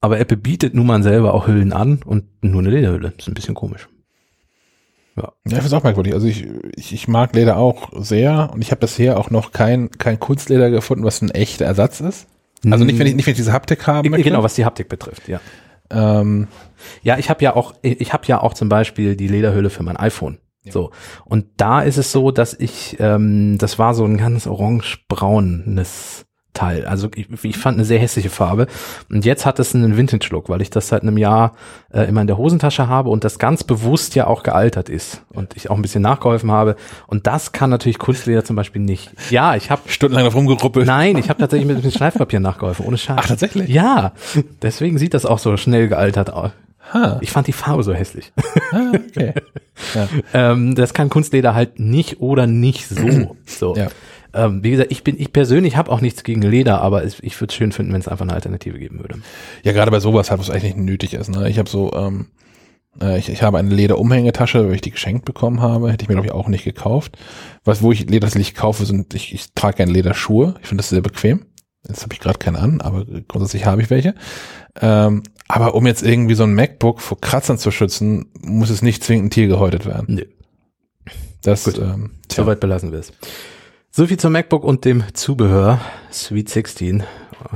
Aber 0.00 0.20
Apple 0.20 0.36
bietet 0.36 0.74
nun 0.74 0.86
mal 0.86 1.02
selber 1.02 1.34
auch 1.34 1.48
Hüllen 1.48 1.72
an 1.72 2.00
und 2.04 2.24
nur 2.42 2.60
eine 2.60 2.70
Lederhülle. 2.70 3.12
ist 3.18 3.26
ein 3.26 3.34
bisschen 3.34 3.54
komisch. 3.54 3.88
Ja, 5.16 5.32
ich 5.44 5.52
finde 5.52 5.66
es 5.66 5.72
auch 5.72 5.84
merkwürdig. 5.84 6.14
Also 6.14 6.26
ich, 6.26 6.46
ich, 6.76 6.92
ich 6.92 7.08
mag 7.08 7.34
Leder 7.34 7.56
auch 7.56 7.90
sehr 7.94 8.50
und 8.52 8.62
ich 8.62 8.70
habe 8.72 8.80
bisher 8.80 9.18
auch 9.18 9.30
noch 9.30 9.52
kein, 9.52 9.90
kein 9.90 10.18
Kunstleder 10.18 10.70
gefunden, 10.70 11.04
was 11.04 11.22
ein 11.22 11.30
echter 11.30 11.64
Ersatz 11.64 12.00
ist. 12.00 12.26
Also 12.68 12.84
nicht, 12.84 12.98
wenn 12.98 13.06
ich, 13.06 13.14
nicht, 13.14 13.26
wenn 13.26 13.32
ich 13.32 13.38
diese 13.38 13.52
Haptik 13.52 13.86
möchte. 13.86 14.22
Genau, 14.22 14.42
was 14.42 14.54
die 14.54 14.64
Haptik 14.64 14.88
betrifft, 14.88 15.28
ja. 15.28 15.40
Ähm, 15.90 16.48
Ja, 17.02 17.18
ich 17.18 17.30
habe 17.30 17.44
ja 17.44 17.54
auch, 17.54 17.74
ich 17.82 18.12
habe 18.12 18.24
ja 18.26 18.40
auch 18.40 18.54
zum 18.54 18.68
Beispiel 18.68 19.16
die 19.16 19.28
Lederhülle 19.28 19.70
für 19.70 19.82
mein 19.82 19.96
iPhone. 19.96 20.38
So. 20.66 20.90
Und 21.26 21.46
da 21.58 21.82
ist 21.82 21.98
es 21.98 22.10
so, 22.10 22.30
dass 22.30 22.54
ich, 22.54 22.96
ähm, 22.98 23.58
das 23.58 23.78
war 23.78 23.94
so 23.94 24.04
ein 24.04 24.16
ganz 24.16 24.46
orange-braunes 24.46 26.24
Teil. 26.54 26.86
Also 26.86 27.08
ich, 27.14 27.26
ich 27.44 27.58
fand 27.58 27.76
eine 27.76 27.84
sehr 27.84 27.98
hässliche 27.98 28.30
Farbe. 28.30 28.66
Und 29.10 29.24
jetzt 29.24 29.44
hat 29.44 29.58
es 29.58 29.74
einen 29.74 29.96
Vintage-Look, 29.96 30.48
weil 30.48 30.62
ich 30.62 30.70
das 30.70 30.88
seit 30.88 31.02
einem 31.02 31.18
Jahr 31.18 31.52
äh, 31.92 32.04
immer 32.04 32.20
in 32.22 32.26
der 32.26 32.38
Hosentasche 32.38 32.88
habe 32.88 33.10
und 33.10 33.24
das 33.24 33.38
ganz 33.38 33.64
bewusst 33.64 34.14
ja 34.14 34.26
auch 34.26 34.42
gealtert 34.42 34.88
ist. 34.88 35.22
Und 35.30 35.54
ich 35.56 35.68
auch 35.70 35.76
ein 35.76 35.82
bisschen 35.82 36.02
nachgeholfen 36.02 36.50
habe. 36.50 36.76
Und 37.06 37.26
das 37.26 37.52
kann 37.52 37.70
natürlich 37.70 37.98
Kunstleder 37.98 38.44
zum 38.44 38.56
Beispiel 38.56 38.80
nicht. 38.80 39.10
Ja, 39.30 39.56
ich 39.56 39.70
habe 39.70 39.82
stundenlang 39.88 40.24
drauf 40.24 40.34
rumgeruppelt. 40.36 40.86
Nein, 40.86 41.16
ich 41.18 41.28
habe 41.28 41.40
tatsächlich 41.40 41.68
mit, 41.68 41.84
mit 41.84 41.92
Schleifpapier 41.92 42.40
nachgeholfen, 42.40 42.86
ohne 42.86 42.96
Scheiß. 42.98 43.16
Ach, 43.20 43.26
tatsächlich? 43.26 43.68
Ja, 43.68 44.12
deswegen 44.62 44.96
sieht 44.98 45.12
das 45.14 45.26
auch 45.26 45.38
so 45.38 45.56
schnell 45.56 45.88
gealtert 45.88 46.32
aus. 46.32 46.52
Ha, 46.92 47.18
Ich 47.22 47.30
fand 47.30 47.46
die 47.46 47.52
Farbe 47.52 47.82
so 47.82 47.94
hässlich. 47.94 48.32
ah, 48.72 48.92
okay. 48.94 49.34
Ja. 49.94 50.08
ähm, 50.52 50.76
das 50.76 50.94
kann 50.94 51.10
Kunstleder 51.10 51.52
halt 51.52 51.80
nicht 51.80 52.20
oder 52.20 52.46
nicht 52.46 52.86
so. 52.88 53.36
so. 53.46 53.74
Ja. 53.74 53.88
Ähm, 54.34 54.64
wie 54.64 54.72
gesagt, 54.72 54.90
ich 54.90 55.04
bin, 55.04 55.18
ich 55.18 55.32
persönlich 55.32 55.76
habe 55.76 55.90
auch 55.90 56.00
nichts 56.00 56.24
gegen 56.24 56.42
Leder, 56.42 56.80
aber 56.80 57.04
es, 57.04 57.20
ich 57.20 57.40
würde 57.40 57.52
es 57.52 57.54
schön 57.54 57.72
finden, 57.72 57.92
wenn 57.92 58.00
es 58.00 58.08
einfach 58.08 58.24
eine 58.24 58.34
Alternative 58.34 58.78
geben 58.78 58.98
würde. 58.98 59.20
ja, 59.62 59.72
gerade 59.72 59.90
bei 59.90 60.00
sowas 60.00 60.30
halt, 60.30 60.40
was 60.40 60.50
eigentlich 60.50 60.74
nicht 60.74 60.84
nötig 60.84 61.14
ist. 61.14 61.30
Ne? 61.30 61.48
Ich 61.48 61.58
habe 61.58 61.70
so, 61.70 61.92
ähm, 61.92 62.26
äh, 63.00 63.18
ich, 63.18 63.28
ich 63.28 63.42
habe 63.42 63.58
eine 63.58 63.74
Lederumhängetasche, 63.74 64.66
weil 64.66 64.74
ich 64.74 64.80
die 64.80 64.90
geschenkt 64.90 65.24
bekommen 65.24 65.60
habe. 65.60 65.90
Hätte 65.92 66.02
ich 66.02 66.08
mir, 66.08 66.14
glaube 66.14 66.26
ich, 66.26 66.32
auch 66.32 66.48
nicht 66.48 66.64
gekauft. 66.64 67.16
Was, 67.64 67.82
wo 67.82 67.92
ich 67.92 68.08
Leder 68.08 68.28
kaufe, 68.54 68.84
sind, 68.84 69.14
ich, 69.14 69.34
ich 69.34 69.52
trage 69.54 69.78
gerne 69.78 69.92
Lederschuhe. 69.92 70.54
Ich 70.62 70.68
finde 70.68 70.82
das 70.82 70.90
sehr 70.90 71.00
bequem. 71.00 71.46
Jetzt 71.86 72.02
habe 72.02 72.14
ich 72.14 72.20
gerade 72.20 72.38
keine 72.38 72.58
an, 72.60 72.80
aber 72.80 73.04
grundsätzlich 73.28 73.66
habe 73.66 73.82
ich 73.82 73.90
welche. 73.90 74.14
Ähm, 74.80 75.22
aber 75.48 75.74
um 75.74 75.86
jetzt 75.86 76.02
irgendwie 76.02 76.34
so 76.34 76.44
ein 76.44 76.54
MacBook 76.54 77.00
vor 77.00 77.20
Kratzern 77.20 77.58
zu 77.58 77.70
schützen, 77.70 78.26
muss 78.40 78.70
es 78.70 78.80
nicht 78.80 79.04
zwingend 79.04 79.26
ein 79.26 79.30
Tier 79.30 79.48
gehäutet 79.48 79.84
werden. 79.84 80.14
Nö. 80.14 80.24
Das, 81.42 81.64
Gut. 81.64 81.78
ähm, 81.78 82.12
tja. 82.28 82.42
Soweit 82.44 82.60
belassen 82.60 82.90
wir 82.90 83.00
es. 83.00 83.12
So 83.96 84.08
viel 84.08 84.18
zum 84.18 84.32
MacBook 84.32 84.64
und 84.64 84.84
dem 84.84 85.04
Zubehör 85.14 85.80
Sweet 86.10 86.48
16. 86.48 87.04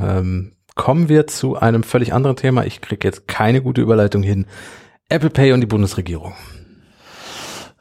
Ähm, 0.00 0.52
kommen 0.76 1.08
wir 1.08 1.26
zu 1.26 1.56
einem 1.56 1.82
völlig 1.82 2.12
anderen 2.12 2.36
Thema. 2.36 2.64
Ich 2.64 2.80
kriege 2.80 3.08
jetzt 3.08 3.26
keine 3.26 3.60
gute 3.60 3.80
Überleitung 3.80 4.22
hin. 4.22 4.46
Apple 5.08 5.30
Pay 5.30 5.50
und 5.50 5.62
die 5.62 5.66
Bundesregierung. 5.66 6.34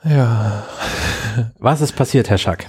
ja. 0.04 0.66
Was 1.60 1.82
ist 1.82 1.96
passiert, 1.96 2.32
Herr 2.32 2.40
Schack? 2.40 2.66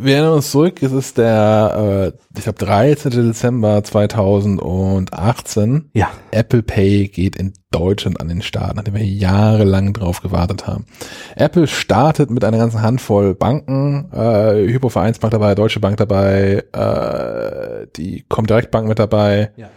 Wir 0.00 0.14
erinnern 0.14 0.34
uns 0.34 0.52
zurück, 0.52 0.80
es 0.80 0.92
ist 0.92 1.18
der, 1.18 2.12
äh, 2.14 2.38
ich 2.38 2.44
glaube, 2.44 2.64
13. 2.64 3.10
Dezember 3.10 3.82
2018. 3.82 5.90
Ja, 5.92 6.08
Apple 6.30 6.62
Pay 6.62 7.08
geht 7.08 7.34
in 7.34 7.52
Deutschland 7.72 8.20
an 8.20 8.28
den 8.28 8.40
Start, 8.42 8.76
nachdem 8.76 8.94
wir 8.94 9.04
jahrelang 9.04 9.92
drauf 9.92 10.22
gewartet 10.22 10.68
haben. 10.68 10.86
Apple 11.34 11.66
startet 11.66 12.30
mit 12.30 12.44
einer 12.44 12.58
ganzen 12.58 12.80
Handvoll 12.80 13.34
Banken, 13.34 14.08
äh, 14.12 14.68
Hypo 14.68 14.88
Vereinsbank 14.88 15.32
dabei, 15.32 15.56
Deutsche 15.56 15.80
Bank 15.80 15.96
dabei, 15.96 16.62
äh, 16.72 17.88
die 17.96 18.24
Comdirect 18.28 18.70
Bank 18.70 18.86
mit 18.86 19.00
dabei, 19.00 19.50
Ja. 19.56 19.68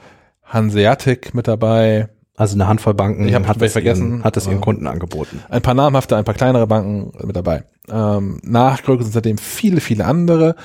Hanseatic 0.43 1.33
mit 1.33 1.47
dabei, 1.47 2.09
also 2.41 2.55
eine 2.55 2.67
Handvoll 2.67 2.95
Banken 2.95 3.27
Ich 3.27 3.35
hab 3.35 3.47
hat, 3.47 3.59
welche 3.59 3.77
es 3.79 3.85
ihren, 3.85 3.97
vergessen. 3.97 4.23
hat 4.23 4.35
es 4.35 4.47
ihren. 4.47 4.61
Kunden 4.61 4.87
angeboten. 4.87 5.43
ein 5.49 5.61
paar 5.61 5.75
namhafte, 5.75 6.17
ein 6.17 6.23
paar 6.23 6.33
kleinere 6.33 6.65
Banken 6.65 7.11
mit 7.23 7.35
dabei. 7.35 7.65
Ähm, 7.87 8.39
nachgerückt 8.43 9.03
sind 9.03 9.13
seitdem 9.13 9.37
viele, 9.37 9.79
viele 9.79 10.05
andere, 10.05 10.55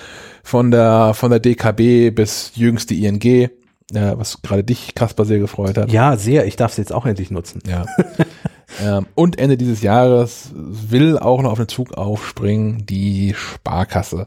von 0.43 0.71
der, 0.71 1.13
von 1.13 1.31
der 1.31 1.39
DKB 1.39 2.15
bis 2.15 2.53
jüngste 2.55 2.95
ING, 2.95 3.23
äh, 3.23 3.51
was 3.91 4.41
gerade 4.41 4.65
dich, 4.65 4.95
Kasper, 4.95 5.27
sehr 5.27 5.39
gefreut 5.39 5.77
hat. 5.77 5.93
Ja, 5.93 6.17
sehr. 6.17 6.47
Ich 6.47 6.57
darf 6.57 6.71
es 6.71 6.79
jetzt 6.79 6.95
auch 6.95 7.05
endlich 7.05 7.31
nutzen. 7.31 7.61
Ja. 7.69 7.85
ähm, 8.83 9.07
und 9.15 9.39
Ende 9.39 9.59
dieses 9.59 9.83
Jahres 9.83 10.53
will 10.55 11.19
auch 11.19 11.43
noch 11.43 11.51
auf 11.51 11.59
den 11.59 11.69
Zug 11.69 11.93
aufspringen 11.93 12.87
die 12.87 13.35
Sparkasse. 13.37 14.25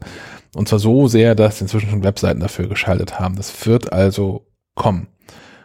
Und 0.54 0.68
zwar 0.68 0.78
so 0.78 1.08
sehr, 1.08 1.34
dass 1.34 1.58
sie 1.58 1.64
inzwischen 1.64 1.90
schon 1.90 2.04
Webseiten 2.04 2.38
dafür 2.38 2.68
geschaltet 2.68 3.18
haben. 3.18 3.34
Das 3.34 3.66
wird 3.66 3.92
also 3.92 4.46
kommen. 4.76 5.08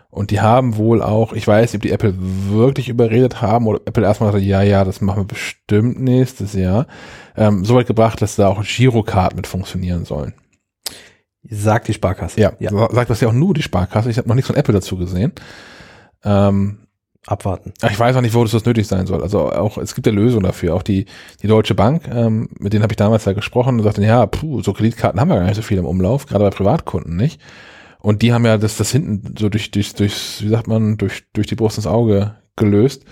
Und 0.09 0.31
die 0.31 0.39
haben 0.39 0.77
wohl 0.77 1.01
auch, 1.01 1.33
ich 1.33 1.45
weiß 1.45 1.73
nicht, 1.73 1.79
ob 1.79 1.81
die 1.81 1.91
Apple 1.91 2.13
wirklich 2.17 2.87
überredet 2.87 3.41
haben 3.41 3.67
oder 3.67 3.81
Apple 3.85 4.03
erstmal 4.03 4.31
sagte, 4.31 4.45
ja, 4.45 4.61
ja, 4.61 4.85
das 4.85 5.01
machen 5.01 5.21
wir 5.23 5.27
bestimmt 5.27 5.99
nächstes 5.99 6.53
Jahr, 6.53 6.87
ähm, 7.35 7.65
so 7.65 7.75
weit 7.75 7.87
gebracht, 7.87 8.21
dass 8.21 8.37
da 8.37 8.47
auch 8.47 8.63
Girocard 8.63 9.35
mit 9.35 9.45
funktionieren 9.45 10.05
sollen. 10.05 10.33
Sagt 11.47 11.89
die 11.89 11.93
Sparkasse. 11.93 12.39
Ja, 12.39 12.53
ja. 12.59 12.71
sa- 12.71 12.89
sagt 12.91 13.09
das 13.09 13.21
ja 13.21 13.27
auch 13.27 13.33
nur 13.33 13.53
die 13.53 13.61
Sparkasse. 13.61 14.09
Ich 14.09 14.17
habe 14.17 14.27
noch 14.27 14.35
nichts 14.35 14.47
von 14.47 14.55
Apple 14.55 14.73
dazu 14.73 14.97
gesehen. 14.97 15.33
Ähm, 16.23 16.79
Abwarten. 17.27 17.73
Ich 17.89 17.99
weiß 17.99 18.15
auch 18.15 18.21
nicht, 18.21 18.35
wo 18.35 18.43
das 18.43 18.65
nötig 18.65 18.87
sein 18.87 19.07
soll. 19.07 19.23
Also 19.23 19.51
auch, 19.51 19.79
es 19.79 19.95
gibt 19.95 20.05
ja 20.05 20.13
Lösungen 20.13 20.43
dafür. 20.43 20.75
Auch 20.75 20.83
die, 20.83 21.07
die 21.41 21.47
Deutsche 21.47 21.73
Bank, 21.73 22.07
ähm, 22.07 22.49
mit 22.59 22.71
denen 22.71 22.83
habe 22.83 22.93
ich 22.93 22.97
damals 22.97 23.25
ja 23.25 23.33
gesprochen 23.33 23.77
und 23.79 23.83
sagten, 23.83 24.03
ja, 24.03 24.25
puh, 24.27 24.61
so 24.61 24.73
Kreditkarten 24.73 25.19
haben 25.19 25.29
wir 25.29 25.37
gar 25.37 25.45
nicht 25.45 25.55
so 25.55 25.63
viel 25.63 25.79
im 25.79 25.85
Umlauf, 25.85 26.27
gerade 26.27 26.43
bei 26.43 26.51
Privatkunden 26.51 27.15
nicht. 27.15 27.41
Und 28.05 28.21
die 28.21 28.33
haben 28.33 28.45
ja 28.45 28.59
das, 28.59 28.77
das 28.77 28.91
hinten 28.91 29.33
so 29.35 29.49
durch, 29.49 29.71
durch, 29.71 29.95
durch, 29.95 30.43
wie 30.43 30.49
sagt 30.49 30.67
man, 30.67 30.95
durch, 30.95 31.23
durch 31.33 31.47
die 31.47 31.55
Brust 31.55 31.79
ins 31.79 31.87
Auge 31.87 32.35
gelöst, 32.55 33.03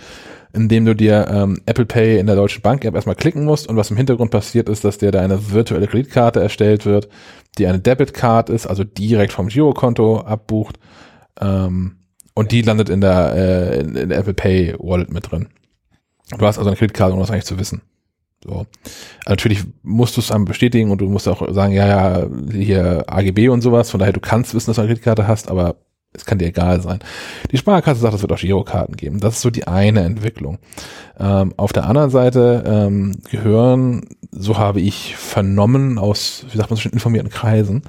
indem 0.54 0.86
du 0.86 0.94
dir 0.94 1.28
ähm, 1.32 1.60
Apple 1.66 1.88
Pay 1.88 2.20
in 2.20 2.28
der 2.28 2.36
Deutschen 2.36 2.62
Bank 2.62 2.86
App 2.86 2.94
erstmal 2.94 3.16
klicken 3.16 3.44
musst 3.44 3.68
und 3.68 3.76
was 3.76 3.90
im 3.90 3.98
Hintergrund 3.98 4.30
passiert 4.30 4.70
ist, 4.70 4.84
dass 4.84 5.00
dir 5.00 5.10
da 5.10 5.20
eine 5.20 5.52
virtuelle 5.52 5.88
Kreditkarte 5.88 6.42
erstellt 6.42 6.86
wird, 6.86 7.10
die 7.58 7.66
eine 7.66 7.80
Debitcard 7.80 8.52
ist, 8.52 8.68
also 8.68 8.84
direkt 8.84 9.34
vom 9.34 9.48
Girokonto 9.48 10.20
abbucht. 10.20 10.78
Ähm, 11.42 11.96
und 12.36 12.52
die 12.52 12.62
landet 12.62 12.90
in 12.90 13.02
der, 13.02 13.34
äh, 13.36 13.80
in, 13.80 13.96
in 13.96 14.10
der 14.10 14.20
Apple 14.20 14.36
Pay 14.36 14.76
Wallet 14.78 15.12
mit 15.12 15.32
drin. 15.32 15.48
Du 16.38 16.46
hast 16.46 16.60
also 16.60 16.70
eine 16.70 16.78
Kreditkarte, 16.78 17.16
um 17.16 17.20
das 17.20 17.32
eigentlich 17.32 17.46
zu 17.46 17.58
wissen. 17.58 17.82
So. 18.44 18.66
Natürlich 19.28 19.64
musst 19.84 20.18
du 20.18 20.22
es 20.22 20.32
einmal 20.32 20.48
bestätigen 20.48 20.92
und 20.92 21.00
du 21.00 21.06
musst 21.08 21.28
auch 21.28 21.52
sagen, 21.54 21.74
ja, 21.74 21.88
ja, 21.88 22.28
hier 22.52 23.06
AGB 23.08 23.50
und 23.50 23.62
sowas, 23.62 23.90
von 23.90 24.00
daher 24.00 24.14
du 24.14 24.20
kannst 24.20 24.54
wissen, 24.54 24.68
dass 24.68 24.76
du 24.76 24.82
eine 24.82 24.90
Kreditkarte 24.90 25.28
hast, 25.28 25.50
aber 25.50 25.76
es 26.14 26.26
kann 26.26 26.38
dir 26.38 26.48
egal 26.48 26.82
sein. 26.82 27.00
Die 27.52 27.58
Sparkasse 27.58 28.02
sagt, 28.02 28.14
es 28.14 28.22
wird 28.22 28.32
auch 28.32 28.38
Girokarten 28.38 28.96
geben. 28.96 29.20
Das 29.20 29.36
ist 29.36 29.42
so 29.42 29.50
die 29.50 29.68
eine 29.68 30.02
Entwicklung. 30.02 30.60
Ähm, 31.20 31.54
auf 31.58 31.74
der 31.74 31.86
anderen 31.86 32.12
Seite 32.12 32.64
ähm, 32.68 33.18
gehören, 33.32 34.10
so 34.32 34.58
habe 34.58 34.80
ich 34.80 35.16
vernommen 35.16 35.98
aus, 35.98 36.46
wie 36.52 36.58
sagt 36.58 36.70
man 36.70 36.78
so 36.78 36.82
schön, 36.82 36.92
informierten 36.92 37.32
Kreisen, 37.32 37.82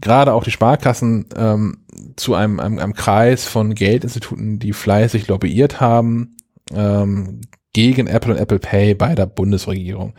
gerade 0.00 0.32
auch 0.32 0.44
die 0.44 0.50
Sparkassen 0.50 1.26
ähm, 1.36 1.78
zu 2.16 2.34
einem, 2.34 2.58
einem, 2.58 2.78
einem 2.78 2.94
Kreis 2.94 3.44
von 3.44 3.74
Geldinstituten, 3.74 4.58
die 4.58 4.72
fleißig 4.72 5.28
lobbyiert 5.28 5.80
haben 5.80 6.36
ähm, 6.74 7.42
gegen 7.72 8.06
Apple 8.06 8.34
und 8.34 8.40
Apple 8.40 8.58
Pay 8.58 8.94
bei 8.94 9.14
der 9.14 9.26
Bundesregierung. 9.26 10.14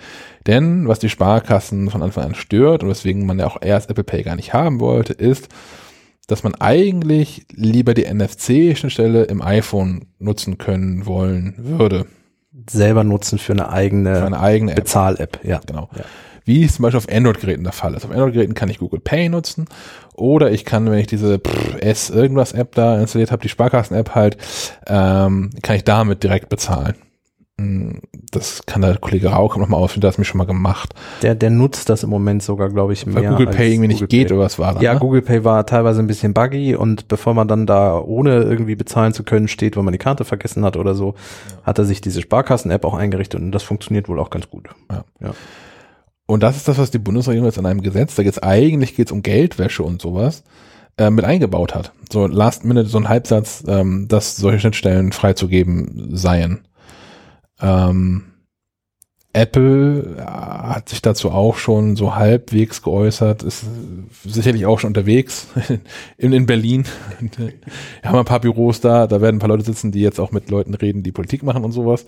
Denn 0.47 0.87
was 0.87 0.99
die 0.99 1.09
Sparkassen 1.09 1.89
von 1.89 2.01
Anfang 2.01 2.25
an 2.25 2.35
stört 2.35 2.83
und 2.83 2.89
weswegen 2.89 3.25
man 3.25 3.39
ja 3.39 3.47
auch 3.47 3.57
erst 3.61 3.89
Apple 3.89 4.03
Pay 4.03 4.23
gar 4.23 4.35
nicht 4.35 4.53
haben 4.53 4.79
wollte, 4.79 5.13
ist, 5.13 5.49
dass 6.27 6.43
man 6.43 6.55
eigentlich 6.55 7.45
lieber 7.53 7.93
die 7.93 8.11
NFC-Schnittstelle 8.11 9.23
im 9.23 9.41
iPhone 9.41 10.05
nutzen 10.19 10.57
können 10.57 11.05
wollen 11.05 11.53
würde. 11.57 12.05
Selber 12.69 13.03
nutzen 13.03 13.39
für 13.39 13.53
eine 13.53 13.69
eigene, 13.69 14.15
Für 14.15 14.25
eine 14.25 14.39
eigene 14.39 14.71
App. 14.71 14.77
Bezahl-App, 14.77 15.39
ja. 15.43 15.59
Genau. 15.65 15.89
Ja. 15.95 16.03
Wie 16.45 16.63
es 16.63 16.75
zum 16.75 16.83
Beispiel 16.83 16.97
auf 16.97 17.09
Android-Geräten 17.09 17.63
der 17.63 17.73
Fall 17.73 17.93
ist. 17.93 18.05
Auf 18.05 18.11
Android-Geräten 18.11 18.53
kann 18.53 18.69
ich 18.69 18.79
Google 18.79 18.99
Pay 18.99 19.29
nutzen 19.29 19.65
oder 20.13 20.51
ich 20.51 20.65
kann, 20.65 20.89
wenn 20.89 20.99
ich 20.99 21.07
diese 21.07 21.39
pff, 21.39 21.75
S 21.79 22.09
irgendwas 22.09 22.53
App 22.53 22.75
da 22.75 22.99
installiert 22.99 23.31
habe, 23.31 23.41
die 23.41 23.49
Sparkassen-App 23.49 24.15
halt, 24.15 24.37
ähm, 24.87 25.49
kann 25.61 25.75
ich 25.75 25.83
damit 25.83 26.23
direkt 26.23 26.49
bezahlen. 26.49 26.95
Mm, 27.57 27.99
Das 28.31 28.65
kann 28.65 28.81
der 28.81 28.97
Kollege 28.97 29.27
Rauch 29.29 29.57
nochmal 29.57 29.79
ausführen, 29.79 30.01
der 30.01 30.07
hat 30.07 30.15
es 30.15 30.17
mir 30.17 30.25
schon 30.25 30.39
mal 30.39 30.45
gemacht. 30.47 30.95
Der, 31.21 31.35
der 31.35 31.51
nutzt 31.51 31.87
das 31.89 32.01
im 32.03 32.09
Moment 32.09 32.41
sogar, 32.41 32.69
glaube 32.69 32.93
ich, 32.93 33.05
mehr. 33.05 33.15
Weil 33.15 33.29
Google 33.29 33.47
Pay 33.47 33.71
irgendwie 33.73 33.87
nicht 33.89 33.97
Google 33.97 34.07
geht 34.07 34.27
Pay. 34.29 34.35
oder 34.37 34.45
was 34.45 34.57
war 34.57 34.73
da? 34.73 34.81
Ja, 34.81 34.93
ne? 34.95 34.99
Google 34.99 35.21
Pay 35.21 35.43
war 35.43 35.63
teilweise 35.67 35.99
ein 35.99 36.07
bisschen 36.07 36.33
buggy 36.33 36.75
und 36.75 37.07
bevor 37.07 37.35
man 37.35 37.47
dann 37.47 37.67
da 37.67 37.99
ohne 37.99 38.41
irgendwie 38.41 38.75
bezahlen 38.75 39.13
zu 39.13 39.23
können 39.23 39.47
steht, 39.47 39.77
weil 39.77 39.83
man 39.83 39.91
die 39.91 39.99
Karte 39.99 40.25
vergessen 40.25 40.65
hat 40.65 40.77
oder 40.77 40.95
so, 40.95 41.13
hat 41.63 41.77
er 41.77 41.85
sich 41.85 42.01
diese 42.01 42.21
Sparkassen-App 42.21 42.85
auch 42.85 42.95
eingerichtet 42.95 43.39
und 43.39 43.51
das 43.51 43.61
funktioniert 43.61 44.09
wohl 44.09 44.19
auch 44.19 44.31
ganz 44.31 44.49
gut. 44.49 44.69
Ja. 44.91 45.03
Ja. 45.21 45.33
Und 46.25 46.41
das 46.41 46.55
ist 46.55 46.67
das, 46.67 46.79
was 46.79 46.89
die 46.89 46.99
Bundesregierung 46.99 47.45
jetzt 47.47 47.57
in 47.59 47.65
einem 47.67 47.81
Gesetz, 47.81 48.15
da 48.15 48.23
geht's 48.23 48.39
eigentlich 48.41 48.95
geht's 48.95 49.11
um 49.11 49.21
Geldwäsche 49.21 49.83
und 49.83 50.01
sowas, 50.01 50.43
äh, 50.97 51.11
mit 51.11 51.25
eingebaut 51.25 51.75
hat. 51.75 51.91
So 52.11 52.25
Last 52.25 52.65
Minute, 52.65 52.87
so 52.89 52.97
ein 52.97 53.09
Halbsatz, 53.09 53.63
ähm, 53.67 54.07
dass 54.07 54.37
solche 54.37 54.59
Schnittstellen 54.59 55.11
freizugeben 55.11 56.15
seien. 56.15 56.61
Ähm, 57.61 58.33
Apple 59.33 60.15
äh, 60.17 60.21
hat 60.21 60.89
sich 60.89 61.01
dazu 61.01 61.31
auch 61.31 61.57
schon 61.57 61.95
so 61.95 62.15
halbwegs 62.15 62.83
geäußert, 62.83 63.41
ist 63.41 63.65
sicherlich 64.23 64.67
auch 64.67 64.79
schon 64.79 64.89
unterwegs 64.89 65.47
in, 66.17 66.33
in 66.33 66.45
Berlin. 66.45 66.85
Wir 67.19 67.51
haben 68.03 68.19
ein 68.19 68.25
paar 68.25 68.41
Büros 68.41 68.79
da, 68.79 69.07
da 69.07 69.21
werden 69.21 69.37
ein 69.37 69.39
paar 69.39 69.49
Leute 69.49 69.63
sitzen, 69.63 69.91
die 69.91 70.01
jetzt 70.01 70.19
auch 70.19 70.31
mit 70.31 70.51
Leuten 70.51 70.75
reden, 70.75 71.01
die 71.01 71.11
Politik 71.11 71.41
machen 71.41 71.63
und 71.65 71.71
sowas. 71.71 72.05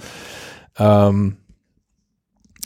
Ähm, 0.77 1.37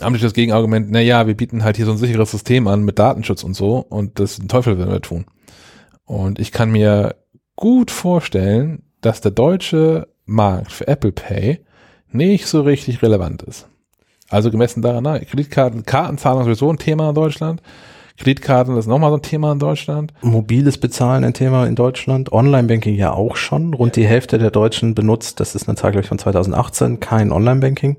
haben 0.02 0.14
sich 0.14 0.24
das 0.24 0.34
Gegenargument, 0.34 0.88
na 0.90 1.00
ja, 1.00 1.26
wir 1.28 1.36
bieten 1.36 1.64
halt 1.64 1.78
hier 1.78 1.86
so 1.86 1.92
ein 1.92 1.98
sicheres 1.98 2.32
System 2.32 2.68
an 2.68 2.84
mit 2.84 3.00
Datenschutz 3.00 3.44
und 3.44 3.54
so 3.54 3.78
und 3.78 4.20
das 4.20 4.38
den 4.38 4.50
Teufel 4.50 4.78
werden 4.78 4.92
wir 4.92 5.02
tun. 5.02 5.26
Und 6.04 6.40
ich 6.40 6.52
kann 6.52 6.72
mir 6.72 7.16
gut 7.56 7.92
vorstellen, 7.92 8.84
dass 9.02 9.22
der 9.22 9.32
deutsche 9.32 10.08
Markt 10.26 10.72
für 10.72 10.88
Apple 10.88 11.12
Pay 11.12 11.60
nicht 12.12 12.48
so 12.48 12.62
richtig 12.62 13.02
relevant 13.02 13.44
ist. 13.44 13.68
Also 14.30 14.52
gemessen 14.52 14.82
daran, 14.82 15.04
na, 15.04 15.20
Kreditkarten, 15.20 15.86
Kartenzahlung 15.86 16.42
ist 16.42 16.46
sowieso 16.46 16.72
ein 16.72 16.78
Thema 16.78 17.10
in 17.10 17.16
Deutschland. 17.16 17.62
Kreditkarten 18.18 18.78
ist 18.78 18.86
nochmal 18.86 19.12
so 19.12 19.16
ein 19.16 19.22
Thema 19.22 19.54
in 19.54 19.60
Deutschland. 19.60 20.14
Mobiles 20.22 20.78
Bezahlen 20.78 21.24
ein 21.24 21.34
Thema 21.34 21.66
in 21.66 21.76
Deutschland, 21.76 22.32
Online-Banking 22.32 22.96
ja 22.96 23.14
auch 23.14 23.38
schon. 23.38 23.74
Rund 23.74 23.96
die 23.96 24.06
Hälfte 24.06 24.38
der 24.38 24.52
Deutschen 24.52 24.94
benutzt, 24.94 25.40
das 25.40 25.56
ist 25.56 25.68
eine 25.68 25.78
Zahl, 25.78 25.92
glaube 25.92 26.04
ich, 26.04 26.10
von 26.10 26.20
2018, 26.20 27.00
kein 27.00 27.32
Online-Banking. 27.32 27.98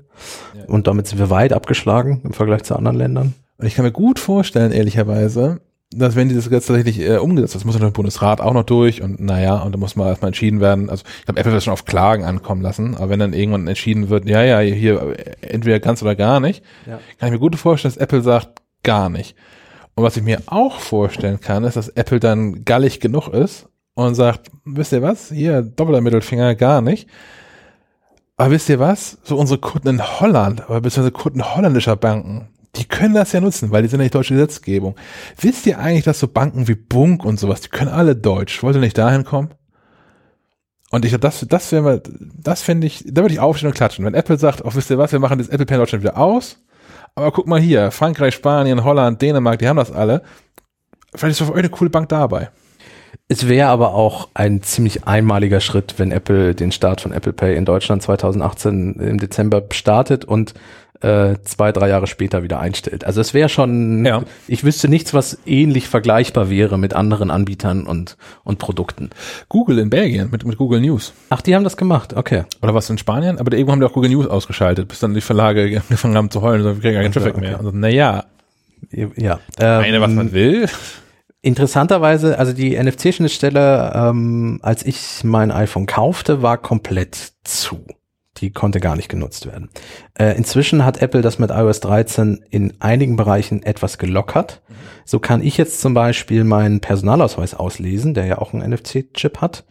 Ja. 0.53 0.65
Und 0.67 0.87
damit 0.87 1.07
sind 1.07 1.17
wir 1.17 1.31
weit 1.31 1.53
abgeschlagen 1.53 2.21
im 2.23 2.33
Vergleich 2.33 2.63
zu 2.63 2.75
anderen 2.75 2.97
Ländern. 2.97 3.33
Und 3.57 3.65
ich 3.65 3.75
kann 3.75 3.83
mir 3.83 3.91
gut 3.91 4.19
vorstellen, 4.19 4.71
ehrlicherweise, 4.71 5.59
dass 5.93 6.15
wenn 6.15 6.29
dieses 6.29 6.45
Gesetz 6.49 6.67
tatsächlich 6.67 6.99
äh, 7.01 7.17
umgesetzt 7.17 7.53
das 7.55 7.65
muss 7.65 7.77
noch 7.77 7.85
im 7.87 7.93
Bundesrat 7.93 8.39
auch 8.41 8.53
noch 8.53 8.63
durch 8.63 9.01
und 9.01 9.19
naja, 9.19 9.57
und 9.61 9.73
da 9.73 9.77
muss 9.77 9.95
mal 9.95 10.07
erstmal 10.07 10.29
entschieden 10.29 10.61
werden. 10.61 10.89
Also 10.89 11.03
ich 11.19 11.25
glaube, 11.25 11.39
Apple 11.39 11.51
wird 11.51 11.63
schon 11.63 11.73
auf 11.73 11.85
Klagen 11.85 12.23
ankommen 12.23 12.61
lassen, 12.61 12.95
aber 12.95 13.09
wenn 13.09 13.19
dann 13.19 13.33
irgendwann 13.33 13.67
entschieden 13.67 14.09
wird, 14.09 14.25
ja, 14.27 14.41
ja, 14.43 14.59
hier 14.59 15.01
äh, 15.01 15.47
entweder 15.47 15.79
ganz 15.79 16.01
oder 16.01 16.15
gar 16.15 16.39
nicht, 16.39 16.63
Ja. 16.87 16.99
kann 17.19 17.27
ich 17.27 17.33
mir 17.33 17.39
gut 17.39 17.55
vorstellen, 17.57 17.93
dass 17.93 18.01
Apple 18.01 18.21
sagt, 18.21 18.61
gar 18.83 19.09
nicht. 19.09 19.35
Und 19.95 20.03
was 20.05 20.15
ich 20.15 20.23
mir 20.23 20.41
auch 20.45 20.79
vorstellen 20.79 21.41
kann, 21.41 21.65
ist, 21.65 21.75
dass 21.75 21.89
Apple 21.89 22.19
dann 22.21 22.63
gallig 22.63 23.01
genug 23.01 23.27
ist 23.27 23.67
und 23.93 24.15
sagt, 24.15 24.49
wisst 24.63 24.93
ihr 24.93 25.01
was, 25.01 25.29
hier, 25.29 25.61
doppelter 25.61 25.99
Mittelfinger, 26.01 26.55
gar 26.55 26.81
nicht. 26.81 27.09
Aber 28.37 28.51
wisst 28.51 28.69
ihr 28.69 28.79
was? 28.79 29.17
So 29.23 29.35
unsere 29.37 29.59
Kunden 29.59 29.89
in 29.89 30.19
Holland, 30.21 30.61
aber 30.61 30.81
beziehungsweise 30.81 31.11
Kunden 31.11 31.43
holländischer 31.55 31.95
Banken, 31.97 32.47
die 32.75 32.85
können 32.85 33.13
das 33.13 33.33
ja 33.33 33.41
nutzen, 33.41 33.71
weil 33.71 33.81
die 33.81 33.89
sind 33.89 33.99
ja 33.99 34.03
nicht 34.03 34.15
deutsche 34.15 34.33
Gesetzgebung. 34.33 34.95
Wisst 35.39 35.65
ihr 35.65 35.79
eigentlich, 35.79 36.05
dass 36.05 36.19
so 36.19 36.27
Banken 36.27 36.67
wie 36.67 36.75
Bunk 36.75 37.25
und 37.25 37.39
sowas, 37.39 37.61
die 37.61 37.69
können 37.69 37.91
alle 37.91 38.15
Deutsch. 38.15 38.63
Wollt 38.63 38.75
ihr 38.75 38.81
nicht 38.81 38.97
dahin 38.97 39.25
kommen? 39.25 39.49
Und 40.89 41.05
ich 41.05 41.11
glaube, 41.11 41.21
das, 41.21 41.45
das 41.47 41.71
wäre 41.71 41.81
mal, 41.81 42.01
das 42.37 42.61
finde 42.61 42.87
ich, 42.87 43.03
da 43.07 43.21
würde 43.21 43.33
ich 43.33 43.39
aufstehen 43.39 43.69
und 43.69 43.75
klatschen. 43.75 44.05
Wenn 44.05 44.13
Apple 44.13 44.37
sagt, 44.37 44.63
oh, 44.63 44.71
wisst 44.73 44.89
ihr 44.89 44.97
was, 44.97 45.11
wir 45.11 45.19
machen 45.19 45.37
das 45.37 45.47
Apple 45.47 45.65
Pay 45.65 45.75
in 45.75 45.81
Deutschland 45.81 46.03
wieder 46.03 46.17
aus, 46.17 46.57
aber 47.15 47.31
guck 47.31 47.47
mal 47.47 47.59
hier, 47.59 47.91
Frankreich, 47.91 48.35
Spanien, 48.35 48.83
Holland, 48.83 49.21
Dänemark, 49.21 49.59
die 49.59 49.67
haben 49.67 49.77
das 49.77 49.91
alle. 49.91 50.21
Vielleicht 51.15 51.39
ist 51.39 51.45
für 51.45 51.53
euch 51.53 51.59
eine 51.59 51.69
coole 51.69 51.89
Bank 51.89 52.09
dabei. 52.09 52.49
Es 53.27 53.47
wäre 53.47 53.69
aber 53.69 53.93
auch 53.93 54.29
ein 54.33 54.61
ziemlich 54.61 55.05
einmaliger 55.05 55.61
Schritt, 55.61 55.95
wenn 55.97 56.11
Apple 56.11 56.55
den 56.55 56.71
Start 56.71 57.01
von 57.01 57.13
Apple 57.13 57.33
Pay 57.33 57.55
in 57.55 57.63
Deutschland 57.65 58.01
2018 58.01 58.95
im 58.95 59.17
Dezember 59.17 59.63
startet 59.71 60.25
und 60.25 60.53
äh, 61.01 61.35
zwei, 61.43 61.71
drei 61.71 61.89
Jahre 61.89 62.07
später 62.07 62.43
wieder 62.43 62.59
einstellt. 62.59 63.05
Also 63.05 63.21
es 63.21 63.33
wäre 63.33 63.49
schon, 63.49 64.05
Ja. 64.05 64.23
ich 64.47 64.63
wüsste 64.63 64.87
nichts, 64.87 65.13
was 65.13 65.37
ähnlich 65.45 65.87
vergleichbar 65.87 66.49
wäre 66.49 66.77
mit 66.77 66.93
anderen 66.93 67.31
Anbietern 67.31 67.85
und, 67.87 68.17
und 68.43 68.59
Produkten. 68.59 69.09
Google 69.49 69.79
in 69.79 69.89
Belgien 69.89 70.29
mit, 70.31 70.45
mit 70.45 70.57
Google 70.57 70.81
News. 70.81 71.13
Ach, 71.29 71.41
die 71.41 71.55
haben 71.55 71.63
das 71.63 71.77
gemacht, 71.77 72.15
okay. 72.15 72.43
Oder 72.61 72.73
was 72.73 72.89
in 72.89 72.97
Spanien? 72.97 73.39
Aber 73.39 73.51
irgendwo 73.51 73.71
haben 73.71 73.79
die 73.79 73.85
auch 73.85 73.93
Google 73.93 74.11
News 74.11 74.27
ausgeschaltet, 74.27 74.87
bis 74.87 74.99
dann 74.99 75.13
die 75.13 75.21
Verlage 75.21 75.63
angefangen 75.83 76.15
haben 76.15 76.29
zu 76.31 76.41
heulen, 76.41 76.63
so, 76.63 76.75
wir 76.75 76.81
kriegen 76.81 76.95
keinen 76.95 77.07
Also, 77.07 77.19
Traffic 77.19 77.35
okay. 77.37 77.47
mehr. 77.47 77.57
Also, 77.57 77.71
naja, 77.71 78.25
Ja. 78.91 79.39
eine, 79.57 80.01
was 80.01 80.09
Ähm, 80.09 80.15
man 80.15 80.31
will. 80.33 80.67
Interessanterweise, 81.43 82.37
also 82.37 82.53
die 82.53 82.75
NFC-Schnittstelle, 82.77 83.93
ähm, 83.95 84.59
als 84.61 84.85
ich 84.85 85.23
mein 85.23 85.51
iPhone 85.51 85.87
kaufte, 85.87 86.43
war 86.43 86.57
komplett 86.59 87.31
zu. 87.43 87.83
Die 88.41 88.51
konnte 88.51 88.79
gar 88.79 88.95
nicht 88.95 89.09
genutzt 89.09 89.45
werden. 89.45 89.69
Äh, 90.15 90.35
inzwischen 90.35 90.83
hat 90.83 91.01
Apple 91.01 91.21
das 91.21 91.39
mit 91.39 91.51
iOS 91.51 91.79
13 91.79 92.43
in 92.49 92.73
einigen 92.79 93.15
Bereichen 93.15 93.63
etwas 93.63 93.97
gelockert. 93.97 94.61
So 95.05 95.19
kann 95.19 95.43
ich 95.43 95.57
jetzt 95.57 95.81
zum 95.81 95.93
Beispiel 95.93 96.43
meinen 96.43 96.79
Personalausweis 96.79 97.53
auslesen, 97.53 98.13
der 98.13 98.25
ja 98.25 98.37
auch 98.39 98.53
einen 98.53 98.69
NFC-Chip 98.73 99.39
hat, 99.41 99.63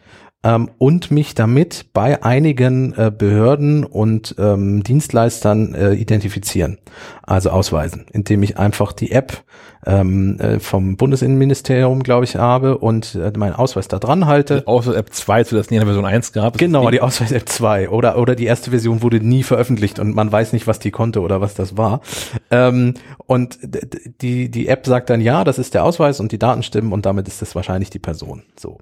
ähm, 0.43 0.69
und 0.77 1.11
mich 1.11 1.35
damit 1.35 1.87
bei 1.93 2.23
einigen 2.23 2.93
äh, 2.93 3.11
Behörden 3.15 3.83
und 3.83 4.35
ähm, 4.37 4.83
Dienstleistern 4.83 5.75
äh, 5.75 5.93
identifizieren, 5.93 6.79
also 7.23 7.51
ausweisen, 7.51 8.05
indem 8.11 8.43
ich 8.43 8.57
einfach 8.57 8.91
die 8.91 9.11
App 9.11 9.43
ähm, 9.85 10.39
äh, 10.39 10.59
vom 10.59 10.95
Bundesinnenministerium, 10.95 12.03
glaube 12.03 12.25
ich, 12.25 12.35
habe 12.35 12.77
und 12.77 13.15
äh, 13.15 13.31
meinen 13.35 13.53
Ausweis 13.53 13.87
da 13.87 13.99
dran 13.99 14.27
halte. 14.27 14.63
Außer 14.67 14.95
App 14.95 15.13
2, 15.13 15.43
zu 15.45 15.55
das 15.55 15.69
nie 15.69 15.77
in 15.77 15.81
der 15.81 15.87
Version 15.87 16.05
1 16.05 16.33
gab. 16.33 16.57
Genau, 16.57 16.85
die 16.85 16.97
die 16.97 17.01
Ausweis-App 17.01 17.49
2 17.49 17.89
oder, 17.89 18.17
oder 18.17 18.35
die 18.35 18.45
erste 18.45 18.71
Version 18.71 19.01
wurde 19.01 19.19
nie 19.19 19.43
veröffentlicht 19.43 19.99
und 19.99 20.13
man 20.13 20.31
weiß 20.31 20.53
nicht, 20.53 20.67
was 20.67 20.79
die 20.79 20.91
konnte 20.91 21.21
oder 21.21 21.41
was 21.41 21.55
das 21.55 21.77
war. 21.77 22.01
Ähm, 22.51 22.93
und 23.25 23.59
die, 24.21 24.49
die 24.51 24.67
App 24.67 24.85
sagt 24.85 25.09
dann, 25.09 25.21
ja, 25.21 25.43
das 25.43 25.57
ist 25.57 25.73
der 25.73 25.83
Ausweis 25.83 26.19
und 26.19 26.31
die 26.31 26.39
Daten 26.39 26.63
stimmen 26.63 26.93
und 26.93 27.05
damit 27.05 27.27
ist 27.27 27.41
das 27.41 27.55
wahrscheinlich 27.55 27.89
die 27.89 27.99
Person. 27.99 28.43
So. 28.59 28.77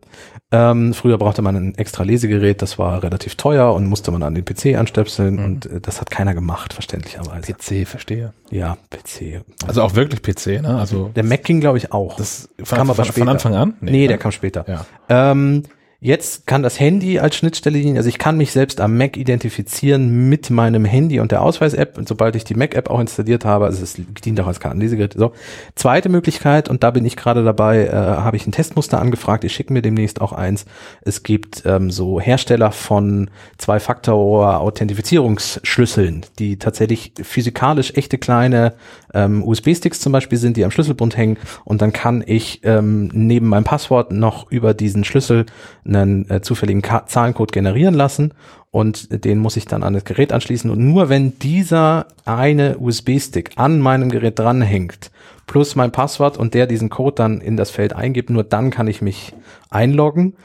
Ähm, 0.52 0.94
früher 0.94 1.18
brauchte 1.18 1.41
man 1.41 1.48
ein 1.55 1.76
extra 1.76 2.03
Lesegerät, 2.03 2.61
das 2.61 2.77
war 2.80 3.03
relativ 3.03 3.35
teuer 3.35 3.73
und 3.73 3.85
musste 3.88 4.11
man 4.11 4.23
an 4.23 4.35
den 4.35 4.45
PC 4.45 4.77
anstöpseln 4.77 5.39
und 5.39 5.65
äh, 5.65 5.81
das 5.81 6.01
hat 6.01 6.09
keiner 6.09 6.34
gemacht, 6.34 6.73
verständlicherweise. 6.73 7.53
PC, 7.53 7.88
verstehe. 7.88 8.34
Ja, 8.49 8.77
PC. 8.89 9.41
Also 9.67 9.81
auch 9.81 9.95
wirklich 9.95 10.21
PC, 10.21 10.61
ne? 10.61 10.77
Also 10.77 11.11
Der 11.15 11.23
Mac 11.23 11.43
ging, 11.43 11.59
glaube 11.59 11.77
ich, 11.77 11.91
auch. 11.91 12.15
das 12.15 12.49
kam 12.67 12.89
aber 12.89 12.95
von, 12.95 13.05
später. 13.05 13.19
von 13.19 13.30
Anfang 13.30 13.55
an? 13.55 13.73
nee, 13.81 14.07
der 14.07 14.17
ne? 14.17 14.21
kam 14.21 14.31
später. 14.31 14.65
Ja. 14.67 14.85
Ähm, 15.31 15.63
jetzt 16.01 16.47
kann 16.47 16.63
das 16.63 16.80
Handy 16.80 17.19
als 17.19 17.35
Schnittstelle 17.35 17.77
dienen. 17.80 17.97
Also 17.97 18.07
ich 18.07 18.17
kann 18.17 18.38
mich 18.38 18.53
selbst 18.53 18.80
am 18.80 18.97
Mac 18.97 19.17
identifizieren 19.17 20.30
mit 20.30 20.49
meinem 20.49 20.85
Handy 20.85 21.19
und 21.19 21.34
der 21.34 21.41
Ausweis-App. 21.41 21.97
Und 21.97 22.07
sobald 22.07 22.38
ich 22.38 22.45
die 22.45 22.55
Mac-App 22.55 22.89
auch 22.89 23.01
installiert 23.01 23.43
habe, 23.43 23.65
also 23.65 23.84
es 23.84 23.99
dient 24.23 24.39
auch 24.39 24.47
als 24.47 24.61
Kartenlesegerät. 24.61 25.15
So. 25.17 25.34
Zweite 25.76 26.07
Möglichkeit, 26.07 26.69
und 26.69 26.84
da 26.84 26.91
bin 26.91 27.03
ich 27.05 27.17
gerade 27.17 27.43
dabei, 27.43 27.88
äh, 27.88 27.91
habe 27.91 28.38
ich 28.38 28.47
ein 28.47 28.53
Testmuster 28.53 29.01
angefragt. 29.01 29.43
Ich 29.43 29.51
schicke 29.53 29.73
mir 29.73 29.81
demnächst 29.81 30.21
auch 30.21 30.31
eins. 30.31 30.63
Es 31.01 31.23
gibt 31.23 31.63
ähm, 31.65 31.91
so 31.91 32.21
Hersteller 32.21 32.71
von 32.71 33.30
Zwei-Faktor-Authentifizierungsschlüsseln, 33.57 36.26
die 36.39 36.57
tatsächlich 36.59 37.11
physikalisch 37.21 37.91
echte 37.95 38.17
kleine 38.17 38.76
ähm, 39.13 39.43
USB-Sticks 39.43 39.99
zum 39.99 40.13
Beispiel 40.13 40.38
sind, 40.38 40.55
die 40.55 40.63
am 40.63 40.71
Schlüsselbund 40.71 41.17
hängen. 41.17 41.35
Und 41.65 41.81
dann 41.81 41.91
kann 41.91 42.23
ich 42.26 42.61
ähm, 42.63 43.09
neben 43.13 43.47
meinem 43.47 43.65
Passwort 43.65 44.13
noch 44.13 44.49
über 44.49 44.73
diesen 44.73 45.03
Schlüssel 45.03 45.45
einen 45.90 46.30
äh, 46.30 46.41
zufälligen 46.41 46.82
Ka 46.82 47.06
Zahlencode 47.06 47.52
generieren 47.52 47.94
lassen 47.95 48.34
und 48.72 49.26
den 49.26 49.40
muss 49.40 49.57
ich 49.57 49.66
dann 49.66 49.84
an 49.84 49.94
das 49.94 50.06
Gerät 50.06 50.32
anschließen 50.32 50.70
und 50.70 50.80
nur 50.80 51.10
wenn 51.10 51.40
dieser 51.40 52.07
eine 52.26 52.78
USB-Stick 52.78 53.52
an 53.56 53.80
meinem 53.80 54.10
Gerät 54.10 54.40
dranhängt, 54.40 55.11
plus 55.48 55.76
mein 55.76 55.91
Passwort 55.91 56.38
und 56.38 56.53
der 56.53 56.68
diesen 56.68 56.90
Code 56.90 57.16
dann 57.16 57.41
in 57.41 57.57
das 57.57 57.72
Feld 57.72 57.94
eingibt, 57.94 58.30
nur 58.30 58.44
dann 58.44 58.70
kann 58.70 58.88
ich 58.88 59.02
mich 59.02 59.34
einloggen. 59.70 60.36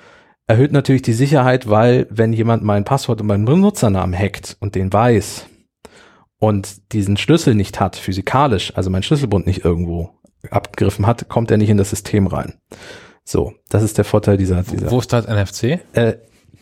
Erhöht 0.47 0.73
natürlich 0.73 1.03
die 1.03 1.12
Sicherheit, 1.12 1.69
weil 1.69 2.07
wenn 2.11 2.33
jemand 2.33 2.62
mein 2.65 2.85
Passwort 2.85 3.21
und 3.21 3.27
meinen 3.27 3.45
Benutzernamen 3.45 4.19
hackt 4.19 4.57
und 4.61 4.75
den 4.75 4.93
weiß 4.93 5.47
und 6.39 6.93
diesen 6.93 7.16
Schlüssel 7.16 7.55
nicht 7.55 7.81
hat, 7.81 7.97
physikalisch, 7.97 8.75
also 8.77 8.91
mein 8.91 9.03
Schlüsselbund 9.03 9.47
nicht 9.47 9.65
irgendwo 9.65 10.11
abgegriffen 10.51 11.07
hat, 11.07 11.29
kommt 11.29 11.51
er 11.51 11.57
nicht 11.57 11.71
in 11.71 11.79
das 11.79 11.91
System 11.91 12.27
rein. 12.27 12.55
So, 13.25 13.55
das 13.71 13.83
ist 13.83 13.97
der 13.99 14.05
Vorteil 14.05 14.37
dieser, 14.37 14.63
dieser 14.63 14.91
Wo 14.91 14.99
ist 14.99 15.13
das 15.13 15.27
NFC? 15.27 15.81
äh, 15.95 16.15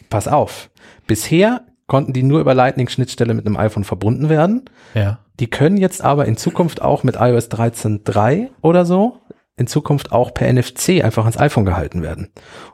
pass 0.09 0.29
auf. 0.29 0.71
Bisher 1.07 1.63
konnten 1.87 2.13
die 2.13 2.23
nur 2.23 2.41
über 2.41 2.55
Lightning-Schnittstelle 2.55 3.35
mit 3.35 3.45
einem 3.47 3.57
iPhone 3.57 3.85
verbunden 3.85 4.29
werden. 4.29 4.65
Ja. 4.95 5.19
Die 5.41 5.49
können 5.49 5.77
jetzt 5.77 6.03
aber 6.03 6.27
in 6.27 6.37
Zukunft 6.37 6.81
auch 6.81 7.03
mit 7.03 7.17
iOS 7.17 7.51
13.3 7.51 8.49
oder 8.61 8.85
so 8.85 9.19
in 9.57 9.66
Zukunft 9.66 10.12
auch 10.12 10.33
per 10.33 10.51
NFC 10.51 11.05
einfach 11.05 11.24
ans 11.24 11.39
iPhone 11.39 11.66
gehalten 11.66 12.03
werden 12.03 12.29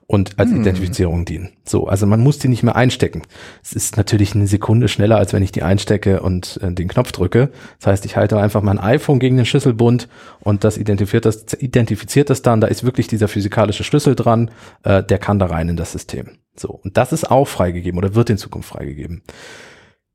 und 0.06 0.38
als 0.38 0.52
Identifizierung 0.52 1.24
dienen. 1.24 1.50
So, 1.64 1.88
also 1.88 2.06
man 2.06 2.20
muss 2.20 2.38
die 2.38 2.48
nicht 2.48 2.62
mehr 2.62 2.76
einstecken. 2.76 3.22
Es 3.62 3.72
ist 3.72 3.96
natürlich 3.96 4.34
eine 4.34 4.46
Sekunde 4.46 4.88
schneller, 4.88 5.16
als 5.16 5.32
wenn 5.32 5.42
ich 5.42 5.50
die 5.50 5.64
einstecke 5.64 6.22
und 6.22 6.59
äh, 6.62 6.72
den 6.72 6.88
Knopf 6.88 7.10
drücke. 7.10 7.50
Das 7.78 7.88
heißt, 7.88 8.05
ich 8.06 8.16
halte 8.16 8.38
einfach 8.38 8.62
mein 8.62 8.78
iPhone 8.78 9.18
gegen 9.18 9.36
den 9.36 9.44
Schlüsselbund 9.44 10.09
und 10.40 10.62
das 10.62 10.78
identifiziert 10.78 11.24
das, 11.24 11.52
identifiziert 11.55 12.30
das 12.30 12.42
dann. 12.42 12.60
Da 12.60 12.68
ist 12.68 12.84
wirklich 12.84 13.09
dieser 13.09 13.26
physikalische 13.26 13.82
Schlüssel 13.82 14.14
dran, 14.14 14.50
äh, 14.84 15.02
der 15.02 15.18
kann 15.18 15.40
da 15.40 15.46
rein 15.46 15.68
in 15.68 15.76
das 15.76 15.92
System. 15.92 16.38
So, 16.56 16.70
und 16.70 16.96
das 16.96 17.12
ist 17.12 17.30
auch 17.30 17.46
freigegeben 17.46 17.98
oder 17.98 18.14
wird 18.14 18.30
in 18.30 18.38
Zukunft 18.38 18.68
freigegeben. 18.68 19.22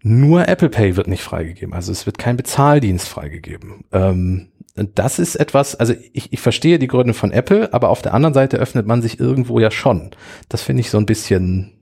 Nur 0.05 0.49
Apple 0.49 0.67
Pay 0.67 0.97
wird 0.97 1.07
nicht 1.07 1.23
freigegeben. 1.23 1.73
Also 1.73 1.93
es 1.93 2.05
wird 2.05 2.17
kein 2.17 2.35
Bezahldienst 2.35 3.07
freigegeben. 3.07 3.85
Ähm, 3.93 4.49
das 4.75 5.19
ist 5.19 5.35
etwas, 5.35 5.75
also 5.75 5.93
ich, 6.13 6.33
ich 6.33 6.39
verstehe 6.39 6.79
die 6.79 6.87
Gründe 6.87 7.13
von 7.13 7.31
Apple, 7.31 7.73
aber 7.73 7.89
auf 7.89 8.01
der 8.01 8.13
anderen 8.13 8.33
Seite 8.33 8.57
öffnet 8.57 8.87
man 8.87 9.01
sich 9.01 9.19
irgendwo 9.19 9.59
ja 9.59 9.69
schon. 9.69 10.11
Das 10.49 10.61
finde 10.63 10.81
ich 10.81 10.89
so 10.89 10.97
ein 10.97 11.05
bisschen, 11.05 11.73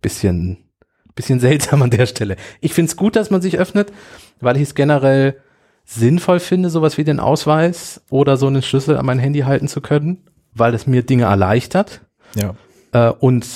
bisschen, 0.00 0.58
bisschen 1.14 1.40
seltsam 1.40 1.82
an 1.82 1.90
der 1.90 2.06
Stelle. 2.06 2.36
Ich 2.60 2.72
finde 2.72 2.90
es 2.90 2.96
gut, 2.96 3.16
dass 3.16 3.30
man 3.30 3.42
sich 3.42 3.58
öffnet, 3.58 3.92
weil 4.40 4.56
ich 4.56 4.62
es 4.62 4.74
generell 4.74 5.36
sinnvoll 5.84 6.40
finde, 6.40 6.70
sowas 6.70 6.98
wie 6.98 7.04
den 7.04 7.20
Ausweis 7.20 8.02
oder 8.10 8.36
so 8.36 8.46
einen 8.48 8.62
Schlüssel 8.62 8.96
an 8.96 9.06
mein 9.06 9.18
Handy 9.20 9.40
halten 9.40 9.68
zu 9.68 9.80
können, 9.80 10.24
weil 10.52 10.74
es 10.74 10.86
mir 10.86 11.02
Dinge 11.02 11.24
erleichtert 11.24 12.00
Ja. 12.34 12.54
äh, 12.92 13.10
und 13.10 13.46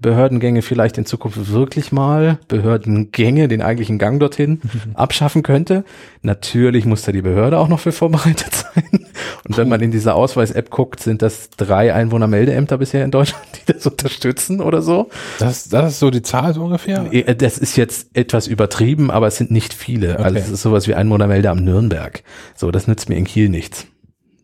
Behördengänge 0.00 0.62
vielleicht 0.62 0.98
in 0.98 1.06
Zukunft 1.06 1.50
wirklich 1.52 1.92
mal, 1.92 2.38
Behördengänge, 2.48 3.48
den 3.48 3.62
eigentlichen 3.62 3.98
Gang 3.98 4.20
dorthin, 4.20 4.60
abschaffen 4.94 5.42
könnte. 5.42 5.84
Natürlich 6.22 6.84
muss 6.84 7.02
da 7.02 7.12
die 7.12 7.22
Behörde 7.22 7.58
auch 7.58 7.68
noch 7.68 7.80
für 7.80 7.92
vorbereitet 7.92 8.52
sein. 8.74 9.06
Und 9.48 9.56
wenn 9.56 9.68
man 9.68 9.80
in 9.80 9.90
dieser 9.90 10.14
Ausweis-App 10.16 10.70
guckt, 10.70 11.00
sind 11.00 11.22
das 11.22 11.50
drei 11.50 11.94
Einwohnermeldeämter 11.94 12.78
bisher 12.78 13.04
in 13.04 13.10
Deutschland, 13.10 13.44
die 13.68 13.72
das 13.72 13.86
unterstützen 13.86 14.60
oder 14.60 14.82
so. 14.82 15.08
Das, 15.38 15.68
das 15.68 15.92
ist 15.92 15.98
so 16.00 16.10
die 16.10 16.22
Zahl 16.22 16.52
so 16.54 16.64
ungefähr? 16.64 17.06
Eh, 17.12 17.34
Das 17.34 17.58
ist 17.58 17.76
jetzt 17.76 18.08
etwas 18.14 18.46
übertrieben, 18.46 19.10
aber 19.10 19.26
es 19.28 19.36
sind 19.36 19.50
nicht 19.50 19.72
viele. 19.74 20.18
Also 20.18 20.30
Okay. 20.36 20.38
es 20.44 20.50
ist 20.50 20.62
sowas 20.62 20.88
wie 20.88 20.94
Einwohnermeldeamt 20.94 21.62
Nürnberg. 21.64 22.22
So, 22.54 22.70
das 22.70 22.86
nützt 22.88 23.08
mir 23.08 23.16
in 23.16 23.24
Kiel 23.24 23.48
nichts. 23.48 23.86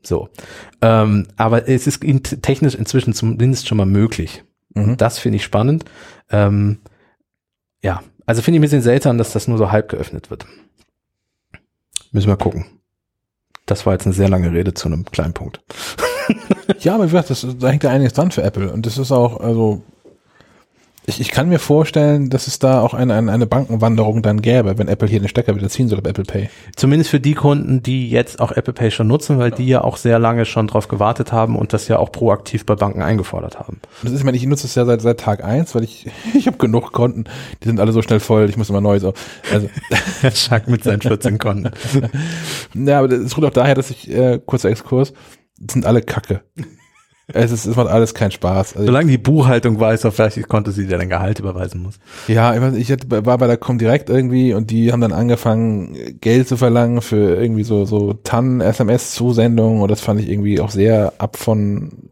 So. 0.05 0.29
Ähm, 0.81 1.27
aber 1.37 1.69
es 1.69 1.87
ist 1.87 2.03
in- 2.03 2.23
technisch 2.23 2.75
inzwischen 2.75 3.13
zumindest 3.13 3.69
schon 3.69 3.79
mal 3.79 3.87
möglich. 3.87 4.43
Mhm. 4.75 4.97
Das 4.97 5.19
finde 5.19 5.37
ich 5.37 5.45
spannend. 5.45 5.85
Ähm, 6.31 6.79
ja, 7.83 8.03
also 8.27 8.43
finde 8.43 8.57
ich 8.57 8.61
ein 8.61 8.63
bisschen 8.63 8.83
seltsam, 8.83 9.19
dass 9.19 9.33
das 9.33 9.49
nur 9.49 9.59
so 9.59 9.71
halb 9.71 9.89
geöffnet 9.89 10.31
wird. 10.31 10.47
Müssen 12.13 12.29
wir 12.29 12.37
gucken. 12.37 12.67
Das 13.67 13.87
war 13.87 13.93
jetzt 13.93 14.07
eine 14.07 14.15
sehr 14.15 14.29
lange 14.29 14.53
Rede 14.53 14.75
zu 14.75 14.89
einem 14.89 15.05
kleinen 15.05 15.35
Punkt. 15.35 15.61
Ja, 16.81 16.95
aber 16.95 17.05
wie 17.05 17.11
gesagt, 17.11 17.31
das, 17.31 17.47
da 17.59 17.69
hängt 17.69 17.85
ja 17.85 17.91
einiges 17.91 18.13
dran 18.13 18.31
für 18.31 18.43
Apple. 18.43 18.73
Und 18.73 18.87
das 18.87 18.99
ist 18.99 19.13
auch, 19.13 19.41
also, 19.41 19.83
ich, 21.05 21.21
ich 21.21 21.31
kann 21.31 21.49
mir 21.49 21.59
vorstellen, 21.59 22.31
dass 22.31 22.47
es 22.47 22.61
da 22.61 22.81
auch 22.81 22.95
eine, 22.95 23.15
eine, 23.15 23.33
eine 23.33 23.47
Bankenwanderung 23.47 24.23
dann 24.23 24.41
gäbe, 24.41 24.79
wenn 24.79 24.87
Apple 24.87 25.09
hier 25.09 25.19
den 25.19 25.29
Stecker 25.29 25.57
wieder 25.57 25.69
ziehen 25.69 25.89
soll 25.89 25.99
auf 25.99 26.07
Apple 26.07 26.25
Pay. 26.25 26.49
Zumindest 26.77 27.11
für 27.11 27.19
die 27.19 27.35
Kunden, 27.35 27.83
die 27.83 28.09
jetzt 28.09 28.39
auch 28.39 28.53
Apple 28.53 28.73
Pay 28.73 28.93
schon 28.93 29.09
nutzen, 29.09 29.39
weil 29.39 29.51
die 29.51 29.67
ja 29.67 29.83
auch 29.83 29.97
sehr 29.97 30.21
lange 30.21 30.45
schon 30.45 30.69
drauf 30.69 30.87
gewartet 30.87 31.33
haben 31.33 31.57
und 31.57 31.73
das 31.73 31.89
ja 31.89 31.99
auch 31.99 32.13
proaktiv 32.13 32.65
bei 32.67 32.77
Banken 32.77 33.03
eingefordert 33.03 33.59
haben. 33.59 33.81
Das 34.03 34.13
ist, 34.13 34.21
ich 34.21 34.25
meine, 34.25 34.37
ich 34.37 34.47
nutze 34.47 34.67
es 34.69 34.77
ja 34.77 34.85
seit, 34.85 35.01
seit 35.01 35.19
Tag 35.19 35.43
eins, 35.43 35.75
weil 35.75 35.83
ich, 35.83 36.07
ich 36.35 36.47
habe 36.47 36.59
genug 36.59 36.93
Konten, 36.93 37.25
die 37.63 37.69
sind 37.69 37.81
alle 37.81 37.93
so 37.93 38.03
schnell 38.03 38.21
voll, 38.21 38.49
ich 38.49 38.57
muss 38.57 38.71
immer 38.71 38.81
neues 38.81 39.03
auf. 39.05 39.15
Also, 39.53 39.69
Schack 40.35 40.69
mit 40.69 40.85
seinen 40.85 41.01
14 41.01 41.39
Konten. 41.39 41.71
ja, 42.75 43.01
aber 43.01 43.09
das 43.09 43.37
rührt 43.37 43.47
auch 43.47 43.51
daher, 43.51 43.75
dass 43.75 43.91
ich, 43.91 44.09
äh, 44.09 44.41
kurzer 44.45 44.71
Exkurs, 44.71 45.13
das 45.59 45.73
sind 45.73 45.85
alle 45.85 46.03
Kacke. 46.03 46.43
Es, 47.29 47.53
ist, 47.53 47.67
es 47.67 47.77
macht 47.77 47.89
alles 47.89 48.15
keinen 48.15 48.33
Spaß. 48.33 48.75
Also, 48.75 48.87
Solange 48.87 49.11
die 49.11 49.19
Buchhaltung 49.19 49.79
weiß, 49.79 50.05
auf 50.07 50.19
welches 50.19 50.49
Konto 50.49 50.71
sie 50.71 50.87
dir 50.87 50.99
dein 50.99 51.09
Gehalt 51.09 51.39
überweisen 51.39 51.83
muss. 51.83 51.99
Ja, 52.27 52.55
ich, 52.55 52.61
weiß, 52.61 52.75
ich 52.75 52.91
war 53.09 53.39
bei 53.39 53.47
der 53.47 53.57
Comdirect 53.57 54.11
irgendwie 54.11 54.55
und 54.55 54.71
die 54.71 54.93
haben 54.93 55.01
dann 55.01 55.13
angefangen, 55.13 56.19
Geld 56.21 56.49
zu 56.49 56.57
verlangen 56.57 57.01
für 57.01 57.41
irgendwie 57.41 57.63
so, 57.63 57.85
so 57.85 58.13
Tannen 58.13 58.61
SMS-Zusendungen 58.61 59.83
und 59.83 59.91
das 59.91 60.01
fand 60.01 60.21
ich 60.21 60.29
irgendwie 60.29 60.61
auch 60.61 60.71
sehr 60.71 61.13
ab 61.19 61.37
von 61.37 62.11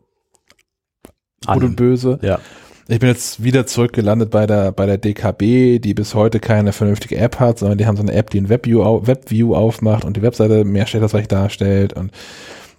Gut 1.47 1.65
und 1.65 1.77
Böse. 1.77 2.19
Ja. 2.23 2.39
Ich 2.87 2.99
bin 2.99 3.09
jetzt 3.09 3.43
wieder 3.43 3.67
zurückgelandet 3.67 4.31
bei 4.31 4.47
der, 4.47 4.73
bei 4.73 4.85
der 4.85 4.99
DKB, 4.99 5.79
die 5.81 5.95
bis 5.95 6.15
heute 6.15 6.41
keine 6.41 6.73
vernünftige 6.73 7.17
App 7.19 7.39
hat, 7.39 7.59
sondern 7.59 7.79
die 7.79 7.87
haben 7.87 7.97
so 7.97 8.03
eine 8.03 8.13
App, 8.13 8.31
die 8.31 8.41
ein 8.41 8.49
Webview, 8.49 9.07
Webview 9.07 9.55
aufmacht 9.55 10.05
und 10.05 10.17
die 10.17 10.23
Webseite 10.23 10.65
mehr 10.65 10.87
stellenreich 10.87 11.29
darstellt 11.29 11.93
und 11.93 12.11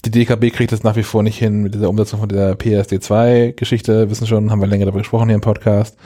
die 0.06 0.12
DKB 0.12 0.52
kriegt 0.52 0.72
das 0.72 0.84
nach 0.84 0.96
wie 0.96 1.04
vor 1.04 1.24
nicht 1.24 1.38
hin 1.38 1.62
mit 1.62 1.76
dieser 1.76 1.90
Umsetzung 1.90 2.20
von 2.20 2.30
der 2.30 2.58
PSD2-Geschichte, 2.58 4.10
wissen 4.10 4.28
schon, 4.28 4.52
haben 4.52 4.62
wir 4.62 4.68
länger 4.68 4.86
darüber 4.86 5.00
gesprochen 5.00 5.28
hier 5.28 5.36
im 5.36 5.42
Podcast. 5.42 5.98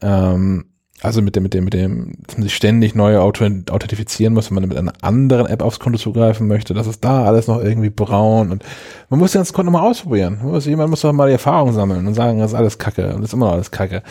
Ähm, 0.00 0.66
also 1.02 1.20
mit 1.20 1.36
dem, 1.36 1.42
mit 1.42 1.52
dem, 1.52 1.64
mit 1.64 1.74
dem, 1.74 2.12
dass 2.26 2.38
man 2.38 2.44
sich 2.44 2.54
ständig 2.54 2.94
neu 2.94 3.18
authentifizieren 3.18 4.32
muss, 4.32 4.50
wenn 4.50 4.54
man 4.54 4.68
mit 4.68 4.78
einer 4.78 4.92
anderen 5.02 5.46
App 5.46 5.60
aufs 5.60 5.78
Konto 5.78 5.98
zugreifen 5.98 6.46
möchte. 6.46 6.72
Das 6.72 6.86
ist 6.86 7.04
da 7.04 7.24
alles 7.24 7.46
noch 7.46 7.60
irgendwie 7.60 7.90
braun 7.90 8.50
und 8.52 8.64
man 9.10 9.20
muss 9.20 9.32
das 9.32 9.52
Konto 9.52 9.70
mal 9.70 9.82
ausprobieren. 9.82 10.38
Man 10.42 10.52
muss, 10.52 10.64
jemand 10.64 10.90
muss 10.90 11.02
doch 11.02 11.12
mal 11.12 11.26
die 11.26 11.34
Erfahrung 11.34 11.72
sammeln 11.72 12.06
und 12.06 12.14
sagen, 12.14 12.38
das 12.38 12.52
ist 12.52 12.56
alles 12.56 12.78
Kacke 12.78 13.08
und 13.08 13.20
das 13.20 13.30
ist 13.30 13.34
immer 13.34 13.46
noch 13.46 13.52
alles 13.52 13.70
Kacke. 13.70 14.02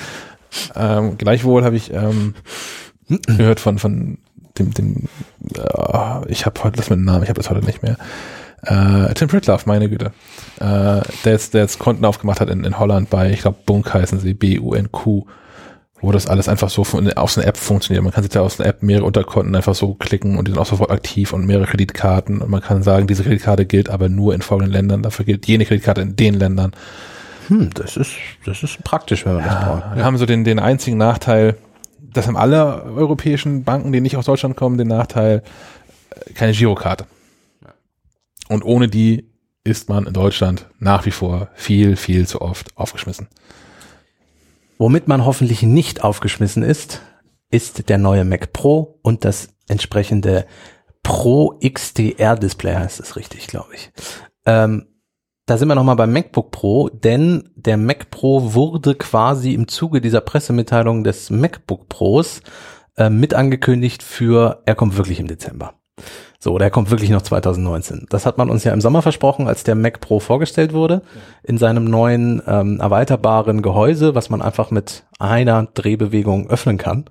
Ähm, 0.75 1.17
gleichwohl 1.17 1.63
habe 1.63 1.75
ich 1.75 1.91
ähm, 1.91 2.35
gehört 3.25 3.59
von, 3.59 3.79
von 3.79 4.19
dem, 4.59 4.73
dem 4.73 5.07
äh, 5.55 6.31
ich 6.31 6.45
habe 6.45 6.63
heute, 6.63 6.77
lass 6.77 6.89
mir 6.91 6.97
den 6.97 7.05
Namen, 7.05 7.23
ich 7.23 7.29
habe 7.29 7.39
das 7.39 7.49
heute 7.49 7.65
nicht 7.65 7.81
mehr. 7.81 7.97
Äh, 8.65 9.13
Tim 9.13 9.27
Pritloff, 9.27 9.65
meine 9.65 9.89
Güte. 9.89 10.13
Äh, 10.59 11.01
der 11.25 11.31
jetzt, 11.31 11.53
der 11.53 11.61
jetzt 11.61 11.79
Konten 11.79 12.05
aufgemacht 12.05 12.39
hat 12.39 12.49
in, 12.49 12.63
in 12.63 12.79
Holland 12.79 13.09
bei, 13.09 13.31
ich 13.31 13.41
glaube, 13.41 13.57
Bunk 13.65 13.93
heißen 13.93 14.19
sie, 14.19 14.33
B-U-N-Q, 14.33 15.25
wo 15.99 16.11
das 16.11 16.27
alles 16.27 16.47
einfach 16.47 16.69
so 16.69 16.83
von, 16.83 17.11
aus 17.13 17.37
einer 17.37 17.47
App 17.47 17.57
funktioniert. 17.57 18.03
Man 18.03 18.13
kann 18.13 18.23
sich 18.23 18.31
da 18.31 18.41
aus 18.41 18.59
einer 18.59 18.69
App 18.69 18.83
mehrere 18.83 19.05
Unterkonten 19.05 19.55
einfach 19.55 19.75
so 19.75 19.93
klicken 19.95 20.37
und 20.37 20.47
die 20.47 20.51
sind 20.51 20.59
auch 20.59 20.65
sofort 20.65 20.91
aktiv 20.91 21.33
und 21.33 21.45
mehrere 21.45 21.65
Kreditkarten 21.65 22.41
und 22.41 22.49
man 22.49 22.61
kann 22.61 22.83
sagen, 22.83 23.07
diese 23.07 23.23
Kreditkarte 23.23 23.65
gilt 23.65 23.89
aber 23.89 24.09
nur 24.09 24.33
in 24.33 24.41
folgenden 24.41 24.73
Ländern, 24.73 25.03
dafür 25.03 25.25
gilt 25.25 25.45
jene 25.47 25.65
Kreditkarte 25.65 26.01
in 26.01 26.15
den 26.15 26.33
Ländern. 26.35 26.73
Hm, 27.47 27.69
das 27.73 27.97
ist, 27.97 28.11
das 28.45 28.63
ist 28.63 28.83
praktisch, 28.83 29.25
wenn 29.25 29.35
man 29.35 29.43
das 29.43 29.65
braucht. 29.65 29.95
Wir 29.95 30.05
haben 30.05 30.17
so 30.17 30.25
den, 30.25 30.45
den 30.45 30.59
einzigen 30.59 30.97
Nachteil, 30.97 31.57
das 32.13 32.27
haben 32.27 32.37
alle 32.37 32.83
europäischen 32.83 33.63
Banken, 33.63 33.91
die 33.91 33.99
nicht 33.99 34.15
aus 34.15 34.25
Deutschland 34.25 34.55
kommen, 34.55 34.77
den 34.77 34.87
Nachteil, 34.87 35.41
äh, 36.11 36.33
keine 36.33 36.53
Girokarte. 36.53 37.05
Und 38.53 38.63
ohne 38.63 38.87
die 38.87 39.31
ist 39.63 39.89
man 39.89 40.05
in 40.05 40.13
Deutschland 40.13 40.69
nach 40.77 41.07
wie 41.07 41.11
vor 41.11 41.49
viel, 41.55 41.95
viel 41.95 42.27
zu 42.27 42.39
oft 42.39 42.77
aufgeschmissen. 42.77 43.27
Womit 44.77 45.07
man 45.07 45.25
hoffentlich 45.25 45.63
nicht 45.63 46.03
aufgeschmissen 46.03 46.61
ist, 46.61 47.01
ist 47.49 47.89
der 47.89 47.97
neue 47.97 48.25
Mac 48.25 48.53
Pro 48.53 48.99
und 49.01 49.25
das 49.25 49.49
entsprechende 49.67 50.45
Pro 51.01 51.59
XDR 51.67 52.35
Display 52.35 52.75
heißt 52.75 52.99
es 52.99 53.15
richtig, 53.15 53.47
glaube 53.47 53.73
ich. 53.73 53.91
Ähm, 54.45 54.85
da 55.47 55.57
sind 55.57 55.67
wir 55.67 55.75
nochmal 55.75 55.95
beim 55.95 56.13
MacBook 56.13 56.51
Pro, 56.51 56.89
denn 56.89 57.49
der 57.55 57.77
Mac 57.77 58.11
Pro 58.11 58.53
wurde 58.53 58.93
quasi 58.93 59.55
im 59.55 59.67
Zuge 59.67 59.99
dieser 59.99 60.21
Pressemitteilung 60.21 61.03
des 61.03 61.31
MacBook 61.31 61.89
Pros 61.89 62.41
äh, 62.97 63.09
mit 63.09 63.33
angekündigt 63.33 64.03
für, 64.03 64.61
er 64.67 64.75
kommt 64.75 64.95
wirklich 64.95 65.19
im 65.19 65.27
Dezember. 65.27 65.73
So, 66.43 66.57
der 66.57 66.69
kommt 66.69 66.91
wirklich 66.91 67.09
noch 67.09 67.21
2019. 67.21 68.07
Das 68.09 68.25
hat 68.25 68.37
man 68.37 68.49
uns 68.49 68.65
ja 68.65 68.73
im 68.73 68.81
Sommer 68.81 69.01
versprochen, 69.01 69.47
als 69.47 69.63
der 69.63 69.75
Mac 69.75 70.01
Pro 70.01 70.19
vorgestellt 70.19 70.73
wurde, 70.73 71.01
in 71.41 71.57
seinem 71.57 71.85
neuen 71.85 72.41
ähm, 72.45 72.81
erweiterbaren 72.81 73.61
Gehäuse, 73.61 74.13
was 74.13 74.29
man 74.29 74.41
einfach 74.41 74.69
mit 74.69 75.05
einer 75.19 75.69
Drehbewegung 75.73 76.49
öffnen 76.49 76.77
kann, 76.77 77.05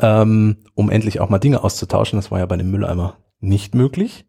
ähm, 0.00 0.58
um 0.74 0.90
endlich 0.90 1.20
auch 1.20 1.30
mal 1.30 1.38
Dinge 1.38 1.64
auszutauschen. 1.64 2.18
Das 2.18 2.30
war 2.30 2.40
ja 2.40 2.44
bei 2.44 2.58
dem 2.58 2.70
Mülleimer 2.70 3.16
nicht 3.40 3.74
möglich 3.74 4.26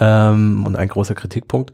ähm, 0.00 0.64
und 0.66 0.74
ein 0.74 0.88
großer 0.88 1.14
Kritikpunkt. 1.14 1.72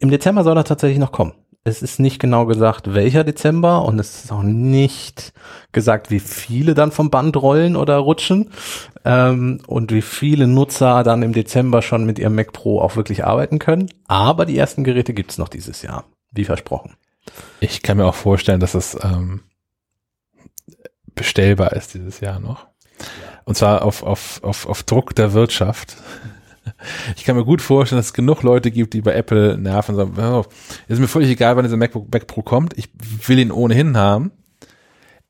Im 0.00 0.10
Dezember 0.10 0.44
soll 0.44 0.58
er 0.58 0.64
tatsächlich 0.64 0.98
noch 0.98 1.12
kommen. 1.12 1.32
Es 1.68 1.82
ist 1.82 2.00
nicht 2.00 2.18
genau 2.18 2.46
gesagt, 2.46 2.94
welcher 2.94 3.24
Dezember 3.24 3.84
und 3.84 3.98
es 3.98 4.24
ist 4.24 4.32
auch 4.32 4.42
nicht 4.42 5.34
gesagt, 5.70 6.10
wie 6.10 6.18
viele 6.18 6.72
dann 6.72 6.92
vom 6.92 7.10
Band 7.10 7.36
rollen 7.36 7.76
oder 7.76 7.98
rutschen 7.98 8.50
ähm, 9.04 9.60
und 9.66 9.92
wie 9.92 10.00
viele 10.00 10.46
Nutzer 10.46 11.02
dann 11.02 11.22
im 11.22 11.34
Dezember 11.34 11.82
schon 11.82 12.06
mit 12.06 12.18
ihrem 12.18 12.34
Mac 12.34 12.54
Pro 12.54 12.80
auch 12.80 12.96
wirklich 12.96 13.26
arbeiten 13.26 13.58
können. 13.58 13.90
Aber 14.06 14.46
die 14.46 14.56
ersten 14.56 14.82
Geräte 14.82 15.12
gibt's 15.12 15.36
noch 15.36 15.50
dieses 15.50 15.82
Jahr, 15.82 16.04
wie 16.32 16.46
versprochen. 16.46 16.94
Ich 17.60 17.82
kann 17.82 17.98
mir 17.98 18.06
auch 18.06 18.14
vorstellen, 18.14 18.60
dass 18.60 18.72
es 18.72 18.96
ähm, 19.02 19.42
bestellbar 21.14 21.74
ist 21.74 21.92
dieses 21.92 22.20
Jahr 22.20 22.40
noch. 22.40 22.66
Und 23.44 23.56
zwar 23.58 23.82
auf, 23.84 24.02
auf, 24.02 24.42
auf, 24.42 24.66
auf 24.66 24.82
Druck 24.84 25.14
der 25.14 25.34
Wirtschaft. 25.34 25.98
Ich 27.16 27.24
kann 27.24 27.36
mir 27.36 27.44
gut 27.44 27.62
vorstellen, 27.62 27.98
dass 27.98 28.06
es 28.06 28.12
genug 28.12 28.42
Leute 28.42 28.70
gibt, 28.70 28.94
die 28.94 29.00
bei 29.00 29.14
Apple 29.14 29.58
nerven 29.58 29.94
und 29.94 30.16
sagen, 30.16 30.34
oh, 30.34 30.44
ist 30.88 31.00
mir 31.00 31.08
völlig 31.08 31.30
egal, 31.30 31.56
wann 31.56 31.64
dieser 31.64 31.76
MacBook 31.76 32.12
Mac 32.12 32.26
Pro 32.26 32.42
kommt. 32.42 32.76
Ich 32.76 32.88
will 33.26 33.38
ihn 33.38 33.52
ohnehin 33.52 33.96
haben. 33.96 34.30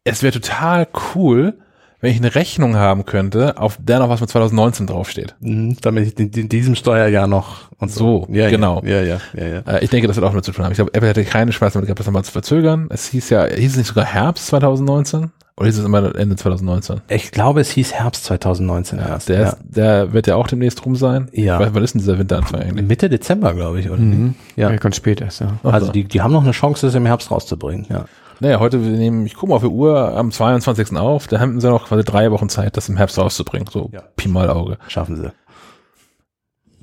Es 0.04 0.22
wäre 0.22 0.32
total 0.32 0.86
cool, 1.14 1.58
wenn 2.00 2.12
ich 2.12 2.18
eine 2.18 2.34
Rechnung 2.34 2.76
haben 2.76 3.04
könnte, 3.04 3.58
auf 3.58 3.78
der 3.80 3.98
noch 3.98 4.08
was 4.08 4.20
mit 4.20 4.30
2019 4.30 4.86
draufsteht. 4.86 5.34
Mhm, 5.40 5.76
damit 5.80 6.06
ich 6.06 6.18
in, 6.18 6.30
in 6.30 6.48
diesem 6.48 6.74
Steuerjahr 6.74 7.26
noch 7.26 7.70
und 7.78 7.90
So, 7.90 8.26
Ja, 8.30 8.48
genau. 8.50 8.82
Ja, 8.84 9.02
ja, 9.02 9.18
ja, 9.34 9.46
ja. 9.46 9.58
Äh, 9.60 9.84
ich 9.84 9.90
denke, 9.90 10.06
das 10.06 10.16
wird 10.16 10.24
auch 10.24 10.32
mit 10.32 10.44
zu 10.44 10.52
tun 10.52 10.64
haben. 10.64 10.72
Ich 10.72 10.76
glaube, 10.76 10.94
Apple 10.94 11.08
hätte 11.08 11.24
keine 11.24 11.52
Spaß 11.52 11.72
damit 11.72 11.86
gehabt, 11.86 11.98
das 11.98 12.06
nochmal 12.06 12.24
zu 12.24 12.32
verzögern. 12.32 12.86
Es 12.90 13.08
hieß 13.08 13.30
ja, 13.30 13.46
hieß 13.46 13.72
es 13.72 13.76
nicht 13.76 13.88
sogar 13.88 14.04
Herbst 14.04 14.46
2019? 14.46 15.32
Oder 15.58 15.66
hieß 15.66 15.78
es 15.78 15.84
immer 15.84 16.14
Ende 16.14 16.36
2019? 16.36 17.00
Ich 17.08 17.32
glaube, 17.32 17.60
es 17.60 17.70
hieß 17.70 17.92
Herbst 17.92 18.24
2019 18.26 19.00
erst. 19.00 19.28
Der, 19.28 19.40
ja. 19.40 19.48
ist, 19.48 19.56
der 19.64 20.12
wird 20.12 20.28
ja 20.28 20.36
auch 20.36 20.46
demnächst 20.46 20.86
rum 20.86 20.94
sein. 20.94 21.28
Ja. 21.32 21.58
Wann 21.58 21.74
wann 21.74 21.82
ist 21.82 21.94
denn 21.94 22.00
dieser 22.00 22.16
Winteranfang 22.16 22.60
eigentlich? 22.60 22.86
Mitte 22.86 23.08
Dezember, 23.08 23.54
glaube 23.54 23.80
ich, 23.80 23.90
oder? 23.90 23.98
Mhm. 24.00 24.36
Ja. 24.54 24.70
Ja, 24.70 24.76
ganz 24.76 24.94
spät 24.94 25.20
erst, 25.20 25.40
ja. 25.40 25.58
Ach 25.64 25.72
Also 25.72 25.86
so. 25.86 25.92
die, 25.92 26.04
die 26.04 26.22
haben 26.22 26.32
noch 26.32 26.44
eine 26.44 26.52
Chance, 26.52 26.86
es 26.86 26.94
im 26.94 27.06
Herbst 27.06 27.32
rauszubringen, 27.32 27.86
ja. 27.90 28.04
Naja, 28.38 28.60
heute 28.60 28.84
wir 28.84 28.96
nehmen, 28.96 29.26
ich 29.26 29.34
gucke 29.34 29.48
mal 29.50 29.56
auf 29.56 29.62
die 29.62 29.68
Uhr 29.68 30.16
am 30.16 30.30
22. 30.30 30.96
auf, 30.96 31.26
da 31.26 31.40
haben 31.40 31.60
sie 31.60 31.68
noch 31.68 31.88
quasi 31.88 32.04
drei 32.04 32.30
Wochen 32.30 32.48
Zeit, 32.48 32.76
das 32.76 32.88
im 32.88 32.96
Herbst 32.96 33.18
rauszubringen. 33.18 33.66
So 33.68 33.90
Ja. 33.92 34.02
Pi 34.14 34.28
mal 34.28 34.48
Auge. 34.50 34.78
Schaffen 34.86 35.16
sie. 35.16 35.32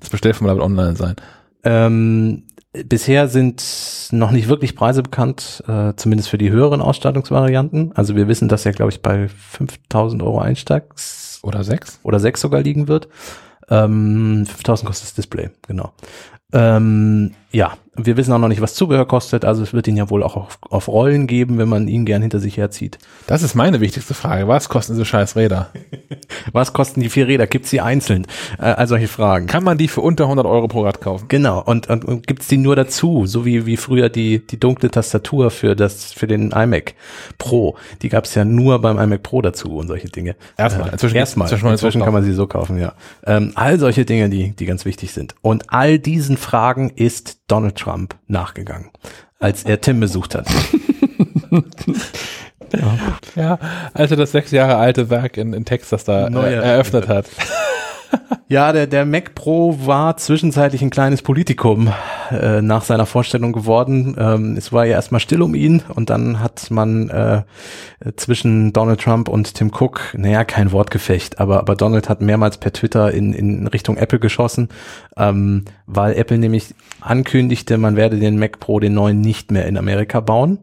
Das 0.02 0.10
Bestellformular 0.10 0.58
wird 0.58 0.66
online 0.66 0.98
sein. 0.98 1.16
Ähm, 1.64 2.44
bisher 2.84 3.28
sind 3.28 4.10
noch 4.12 4.32
nicht 4.32 4.48
wirklich 4.48 4.76
Preise 4.76 5.04
bekannt, 5.04 5.64
äh, 5.68 5.94
zumindest 5.96 6.30
für 6.30 6.38
die 6.38 6.52
höheren 6.52 6.82
Ausstattungsvarianten. 6.82 7.92
Also 7.96 8.16
wir 8.16 8.28
wissen, 8.28 8.48
dass 8.48 8.66
er, 8.66 8.74
glaube 8.74 8.92
ich, 8.92 9.02
bei 9.02 9.28
5000 9.28 10.22
Euro 10.24 10.40
einsteigt 10.40 10.94
Oder 11.44 11.64
sechs? 11.64 12.00
oder 12.04 12.20
sechs 12.20 12.42
sogar 12.42 12.62
liegen 12.62 12.88
wird. 12.88 13.08
Ähm, 13.70 14.46
5000 14.46 14.88
kostet 14.88 15.08
das 15.08 15.14
Display, 15.16 15.50
genau. 15.68 15.94
Ähm, 16.54 17.32
ja, 17.56 17.78
wir 17.98 18.18
wissen 18.18 18.34
auch 18.34 18.40
noch 18.40 18.50
nicht, 18.50 18.60
was 18.60 18.74
Zubehör 18.74 19.06
kostet. 19.08 19.46
Also 19.46 19.64
es 19.64 19.74
wird 19.74 19.88
ihn 19.88 19.96
ja 19.96 20.10
wohl 20.10 20.24
auch 20.24 20.36
auf, 20.36 20.60
auf 20.70 20.90
Rollen 20.90 21.28
geben, 21.28 21.58
wenn 21.58 21.70
man 21.70 21.88
ihn 21.88 22.04
gern 22.06 22.22
hinter 22.22 22.40
sich 22.40 22.58
herzieht. 22.58 22.98
Das 23.28 23.44
ist 23.44 23.56
meine 23.56 23.80
wichtigste 23.80 24.14
Frage. 24.14 24.50
Was 24.50 24.68
kosten 24.68 24.94
diese 24.94 25.06
scheiß 25.06 25.38
Räder? 25.38 25.70
Was 26.52 26.74
kosten 26.74 27.00
die 27.00 27.08
vier 27.08 27.28
Räder? 27.28 27.48
Gibt's 27.48 27.70
sie 27.70 27.80
einzeln? 27.80 28.28
Äh, 28.60 28.64
all 28.64 28.88
solche 28.88 29.08
Fragen. 29.08 29.48
Kann 29.48 29.64
man 29.64 29.78
die 29.78 29.88
für 29.88 30.02
unter 30.02 30.26
100 30.26 30.46
Euro 30.46 30.68
pro 30.68 30.82
Rad 30.84 31.00
kaufen? 31.00 31.30
Genau, 31.30 31.62
und, 31.62 31.90
und, 31.90 32.04
und 32.04 32.28
gibt's 32.28 32.48
die 32.48 32.58
nur 32.58 32.76
dazu, 32.76 33.26
so 33.26 33.46
wie, 33.46 33.66
wie 33.66 33.78
früher 33.78 34.10
die, 34.10 34.46
die 34.46 34.60
dunkle 34.60 34.92
Tastatur 34.92 35.50
für 35.50 35.78
das, 35.78 36.12
für 36.12 36.28
den 36.28 36.52
iMac 36.52 36.96
Pro. 37.38 37.78
Die 38.02 38.10
gab's 38.10 38.36
ja 38.36 38.44
nur 38.44 38.82
beim 38.82 39.00
iMac 39.00 39.24
Pro 39.24 39.42
dazu 39.42 39.78
und 39.78 39.88
solche 39.88 40.10
Dinge. 40.10 40.36
Erstmal. 40.58 40.90
Äh, 40.90 40.92
Inzwischen- 40.92 41.16
erstmal. 41.16 41.46
inzwischen 41.48 41.68
Inzwischen, 41.70 42.02
kann 42.02 42.14
man 42.14 42.24
kann 42.24 42.24
sie 42.24 42.30
man 42.32 42.34
sie 42.34 42.38
so 42.38 42.48
kaufen, 42.48 42.78
ja. 42.78 42.94
Ähm, 43.26 43.54
all 43.56 43.80
solche 43.80 44.04
Dinge, 44.04 44.30
die, 44.30 44.52
die 44.54 44.66
ganz 44.66 44.84
wichtig 44.84 45.14
sind. 45.14 45.36
Und 45.42 45.72
all 45.72 45.98
diesen 45.98 46.36
Fragen 46.36 46.90
ist 46.90 47.45
Donald 47.48 47.78
Trump 47.78 48.16
nachgegangen, 48.28 48.90
als 49.40 49.64
er 49.64 49.82
Tim 49.82 50.00
besucht 50.00 50.36
hat. 50.36 50.48
Ja, 53.36 53.60
als 53.94 54.12
er 54.12 54.18
das 54.18 54.32
sechs 54.32 54.52
Jahre 54.52 54.76
alte 54.76 55.10
Werk 55.10 55.38
in, 55.38 55.54
in 55.54 55.64
Texas 55.64 56.04
da 56.04 56.28
äh, 56.28 56.54
eröffnet 56.56 57.08
hat. 57.08 57.28
Ja, 58.48 58.72
der, 58.72 58.86
der 58.86 59.06
Mac 59.06 59.34
Pro 59.34 59.76
war 59.86 60.18
zwischenzeitlich 60.18 60.84
ein 60.84 60.92
kleines 60.92 61.24
Politikum 61.24 61.92
äh, 62.30 62.62
nach 62.62 62.84
seiner 62.84 63.08
Vorstellung 63.08 63.54
geworden. 63.54 64.16
Ähm, 64.20 64.56
es 64.56 64.72
war 64.72 64.86
ja 64.86 64.94
erstmal 64.94 65.20
still 65.20 65.42
um 65.42 65.56
ihn 65.56 65.82
und 65.94 66.12
dann 66.12 66.40
hat 66.40 66.70
man 66.70 67.10
äh, 67.10 67.42
zwischen 68.18 68.72
Donald 68.72 69.02
Trump 69.02 69.30
und 69.30 69.56
Tim 69.56 69.72
Cook, 69.74 70.14
naja, 70.16 70.44
kein 70.44 70.72
Wortgefecht, 70.72 71.40
aber, 71.40 71.60
aber 71.60 71.76
Donald 71.76 72.08
hat 72.08 72.22
mehrmals 72.22 72.60
per 72.60 72.72
Twitter 72.72 73.12
in, 73.12 73.34
in 73.34 73.66
Richtung 73.68 73.98
Apple 73.98 74.20
geschossen, 74.20 74.70
ähm, 75.18 75.66
weil 75.88 76.14
Apple 76.16 76.38
nämlich 76.38 76.76
ankündigte, 77.02 77.78
man 77.80 77.96
werde 77.96 78.20
den 78.20 78.38
Mac 78.38 78.60
Pro, 78.60 78.80
den 78.80 78.94
neuen, 78.94 79.22
nicht 79.22 79.52
mehr 79.52 79.66
in 79.66 79.78
Amerika 79.78 80.20
bauen. 80.20 80.60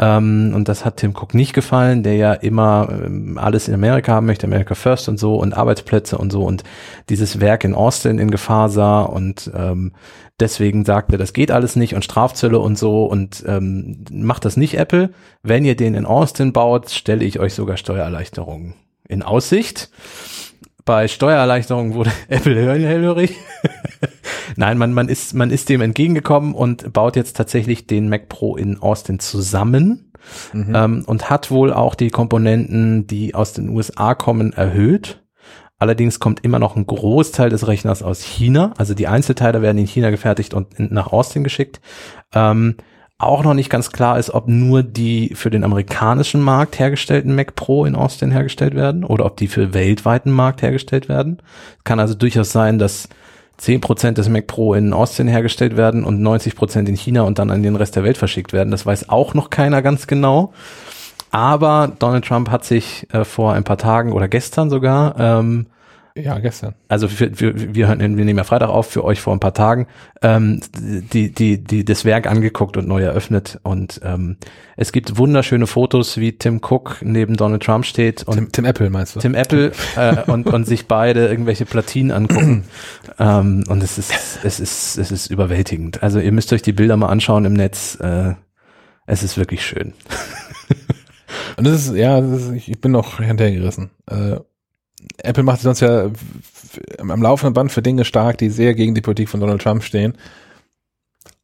Ähm, 0.00 0.52
und 0.54 0.68
das 0.68 0.84
hat 0.84 0.98
Tim 0.98 1.14
Cook 1.16 1.34
nicht 1.34 1.52
gefallen, 1.52 2.02
der 2.02 2.14
ja 2.14 2.32
immer 2.32 2.88
ähm, 2.90 3.36
alles 3.36 3.66
in 3.66 3.74
Amerika 3.74 4.12
haben 4.12 4.26
möchte, 4.26 4.46
America 4.46 4.74
First 4.74 5.08
und 5.08 5.18
so 5.18 5.34
und 5.34 5.54
Arbeitsplätze 5.54 6.16
und 6.16 6.30
so 6.30 6.44
und 6.44 6.62
dieses 7.08 7.40
Werk 7.40 7.64
in 7.64 7.74
Austin 7.74 8.18
in 8.18 8.30
Gefahr 8.30 8.68
sah 8.68 9.02
und 9.02 9.50
ähm, 9.54 9.92
deswegen 10.38 10.84
sagte, 10.84 11.16
das 11.18 11.32
geht 11.32 11.50
alles 11.50 11.74
nicht 11.74 11.94
und 11.94 12.04
Strafzölle 12.04 12.60
und 12.60 12.78
so 12.78 13.06
und 13.06 13.44
ähm, 13.46 14.04
macht 14.10 14.44
das 14.44 14.56
nicht 14.56 14.78
Apple. 14.78 15.10
Wenn 15.42 15.64
ihr 15.64 15.74
den 15.74 15.94
in 15.94 16.06
Austin 16.06 16.52
baut, 16.52 16.90
stelle 16.90 17.24
ich 17.24 17.40
euch 17.40 17.54
sogar 17.54 17.76
Steuererleichterungen 17.76 18.74
in 19.08 19.22
Aussicht. 19.22 19.90
Bei 20.84 21.08
Steuererleichterungen 21.08 21.94
wurde 21.94 22.12
Apple 22.28 22.54
hellhörig. 22.54 23.34
Nein, 24.56 24.78
man, 24.78 24.92
man, 24.92 25.08
ist, 25.08 25.34
man 25.34 25.50
ist 25.50 25.68
dem 25.68 25.80
entgegengekommen 25.80 26.54
und 26.54 26.92
baut 26.92 27.16
jetzt 27.16 27.36
tatsächlich 27.36 27.86
den 27.86 28.08
Mac 28.08 28.28
Pro 28.28 28.56
in 28.56 28.80
Austin 28.80 29.18
zusammen 29.18 30.12
ähm, 30.54 31.04
und 31.06 31.30
hat 31.30 31.50
wohl 31.50 31.72
auch 31.72 31.94
die 31.94 32.10
Komponenten, 32.10 33.06
die 33.06 33.34
aus 33.34 33.52
den 33.52 33.68
USA 33.68 34.14
kommen, 34.14 34.52
erhöht. 34.52 35.22
Allerdings 35.78 36.18
kommt 36.18 36.44
immer 36.44 36.58
noch 36.58 36.74
ein 36.74 36.86
Großteil 36.86 37.50
des 37.50 37.68
Rechners 37.68 38.02
aus 38.02 38.22
China. 38.22 38.72
Also 38.78 38.94
die 38.94 39.06
Einzelteile 39.06 39.62
werden 39.62 39.78
in 39.78 39.86
China 39.86 40.10
gefertigt 40.10 40.52
und 40.52 40.74
in, 40.74 40.92
nach 40.92 41.12
Austin 41.12 41.44
geschickt. 41.44 41.80
Ähm, 42.34 42.76
auch 43.20 43.42
noch 43.42 43.54
nicht 43.54 43.70
ganz 43.70 43.90
klar 43.90 44.18
ist, 44.18 44.30
ob 44.30 44.48
nur 44.48 44.84
die 44.84 45.34
für 45.34 45.50
den 45.50 45.64
amerikanischen 45.64 46.40
Markt 46.40 46.78
hergestellten 46.78 47.34
Mac 47.34 47.56
Pro 47.56 47.84
in 47.84 47.96
Austin 47.96 48.30
hergestellt 48.30 48.74
werden 48.74 49.04
oder 49.04 49.24
ob 49.24 49.36
die 49.36 49.48
für 49.48 49.74
weltweiten 49.74 50.30
Markt 50.30 50.62
hergestellt 50.62 51.08
werden. 51.08 51.42
Kann 51.82 51.98
also 51.98 52.14
durchaus 52.14 52.52
sein, 52.52 52.78
dass 52.78 53.08
10% 53.60 54.12
des 54.12 54.28
Mac 54.28 54.46
Pro 54.46 54.74
in 54.74 54.92
Austin 54.92 55.28
hergestellt 55.28 55.76
werden 55.76 56.04
und 56.04 56.22
90% 56.22 56.86
in 56.86 56.96
China 56.96 57.22
und 57.22 57.38
dann 57.38 57.50
an 57.50 57.62
den 57.62 57.76
Rest 57.76 57.96
der 57.96 58.04
Welt 58.04 58.16
verschickt 58.16 58.52
werden. 58.52 58.70
Das 58.70 58.86
weiß 58.86 59.08
auch 59.08 59.34
noch 59.34 59.50
keiner 59.50 59.82
ganz 59.82 60.06
genau. 60.06 60.52
Aber 61.30 61.92
Donald 61.98 62.24
Trump 62.24 62.50
hat 62.50 62.64
sich 62.64 63.06
äh, 63.12 63.24
vor 63.24 63.52
ein 63.52 63.64
paar 63.64 63.78
Tagen 63.78 64.12
oder 64.12 64.28
gestern 64.28 64.70
sogar 64.70 65.14
ähm, 65.18 65.66
Ja, 66.22 66.38
gestern. 66.38 66.74
also 66.88 67.08
für, 67.08 67.30
für, 67.32 67.74
wir, 67.74 67.88
hören, 67.88 68.00
wir 68.00 68.24
nehmen 68.24 68.38
ja 68.38 68.44
Freitag 68.44 68.68
auf, 68.68 68.90
für 68.90 69.04
euch 69.04 69.20
vor 69.20 69.32
ein 69.32 69.40
paar 69.40 69.54
Tagen, 69.54 69.86
ähm, 70.22 70.60
die, 70.76 71.32
die, 71.32 71.62
die, 71.62 71.84
das 71.84 72.04
Werk 72.04 72.26
angeguckt 72.26 72.76
und 72.76 72.88
neu 72.88 73.02
eröffnet. 73.02 73.60
Und 73.62 74.00
ähm, 74.02 74.36
es 74.76 74.92
gibt 74.92 75.16
wunderschöne 75.16 75.66
Fotos, 75.66 76.18
wie 76.18 76.32
Tim 76.32 76.60
Cook 76.62 76.98
neben 77.02 77.36
Donald 77.36 77.62
Trump 77.62 77.84
steht 77.84 78.24
und 78.24 78.34
Tim, 78.34 78.52
Tim 78.52 78.64
Apple 78.64 78.90
meinst 78.90 79.16
du? 79.16 79.20
Tim 79.20 79.34
Apple 79.34 79.72
äh, 79.96 80.22
und, 80.26 80.46
und 80.46 80.64
sich 80.66 80.86
beide 80.86 81.28
irgendwelche 81.28 81.66
Platinen 81.66 82.10
angucken. 82.10 82.64
ähm, 83.18 83.64
und 83.68 83.82
es 83.82 83.98
ist, 83.98 84.40
es 84.42 84.60
ist, 84.60 84.98
es 84.98 85.10
ist 85.10 85.30
überwältigend. 85.30 86.02
Also 86.02 86.18
ihr 86.18 86.32
müsst 86.32 86.52
euch 86.52 86.62
die 86.62 86.72
Bilder 86.72 86.96
mal 86.96 87.08
anschauen 87.08 87.44
im 87.44 87.52
Netz. 87.52 87.98
Äh, 88.00 88.34
es 89.06 89.22
ist 89.22 89.38
wirklich 89.38 89.64
schön. 89.64 89.94
Und 91.56 91.66
das 91.66 91.86
ist, 91.86 91.96
ja, 91.96 92.20
das 92.20 92.42
ist, 92.42 92.52
ich 92.52 92.70
ich 92.70 92.80
bin 92.80 92.92
noch 92.92 93.18
hinterhergerissen. 93.18 93.90
Äh, 94.06 94.36
Apple 95.18 95.42
macht 95.42 95.60
sonst 95.60 95.80
ja 95.80 96.10
am 96.98 97.22
laufenden 97.22 97.54
Band 97.54 97.72
für 97.72 97.82
Dinge 97.82 98.04
stark, 98.04 98.38
die 98.38 98.50
sehr 98.50 98.74
gegen 98.74 98.94
die 98.94 99.00
Politik 99.00 99.28
von 99.28 99.40
Donald 99.40 99.62
Trump 99.62 99.82
stehen. 99.82 100.14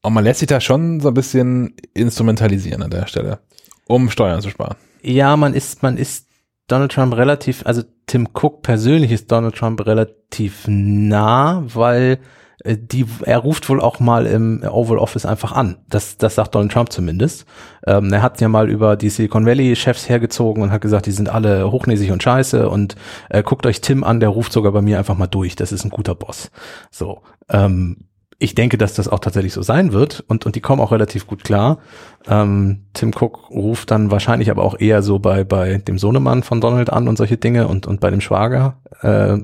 Und 0.03 0.13
man 0.13 0.25
lässt 0.25 0.41
sich 0.41 0.49
da 0.49 0.61
schon 0.61 1.01
so 1.01 1.09
ein 1.09 1.15
bisschen 1.15 1.75
instrumentalisieren 1.95 2.83
an 2.83 2.91
der 2.91 3.07
Stelle, 3.07 3.39
um 3.87 4.11
Steuern 4.11 4.43
zu 4.43 4.51
sparen. 4.51 4.77
Ja, 5.03 5.37
man 5.37 5.55
ist, 5.55 5.83
man 5.83 5.97
ist 5.97 6.29
Donald 6.67 6.93
Trump 6.93 7.15
relativ, 7.15 7.65
also 7.65 7.83
Tim 8.07 8.29
Cook 8.35 8.63
persönlich 8.63 9.13
ist 9.13 9.31
Donald 9.33 9.55
Trump 9.55 9.87
relativ 9.87 10.65
nah, 10.67 11.63
weil 11.67 12.19
die, 12.65 13.05
er 13.24 13.39
ruft 13.39 13.69
wohl 13.69 13.81
auch 13.81 14.01
mal 14.01 14.27
im 14.27 14.62
Oval 14.62 14.99
Office 14.99 15.27
einfach 15.27 15.53
an. 15.53 15.77
Das, 15.89 16.16
das 16.16 16.35
sagt 16.35 16.55
Donald 16.55 16.73
Trump 16.73 16.91
zumindest. 16.91 17.45
Ähm, 17.86 18.12
er 18.12 18.23
hat 18.23 18.41
ja 18.41 18.49
mal 18.49 18.70
über 18.70 18.97
die 18.97 19.11
Silicon 19.11 19.45
Valley 19.45 19.77
Chefs 19.77 20.09
hergezogen 20.09 20.62
und 20.62 20.70
hat 20.70 20.81
gesagt, 20.81 21.07
die 21.07 21.12
sind 21.12 21.28
alle 21.28 21.70
hochnäsig 21.70 22.11
und 22.11 22.23
scheiße 22.23 22.69
und 22.69 22.97
äh, 23.28 23.43
guckt 23.43 23.66
euch 23.66 23.82
Tim 23.82 24.03
an, 24.03 24.19
der 24.19 24.31
ruft 24.31 24.53
sogar 24.53 24.73
bei 24.73 24.81
mir 24.81 24.99
einfach 24.99 25.16
mal 25.16 25.27
durch. 25.27 25.57
Das 25.57 25.73
ist 25.73 25.85
ein 25.85 25.91
guter 25.91 26.15
Boss. 26.15 26.51
So. 26.91 27.20
Ähm, 27.51 28.07
ich 28.39 28.55
denke, 28.55 28.78
dass 28.78 28.95
das 28.95 29.09
auch 29.09 29.20
tatsächlich 29.20 29.53
so 29.53 29.62
sein 29.62 29.93
wird 29.93 30.24
und, 30.27 30.45
und 30.47 30.57
die 30.57 30.61
kommen 30.61 30.81
auch 30.81 30.91
relativ 30.93 31.27
gut 31.27 31.45
klar. 31.45 31.78
Ähm, 32.27 32.85
Tim 32.93 33.11
Cook 33.11 33.51
ruft 33.51 33.91
dann 33.91 34.11
wahrscheinlich 34.11 34.51
aber 34.51 34.65
auch 34.65 34.78
eher 34.78 35.03
so 35.03 35.19
bei, 35.19 35.45
bei 35.45 35.78
dem 35.78 35.99
Sohnemann 35.99 36.43
von 36.43 36.61
Donald 36.61 36.91
an 36.91 37.09
und 37.09 37.16
solche 37.16 37.36
Dinge 37.36 37.69
und, 37.69 37.86
und 37.86 38.01
bei 38.01 38.11
dem 38.11 38.20
Schwager, 38.20 38.78
äh, 39.03 39.39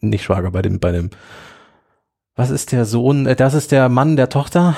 nicht 0.00 0.24
Schwager, 0.24 0.50
bei 0.50 0.62
dem, 0.62 0.80
bei 0.80 0.92
dem, 0.92 1.10
was 2.36 2.50
ist 2.50 2.72
der 2.72 2.84
Sohn, 2.84 3.26
äh, 3.26 3.34
das 3.34 3.54
ist 3.54 3.72
der 3.72 3.88
Mann 3.88 4.16
der 4.16 4.28
Tochter? 4.28 4.76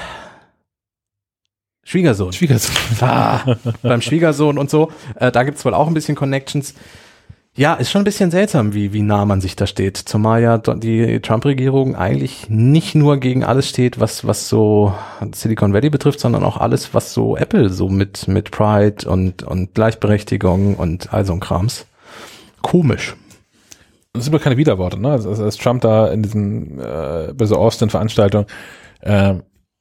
Schwiegersohn. 1.85 2.33
Schwiegersohn. 2.33 2.77
Ah, 3.01 3.57
beim 3.83 4.01
Schwiegersohn 4.01 4.59
und 4.59 4.71
so. 4.71 4.93
Äh, 5.17 5.33
da 5.33 5.43
gibt's 5.43 5.65
wohl 5.65 5.75
auch 5.75 5.89
ein 5.89 5.95
bisschen 5.95 6.15
Connections. 6.15 6.75
Ja, 7.57 7.75
ist 7.75 7.91
schon 7.91 8.03
ein 8.03 8.05
bisschen 8.05 8.31
seltsam, 8.31 8.73
wie, 8.75 8.93
wie 8.93 9.03
nah 9.03 9.25
man 9.25 9.41
sich 9.41 9.57
da 9.57 9.67
steht. 9.67 9.97
Zumal 9.97 10.41
ja 10.43 10.59
die 10.59 11.19
Trump-Regierung 11.21 11.97
eigentlich 11.97 12.49
nicht 12.49 12.95
nur 12.95 13.17
gegen 13.19 13.43
alles 13.43 13.69
steht, 13.69 13.99
was, 13.99 14.25
was 14.25 14.49
so 14.49 14.95
Silicon 15.35 15.73
Valley 15.73 15.91
betrifft, 15.91 16.21
sondern 16.21 16.45
auch 16.45 16.59
alles, 16.59 16.95
was 16.95 17.15
so 17.15 17.37
Apple 17.37 17.71
so 17.71 17.89
mit, 17.89 18.29
mit 18.29 18.53
Pride 18.53 19.11
und, 19.11 19.43
und 19.43 19.75
Gleichberechtigung 19.75 20.77
und 20.77 21.13
all 21.13 21.25
so 21.25 21.33
ein 21.33 21.41
Krams. 21.41 21.87
Komisch. 22.63 23.17
Das 24.19 24.25
sind 24.27 24.35
aber 24.35 24.43
keine 24.43 24.57
Widerworte, 24.57 25.01
ne? 25.01 25.11
Also, 25.13 25.31
als 25.31 25.57
Trump 25.57 25.83
da 25.83 26.09
in 26.09 26.23
diesen, 26.23 26.79
äh, 26.79 27.33
bei 27.35 27.47
so 27.47 27.57
Austin-Veranstaltung, 27.57 28.47
äh, 29.01 29.35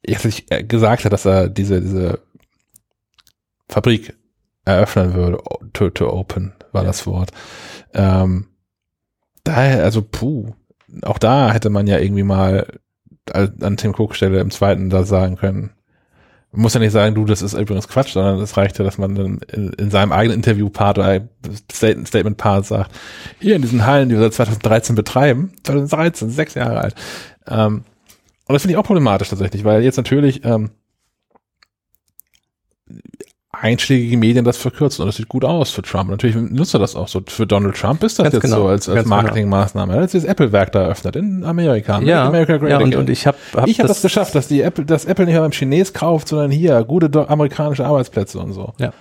sich 0.06 0.50
äh, 0.52 0.64
gesagt 0.64 1.06
hat, 1.06 1.12
dass 1.14 1.26
er 1.26 1.50
diese, 1.50 1.82
diese 1.82 2.20
Fabrik 3.70 4.16
eröffnen 4.66 5.14
würde, 5.14 5.40
to, 5.74 5.90
to 5.90 6.12
open 6.12 6.54
war 6.72 6.84
Ja. 6.84 6.88
das 6.88 7.06
Wort. 7.08 7.32
Ähm, 7.94 8.48
daher, 9.44 9.84
also, 9.84 10.02
puh, 10.02 10.54
auch 11.04 11.18
da 11.18 11.52
hätte 11.52 11.70
man 11.70 11.88
ja 11.88 12.00
irgendwie 12.00 12.24
mal 12.24 12.68
al- 13.32 13.54
an 13.62 13.78
Tim 13.78 13.94
Cook 13.98 14.16
Stelle 14.16 14.40
im 14.40 14.52
zweiten 14.52 14.90
da 14.90 15.04
sagen 15.04 15.36
können, 15.36 15.72
man 16.52 16.62
muss 16.62 16.74
ja 16.74 16.80
nicht 16.80 16.92
sagen, 16.92 17.14
du, 17.14 17.26
das 17.26 17.42
ist 17.42 17.54
übrigens 17.54 17.88
Quatsch, 17.88 18.14
sondern 18.14 18.40
es 18.40 18.56
reicht 18.58 18.80
ja, 18.80 18.86
dass 18.86 18.98
man 18.98 19.16
dann 19.16 19.40
in, 19.52 19.74
in 19.74 19.92
seinem 19.92 20.12
eigenen 20.12 20.38
Interview-Part 20.38 20.98
oder 20.98 21.22
Stat- 21.72 22.08
Statement-Part 22.08 22.66
sagt, 22.66 22.92
hier 23.40 23.56
in 23.56 23.62
diesen 23.62 23.86
Hallen, 23.86 24.10
die 24.10 24.16
wir 24.16 24.22
seit 24.22 24.34
2013 24.34 24.96
betreiben, 24.96 25.52
2013, 25.64 26.30
sechs 26.30 26.54
Jahre 26.54 26.80
alt. 26.80 26.96
Ähm, 27.48 27.84
und 28.48 28.54
das 28.54 28.62
finde 28.62 28.74
ich 28.74 28.78
auch 28.78 28.86
problematisch 28.86 29.30
tatsächlich, 29.30 29.66
weil 29.66 29.84
jetzt 29.84 29.98
natürlich 29.98 30.46
ähm, 30.46 30.72
einschlägige 33.62 34.18
Medien 34.18 34.46
das 34.46 34.58
verkürzen 34.58 35.02
und 35.02 35.08
das 35.08 35.18
sieht 35.18 35.28
gut 35.28 35.46
aus 35.46 35.72
für 35.72 35.82
Trump. 35.82 36.10
Natürlich 36.10 36.36
nutzt 36.36 36.74
er 36.74 36.80
das 36.80 36.96
auch 36.96 37.08
so. 37.08 37.22
Für 37.26 37.48
Donald 37.48 37.76
Trump 37.76 38.04
ist 38.04 38.20
das 38.20 38.26
Ganz 38.26 38.34
jetzt 38.36 38.42
genau, 38.42 38.64
so 38.64 38.68
als, 38.68 38.90
als 38.90 39.04
genau. 39.04 39.16
Marketingmaßnahme. 39.16 39.94
Er 39.94 39.96
hat 39.98 40.14
jetzt 40.14 40.16
das 40.16 40.24
Apple-Werk 40.24 40.72
da 40.72 40.84
eröffnet 40.84 41.16
in 41.16 41.44
Amerika. 41.44 42.00
Ja, 42.02 42.28
America 42.28 42.58
Great 42.58 42.72
ja 42.72 42.78
und, 42.80 42.96
und 42.96 43.10
ich 43.10 43.28
habe 43.28 43.38
hab 43.56 43.68
ich 43.68 43.80
habe 43.80 43.88
das, 43.88 44.02
geschafft, 44.02 44.36
dass 44.36 44.48
die 44.48 44.62
Apple, 44.62 44.86
dass 44.86 45.06
Apple 45.06 45.26
nicht 45.26 45.34
mehr 45.34 45.42
beim 45.42 45.52
Chines 45.52 45.94
kauft, 45.94 46.28
sondern 46.28 46.52
hier 46.52 46.84
gute 46.84 47.30
amerikanische 47.30 47.86
Arbeitsplätze 47.86 48.40
und 48.40 48.54
so. 48.54 48.74
Ja. 48.80 48.94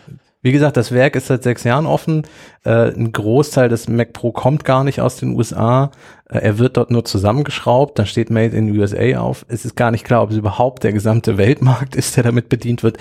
Wie 0.46 0.52
gesagt, 0.52 0.76
das 0.76 0.92
Werk 0.92 1.16
ist 1.16 1.26
seit 1.26 1.42
sechs 1.42 1.64
Jahren 1.64 1.86
offen. 1.86 2.22
Äh, 2.64 2.92
ein 2.92 3.10
Großteil 3.10 3.68
des 3.68 3.88
Mac 3.88 4.12
Pro 4.12 4.30
kommt 4.30 4.64
gar 4.64 4.84
nicht 4.84 5.00
aus 5.00 5.16
den 5.16 5.34
USA. 5.34 5.90
Äh, 6.30 6.38
er 6.38 6.58
wird 6.60 6.76
dort 6.76 6.92
nur 6.92 7.04
zusammengeschraubt. 7.04 7.98
Da 7.98 8.06
steht 8.06 8.30
Made 8.30 8.56
in 8.56 8.70
USA 8.78 9.18
auf. 9.18 9.44
Es 9.48 9.64
ist 9.64 9.74
gar 9.74 9.90
nicht 9.90 10.04
klar, 10.04 10.22
ob 10.22 10.30
es 10.30 10.36
überhaupt 10.36 10.84
der 10.84 10.92
gesamte 10.92 11.36
Weltmarkt 11.36 11.96
ist, 11.96 12.16
der 12.16 12.22
damit 12.22 12.48
bedient 12.48 12.84
wird. 12.84 12.96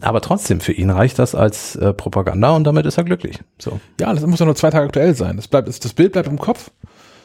Aber 0.00 0.20
trotzdem, 0.20 0.60
für 0.60 0.70
ihn 0.70 0.90
reicht 0.90 1.18
das 1.18 1.34
als 1.34 1.74
äh, 1.74 1.92
Propaganda 1.92 2.50
und 2.50 2.62
damit 2.62 2.86
ist 2.86 2.98
er 2.98 3.02
glücklich. 3.02 3.40
So. 3.58 3.80
Ja, 4.00 4.14
das 4.14 4.24
muss 4.24 4.38
ja 4.38 4.46
nur 4.46 4.54
zwei 4.54 4.70
Tage 4.70 4.86
aktuell 4.86 5.16
sein. 5.16 5.34
Das 5.34 5.48
bleibt, 5.48 5.66
das 5.66 5.92
Bild 5.92 6.12
bleibt 6.12 6.28
im 6.28 6.38
Kopf. 6.38 6.70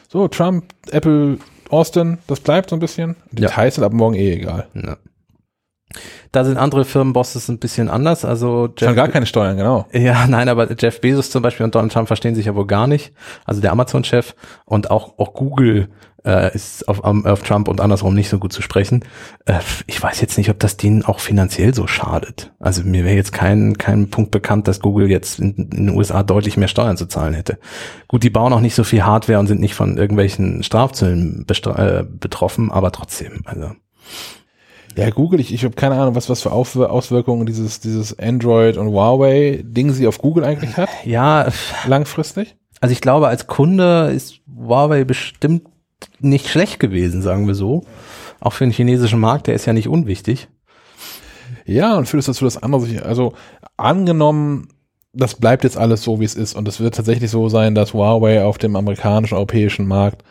So, 0.08 0.26
Trump, 0.26 0.64
Apple, 0.90 1.38
Austin, 1.70 2.18
das 2.26 2.40
bleibt 2.40 2.70
so 2.70 2.74
ein 2.76 2.80
bisschen. 2.80 3.14
Die 3.30 3.42
Ja. 3.42 3.48
Details 3.48 3.76
sind 3.76 3.84
ab 3.84 3.92
morgen 3.92 4.16
eh 4.16 4.32
egal. 4.32 4.66
Ja. 4.74 4.96
Da 6.30 6.44
sind 6.44 6.56
andere 6.56 6.84
Firmenbosses 6.84 7.48
ein 7.48 7.58
bisschen 7.58 7.88
anders. 7.88 8.24
Also 8.24 8.68
Schon 8.78 8.94
gar 8.94 9.08
keine 9.08 9.26
Steuern, 9.26 9.56
genau. 9.56 9.86
Ja, 9.92 10.26
nein, 10.28 10.48
aber 10.48 10.68
Jeff 10.78 11.00
Bezos 11.00 11.30
zum 11.30 11.42
Beispiel 11.42 11.64
und 11.64 11.74
Donald 11.74 11.92
Trump 11.92 12.08
verstehen 12.08 12.34
sich 12.34 12.46
ja 12.46 12.54
wohl 12.54 12.66
gar 12.66 12.86
nicht. 12.86 13.12
Also 13.44 13.60
der 13.60 13.72
Amazon-Chef 13.72 14.34
und 14.64 14.90
auch, 14.90 15.18
auch 15.18 15.34
Google 15.34 15.88
äh, 16.24 16.54
ist 16.54 16.88
auf, 16.88 17.02
auf 17.02 17.42
Trump 17.42 17.68
und 17.68 17.80
andersrum 17.80 18.14
nicht 18.14 18.28
so 18.28 18.38
gut 18.38 18.52
zu 18.52 18.62
sprechen. 18.62 19.04
Äh, 19.44 19.58
ich 19.86 20.02
weiß 20.02 20.20
jetzt 20.20 20.38
nicht, 20.38 20.50
ob 20.50 20.58
das 20.58 20.76
denen 20.76 21.04
auch 21.04 21.20
finanziell 21.20 21.74
so 21.74 21.86
schadet. 21.86 22.52
Also 22.58 22.82
mir 22.82 23.04
wäre 23.04 23.16
jetzt 23.16 23.32
kein, 23.32 23.76
kein 23.78 24.10
Punkt 24.10 24.30
bekannt, 24.30 24.68
dass 24.68 24.80
Google 24.80 25.10
jetzt 25.10 25.40
in, 25.40 25.54
in 25.54 25.70
den 25.70 25.88
USA 25.90 26.22
deutlich 26.22 26.56
mehr 26.56 26.68
Steuern 26.68 26.96
zu 26.96 27.06
zahlen 27.06 27.34
hätte. 27.34 27.58
Gut, 28.08 28.22
die 28.22 28.30
bauen 28.30 28.52
auch 28.52 28.60
nicht 28.60 28.74
so 28.74 28.84
viel 28.84 29.04
Hardware 29.04 29.38
und 29.38 29.46
sind 29.46 29.60
nicht 29.60 29.74
von 29.74 29.96
irgendwelchen 29.98 30.62
Strafzöllen 30.62 31.46
äh, 31.48 32.04
betroffen, 32.04 32.70
aber 32.70 32.92
trotzdem. 32.92 33.42
Also 33.44 33.72
Ja, 34.96 35.10
Google, 35.10 35.40
ich, 35.40 35.52
ich 35.52 35.64
habe 35.64 35.74
keine 35.74 35.94
Ahnung, 35.94 36.14
was, 36.14 36.28
was 36.28 36.42
für 36.42 36.52
Auf 36.52 36.76
Auswirkungen 36.76 37.46
dieses, 37.46 37.80
dieses 37.80 38.18
Android 38.18 38.76
und 38.76 38.88
Huawei-Ding 38.88 39.92
sie 39.92 40.06
auf 40.06 40.18
Google 40.18 40.44
eigentlich 40.44 40.76
hat, 40.76 40.90
ja, 41.04 41.48
langfristig. 41.86 42.56
Also 42.80 42.92
ich 42.92 43.00
glaube, 43.00 43.28
als 43.28 43.46
Kunde 43.46 44.10
ist 44.14 44.40
Huawei 44.54 45.04
bestimmt 45.04 45.62
nicht 46.20 46.48
schlecht 46.48 46.80
gewesen, 46.80 47.22
sagen 47.22 47.46
wir 47.46 47.54
so. 47.54 47.84
Auch 48.40 48.52
für 48.52 48.64
den 48.64 48.72
chinesischen 48.72 49.20
Markt, 49.20 49.46
der 49.46 49.54
ist 49.54 49.66
ja 49.66 49.72
nicht 49.72 49.88
unwichtig. 49.88 50.48
Ja, 51.64 51.96
und 51.96 52.08
führt 52.08 52.20
es 52.20 52.26
dazu, 52.26 52.44
dass 52.44 52.60
andere 52.60 52.82
sich, 52.82 53.04
also 53.04 53.34
angenommen, 53.76 54.68
das 55.12 55.36
bleibt 55.36 55.64
jetzt 55.64 55.76
alles 55.76 56.02
so, 56.02 56.20
wie 56.20 56.24
es 56.24 56.34
ist, 56.34 56.54
und 56.54 56.66
es 56.66 56.80
wird 56.80 56.94
tatsächlich 56.94 57.30
so 57.30 57.48
sein, 57.48 57.74
dass 57.74 57.94
Huawei 57.94 58.44
auf 58.44 58.58
dem 58.58 58.76
amerikanischen, 58.76 59.36
europäischen 59.36 59.86
Markt, 59.86 60.24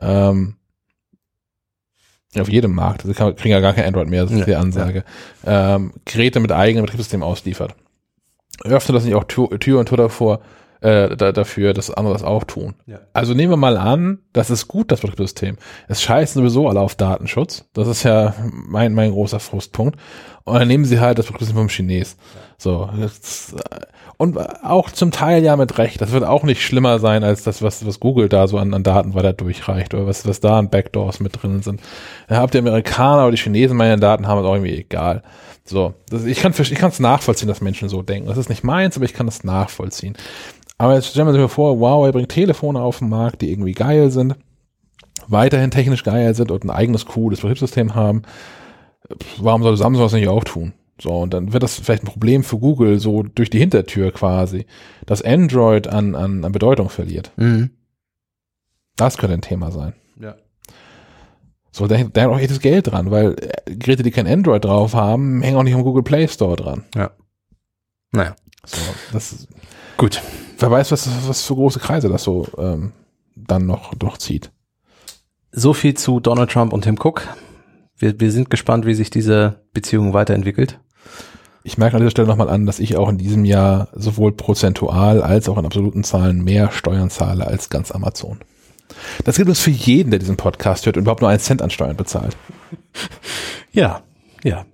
ähm, 0.00 0.56
auf 2.40 2.48
jedem 2.48 2.74
Markt, 2.74 3.02
also 3.02 3.14
kann, 3.14 3.36
kriegen 3.36 3.52
ja 3.52 3.60
gar 3.60 3.72
kein 3.72 3.86
Android 3.86 4.08
mehr, 4.08 4.22
das 4.22 4.32
ist 4.32 4.40
Ja, 4.40 4.44
die 4.44 4.56
Ansage, 4.56 5.04
ähm, 5.44 5.92
Geräte 6.04 6.40
mit 6.40 6.52
eigenem 6.52 6.84
Betriebssystem 6.84 7.22
ausliefert. 7.22 7.74
Öffnet 8.64 8.96
das 8.96 9.04
nicht 9.04 9.14
auch 9.14 9.24
Tür, 9.24 9.50
Tür 9.58 9.80
und 9.80 9.88
Tor 9.88 9.98
davor, 9.98 10.40
äh, 10.80 11.16
da, 11.16 11.32
dafür, 11.32 11.72
dass 11.72 11.90
andere 11.90 12.14
das 12.14 12.22
auch 12.22 12.44
tun. 12.44 12.74
Ja. 12.86 13.00
Also 13.12 13.34
nehmen 13.34 13.50
wir 13.50 13.56
mal 13.56 13.76
an, 13.76 14.18
das 14.32 14.50
ist 14.50 14.68
gut, 14.68 14.92
das 14.92 15.00
Betriebssystem. 15.00 15.56
Es 15.88 16.02
scheißen 16.02 16.40
sowieso 16.40 16.68
alle 16.68 16.80
auf 16.80 16.94
Datenschutz. 16.94 17.64
Das 17.72 17.88
ist 17.88 18.02
ja 18.02 18.34
mein, 18.52 18.94
mein 18.94 19.10
großer 19.10 19.40
Frustpunkt. 19.40 19.98
Und 20.44 20.54
dann 20.54 20.68
nehmen 20.68 20.84
sie 20.84 21.00
halt 21.00 21.18
das 21.18 21.26
Betriebssystem 21.26 21.56
vom 21.56 21.68
Chines. 21.68 22.16
So. 22.58 22.90
Das, 23.00 23.54
äh, 23.54 23.86
und 24.18 24.38
auch 24.64 24.90
zum 24.90 25.10
Teil 25.10 25.44
ja 25.44 25.56
mit 25.56 25.76
Recht. 25.78 26.00
Das 26.00 26.12
wird 26.12 26.24
auch 26.24 26.42
nicht 26.42 26.62
schlimmer 26.62 26.98
sein 26.98 27.22
als 27.22 27.42
das, 27.42 27.60
was, 27.62 27.84
was 27.84 28.00
Google 28.00 28.28
da 28.28 28.48
so 28.48 28.58
an, 28.58 28.72
an 28.72 28.82
Daten 28.82 29.14
weiter 29.14 29.34
durchreicht 29.34 29.92
oder 29.92 30.06
was, 30.06 30.26
was 30.26 30.40
da 30.40 30.58
an 30.58 30.70
Backdoors 30.70 31.20
mit 31.20 31.42
drin 31.42 31.62
sind. 31.62 31.80
Ja, 32.30 32.42
ob 32.42 32.50
die 32.50 32.58
Amerikaner 32.58 33.22
oder 33.22 33.32
die 33.32 33.42
Chinesen 33.42 33.76
meine 33.76 33.98
Daten 33.98 34.26
haben, 34.26 34.40
ist 34.40 34.46
auch 34.46 34.54
irgendwie 34.54 34.78
egal. 34.78 35.22
So. 35.64 35.94
Das, 36.08 36.24
ich 36.24 36.40
kann 36.40 36.54
ich 36.58 36.74
kann 36.74 36.90
es 36.90 37.00
nachvollziehen, 37.00 37.48
dass 37.48 37.60
Menschen 37.60 37.88
so 37.88 38.02
denken. 38.02 38.28
Das 38.28 38.38
ist 38.38 38.48
nicht 38.48 38.64
meins, 38.64 38.96
aber 38.96 39.04
ich 39.04 39.14
kann 39.14 39.28
es 39.28 39.44
nachvollziehen. 39.44 40.16
Aber 40.78 40.94
jetzt 40.94 41.08
stellen 41.08 41.26
wir 41.26 41.32
uns 41.32 41.40
mal 41.40 41.48
vor, 41.48 41.76
Huawei 41.76 42.12
bringt 42.12 42.30
Telefone 42.30 42.80
auf 42.80 42.98
den 42.98 43.08
Markt, 43.08 43.42
die 43.42 43.50
irgendwie 43.50 43.72
geil 43.72 44.10
sind, 44.10 44.36
weiterhin 45.28 45.70
technisch 45.70 46.04
geil 46.04 46.34
sind 46.34 46.50
und 46.50 46.64
ein 46.64 46.70
eigenes 46.70 47.06
cooles 47.06 47.40
Betriebssystem 47.40 47.94
haben. 47.94 48.22
Warum 49.38 49.62
soll 49.62 49.76
Samsung 49.76 50.04
das 50.04 50.12
nicht 50.12 50.28
auch 50.28 50.44
tun? 50.44 50.72
So, 51.00 51.10
und 51.20 51.34
dann 51.34 51.52
wird 51.52 51.62
das 51.62 51.78
vielleicht 51.78 52.04
ein 52.04 52.08
Problem 52.08 52.42
für 52.42 52.58
Google, 52.58 52.98
so 52.98 53.22
durch 53.22 53.50
die 53.50 53.58
Hintertür 53.58 54.12
quasi, 54.12 54.66
dass 55.04 55.22
Android 55.22 55.88
an, 55.88 56.14
an, 56.14 56.44
an 56.44 56.52
Bedeutung 56.52 56.88
verliert. 56.88 57.32
Das 58.96 59.18
könnte 59.18 59.34
ein 59.34 59.42
Thema 59.42 59.70
sein. 59.70 59.92
Ja. 60.18 60.36
So, 61.70 61.86
da, 61.86 61.96
da 61.96 62.20
hängt 62.20 62.32
auch 62.32 62.38
echtes 62.38 62.60
Geld 62.60 62.86
dran, 62.86 63.10
weil 63.10 63.36
äh, 63.38 63.74
Geräte, 63.74 64.02
die 64.02 64.10
kein 64.10 64.26
Android 64.26 64.64
drauf 64.64 64.94
haben, 64.94 65.42
hängen 65.42 65.58
auch 65.58 65.62
nicht 65.62 65.74
am 65.74 65.82
Google 65.84 66.02
Play 66.02 66.26
Store 66.26 66.56
dran. 66.56 66.84
Ja. 66.94 67.10
Naja. 68.12 68.34
So, 68.64 68.80
das, 69.12 69.46
Gut. 69.98 70.22
wer 70.58 70.70
weiß, 70.70 70.90
was, 70.92 71.28
was 71.28 71.42
für 71.42 71.54
große 71.54 71.78
Kreise 71.78 72.08
das 72.08 72.22
so 72.22 72.46
ähm, 72.56 72.92
dann 73.34 73.66
noch, 73.66 73.92
noch 74.00 74.16
zieht. 74.16 74.50
So 75.52 75.74
viel 75.74 75.94
zu 75.94 76.20
Donald 76.20 76.50
Trump 76.50 76.72
und 76.72 76.82
Tim 76.82 76.98
Cook. 76.98 77.28
Wir, 77.98 78.18
wir 78.18 78.32
sind 78.32 78.48
gespannt, 78.48 78.86
wie 78.86 78.94
sich 78.94 79.10
diese 79.10 79.60
Beziehung 79.74 80.14
weiterentwickelt. 80.14 80.80
Ich 81.66 81.78
merke 81.78 81.96
an 81.96 82.00
dieser 82.00 82.12
Stelle 82.12 82.28
nochmal 82.28 82.48
an, 82.48 82.64
dass 82.64 82.78
ich 82.78 82.96
auch 82.96 83.08
in 83.08 83.18
diesem 83.18 83.44
Jahr 83.44 83.88
sowohl 83.92 84.30
prozentual 84.30 85.20
als 85.20 85.48
auch 85.48 85.58
in 85.58 85.66
absoluten 85.66 86.04
Zahlen 86.04 86.44
mehr 86.44 86.70
Steuern 86.70 87.10
zahle 87.10 87.44
als 87.44 87.70
ganz 87.70 87.90
Amazon. 87.90 88.38
Das 89.24 89.34
gilt 89.34 89.48
uns 89.48 89.58
für 89.58 89.72
jeden, 89.72 90.10
der 90.10 90.20
diesen 90.20 90.36
Podcast 90.36 90.86
hört 90.86 90.96
und 90.96 91.02
überhaupt 91.02 91.22
nur 91.22 91.30
einen 91.30 91.40
Cent 91.40 91.62
an 91.62 91.70
Steuern 91.70 91.96
bezahlt. 91.96 92.36
Ja, 93.72 94.02
ja. 94.42 94.64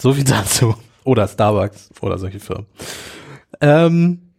So 0.00 0.14
viel 0.14 0.24
dazu. 0.24 0.74
Oder 1.02 1.28
Starbucks 1.28 1.90
oder 2.00 2.16
solche 2.16 2.40
Firmen. 2.40 2.64
Ähm, 3.60 4.32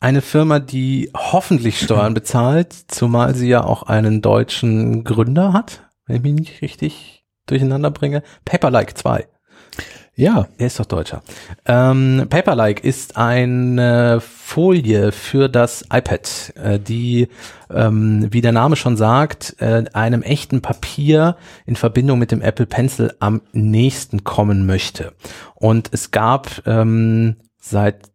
eine 0.00 0.22
Firma, 0.22 0.58
die 0.58 1.10
hoffentlich 1.14 1.80
Steuern 1.80 2.14
bezahlt, 2.14 2.72
zumal 2.86 3.34
sie 3.34 3.48
ja 3.48 3.62
auch 3.62 3.82
einen 3.82 4.22
deutschen 4.22 5.04
Gründer 5.04 5.52
hat, 5.52 5.82
wenn 6.06 6.16
ich 6.16 6.22
mich 6.22 6.34
nicht 6.34 6.62
richtig 6.62 7.26
durcheinander 7.44 7.90
bringe. 7.90 8.22
Paperlike 8.46 8.94
2. 8.94 9.26
Ja, 10.18 10.48
Er 10.58 10.66
ist 10.66 10.80
doch 10.80 10.86
Deutscher. 10.86 11.22
Ähm, 11.64 12.26
Paperlike 12.28 12.82
ist 12.82 13.16
eine 13.16 14.20
Folie 14.20 15.12
für 15.12 15.48
das 15.48 15.84
iPad, 15.92 16.54
äh, 16.56 16.80
die, 16.80 17.28
ähm, 17.70 18.26
wie 18.32 18.40
der 18.40 18.50
Name 18.50 18.74
schon 18.74 18.96
sagt, 18.96 19.54
äh, 19.60 19.84
einem 19.92 20.22
echten 20.22 20.60
Papier 20.60 21.36
in 21.66 21.76
Verbindung 21.76 22.18
mit 22.18 22.32
dem 22.32 22.42
Apple 22.42 22.66
Pencil 22.66 23.14
am 23.20 23.42
nächsten 23.52 24.24
kommen 24.24 24.66
möchte. 24.66 25.12
Und 25.54 25.90
es 25.92 26.10
gab 26.10 26.66
ähm, 26.66 27.36
seit 27.60 28.10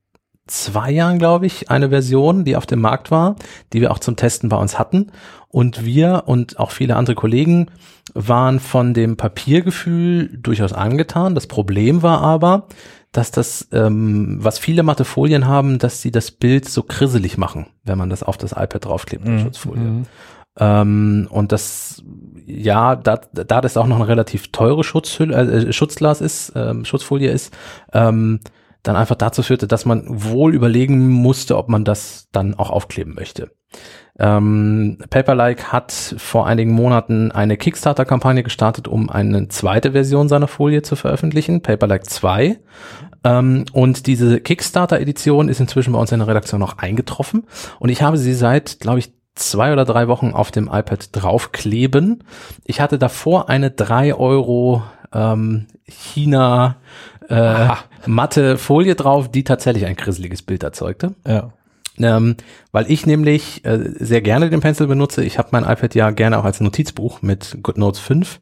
zwei 0.48 0.92
Jahren, 0.92 1.20
glaube 1.20 1.46
ich, 1.46 1.70
eine 1.70 1.90
Version, 1.90 2.44
die 2.44 2.56
auf 2.56 2.66
dem 2.66 2.82
Markt 2.82 3.12
war, 3.12 3.36
die 3.72 3.82
wir 3.82 3.92
auch 3.92 4.00
zum 4.00 4.16
Testen 4.16 4.50
bei 4.50 4.58
uns 4.58 4.78
hatten. 4.78 5.12
Und 5.48 5.86
wir 5.86 6.24
und 6.26 6.60
auch 6.60 6.72
viele 6.72 6.96
andere 6.96 7.16
Kollegen 7.16 7.68
waren 8.14 8.60
von 8.60 8.94
dem 8.94 9.18
Papiergefühl 9.18 10.38
durchaus 10.38 10.74
angetan. 10.74 11.36
Das 11.36 11.48
Problem 11.48 12.02
war 12.02 12.22
aber, 12.22 12.68
dass 13.12 13.32
das, 13.32 13.68
ähm, 13.72 14.38
was 14.42 14.58
viele 14.58 14.84
Mathefolien 14.84 15.48
haben, 15.48 15.78
dass 15.78 16.02
sie 16.02 16.12
das 16.12 16.32
Bild 16.32 16.68
so 16.68 16.82
krisselig 16.84 17.38
machen, 17.38 17.68
wenn 17.84 17.98
man 17.98 18.10
das 18.10 18.24
auf 18.24 18.38
das 18.38 18.52
iPad 18.54 18.86
draufklebt, 18.86 19.28
die 19.28 19.40
Schutzfolie. 19.40 20.04
Ähm, 20.60 21.28
und 21.30 21.52
das, 21.52 22.04
ja, 22.46 22.96
da, 22.96 23.22
da 23.34 23.62
das 23.62 23.78
auch 23.78 23.88
noch 23.88 23.98
eine 23.98 24.08
relativ 24.08 24.52
teure 24.52 24.84
Schutzhülle, 24.84 25.36
äh, 25.36 25.74
Schutzglas 25.74 26.22
ist, 26.22 26.54
ähm, 26.56 26.86
Schutzfolie 26.86 27.32
ist, 27.32 27.54
ähm, 27.94 28.40
dann 28.84 28.96
einfach 28.96 29.16
dazu 29.16 29.44
führte, 29.44 29.68
dass 29.68 29.86
man 29.86 30.04
wohl 30.08 30.54
überlegen 30.54 31.10
musste, 31.10 31.58
ob 31.58 31.70
man 31.70 31.86
das 31.86 32.28
dann 32.32 32.54
auch 32.56 32.70
aufkleben 32.70 33.16
möchte. 33.16 33.52
Ähm, 34.20 35.00
Paperlike 35.10 35.72
hat 35.72 35.92
vor 35.92 36.46
einigen 36.46 36.74
Monaten 36.74 37.32
eine 37.32 37.58
Kickstarter-Kampagne 37.58 38.44
gestartet, 38.44 38.88
um 38.88 39.10
eine 39.10 39.48
zweite 39.48 39.94
Version 39.94 40.30
seiner 40.30 40.48
Folie 40.48 40.84
zu 40.84 40.96
veröffentlichen, 40.96 41.62
Paperlike 41.62 42.04
2. 42.04 42.60
Ähm, 43.24 43.66
und 43.72 44.06
diese 44.06 44.40
Kickstarter-Edition 44.40 45.50
ist 45.50 45.62
inzwischen 45.62 45.94
bei 45.94 46.00
uns 46.00 46.12
in 46.12 46.20
der 46.20 46.28
Redaktion 46.28 46.60
noch 46.60 46.78
eingetroffen. 46.78 47.48
Und 47.80 47.90
ich 47.90 48.04
habe 48.04 48.18
sie 48.18 48.34
seit, 48.34 48.80
glaube 48.80 49.00
ich, 49.00 49.14
zwei 49.36 49.74
oder 49.74 49.86
drei 49.86 50.08
Wochen 50.08 50.32
auf 50.32 50.52
dem 50.52 50.68
iPad 50.68 51.10
draufkleben. 51.12 52.24
Ich 52.66 52.82
hatte 52.82 53.00
davor 53.00 53.50
eine 53.50 53.72
drei 53.72 54.14
Euro 54.14 54.84
ähm, 55.12 55.68
China 55.86 56.78
äh, 57.34 57.70
matte 58.06 58.58
Folie 58.58 58.96
drauf, 58.96 59.30
die 59.30 59.44
tatsächlich 59.44 59.86
ein 59.86 59.96
grisseliges 59.96 60.44
Bild 60.44 60.64
erzeugte. 60.64 61.16
Ja. 61.28 61.52
Ähm, 61.98 62.36
weil 62.72 62.90
ich 62.90 63.06
nämlich 63.06 63.66
äh, 63.66 63.80
sehr 64.00 64.22
gerne 64.22 64.50
den 64.50 64.62
Pencil 64.62 64.88
benutze. 64.88 65.24
Ich 65.24 65.38
habe 65.38 65.50
mein 65.52 65.64
iPad 65.64 65.94
ja 65.96 66.12
gerne 66.12 66.40
auch 66.40 66.46
als 66.46 66.60
Notizbuch 66.60 67.22
mit 67.22 67.58
GoodNotes 67.62 68.00
5 68.00 68.40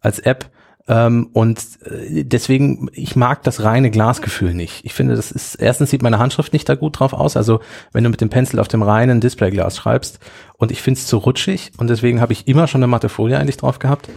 als 0.00 0.18
App. 0.18 0.50
Ähm, 0.86 1.30
und 1.32 1.60
äh, 1.84 2.24
deswegen, 2.24 2.90
ich 2.92 3.16
mag 3.16 3.42
das 3.42 3.62
reine 3.62 3.90
Glasgefühl 3.90 4.52
nicht. 4.52 4.84
Ich 4.84 4.92
finde, 4.92 5.16
das 5.16 5.32
ist, 5.32 5.54
erstens 5.54 5.90
sieht 5.90 6.02
meine 6.02 6.18
Handschrift 6.18 6.52
nicht 6.52 6.68
da 6.68 6.74
gut 6.74 6.98
drauf 6.98 7.14
aus. 7.14 7.36
Also 7.36 7.60
wenn 7.92 8.04
du 8.04 8.10
mit 8.10 8.20
dem 8.20 8.30
Pencil 8.30 8.60
auf 8.60 8.68
dem 8.68 8.82
reinen 8.82 9.20
Displayglas 9.20 9.76
schreibst 9.76 10.18
und 10.58 10.70
ich 10.70 10.82
finde 10.82 10.98
es 10.98 11.06
zu 11.06 11.18
rutschig 11.18 11.72
und 11.78 11.88
deswegen 11.88 12.20
habe 12.20 12.34
ich 12.34 12.46
immer 12.48 12.66
schon 12.66 12.82
eine 12.82 12.90
matte 12.90 13.08
Folie 13.08 13.38
eigentlich 13.38 13.56
drauf 13.56 13.78
gehabt. 13.78 14.08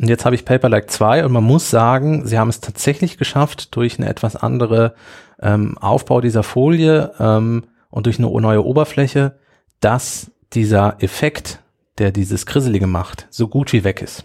Und 0.00 0.08
jetzt 0.08 0.24
habe 0.24 0.34
ich 0.34 0.46
Paperlike 0.46 0.86
2 0.86 1.26
und 1.26 1.32
man 1.32 1.44
muss 1.44 1.68
sagen, 1.68 2.26
sie 2.26 2.38
haben 2.38 2.48
es 2.48 2.60
tatsächlich 2.60 3.18
geschafft, 3.18 3.76
durch 3.76 3.98
eine 3.98 4.08
etwas 4.08 4.34
andere 4.34 4.94
ähm, 5.42 5.76
Aufbau 5.76 6.22
dieser 6.22 6.42
Folie 6.42 7.12
ähm, 7.18 7.64
und 7.90 8.06
durch 8.06 8.18
eine 8.18 8.28
neue 8.28 8.64
Oberfläche, 8.64 9.38
dass 9.80 10.30
dieser 10.54 11.02
Effekt, 11.02 11.60
der 11.98 12.12
dieses 12.12 12.46
Krisselige 12.46 12.86
macht, 12.86 13.26
so 13.28 13.46
gut 13.46 13.74
wie 13.74 13.84
weg 13.84 14.00
ist. 14.00 14.24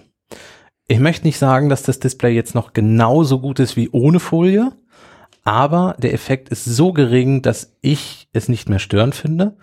Ich 0.88 0.99
möchte 0.99 1.26
nicht 1.26 1.39
sagen, 1.39 1.68
dass 1.68 1.84
das 1.84 1.99
Display 1.99 2.34
jetzt 2.34 2.56
noch 2.56 2.72
genauso 2.72 3.41
gut 3.41 3.60
ist 3.60 3.76
wie 3.76 3.89
ohne 3.89 4.22
Folie, 4.22 4.72
aber 5.43 5.95
der 5.99 6.14
Effekt 6.14 6.47
ist 6.49 6.64
so 6.64 6.93
gering, 6.93 7.41
dass 7.41 7.76
ich 7.81 8.30
es 8.31 8.47
nicht 8.47 8.69
mehr 8.69 8.80
störend 8.80 9.14
finde. 9.14 9.57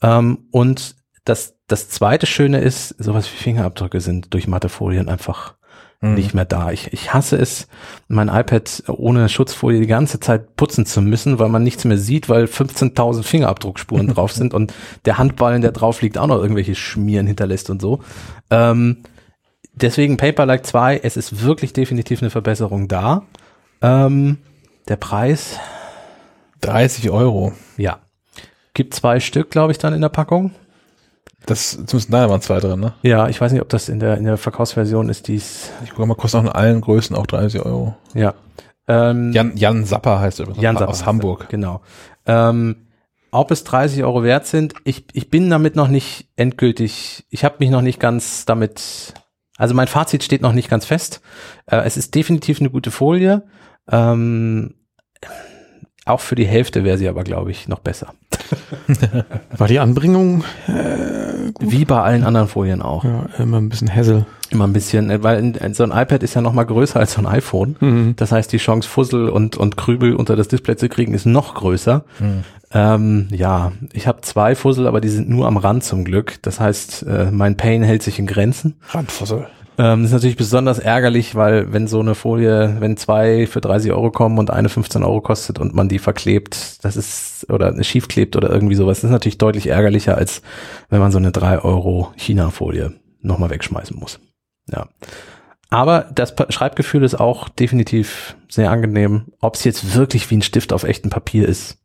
Ähm, 0.00 0.46
und 0.52 0.94
das, 1.26 1.58
das 1.66 1.90
zweite 1.90 2.24
Schöne 2.24 2.60
ist, 2.60 2.94
sowas 2.98 3.26
wie 3.26 3.36
Fingerabdrücke 3.36 4.00
sind 4.00 4.32
durch 4.32 4.48
Mathefolien 4.48 5.10
einfach 5.10 5.56
nicht 6.02 6.34
mehr 6.34 6.44
da. 6.44 6.70
Ich, 6.70 6.92
ich 6.92 7.14
hasse 7.14 7.36
es, 7.36 7.68
mein 8.08 8.28
iPad 8.28 8.84
ohne 8.88 9.28
Schutzfolie 9.28 9.80
die 9.80 9.86
ganze 9.86 10.20
Zeit 10.20 10.54
putzen 10.56 10.86
zu 10.86 11.00
müssen, 11.00 11.38
weil 11.38 11.48
man 11.48 11.62
nichts 11.62 11.84
mehr 11.84 11.98
sieht, 11.98 12.28
weil 12.28 12.44
15.000 12.44 13.22
Fingerabdruckspuren 13.22 14.08
drauf 14.08 14.32
sind 14.32 14.54
und 14.54 14.74
der 15.04 15.18
Handballen, 15.18 15.62
der 15.62 15.72
drauf 15.72 16.02
liegt, 16.02 16.18
auch 16.18 16.26
noch 16.26 16.40
irgendwelche 16.40 16.74
Schmieren 16.74 17.26
hinterlässt 17.26 17.70
und 17.70 17.80
so. 17.80 18.00
Ähm, 18.50 18.98
deswegen 19.72 20.16
Paperlike 20.16 20.62
2, 20.62 20.98
es 21.02 21.16
ist 21.16 21.42
wirklich 21.42 21.72
definitiv 21.72 22.20
eine 22.20 22.30
Verbesserung 22.30 22.88
da. 22.88 23.22
Ähm, 23.80 24.38
der 24.88 24.96
Preis, 24.96 25.58
30 26.60 27.10
Euro. 27.10 27.52
ja. 27.76 28.00
Gibt 28.74 28.92
zwei 28.92 29.20
Stück, 29.20 29.50
glaube 29.50 29.72
ich, 29.72 29.78
dann 29.78 29.94
in 29.94 30.02
der 30.02 30.10
Packung. 30.10 30.50
Das, 31.44 31.70
zumindest 31.72 32.12
da 32.12 32.28
waren 32.30 32.40
zwei 32.40 32.58
drin, 32.60 32.80
ne? 32.80 32.94
Ja, 33.02 33.28
ich 33.28 33.40
weiß 33.40 33.52
nicht, 33.52 33.60
ob 33.62 33.68
das 33.68 33.88
in 33.88 34.00
der, 34.00 34.16
in 34.16 34.24
der 34.24 34.36
Verkaufsversion 34.36 35.08
ist, 35.08 35.28
dies, 35.28 35.70
Ich 35.84 35.90
gucke 35.90 36.06
mal, 36.06 36.14
kostet 36.14 36.40
auch 36.40 36.44
in 36.44 36.50
allen 36.50 36.80
Größen 36.80 37.14
auch 37.14 37.26
30 37.26 37.60
Euro. 37.64 37.96
ja. 38.14 38.34
Ähm, 38.88 39.32
Jan, 39.32 39.56
Jan 39.56 39.84
Sapper 39.84 40.20
heißt 40.20 40.38
er 40.38 40.44
übrigens. 40.44 40.62
Jan 40.62 40.76
Sapper 40.76 40.90
aus 40.90 41.04
Hamburg. 41.06 41.42
er, 41.42 41.48
Genau. 41.48 41.80
Ähm, 42.24 42.86
ob 43.32 43.50
es 43.50 43.64
30 43.64 44.04
Euro 44.04 44.22
wert 44.22 44.46
sind, 44.46 44.74
ich, 44.84 45.04
ich 45.12 45.28
bin 45.28 45.50
damit 45.50 45.74
noch 45.76 45.88
nicht 45.88 46.28
endgültig, 46.36 47.26
ich 47.28 47.44
habe 47.44 47.56
mich 47.58 47.70
noch 47.70 47.82
nicht 47.82 47.98
ganz 47.98 48.44
damit, 48.44 49.12
also 49.58 49.74
mein 49.74 49.88
Fazit 49.88 50.22
steht 50.22 50.40
noch 50.40 50.52
nicht 50.52 50.70
ganz 50.70 50.86
fest. 50.86 51.20
Äh, 51.66 51.78
es 51.78 51.96
ist 51.96 52.14
definitiv 52.14 52.60
eine 52.60 52.70
gute 52.70 52.90
Folie. 52.92 53.42
Ähm, 53.90 54.74
auch 56.04 56.20
für 56.20 56.36
die 56.36 56.46
Hälfte 56.46 56.84
wäre 56.84 56.98
sie 56.98 57.08
aber, 57.08 57.24
glaube 57.24 57.50
ich, 57.50 57.66
noch 57.66 57.80
besser. 57.80 58.14
War 59.56 59.68
die 59.68 59.78
Anbringung 59.78 60.44
Wie 61.60 61.84
bei 61.84 62.00
allen 62.00 62.24
anderen 62.24 62.48
Folien 62.48 62.82
auch. 62.82 63.04
ja, 63.04 63.26
immer 63.38 63.58
ein 63.58 63.68
bisschen 63.68 63.94
Hassel. 63.94 64.26
Immer 64.50 64.66
ein 64.66 64.72
bisschen, 64.72 65.10
äh, 65.10 65.22
weil 65.22 65.74
so 65.74 65.82
ein 65.82 65.90
iPad 65.90 66.22
ist 66.22 66.34
ja 66.34 66.40
noch 66.40 66.52
mal 66.52 66.64
größer 66.64 67.00
als 67.00 67.14
so 67.14 67.20
ein 67.20 67.26
iPhone. 67.26 67.76
Mhm. 67.80 68.14
Das 68.16 68.30
heißt, 68.32 68.52
die 68.52 68.58
Chance, 68.58 68.88
Fussel 68.88 69.28
und, 69.28 69.56
und 69.56 69.76
Krübel 69.76 70.14
unter 70.14 70.36
das 70.36 70.48
Display 70.48 70.76
zu 70.76 70.88
kriegen, 70.88 71.14
ist 71.14 71.26
noch 71.26 71.54
größer. 71.54 72.04
Ähm, 72.72 73.28
ja, 73.30 73.72
ich 73.92 74.06
habe 74.06 74.20
zwei 74.22 74.54
Fussel, 74.54 74.86
aber 74.86 75.00
die 75.00 75.08
sind 75.08 75.28
nur 75.28 75.46
am 75.46 75.56
Rand 75.56 75.84
zum 75.84 76.04
Glück. 76.04 76.42
Das 76.42 76.60
heißt, 76.60 77.04
äh, 77.04 77.30
mein 77.30 77.56
Pain 77.56 77.82
hält 77.82 78.02
sich 78.02 78.18
in 78.18 78.26
Grenzen. 78.26 78.76
Randfussel. 78.90 79.46
Ähm, 79.78 80.02
das 80.02 80.10
ist 80.10 80.14
natürlich 80.14 80.36
besonders 80.36 80.78
ärgerlich, 80.78 81.34
weil 81.34 81.72
wenn 81.72 81.86
so 81.86 82.00
eine 82.00 82.14
Folie, 82.14 82.76
wenn 82.80 82.96
zwei 82.96 83.46
für 83.46 83.60
30 83.60 83.92
Euro 83.92 84.10
kommen 84.10 84.38
und 84.38 84.50
eine 84.50 84.68
15 84.68 85.02
Euro 85.02 85.20
kostet 85.20 85.58
und 85.58 85.74
man 85.74 85.88
die 85.88 85.98
verklebt, 85.98 86.82
das 86.84 86.96
ist, 86.96 87.46
oder 87.50 87.82
schief 87.84 88.08
klebt 88.08 88.36
oder 88.36 88.50
irgendwie 88.50 88.74
sowas, 88.74 88.98
das 88.98 89.04
ist 89.04 89.12
natürlich 89.12 89.38
deutlich 89.38 89.66
ärgerlicher, 89.66 90.16
als 90.16 90.42
wenn 90.88 91.00
man 91.00 91.12
so 91.12 91.18
eine 91.18 91.32
3 91.32 91.58
Euro 91.60 92.12
China-Folie 92.16 92.94
nochmal 93.20 93.50
wegschmeißen 93.50 93.98
muss. 93.98 94.18
Ja. 94.70 94.88
Aber 95.68 96.10
das 96.14 96.34
Schreibgefühl 96.48 97.02
ist 97.02 97.18
auch 97.18 97.48
definitiv 97.48 98.36
sehr 98.48 98.70
angenehm. 98.70 99.26
Ob 99.40 99.56
es 99.56 99.64
jetzt 99.64 99.94
wirklich 99.94 100.30
wie 100.30 100.36
ein 100.36 100.42
Stift 100.42 100.72
auf 100.72 100.84
echtem 100.84 101.10
Papier 101.10 101.46
ist, 101.48 101.78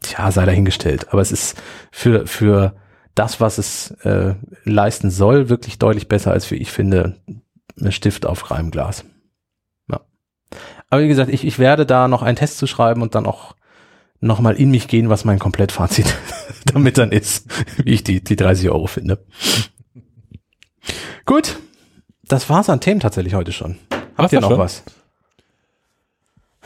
tja, 0.00 0.30
sei 0.30 0.46
dahingestellt. 0.46 1.08
Aber 1.10 1.20
es 1.20 1.32
ist 1.32 1.60
für, 1.90 2.26
für 2.26 2.74
das, 3.14 3.40
was 3.40 3.58
es 3.58 3.92
äh, 4.02 4.34
leisten 4.64 5.10
soll, 5.10 5.48
wirklich 5.48 5.78
deutlich 5.78 6.08
besser 6.08 6.32
als 6.32 6.44
für, 6.44 6.56
ich 6.56 6.72
finde, 6.72 7.16
ein 7.80 7.92
Stift 7.92 8.26
auf 8.26 8.50
Reimglas. 8.50 9.04
Ja. 9.90 10.00
Aber 10.90 11.02
wie 11.02 11.08
gesagt, 11.08 11.30
ich, 11.32 11.46
ich 11.46 11.58
werde 11.58 11.86
da 11.86 12.08
noch 12.08 12.22
einen 12.22 12.36
Test 12.36 12.58
zu 12.58 12.66
schreiben 12.66 13.02
und 13.02 13.14
dann 13.14 13.26
auch 13.26 13.54
nochmal 14.20 14.56
in 14.56 14.70
mich 14.70 14.88
gehen, 14.88 15.10
was 15.10 15.24
mein 15.24 15.38
Komplettfazit 15.38 16.16
damit 16.72 16.98
dann 16.98 17.12
ist, 17.12 17.46
wie 17.84 17.92
ich 17.92 18.04
die, 18.04 18.22
die 18.22 18.36
30 18.36 18.70
Euro 18.70 18.86
finde. 18.86 19.24
Gut, 21.26 21.58
das 22.24 22.48
war's 22.48 22.68
an 22.68 22.80
Themen 22.80 23.00
tatsächlich 23.00 23.34
heute 23.34 23.52
schon. 23.52 23.78
Habt 23.90 24.18
War's 24.18 24.32
ihr 24.32 24.40
noch 24.40 24.50
schon? 24.50 24.58
was? 24.58 24.82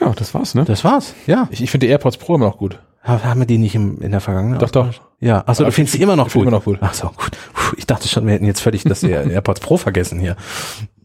Ja, 0.00 0.12
das 0.12 0.32
war's, 0.34 0.54
ne? 0.54 0.64
Das 0.64 0.84
war's, 0.84 1.14
ja. 1.26 1.48
Ich, 1.50 1.62
ich 1.62 1.70
finde 1.70 1.86
die 1.86 1.90
AirPods 1.90 2.18
Pro 2.18 2.36
immer 2.36 2.46
noch 2.46 2.58
gut. 2.58 2.78
Ha- 3.02 3.22
Haben 3.24 3.40
wir 3.40 3.46
die 3.46 3.58
nicht 3.58 3.74
im, 3.74 4.00
in 4.00 4.10
der 4.10 4.20
Vergangenheit? 4.20 4.62
Doch, 4.62 4.70
doch. 4.70 4.88
Ja, 5.20 5.42
achso, 5.46 5.64
du 5.64 5.72
findest 5.72 5.96
sie 5.96 6.02
immer 6.02 6.16
noch 6.16 6.32
gut. 6.32 6.42
immer 6.42 6.50
noch 6.52 6.64
gut. 6.64 6.78
Ach 6.80 6.94
so, 6.94 7.08
gut. 7.08 7.30
Puh, 7.54 7.74
ich 7.76 7.86
dachte 7.86 8.06
schon, 8.08 8.26
wir 8.26 8.34
hätten 8.34 8.44
jetzt 8.44 8.60
völlig 8.60 8.84
das 8.84 9.02
AirPods 9.04 9.60
Pro 9.60 9.76
vergessen 9.76 10.18
hier. 10.20 10.36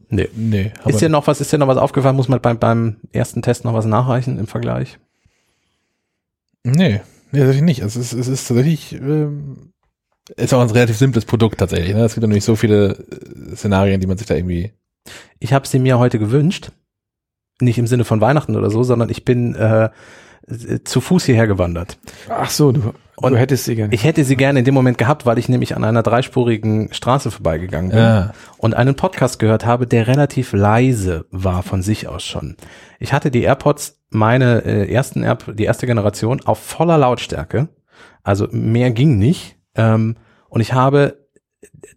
Nee. 0.10 0.30
Nee. 0.36 0.72
Ist 0.86 1.02
dir 1.02 1.10
noch 1.10 1.26
was, 1.28 1.42
ist 1.42 1.52
dir 1.52 1.58
noch 1.58 1.68
was 1.68 1.78
aufgefallen? 1.78 2.16
Muss 2.16 2.28
man 2.28 2.40
beim, 2.40 2.60
beim 2.60 2.98
ersten 3.12 3.42
Test 3.42 3.66
noch 3.66 3.74
was 3.74 3.86
nachreichen 3.86 4.38
im 4.38 4.46
Vergleich? 4.48 5.00
Nee, 6.64 7.02
nee, 7.32 7.40
tatsächlich 7.40 7.64
nicht. 7.64 7.82
Es 7.82 7.96
ist, 7.96 8.14
es 8.14 8.28
ist 8.28 8.48
tatsächlich, 8.48 8.94
ähm, 8.94 9.74
ist 10.38 10.54
auch 10.54 10.62
ein 10.62 10.70
relativ 10.70 10.98
simples 10.98 11.26
Produkt 11.26 11.58
tatsächlich. 11.60 11.94
Ne? 11.94 12.04
Es 12.06 12.14
gibt 12.14 12.26
ja 12.26 12.32
nicht 12.32 12.46
so 12.46 12.56
viele 12.56 12.92
äh, 13.52 13.56
Szenarien, 13.56 14.00
die 14.00 14.08
man 14.08 14.18
sich 14.18 14.28
da 14.28 14.36
irgendwie. 14.36 14.72
Ich 15.40 15.52
habe 15.52 15.68
sie 15.68 15.80
mir 15.80 16.00
heute 16.00 16.20
gewünscht. 16.20 16.72
Nicht 17.60 17.78
im 17.78 17.88
Sinne 17.88 18.04
von 18.06 18.22
Weihnachten 18.22 18.56
oder 18.56 18.70
so, 18.70 18.84
sondern 18.84 19.10
ich 19.10 19.26
bin 19.26 19.56
äh, 19.56 19.90
zu 20.84 21.02
Fuß 21.02 21.26
hierher 21.26 21.48
gewandert. 21.48 21.98
Ach 22.30 22.50
so, 22.50 22.72
du, 22.72 22.94
Und 23.16 23.32
du 23.34 23.38
hättest 23.38 23.66
sie 23.66 23.76
gerne. 23.76 23.94
Ich 23.94 24.04
hätte 24.04 24.24
sie 24.24 24.36
gerne 24.36 24.60
in 24.60 24.66
dem 24.66 24.74
Moment 24.74 24.98
gehabt, 24.98 25.26
weil 25.26 25.38
ich 25.38 25.48
nämlich 25.50 25.76
an 25.76 25.84
einer 25.84 26.04
dreispurigen 26.04 26.94
Straße 26.94 27.32
vorbeigegangen 27.32 27.92
bin 27.92 28.00
Ja. 28.00 28.34
und 28.58 28.74
einen 28.74 28.96
Podcast 28.96 29.40
gehört 29.40 29.66
habe, 29.66 29.88
der 29.88 30.08
relativ 30.08 30.52
leise 30.54 31.26
war 31.32 31.64
von 31.64 31.82
sich 31.82 32.08
aus 32.08 32.24
schon. 32.24 32.58
Ich 33.00 33.14
hatte 33.14 33.32
die 33.32 33.44
AirPods, 33.44 34.02
meine 34.10 34.64
äh, 34.66 34.92
ersten 34.92 35.24
Air 35.24 35.38
die 35.48 35.64
erste 35.64 35.86
Generation, 35.88 36.42
auf 36.46 36.60
voller 36.60 36.98
Lautstärke. 36.98 37.70
Also 38.24 38.48
mehr 38.52 38.92
ging 38.92 39.18
nicht. 39.18 39.58
Ähm, 39.76 40.16
und 40.50 40.62
ich 40.62 40.74
habe 40.74 41.18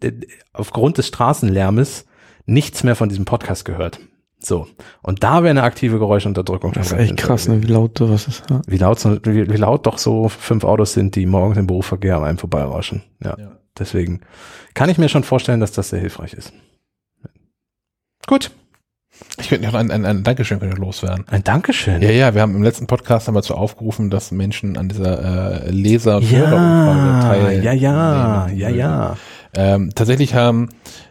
äh, 0.01 0.11
aufgrund 0.53 0.97
des 0.97 1.07
Straßenlärmes 1.07 2.05
nichts 2.45 2.83
mehr 2.83 2.95
von 2.95 3.09
diesem 3.09 3.25
Podcast 3.25 3.65
gehört. 3.65 3.99
So. 4.47 4.65
Und 5.01 5.23
da 5.23 5.43
wäre 5.43 5.49
eine 5.49 5.63
aktive 5.63 5.99
Geräuschunterdrückung 5.99 6.71
Das 6.71 6.93
ist 6.93 6.97
echt 6.97 7.17
krass, 7.17 7.49
ne? 7.49 7.61
wie 7.61 7.67
laut 7.67 7.97
sowas 7.97 8.27
ist. 8.29 8.43
Ja. 8.49 8.61
wie 8.65 8.77
laut, 8.77 9.03
wie, 9.25 9.49
wie 9.49 9.57
laut 9.57 9.85
doch 9.85 9.97
so 9.97 10.29
fünf 10.29 10.63
Autos 10.63 10.93
sind, 10.93 11.15
die 11.15 11.25
morgens 11.25 11.57
im 11.57 11.67
Berufsverkehr 11.67 12.15
an 12.15 12.23
einem 12.23 12.37
vorbeirauschen. 12.37 13.03
Ja. 13.21 13.35
Ja. 13.37 13.51
Deswegen 13.77 14.21
kann 14.73 14.89
ich 14.89 14.97
mir 14.97 15.09
schon 15.09 15.23
vorstellen, 15.23 15.59
dass 15.59 15.73
das 15.73 15.89
sehr 15.89 15.99
hilfreich 15.99 16.33
ist. 16.33 16.53
Gut. 18.25 18.51
Ich 19.39 19.49
könnte 19.49 19.65
noch 19.67 19.73
ein, 19.73 19.91
ein, 19.91 20.05
ein 20.05 20.23
Dankeschön 20.23 20.59
loswerden. 20.77 21.25
Ein 21.29 21.43
Dankeschön. 21.43 22.01
Ja, 22.01 22.11
ja, 22.11 22.33
wir 22.33 22.41
haben 22.41 22.55
im 22.55 22.63
letzten 22.63 22.87
Podcast 22.87 23.27
haben 23.27 23.35
wir 23.35 23.41
dazu 23.41 23.55
aufgerufen, 23.55 24.09
dass 24.09 24.31
Menschen 24.31 24.77
an 24.77 24.87
dieser 24.87 25.65
äh, 25.65 25.71
Leser- 25.71 26.17
und 26.17 26.31
ja, 26.31 26.39
Hörerumfrage 26.39 27.21
teilnehmen. 27.21 27.63
ja, 27.63 27.73
ja, 27.73 28.47
ja, 28.49 28.69
ja. 28.69 29.17
Ähm, 29.55 29.89
tatsächlich 29.93 30.35
haben 30.35 30.69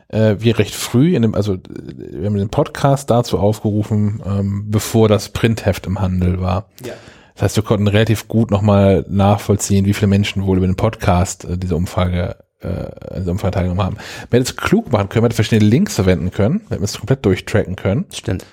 äh, 0.09 0.37
wir 0.39 0.59
recht 0.59 0.75
früh 0.75 1.15
in 1.15 1.23
dem, 1.23 1.35
also 1.35 1.55
äh, 1.55 1.59
wir 1.67 2.27
haben 2.27 2.37
den 2.37 2.49
Podcast 2.49 3.11
dazu 3.11 3.39
aufgerufen, 3.39 4.23
ähm, 4.25 4.65
bevor 4.69 5.09
das 5.09 5.31
Printheft 5.31 5.87
im 5.87 6.01
Handel 6.01 6.41
war. 6.41 6.69
Ja. 6.85 6.95
Das 7.35 7.43
heißt, 7.43 7.57
wir 7.57 7.65
konnten 7.65 7.89
relativ 7.89 8.29
gut 8.29 8.51
nochmal 8.51 9.05
nachvollziehen, 9.09 9.85
wie 9.85 9.95
viele 9.95 10.07
Menschen 10.07 10.47
wohl 10.47 10.57
über 10.57 10.67
den 10.67 10.77
Podcast 10.77 11.45
äh, 11.45 11.59
diese 11.59 11.77
Umfrage 11.77 12.37
äh, 12.63 12.69
an 12.69 13.21
dieser 13.21 13.33
Umfrage 13.33 13.53
teilgenommen 13.53 13.85
haben. 13.85 13.97
Wir 14.31 14.39
hätten 14.39 14.49
es 14.49 14.57
klug 14.57 14.91
machen 14.91 15.09
können, 15.09 15.23
wir 15.23 15.27
hätten 15.27 15.35
verschiedene 15.35 15.69
Links 15.69 15.95
verwenden 15.97 16.31
können, 16.31 16.63
wir 16.69 16.77
hätten 16.77 16.85
es 16.85 16.99
komplett 16.99 17.25
durchtracken 17.25 17.77
können. 17.77 18.07
Stimmt. 18.13 18.47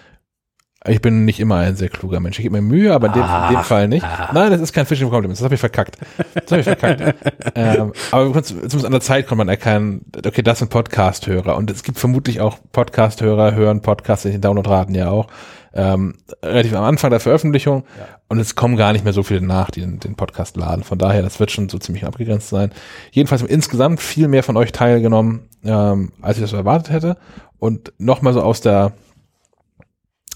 Ich 0.85 1.01
bin 1.01 1.23
nicht 1.23 1.39
immer 1.39 1.57
ein 1.57 1.77
sehr 1.77 1.87
kluger 1.87 2.19
Mensch. 2.19 2.39
Ich 2.39 2.43
gebe 2.43 2.59
mir 2.59 2.61
Mühe, 2.61 2.93
aber 2.93 3.07
in 3.07 3.13
dem, 3.13 3.21
in 3.21 3.27
dem 3.27 3.57
Ach, 3.57 3.65
Fall 3.65 3.87
nicht. 3.87 4.05
ach. 4.05 4.33
Nein, 4.33 4.51
das 4.51 4.59
ist 4.59 4.73
kein 4.73 4.85
Fishing 4.85 5.09
Compliment. 5.09 5.37
Das 5.37 5.43
habe 5.43 5.55
ich 5.55 5.59
verkackt. 5.59 5.97
Das 6.33 6.51
habe 6.51 6.59
ich 6.59 6.65
verkackt. 6.65 7.15
ähm, 7.55 7.93
aber 8.11 8.43
zumindest 8.43 8.85
an 8.85 8.91
der 8.91 8.99
Zeit 8.99 9.27
kann 9.27 9.37
man 9.37 9.47
erkennen, 9.47 10.05
okay, 10.25 10.41
das 10.41 10.59
sind 10.59 10.69
Podcast-Hörer. 10.69 11.55
Und 11.55 11.71
es 11.71 11.83
gibt 11.83 11.99
vermutlich 11.99 12.41
auch 12.41 12.57
Podcast-Hörer, 12.73 13.55
hören 13.55 13.81
Podcasts, 13.81 14.23
die 14.23 14.41
Downloadraten 14.41 14.93
ja 14.93 15.09
auch. 15.09 15.27
Ähm, 15.73 16.15
relativ 16.43 16.75
am 16.75 16.83
Anfang 16.83 17.11
der 17.11 17.21
Veröffentlichung. 17.21 17.85
Und 18.27 18.39
es 18.39 18.55
kommen 18.55 18.75
gar 18.75 18.91
nicht 18.91 19.05
mehr 19.05 19.13
so 19.13 19.23
viele 19.23 19.41
nach, 19.41 19.71
die 19.71 19.79
den, 19.79 20.01
den 20.01 20.15
Podcast 20.15 20.57
laden. 20.57 20.83
Von 20.83 20.97
daher, 20.97 21.21
das 21.21 21.39
wird 21.39 21.51
schon 21.51 21.69
so 21.69 21.77
ziemlich 21.77 22.05
abgegrenzt 22.05 22.49
sein. 22.49 22.73
Jedenfalls 23.11 23.41
haben 23.41 23.49
insgesamt 23.49 24.01
viel 24.01 24.27
mehr 24.27 24.43
von 24.43 24.57
euch 24.57 24.73
teilgenommen, 24.73 25.47
ähm, 25.63 26.11
als 26.21 26.37
ich 26.37 26.43
das 26.43 26.51
erwartet 26.51 26.91
hätte. 26.91 27.15
Und 27.57 27.93
nochmal 27.97 28.33
so 28.33 28.41
aus 28.41 28.59
der 28.59 28.91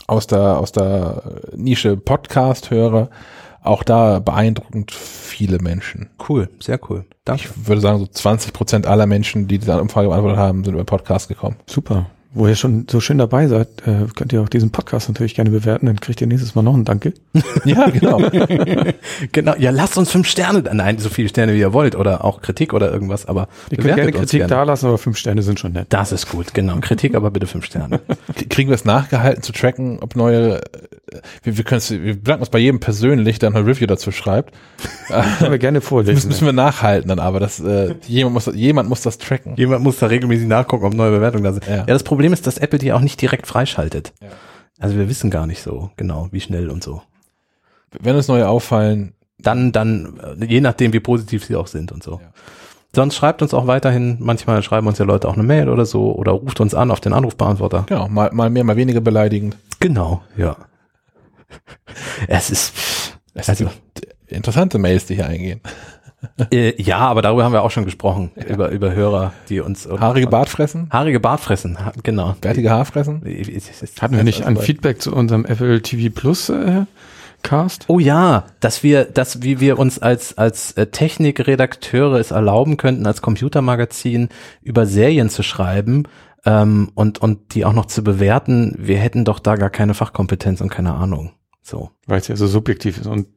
aus 0.07 0.27
der, 0.27 0.57
aus 0.57 0.71
der 0.71 1.21
Nische 1.55 1.97
Podcast-Hörer, 1.97 3.09
auch 3.61 3.83
da 3.83 4.19
beeindruckend 4.19 4.91
viele 4.91 5.59
Menschen. 5.59 6.09
Cool, 6.27 6.49
sehr 6.59 6.79
cool. 6.89 7.05
Danke. 7.25 7.43
Ich 7.43 7.67
würde 7.67 7.81
sagen, 7.81 7.99
so 7.99 8.07
20 8.07 8.53
Prozent 8.53 8.87
aller 8.87 9.05
Menschen, 9.05 9.47
die 9.47 9.59
diese 9.59 9.79
Umfrage 9.79 10.07
beantwortet 10.07 10.39
haben, 10.39 10.63
sind 10.63 10.73
über 10.73 10.85
Podcast 10.85 11.27
gekommen. 11.27 11.57
Super. 11.67 12.07
Wo 12.33 12.45
ihr 12.47 12.55
schon 12.55 12.85
so 12.89 12.99
schön 12.99 13.17
dabei 13.17 13.47
seid, 13.47 13.67
äh, 13.87 14.05
könnt 14.15 14.31
ihr 14.33 14.41
auch 14.41 14.49
diesen 14.49 14.69
Podcast 14.69 15.07
natürlich 15.07 15.33
gerne 15.33 15.49
bewerten, 15.49 15.85
dann 15.87 15.99
kriegt 15.99 16.19
ihr 16.21 16.27
nächstes 16.27 16.55
Mal 16.55 16.61
noch 16.61 16.75
ein 16.75 16.83
Danke. 16.85 17.13
Ja, 17.65 17.89
genau. 17.89 18.17
genau. 19.31 19.55
Ja, 19.57 19.71
lasst 19.71 19.97
uns 19.97 20.11
fünf 20.11 20.27
Sterne, 20.27 20.61
nein, 20.73 20.99
so 20.99 21.09
viele 21.09 21.29
Sterne 21.29 21.53
wie 21.53 21.59
ihr 21.59 21.73
wollt 21.73 21.95
oder 21.95 22.23
auch 22.23 22.41
Kritik 22.41 22.73
oder 22.73 22.91
irgendwas, 22.91 23.25
aber 23.25 23.47
Ihr 23.71 23.77
könnt 23.77 23.95
gerne 23.95 24.11
Kritik 24.11 24.39
gerne. 24.41 24.49
da 24.49 24.63
lassen, 24.63 24.85
aber 24.87 24.97
fünf 24.97 25.17
Sterne 25.17 25.41
sind 25.41 25.59
schon 25.59 25.71
nett. 25.73 25.87
Das 25.89 26.11
ist 26.11 26.29
gut, 26.29 26.53
genau. 26.53 26.77
Kritik, 26.81 27.15
aber 27.15 27.31
bitte 27.31 27.47
fünf 27.47 27.65
Sterne. 27.65 28.01
Kriegen 28.49 28.69
wir 28.69 28.75
es 28.75 28.85
nachgehalten 28.85 29.41
zu 29.41 29.51
tracken, 29.53 29.99
ob 30.01 30.15
neue, 30.15 30.57
äh, 30.59 30.61
wir, 31.43 31.57
wir 31.57 31.63
können 31.63 31.79
es, 31.79 31.91
wir 31.91 32.15
bedanken 32.15 32.41
uns 32.41 32.49
bei 32.49 32.59
jedem 32.59 32.79
persönlich, 32.79 33.39
der 33.39 33.49
eine 33.49 33.65
Review 33.65 33.87
dazu 33.87 34.11
schreibt. 34.11 34.53
Können 35.39 35.51
wir 35.51 35.57
gerne 35.59 35.79
Das 35.79 35.87
vorlesen. 35.87 36.27
müssen 36.27 36.45
wir 36.45 36.53
nachhalten 36.53 37.07
dann 37.09 37.19
aber, 37.19 37.39
das, 37.39 37.59
äh, 37.59 37.95
jemand 38.07 38.33
muss, 38.33 38.45
jemand 38.53 38.89
muss 38.89 39.01
das 39.01 39.17
tracken. 39.17 39.53
Jemand 39.55 39.83
muss 39.83 39.97
da 39.97 40.07
regelmäßig 40.07 40.47
nachgucken, 40.47 40.85
ob 40.85 40.93
neue 40.93 41.11
Bewertungen 41.11 41.43
da 41.43 41.53
sind. 41.53 41.65
Ja. 41.65 41.77
Ja, 41.77 41.85
das 41.85 42.03
Problem 42.03 42.26
ist, 42.33 42.47
dass 42.47 42.57
Apple 42.57 42.79
die 42.79 42.93
auch 42.93 43.01
nicht 43.01 43.21
direkt 43.21 43.47
freischaltet. 43.47 44.13
Ja. 44.21 44.29
Also 44.79 44.95
wir 44.97 45.09
wissen 45.09 45.29
gar 45.29 45.47
nicht 45.47 45.61
so 45.61 45.89
genau, 45.97 46.27
wie 46.31 46.41
schnell 46.41 46.69
und 46.69 46.83
so. 46.83 47.01
Wenn 47.99 48.15
uns 48.15 48.27
neue 48.27 48.47
auffallen, 48.47 49.13
Dann, 49.39 49.71
dann, 49.71 50.19
äh, 50.39 50.45
je 50.45 50.61
nachdem, 50.61 50.93
wie 50.93 50.99
positiv 50.99 51.45
sie 51.45 51.55
auch 51.55 51.67
sind 51.67 51.91
und 51.91 52.01
so. 52.03 52.19
Ja. 52.21 52.31
Sonst 52.95 53.15
schreibt 53.15 53.41
uns 53.43 53.53
auch 53.53 53.67
weiterhin, 53.67 54.17
manchmal 54.19 54.63
schreiben 54.63 54.87
uns 54.87 54.97
ja 54.97 55.05
Leute 55.05 55.27
auch 55.27 55.33
eine 55.35 55.43
Mail 55.43 55.69
oder 55.69 55.85
so 55.85 56.15
oder 56.15 56.31
ruft 56.31 56.59
uns 56.59 56.73
an 56.73 56.89
auf 56.89 56.99
den 56.99 57.13
Anrufbeantworter. 57.13 57.83
genau, 57.87 58.07
mal, 58.07 58.31
mal 58.33 58.49
mehr, 58.49 58.63
mal 58.63 58.75
weniger 58.77 59.01
beleidigend. 59.01 59.57
Genau, 59.79 60.23
ja. 60.35 60.57
Es 62.27 62.49
ist, 62.49 62.73
Es 63.35 63.47
also, 63.49 63.65
gibt 63.65 64.07
interessante 64.27 64.79
Mails, 64.79 65.05
die 65.05 65.15
hier 65.15 65.27
eingehen. 65.27 65.61
Äh, 66.51 66.81
ja, 66.81 66.97
aber 66.99 67.21
darüber 67.21 67.43
haben 67.43 67.53
wir 67.53 67.61
auch 67.61 67.71
schon 67.71 67.85
gesprochen, 67.85 68.31
über, 68.47 68.69
über 68.69 68.93
Hörer, 68.93 69.33
die 69.49 69.59
uns 69.59 69.87
Haarige 69.87 70.27
Bartfressen, 70.27 70.89
haarige 70.91 71.19
Bartfressen, 71.19 71.83
ha- 71.85 71.93
genau. 72.03 72.35
bärtige 72.41 72.71
Haarfressen. 72.71 73.21
Hatten 74.01 74.15
wir 74.15 74.23
nicht 74.23 74.45
ein 74.45 74.57
Feedback 74.57 75.01
zu 75.01 75.13
unserem 75.13 75.45
Apple 75.45 75.81
TV 75.81 76.13
Plus 76.13 76.49
äh, 76.49 76.85
Cast? 77.43 77.85
Oh 77.87 77.99
ja, 77.99 78.45
dass 78.59 78.81
wir, 78.81 79.05
dass 79.05 79.43
wie 79.43 79.59
wir 79.59 79.77
uns 79.77 79.99
als 79.99 80.37
als 80.37 80.71
äh, 80.73 80.87
Technikredakteure 80.87 82.19
es 82.19 82.31
erlauben 82.31 82.77
könnten, 82.77 83.05
als 83.05 83.21
Computermagazin 83.21 84.29
über 84.63 84.85
Serien 84.87 85.29
zu 85.29 85.43
schreiben 85.43 86.03
ähm, 86.45 86.91
und 86.95 87.19
und 87.19 87.53
die 87.53 87.63
auch 87.63 87.73
noch 87.73 87.85
zu 87.85 88.03
bewerten. 88.03 88.75
Wir 88.79 88.97
hätten 88.97 89.23
doch 89.23 89.37
da 89.39 89.55
gar 89.55 89.69
keine 89.69 89.93
Fachkompetenz 89.93 90.61
und 90.61 90.69
keine 90.69 90.95
Ahnung. 90.95 91.31
So. 91.61 91.91
Weil 92.07 92.19
es 92.19 92.27
ja 92.27 92.35
so 92.35 92.47
subjektiv 92.47 92.97
ist. 92.97 93.07
Und 93.07 93.27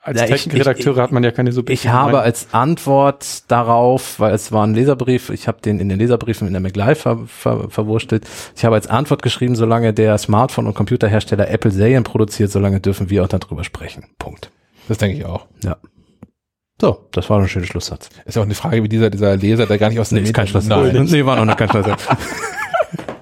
als 0.00 0.20
Ja, 0.20 0.34
ich- 0.34 0.96
hat 0.98 1.12
man 1.12 1.22
ja 1.22 1.30
keine 1.30 1.52
subjektive 1.52 1.88
Ich 1.88 1.92
habe 1.92 2.12
Meinung. 2.12 2.20
als 2.24 2.48
Antwort 2.52 3.50
darauf, 3.50 4.18
weil 4.20 4.32
es 4.32 4.52
war 4.52 4.66
ein 4.66 4.74
Leserbrief, 4.74 5.28
ich 5.30 5.46
habe 5.48 5.60
den 5.60 5.80
in 5.80 5.88
den 5.90 5.98
Leserbriefen 5.98 6.46
in 6.46 6.54
der 6.54 6.62
McLive 6.62 6.94
ver, 6.96 7.18
ver, 7.26 7.68
verwurstelt. 7.70 8.26
Ich 8.56 8.64
habe 8.64 8.74
als 8.76 8.86
Antwort 8.86 9.22
geschrieben, 9.22 9.54
solange 9.56 9.92
der 9.92 10.16
Smartphone- 10.18 10.66
und 10.66 10.74
Computerhersteller 10.74 11.50
Apple 11.50 11.70
Serien 11.70 12.04
produziert, 12.04 12.50
solange 12.50 12.80
dürfen 12.80 13.10
wir 13.10 13.24
auch 13.24 13.28
darüber 13.28 13.64
sprechen. 13.64 14.04
Punkt. 14.18 14.50
Das 14.88 14.96
denke 14.98 15.18
ich 15.18 15.26
auch. 15.26 15.46
Ja. 15.62 15.76
So, 16.80 17.08
das 17.10 17.28
war 17.28 17.40
ein 17.40 17.48
schöner 17.48 17.66
Schlusssatz. 17.66 18.08
Ist 18.24 18.36
ja 18.36 18.42
auch 18.42 18.46
eine 18.46 18.54
Frage, 18.54 18.82
wie 18.84 18.88
dieser, 18.88 19.10
dieser 19.10 19.36
Leser, 19.36 19.66
der 19.66 19.78
gar 19.78 19.90
nicht 19.90 19.98
aus 19.98 20.12
Nee, 20.12 20.20
dem 20.20 20.24
ist 20.26 20.32
kein 20.32 20.44
Medien- 20.46 20.62
Schlusssatz. 20.62 20.92
Nein. 20.94 21.04
Nee, 21.10 21.26
war 21.26 21.44
noch 21.44 21.56
kein 21.56 21.68
Schlusssatz. 21.68 22.06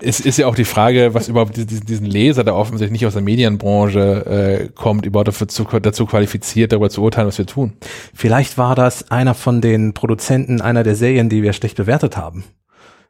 Es 0.07 0.21
ist 0.21 0.37
ja 0.39 0.47
auch 0.47 0.55
die 0.55 0.65
Frage, 0.65 1.15
was 1.15 1.29
überhaupt 1.29 1.57
diesen, 1.57 1.85
diesen 1.85 2.07
Leser, 2.07 2.45
der 2.45 2.55
offensichtlich 2.55 2.93
nicht 2.93 3.07
aus 3.07 3.15
der 3.15 3.23
Medienbranche 3.23 4.27
äh, 4.27 4.69
kommt, 4.69 5.05
überhaupt 5.05 5.29
dafür 5.29 5.49
zu, 5.49 5.65
dazu 5.65 6.07
qualifiziert, 6.07 6.71
darüber 6.71 6.91
zu 6.91 7.03
urteilen, 7.03 7.27
was 7.27 7.39
wir 7.39 7.47
tun. 7.47 7.73
Vielleicht 8.15 8.57
war 8.57 8.77
das 8.77 9.11
einer 9.11 9.35
von 9.35 9.61
den 9.61 9.95
Produzenten 9.95 10.61
einer 10.61 10.85
der 10.85 10.95
Serien, 10.95 11.29
die 11.29 11.43
wir 11.43 11.53
schlecht 11.53 11.77
bewertet 11.77 12.17
haben. 12.17 12.45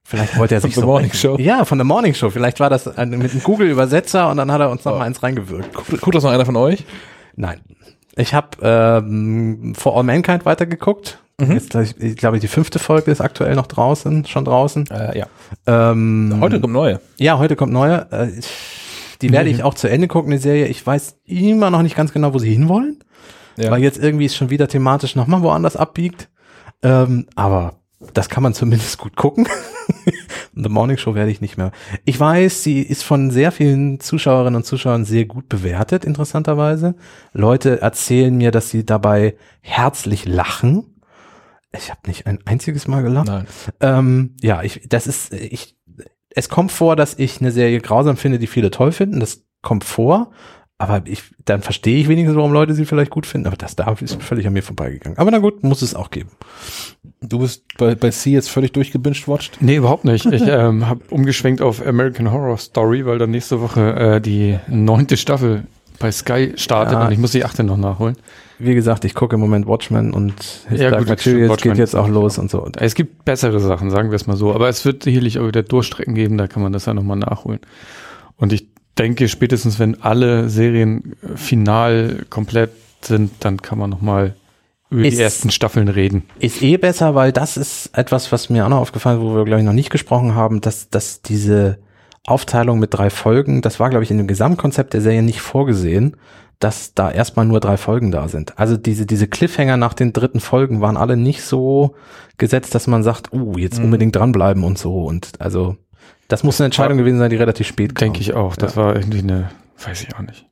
Vielleicht 0.04 0.38
wollte 0.38 0.54
er 0.54 0.60
sich 0.62 0.72
Von 0.72 0.80
The 0.82 0.86
so 0.86 0.86
Morning 0.86 1.12
Show? 1.12 1.36
Ja, 1.38 1.66
von 1.66 1.76
der 1.76 1.84
Morning 1.84 2.14
Show. 2.14 2.30
Vielleicht 2.30 2.60
war 2.60 2.70
das 2.70 2.88
ein, 2.88 3.10
mit 3.10 3.30
einem 3.30 3.42
Google-Übersetzer 3.42 4.30
und 4.30 4.38
dann 4.38 4.50
hat 4.50 4.62
er 4.62 4.70
uns 4.70 4.86
noch 4.86 4.96
mal 4.96 5.04
eins 5.04 5.22
reingewirkt. 5.22 5.74
Guckt 5.74 6.14
das 6.14 6.24
noch 6.24 6.30
einer 6.30 6.46
von 6.46 6.56
euch? 6.56 6.86
Nein. 7.34 7.60
Ich 8.16 8.32
habe 8.32 8.56
ähm, 8.62 9.74
For 9.76 9.94
All 9.94 10.04
Mankind 10.04 10.46
weitergeguckt. 10.46 11.18
Jetzt, 11.38 11.70
glaub 11.70 11.84
ich, 11.98 12.16
glaube, 12.16 12.38
die 12.40 12.48
fünfte 12.48 12.78
Folge 12.78 13.10
ist 13.10 13.20
aktuell 13.20 13.54
noch 13.56 13.66
draußen, 13.66 14.24
schon 14.24 14.46
draußen. 14.46 14.86
Äh, 14.90 15.18
ja. 15.18 15.26
Ähm, 15.66 16.38
Heute 16.40 16.60
kommt 16.60 16.72
neue. 16.72 16.98
Ja, 17.18 17.38
heute 17.38 17.56
kommt 17.56 17.74
neue. 17.74 18.10
Äh, 18.10 18.28
die 19.20 19.30
werde 19.32 19.50
ich 19.50 19.62
auch 19.62 19.74
zu 19.74 19.88
Ende 19.88 20.08
gucken, 20.08 20.30
die 20.30 20.38
Serie. 20.38 20.66
Ich 20.68 20.86
weiß 20.86 21.18
immer 21.26 21.70
noch 21.70 21.82
nicht 21.82 21.94
ganz 21.94 22.12
genau, 22.14 22.32
wo 22.32 22.38
sie 22.38 22.52
hinwollen, 22.52 23.00
Ja. 23.58 23.70
weil 23.70 23.82
jetzt 23.82 23.98
irgendwie 23.98 24.24
es 24.24 24.34
schon 24.34 24.48
wieder 24.48 24.66
thematisch 24.66 25.14
nochmal 25.14 25.42
woanders 25.42 25.76
abbiegt. 25.76 26.30
Ähm, 26.82 27.26
aber 27.34 27.74
das 28.14 28.30
kann 28.30 28.42
man 28.42 28.54
zumindest 28.54 28.96
gut 28.96 29.14
gucken. 29.16 29.46
The 30.54 30.70
Morning 30.70 30.96
Show 30.96 31.14
werde 31.14 31.30
ich 31.30 31.42
nicht 31.42 31.58
mehr. 31.58 31.70
Ich 32.06 32.18
weiß, 32.18 32.62
sie 32.62 32.80
ist 32.80 33.02
von 33.02 33.30
sehr 33.30 33.52
vielen 33.52 34.00
Zuschauerinnen 34.00 34.56
und 34.56 34.64
Zuschauern 34.64 35.04
sehr 35.04 35.26
gut 35.26 35.50
bewertet, 35.50 36.06
interessanterweise. 36.06 36.94
Leute 37.34 37.82
erzählen 37.82 38.34
mir, 38.34 38.50
dass 38.52 38.70
sie 38.70 38.86
dabei 38.86 39.36
herzlich 39.60 40.24
lachen. 40.24 40.94
Ich 41.78 41.90
habe 41.90 42.00
nicht 42.06 42.26
ein 42.26 42.38
einziges 42.44 42.86
Mal 42.88 43.02
gelacht. 43.02 43.26
Nein. 43.28 43.46
Ähm, 43.80 44.34
ja, 44.40 44.62
ich, 44.62 44.82
das 44.88 45.06
ist, 45.06 45.32
ich, 45.32 45.76
es 46.30 46.48
kommt 46.48 46.72
vor, 46.72 46.96
dass 46.96 47.18
ich 47.18 47.40
eine 47.40 47.50
Serie 47.52 47.80
grausam 47.80 48.16
finde, 48.16 48.38
die 48.38 48.46
viele 48.46 48.70
toll 48.70 48.92
finden. 48.92 49.20
Das 49.20 49.42
kommt 49.62 49.84
vor. 49.84 50.30
Aber 50.78 51.02
ich, 51.06 51.22
dann 51.46 51.62
verstehe 51.62 51.98
ich 51.98 52.06
wenigstens, 52.08 52.36
warum 52.36 52.52
Leute 52.52 52.74
sie 52.74 52.84
vielleicht 52.84 53.10
gut 53.10 53.24
finden. 53.24 53.46
Aber 53.46 53.56
das 53.56 53.76
da 53.76 53.90
ist 53.98 54.22
völlig 54.22 54.46
an 54.46 54.52
mir 54.52 54.62
vorbeigegangen. 54.62 55.18
Aber 55.18 55.30
na 55.30 55.38
gut, 55.38 55.62
muss 55.62 55.80
es 55.80 55.94
auch 55.94 56.10
geben. 56.10 56.28
Du 57.22 57.38
bist 57.38 57.64
bei, 57.78 57.94
bei 57.94 58.10
C 58.10 58.30
jetzt 58.32 58.50
völlig 58.50 58.72
durchgebinged 58.72 59.26
watched. 59.26 59.62
Nee, 59.62 59.76
überhaupt 59.76 60.04
nicht. 60.04 60.26
Ich 60.32 60.42
ähm, 60.46 60.86
habe 60.86 61.00
umgeschwenkt 61.08 61.62
auf 61.62 61.84
American 61.84 62.30
Horror 62.30 62.58
Story, 62.58 63.06
weil 63.06 63.16
dann 63.16 63.30
nächste 63.30 63.62
Woche 63.62 63.94
äh, 64.16 64.20
die 64.20 64.58
neunte 64.68 65.16
Staffel 65.16 65.66
bei 65.98 66.12
Sky 66.12 66.52
startet 66.56 66.92
Ja. 66.92 67.06
und 67.06 67.12
ich 67.12 67.18
muss 67.18 67.32
die 67.32 67.44
achte 67.46 67.64
noch 67.64 67.78
nachholen. 67.78 68.16
Wie 68.58 68.74
gesagt, 68.74 69.04
ich 69.04 69.14
gucke 69.14 69.34
im 69.36 69.40
Moment 69.40 69.66
Watchmen 69.66 70.12
und 70.14 70.34
His 70.68 70.80
Ja, 70.80 70.90
Dark 70.90 71.00
gut, 71.02 71.08
Materials 71.10 71.50
Watchmen 71.50 71.74
geht 71.74 71.78
jetzt 71.80 71.94
auch 71.94 72.08
los 72.08 72.38
und 72.38 72.50
so. 72.50 72.68
Es 72.78 72.94
gibt 72.94 73.24
bessere 73.24 73.60
Sachen, 73.60 73.90
sagen 73.90 74.10
wir 74.10 74.16
es 74.16 74.26
mal 74.26 74.36
so. 74.36 74.54
Aber 74.54 74.68
es 74.68 74.84
wird 74.84 75.02
sicherlich 75.02 75.38
auch 75.38 75.46
wieder 75.46 75.62
Durchstrecken 75.62 76.14
geben, 76.14 76.38
da 76.38 76.46
kann 76.46 76.62
man 76.62 76.72
das 76.72 76.86
ja 76.86 76.94
nochmal 76.94 77.18
nachholen. 77.18 77.60
Und 78.36 78.52
ich 78.52 78.66
denke, 78.98 79.28
spätestens 79.28 79.78
wenn 79.78 80.02
alle 80.02 80.48
Serien 80.48 81.14
äh, 81.22 81.36
final 81.36 82.24
komplett 82.30 82.70
sind, 83.02 83.32
dann 83.40 83.60
kann 83.60 83.78
man 83.78 83.90
nochmal 83.90 84.34
über 84.90 85.04
Ist- 85.04 85.18
die 85.18 85.22
ersten 85.22 85.50
Staffeln 85.50 85.88
reden. 85.88 86.22
Ist 86.38 86.62
eh 86.62 86.76
besser, 86.78 87.14
weil 87.14 87.32
das 87.32 87.56
ist 87.58 87.90
etwas, 87.92 88.32
was 88.32 88.48
mir 88.48 88.64
auch 88.64 88.70
noch 88.70 88.78
aufgefallen 88.80 89.18
ist, 89.18 89.24
wo 89.24 89.34
wir, 89.34 89.44
glaube 89.44 89.60
ich, 89.60 89.66
noch 89.66 89.72
nicht 89.74 89.90
gesprochen 89.90 90.34
haben, 90.34 90.60
dass, 90.62 90.88
dass 90.88 91.20
diese 91.20 91.78
Aufteilung 92.26 92.78
mit 92.78 92.94
drei 92.94 93.10
Folgen, 93.10 93.60
das 93.62 93.78
war, 93.78 93.90
glaube 93.90 94.02
ich, 94.04 94.10
in 94.10 94.16
dem 94.18 94.26
Gesamtkonzept 94.26 94.94
der 94.94 95.00
Serie 95.02 95.22
nicht 95.22 95.40
vorgesehen, 95.40 96.16
dass 96.58 96.94
da 96.94 97.10
erstmal 97.10 97.44
nur 97.46 97.60
drei 97.60 97.76
Folgen 97.76 98.10
da 98.10 98.28
sind. 98.28 98.58
Also 98.58 98.76
diese, 98.76 99.04
diese 99.06 99.26
Cliffhanger 99.28 99.76
nach 99.76 99.92
den 99.94 100.12
dritten 100.12 100.40
Folgen 100.40 100.80
waren 100.80 100.96
alle 100.96 101.16
nicht 101.16 101.42
so 101.42 101.94
gesetzt, 102.38 102.74
dass 102.74 102.86
man 102.86 103.02
sagt, 103.02 103.32
uh, 103.32 103.56
jetzt 103.58 103.78
Mhm. 103.78 103.84
unbedingt 103.86 104.16
dranbleiben 104.16 104.64
und 104.64 104.78
so. 104.78 105.04
Und 105.04 105.32
also, 105.38 105.76
das 106.28 106.42
muss 106.44 106.60
eine 106.60 106.66
Entscheidung 106.66 106.96
gewesen 106.98 107.18
sein, 107.18 107.30
die 107.30 107.36
relativ 107.36 107.66
spät 107.66 107.94
kam. 107.94 108.06
Denke 108.06 108.20
ich 108.20 108.34
auch. 108.34 108.56
Das 108.56 108.76
war 108.76 108.96
irgendwie 108.96 109.18
eine, 109.18 109.50
weiß 109.84 110.02
ich 110.02 110.14
auch 110.16 110.22
nicht. 110.22 110.46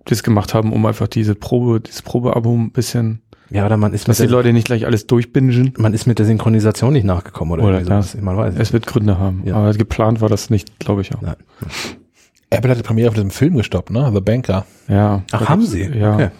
Ob 0.00 0.06
die 0.06 0.14
es 0.14 0.22
gemacht 0.22 0.52
haben, 0.54 0.72
um 0.72 0.84
einfach 0.86 1.06
diese 1.06 1.34
Probe, 1.34 1.80
dieses 1.80 2.02
Probeabo 2.02 2.52
ein 2.54 2.72
bisschen, 2.72 3.22
Ja, 3.50 3.66
oder 3.66 3.76
man 3.76 3.92
ist, 3.92 4.08
dass 4.08 4.18
mit 4.18 4.26
die 4.26 4.30
der, 4.30 4.38
Leute 4.38 4.52
nicht 4.54 4.66
gleich 4.66 4.86
alles 4.86 5.06
durchbingen. 5.06 5.74
man 5.76 5.92
ist 5.94 6.06
mit 6.06 6.18
der 6.18 6.26
Synchronisation 6.26 6.92
nicht 6.94 7.04
nachgekommen 7.04 7.52
oder, 7.52 7.62
Oder 7.64 7.80
irgendwie 7.80 7.92
sowas. 8.02 8.16
Man 8.20 8.36
weiß 8.36 8.54
Es 8.56 8.72
wird 8.72 8.86
Gründe 8.86 9.18
haben. 9.18 9.42
Ja. 9.44 9.56
Aber 9.56 9.72
geplant 9.74 10.20
war 10.22 10.28
das 10.30 10.48
nicht, 10.50 10.80
glaube 10.80 11.02
ich 11.02 11.14
auch. 11.14 11.20
Nein. 11.20 11.36
Apple 12.52 12.70
hat 12.70 12.78
die 12.78 12.82
Premiere 12.82 13.08
auf 13.08 13.14
diesem 13.14 13.30
Film 13.30 13.56
gestoppt, 13.56 13.90
ne? 13.90 14.10
The 14.14 14.20
Banker. 14.20 14.66
Ja. 14.88 15.22
Ach, 15.32 15.48
haben 15.48 15.64
sie? 15.64 15.84
Ja. 15.84 16.14
Okay. 16.14 16.30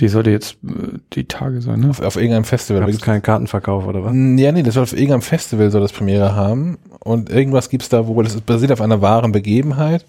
Die 0.00 0.08
sollte 0.08 0.30
jetzt 0.30 0.58
äh, 0.64 0.98
die 1.12 1.26
Tage 1.26 1.60
sein, 1.60 1.80
ne? 1.80 1.90
Auf, 1.90 2.00
auf 2.00 2.16
irgendeinem 2.16 2.44
Festival. 2.44 2.82
Da 2.82 2.88
es 2.88 3.00
keinen 3.00 3.22
Kartenverkauf 3.22 3.86
oder 3.86 4.04
was? 4.04 4.12
Ja, 4.12 4.52
nee, 4.52 4.62
das 4.62 4.74
soll 4.74 4.84
auf 4.84 4.92
irgendeinem 4.92 5.22
Festival 5.22 5.70
soll 5.70 5.80
das 5.80 5.92
Premiere 5.92 6.34
haben. 6.34 6.78
Und 7.00 7.30
irgendwas 7.30 7.68
gibt's 7.68 7.88
da, 7.88 8.06
wo 8.06 8.22
das 8.22 8.34
ist 8.34 8.46
basiert 8.46 8.72
auf 8.72 8.80
einer 8.80 9.00
wahren 9.02 9.32
Begebenheit. 9.32 10.06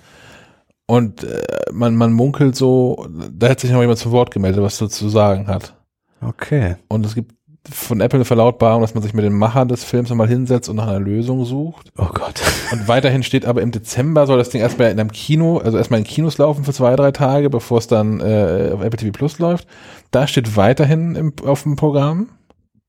Und 0.85 1.23
äh, 1.23 1.41
man, 1.71 1.95
man 1.95 2.13
munkelt 2.13 2.55
so, 2.55 3.07
da 3.31 3.49
hat 3.49 3.59
sich 3.59 3.71
noch 3.71 3.81
jemand 3.81 3.99
zu 3.99 4.11
Wort 4.11 4.31
gemeldet, 4.31 4.63
was 4.63 4.77
so 4.77 4.87
zu 4.87 5.09
sagen 5.09 5.47
hat. 5.47 5.75
Okay. 6.21 6.75
Und 6.87 7.05
es 7.05 7.15
gibt 7.15 7.33
von 7.71 7.99
Apple 8.01 8.17
eine 8.17 8.25
Verlautbarung, 8.25 8.81
dass 8.81 8.93
man 8.93 9.03
sich 9.03 9.13
mit 9.13 9.25
den 9.25 9.33
Machern 9.33 9.67
des 9.67 9.83
Films 9.83 10.09
nochmal 10.09 10.27
hinsetzt 10.27 10.69
und 10.69 10.77
nach 10.77 10.87
einer 10.87 10.99
Lösung 10.99 11.45
sucht. 11.45 11.91
Oh 11.97 12.07
Gott. 12.13 12.41
Und 12.71 12.87
weiterhin 12.87 13.23
steht 13.23 13.45
aber 13.45 13.61
im 13.63 13.71
Dezember 13.71 14.27
soll 14.27 14.37
das 14.37 14.49
Ding 14.49 14.61
erstmal 14.61 14.91
in 14.91 14.99
einem 14.99 15.11
Kino, 15.11 15.57
also 15.57 15.77
erstmal 15.77 15.99
in 15.99 16.05
Kinos 16.05 16.37
laufen 16.37 16.63
für 16.63 16.71
zwei, 16.73 16.95
drei 16.95 17.11
Tage, 17.11 17.49
bevor 17.49 17.79
es 17.79 17.87
dann 17.87 18.19
äh, 18.21 18.71
auf 18.73 18.81
Apple 18.83 18.97
TV 18.99 19.11
Plus 19.11 19.39
läuft. 19.39 19.67
Da 20.11 20.27
steht 20.27 20.55
weiterhin 20.55 21.15
im, 21.15 21.33
auf 21.45 21.63
dem 21.63 21.75
Programm. 21.75 22.29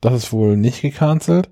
Das 0.03 0.13
ist 0.15 0.33
wohl 0.33 0.57
nicht 0.57 0.83
gecancelt. 0.83 1.49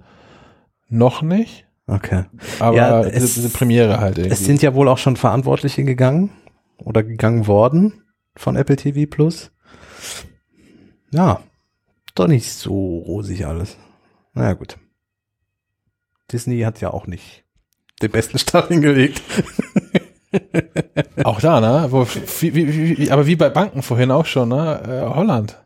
Noch 0.89 1.23
nicht. 1.23 1.67
Okay. 1.87 2.25
Aber 2.61 2.77
Ja, 2.77 3.01
es- 3.03 3.35
diese 3.35 3.49
Premiere 3.49 3.99
halt 3.99 4.19
irgendwie. 4.19 4.33
Es 4.35 4.45
sind 4.45 4.61
ja 4.63 4.75
wohl 4.75 4.89
auch 4.89 4.99
schon 4.99 5.17
Verantwortliche 5.17 5.85
gegangen 5.85 6.31
oder 6.79 7.03
gegangen 7.03 7.47
worden 7.47 8.03
von 8.37 8.57
Apple 8.57 8.77
TV 8.77 9.11
Plus. 9.11 9.51
Ja, 11.11 11.41
doch 12.19 12.29
nicht 12.29 12.53
so 12.53 12.99
rosig 12.99 13.47
alles. 13.47 13.77
Naja, 14.35 14.53
gut. 14.55 14.77
Disney 16.33 16.61
hat 16.61 16.81
ja 16.81 16.91
auch 16.93 17.07
nicht 17.07 17.45
den 18.03 18.11
besten 18.11 18.39
Start 18.39 18.69
hingelegt. 18.69 19.23
auch 21.25 21.41
da, 21.41 21.61
ne? 21.61 21.87
Wo, 21.91 22.07
wie, 22.41 22.55
wie, 22.55 22.99
wie, 22.99 23.11
aber 23.11 23.27
wie 23.27 23.37
bei 23.37 23.49
Banken 23.49 23.83
vorhin 23.83 24.11
auch 24.11 24.27
schon, 24.27 24.51
ne? 24.51 24.83
Äh, 24.87 25.15
Holland. 25.15 25.59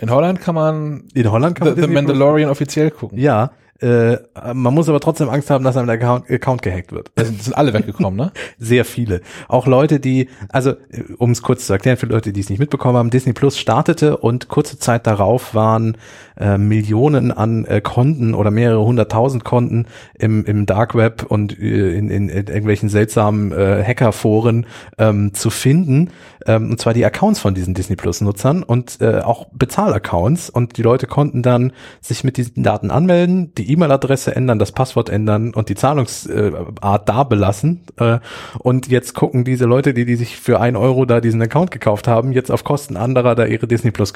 In 0.00 0.10
Holland 0.10 0.40
kann 0.40 0.54
man 0.56 1.04
In 1.14 1.30
Holland 1.30 1.56
kann 1.56 1.66
The, 1.68 1.70
man 1.72 1.76
The 1.80 1.86
Plus- 1.86 1.94
Mandalorian 1.94 2.50
offiziell 2.50 2.90
gucken. 2.90 3.18
Ja, 3.18 3.52
äh, 3.82 4.18
man 4.54 4.74
muss 4.74 4.88
aber 4.88 5.00
trotzdem 5.00 5.28
Angst 5.28 5.50
haben, 5.50 5.64
dass 5.64 5.76
einem 5.76 5.88
der 5.88 5.96
Account, 5.96 6.30
Account 6.30 6.62
gehackt 6.62 6.92
wird. 6.92 7.10
Das 7.16 7.26
sind, 7.26 7.38
das 7.38 7.46
sind 7.46 7.54
alle 7.54 7.72
weggekommen, 7.72 8.16
ne? 8.16 8.32
Sehr 8.58 8.84
viele. 8.84 9.22
Auch 9.48 9.66
Leute, 9.66 9.98
die, 9.98 10.28
also 10.50 10.74
um 11.18 11.32
es 11.32 11.42
kurz 11.42 11.66
zu 11.66 11.72
erklären 11.72 11.96
für 11.96 12.06
Leute, 12.06 12.32
die 12.32 12.40
es 12.40 12.48
nicht 12.48 12.60
mitbekommen 12.60 12.96
haben, 12.96 13.10
Disney 13.10 13.32
Plus 13.32 13.58
startete 13.58 14.16
und 14.16 14.48
kurze 14.48 14.78
Zeit 14.78 15.06
darauf 15.06 15.54
waren 15.54 15.96
äh, 16.42 16.58
Millionen 16.58 17.30
an 17.30 17.64
äh, 17.64 17.80
Konten 17.80 18.34
oder 18.34 18.50
mehrere 18.50 18.84
hunderttausend 18.84 19.44
Konten 19.44 19.86
im, 20.18 20.44
im 20.44 20.66
Dark 20.66 20.94
Web 20.94 21.24
und 21.28 21.58
äh, 21.58 21.96
in, 21.96 22.10
in, 22.10 22.28
in 22.28 22.46
irgendwelchen 22.46 22.88
seltsamen 22.88 23.52
äh, 23.52 23.84
Hackerforen 23.86 24.66
ähm, 24.98 25.34
zu 25.34 25.50
finden. 25.50 26.10
Ähm, 26.46 26.70
und 26.70 26.80
zwar 26.80 26.94
die 26.94 27.04
Accounts 27.04 27.40
von 27.40 27.54
diesen 27.54 27.74
Disney 27.74 27.96
Plus 27.96 28.20
Nutzern 28.20 28.62
und 28.62 29.00
äh, 29.00 29.20
auch 29.20 29.46
Bezahlaccounts. 29.52 30.50
Und 30.50 30.76
die 30.76 30.82
Leute 30.82 31.06
konnten 31.06 31.42
dann 31.42 31.72
sich 32.00 32.24
mit 32.24 32.36
diesen 32.36 32.62
Daten 32.62 32.90
anmelden, 32.90 33.54
die 33.54 33.70
E-Mail-Adresse 33.70 34.34
ändern, 34.34 34.58
das 34.58 34.72
Passwort 34.72 35.08
ändern 35.08 35.54
und 35.54 35.68
die 35.68 35.74
Zahlungsart 35.74 37.08
da 37.08 37.24
belassen. 37.24 37.84
Äh, 37.98 38.18
und 38.58 38.88
jetzt 38.88 39.14
gucken 39.14 39.44
diese 39.44 39.66
Leute, 39.66 39.94
die, 39.94 40.04
die 40.04 40.16
sich 40.16 40.36
für 40.36 40.60
ein 40.60 40.76
Euro 40.76 41.04
da 41.04 41.20
diesen 41.20 41.40
Account 41.40 41.70
gekauft 41.70 42.08
haben, 42.08 42.32
jetzt 42.32 42.50
auf 42.50 42.64
Kosten 42.64 42.96
anderer 42.96 43.34
da 43.34 43.46
ihre 43.46 43.66
Disney 43.66 43.92
Plus 43.92 44.12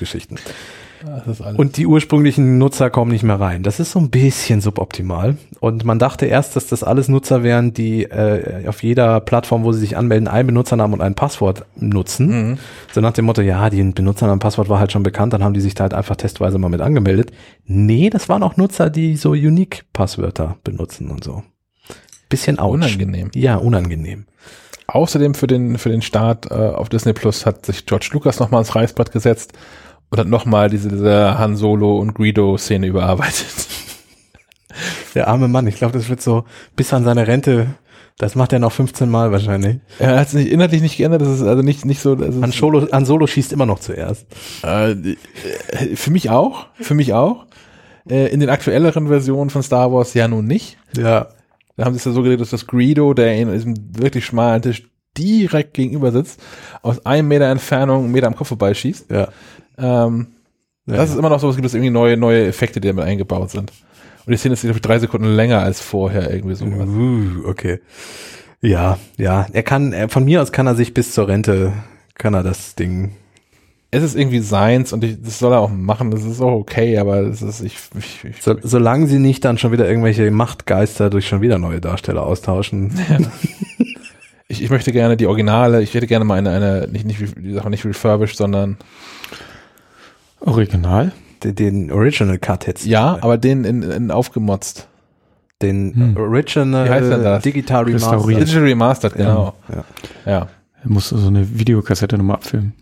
Geschichten. 1.07 1.23
Das 1.27 1.27
ist 1.27 1.45
alles. 1.45 1.59
Und 1.59 1.77
die 1.77 1.87
ursprünglichen 1.87 2.59
Nutzer 2.59 2.91
kommen 2.91 3.11
nicht 3.11 3.23
mehr 3.23 3.41
rein. 3.41 3.63
Das 3.63 3.81
ist 3.81 3.93
so 3.93 3.99
ein 3.99 4.11
bisschen 4.11 4.61
suboptimal. 4.61 5.37
Und 5.61 5.85
man 5.85 5.99
dachte 5.99 6.27
erst, 6.27 6.57
dass 6.57 6.67
das 6.67 6.83
alles 6.83 7.09
Nutzer 7.09 7.43
wären, 7.43 7.73
die 7.73 8.05
äh, 8.05 8.67
auf 8.69 8.83
jeder 8.83 9.21
Plattform, 9.21 9.65
wo 9.65 9.73
sie 9.73 9.81
sich 9.81 9.97
anmelden, 9.97 10.29
einen 10.29 10.49
Benutzernamen 10.49 10.95
und 10.95 11.01
ein 11.01 11.15
Passwort 11.15 11.65
nutzen. 11.77 12.51
Mhm. 12.51 12.59
So 12.93 13.01
nach 13.01 13.13
dem 13.13 13.25
Motto, 13.25 13.43
ja, 13.43 13.71
die 13.71 13.83
Benutzernamen 13.83 14.37
und 14.37 14.41
Passwort 14.41 14.69
war 14.69 14.79
halt 14.79 14.93
schon 14.93 15.03
bekannt, 15.03 15.33
dann 15.33 15.45
haben 15.45 15.55
die 15.55 15.61
sich 15.61 15.75
da 15.75 15.83
halt 15.85 15.95
einfach 15.95 16.17
testweise 16.17 16.59
mal 16.59 16.69
mit 16.69 16.81
angemeldet. 16.81 17.33
Nee, 17.65 18.11
das 18.11 18.29
waren 18.29 18.43
auch 18.43 18.57
Nutzer, 18.57 18.91
die 18.91 19.17
so 19.17 19.31
Unique-Passwörter 19.31 20.57
benutzen 20.65 21.11
und 21.11 21.25
so. 21.25 21.43
Bisschen 22.29 22.59
ouch. 22.59 22.73
Unangenehm. 22.73 23.31
Ja, 23.35 23.57
unangenehm. 23.57 24.27
Außerdem 24.89 25.35
für 25.35 25.47
den, 25.47 25.79
für 25.79 25.89
den 25.89 26.03
Start 26.03 26.51
äh, 26.51 26.55
auf 26.55 26.89
Disney 26.89 27.13
Plus 27.13 27.45
hat 27.45 27.67
sich 27.67 27.87
George 27.87 28.11
Lucas 28.13 28.39
nochmal 28.39 28.61
ins 28.61 28.75
Reißbrett 28.75 29.11
gesetzt 29.11 29.53
und 30.11 30.19
hat 30.19 30.29
nochmal 30.29 30.71
diese, 30.71 30.89
diese 30.89 31.39
Han 31.39 31.57
Solo 31.57 31.99
und 31.99 32.15
Greedo-Szene 32.15 32.87
überarbeitet. 32.87 33.69
Der 35.15 35.29
arme 35.29 35.49
Mann, 35.49 35.67
ich 35.67 35.77
glaube, 35.77 35.97
das 35.97 36.09
wird 36.09 36.21
so 36.21 36.45
bis 36.77 36.93
an 36.93 37.05
seine 37.05 37.27
Rente, 37.27 37.69
das 38.19 38.35
macht 38.35 38.53
er 38.53 38.59
noch 38.59 38.73
15 38.73 39.11
Mal 39.11 39.31
wahrscheinlich. 39.31 39.79
Er 39.99 40.19
hat 40.19 40.29
es 40.29 40.35
nicht, 40.35 40.51
inhaltlich 40.51 40.81
nicht 40.81 40.97
geändert, 40.97 41.21
das 41.21 41.29
ist 41.29 41.43
also 41.43 41.63
nicht, 41.63 41.85
nicht 41.85 42.01
so. 42.01 42.15
Also 42.15 42.41
Han 42.41 42.53
Solo, 42.53 42.89
Han 42.91 43.05
Solo 43.05 43.27
schießt 43.27 43.53
immer 43.53 43.67
noch 43.67 43.79
zuerst. 43.79 44.27
äh, 44.93 44.93
äh, 44.93 45.97
für 45.97 46.11
mich 46.11 46.31
auch, 46.31 46.67
für 46.81 46.95
mich 46.95 47.13
auch. 47.13 47.47
Äh, 48.09 48.33
in 48.33 48.41
den 48.41 48.49
aktuelleren 48.49 49.09
Versionen 49.09 49.51
von 49.51 49.63
Star 49.63 49.93
Wars 49.93 50.15
ja 50.15 50.29
nun 50.29 50.47
nicht. 50.47 50.79
Ja. 50.97 51.29
Da 51.77 51.85
haben 51.85 51.93
sie 51.93 51.99
es 51.99 52.05
ja 52.07 52.13
so 52.13 52.23
geredet, 52.23 52.41
dass 52.41 52.51
das 52.51 52.67
Greedo, 52.67 53.13
der 53.13 53.37
in 53.37 53.53
diesem 53.53 53.75
wirklich 53.99 54.25
schmalen 54.25 54.63
Tisch 54.63 54.89
direkt 55.19 55.75
gegenüber 55.75 56.11
sitzt, 56.13 56.41
aus 56.83 57.05
einem 57.05 57.29
Meter 57.29 57.47
Entfernung 57.47 58.05
einen 58.05 58.13
Meter 58.13 58.29
am 58.29 58.37
Kopf 58.37 58.49
vorbeischießt. 58.49 59.11
Ja. 59.11 59.29
Ähm, 59.79 60.29
ja. 60.87 60.97
Das 60.97 61.11
ist 61.11 61.17
immer 61.17 61.29
noch 61.29 61.41
so, 61.41 61.51
es 61.51 61.57
gibt 61.57 61.73
irgendwie 61.73 61.91
neue, 61.91 62.17
neue 62.17 62.47
Effekte, 62.47 62.81
die 62.81 62.89
damit 62.89 63.05
eingebaut 63.05 63.51
sind. 63.51 63.73
Und 64.25 64.33
die 64.33 64.37
Szene 64.37 64.55
ist, 64.55 64.63
glaube 64.63 64.77
ich, 64.77 64.83
drei 64.83 64.99
Sekunden 64.99 65.35
länger 65.35 65.63
als 65.63 65.81
vorher 65.81 66.33
irgendwie 66.33 66.55
so. 66.55 66.65
Uh, 66.65 67.49
okay. 67.49 67.81
Ja, 68.61 68.99
ja. 69.17 69.47
Er 69.53 69.63
kann, 69.63 69.93
er, 69.93 70.09
von 70.09 70.25
mir 70.25 70.43
aus 70.43 70.53
kann 70.53 70.67
er 70.67 70.75
sich 70.75 70.95
bis 70.95 71.13
zur 71.13 71.29
Rente, 71.29 71.73
kann 72.15 72.35
er 72.35 72.43
das 72.43 72.75
Ding. 72.75 73.13
Es 73.91 74.03
ist 74.03 74.17
irgendwie 74.17 74.41
seins 74.41 74.93
und 74.93 75.05
ich, 75.05 75.23
das 75.23 75.39
soll 75.39 75.53
er 75.53 75.61
auch 75.61 75.71
machen, 75.71 76.11
das 76.11 76.25
ist 76.25 76.41
auch 76.41 76.53
okay, 76.53 76.99
aber 76.99 77.21
es 77.21 77.41
ist, 77.41 77.61
ich, 77.63 77.79
ich, 77.97 78.25
ich 78.25 78.43
So, 78.43 78.57
solange 78.61 79.07
sie 79.07 79.21
nicht 79.21 79.45
dann 79.45 79.59
schon 79.59 79.71
wieder 79.73 79.89
irgendwelche 79.89 80.31
Machtgeister 80.31 81.09
durch 81.09 81.29
schon 81.29 81.41
wieder 81.41 81.59
neue 81.59 81.81
Darsteller 81.81 82.25
austauschen. 82.25 82.93
ich, 84.49 84.63
ich 84.63 84.71
möchte 84.71 84.93
gerne 84.93 85.17
die 85.17 85.27
Originale, 85.27 85.83
ich 85.83 85.95
hätte 85.95 86.09
gerne 86.09 86.25
mal 86.25 86.35
eine, 86.35 86.51
eine 86.51 86.89
nicht, 86.89 87.07
nicht, 87.07 87.21
sagt 87.21 87.65
man, 87.65 87.71
nicht 87.71 87.85
refurbished, 87.85 88.37
sondern, 88.37 88.77
Original? 90.47 91.13
den, 91.43 91.55
den 91.55 91.93
Original 91.93 92.39
Cut 92.39 92.67
jetzt. 92.67 92.87
ja, 92.87 93.19
aber 93.21 93.37
den 93.39 93.65
in, 93.65 93.83
in 93.83 94.11
aufgemotzt. 94.11 94.89
Den 95.63 95.95
Hm. 95.95 96.17
Original 96.19 96.85
Wie 96.87 96.91
heißt 96.91 97.11
denn 97.11 97.23
das? 97.23 97.43
Digital. 97.43 97.85
Remastered. 97.85 98.29
Digital 98.41 98.63
Remastered, 98.63 99.15
genau. 99.15 99.55
Ja. 99.69 99.85
Ja. 100.31 100.49
Er 100.83 100.91
muss 100.91 101.09
so 101.09 101.27
eine 101.29 101.59
Videokassette 101.59 102.17
nochmal 102.19 102.37
abfilmen. 102.37 102.75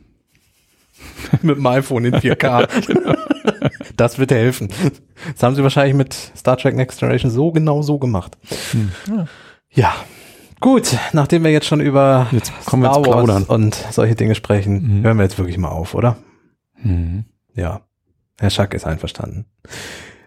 mit 1.42 1.56
dem 1.56 1.66
iPhone 1.66 2.04
in 2.06 2.14
4K. 2.14 2.68
das 3.96 4.18
wird 4.18 4.32
helfen. 4.32 4.68
Das 5.34 5.42
haben 5.42 5.54
sie 5.54 5.62
wahrscheinlich 5.62 5.94
mit 5.94 6.12
Star 6.36 6.56
Trek 6.56 6.74
Next 6.74 6.98
Generation 6.98 7.30
so 7.30 7.52
genau 7.52 7.82
so 7.82 7.98
gemacht. 7.98 8.36
Hm. 8.72 8.90
Ja. 9.70 9.94
Gut, 10.60 10.96
nachdem 11.12 11.44
wir 11.44 11.52
jetzt 11.52 11.66
schon 11.66 11.80
über 11.80 12.26
Jetzt 12.32 12.52
kommen 12.64 12.82
wir 12.82 12.90
Star 12.92 13.04
Wars 13.28 13.44
und 13.44 13.74
solche 13.92 14.14
Dinge 14.16 14.34
sprechen, 14.34 15.00
Mhm. 15.00 15.04
hören 15.04 15.16
wir 15.18 15.24
jetzt 15.24 15.38
wirklich 15.38 15.58
mal 15.58 15.68
auf, 15.68 15.94
oder? 15.94 16.16
Mhm. 16.82 17.24
Ja. 17.54 17.82
Herr 18.38 18.50
Schack 18.50 18.74
ist 18.74 18.84
einverstanden. 18.86 19.46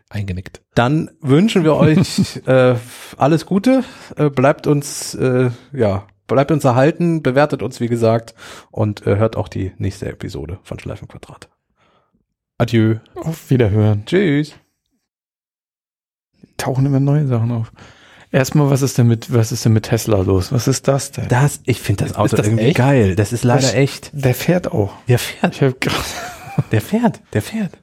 Eingenickt. 0.09 0.61
Dann 0.75 1.11
wünschen 1.21 1.63
wir 1.63 1.75
euch 1.75 2.37
äh, 2.47 2.75
alles 3.17 3.45
Gute. 3.45 3.83
Äh, 4.15 4.29
bleibt 4.29 4.65
uns, 4.67 5.13
äh, 5.15 5.51
ja, 5.73 6.07
bleibt 6.27 6.51
uns 6.51 6.63
erhalten, 6.63 7.21
bewertet 7.23 7.61
uns, 7.61 7.79
wie 7.81 7.87
gesagt, 7.87 8.33
und 8.71 9.05
äh, 9.05 9.17
hört 9.17 9.35
auch 9.35 9.49
die 9.49 9.73
nächste 9.77 10.07
Episode 10.07 10.59
von 10.63 10.79
Schleifenquadrat. 10.79 11.49
Adieu. 12.57 12.95
Auf 13.15 13.49
Wiederhören. 13.49 14.05
Tschüss. 14.05 14.53
Tauchen 16.57 16.85
immer 16.85 16.99
neue 16.99 17.27
Sachen 17.27 17.51
auf. 17.51 17.71
Erstmal, 18.31 18.69
was 18.69 18.81
ist 18.81 18.97
denn 18.97 19.07
mit, 19.07 19.33
was 19.33 19.51
ist 19.51 19.63
denn 19.63 19.73
mit 19.73 19.83
Tesla 19.85 20.17
los? 20.21 20.51
Was 20.51 20.67
ist 20.67 20.87
das 20.87 21.11
denn? 21.11 21.27
Das, 21.29 21.61
ich 21.65 21.79
finde 21.79 22.03
das 22.03 22.11
Ist 22.11 22.17
Auto 22.17 22.35
das 22.35 22.47
irgendwie 22.47 22.65
echt? 22.65 22.77
geil. 22.77 23.15
Das 23.15 23.31
ist 23.31 23.43
leider 23.43 23.61
Das- 23.61 23.73
echt. 23.73 24.09
Der 24.13 24.33
fährt 24.33 24.71
auch. 24.71 24.93
Der 25.07 25.19
fährt. 25.19 25.55
Ich 25.55 25.61
hab 25.61 25.79
grad, 25.79 25.93
Der 26.71 26.81
fährt. 26.81 27.21
Der 27.33 27.41
fährt. 27.41 27.77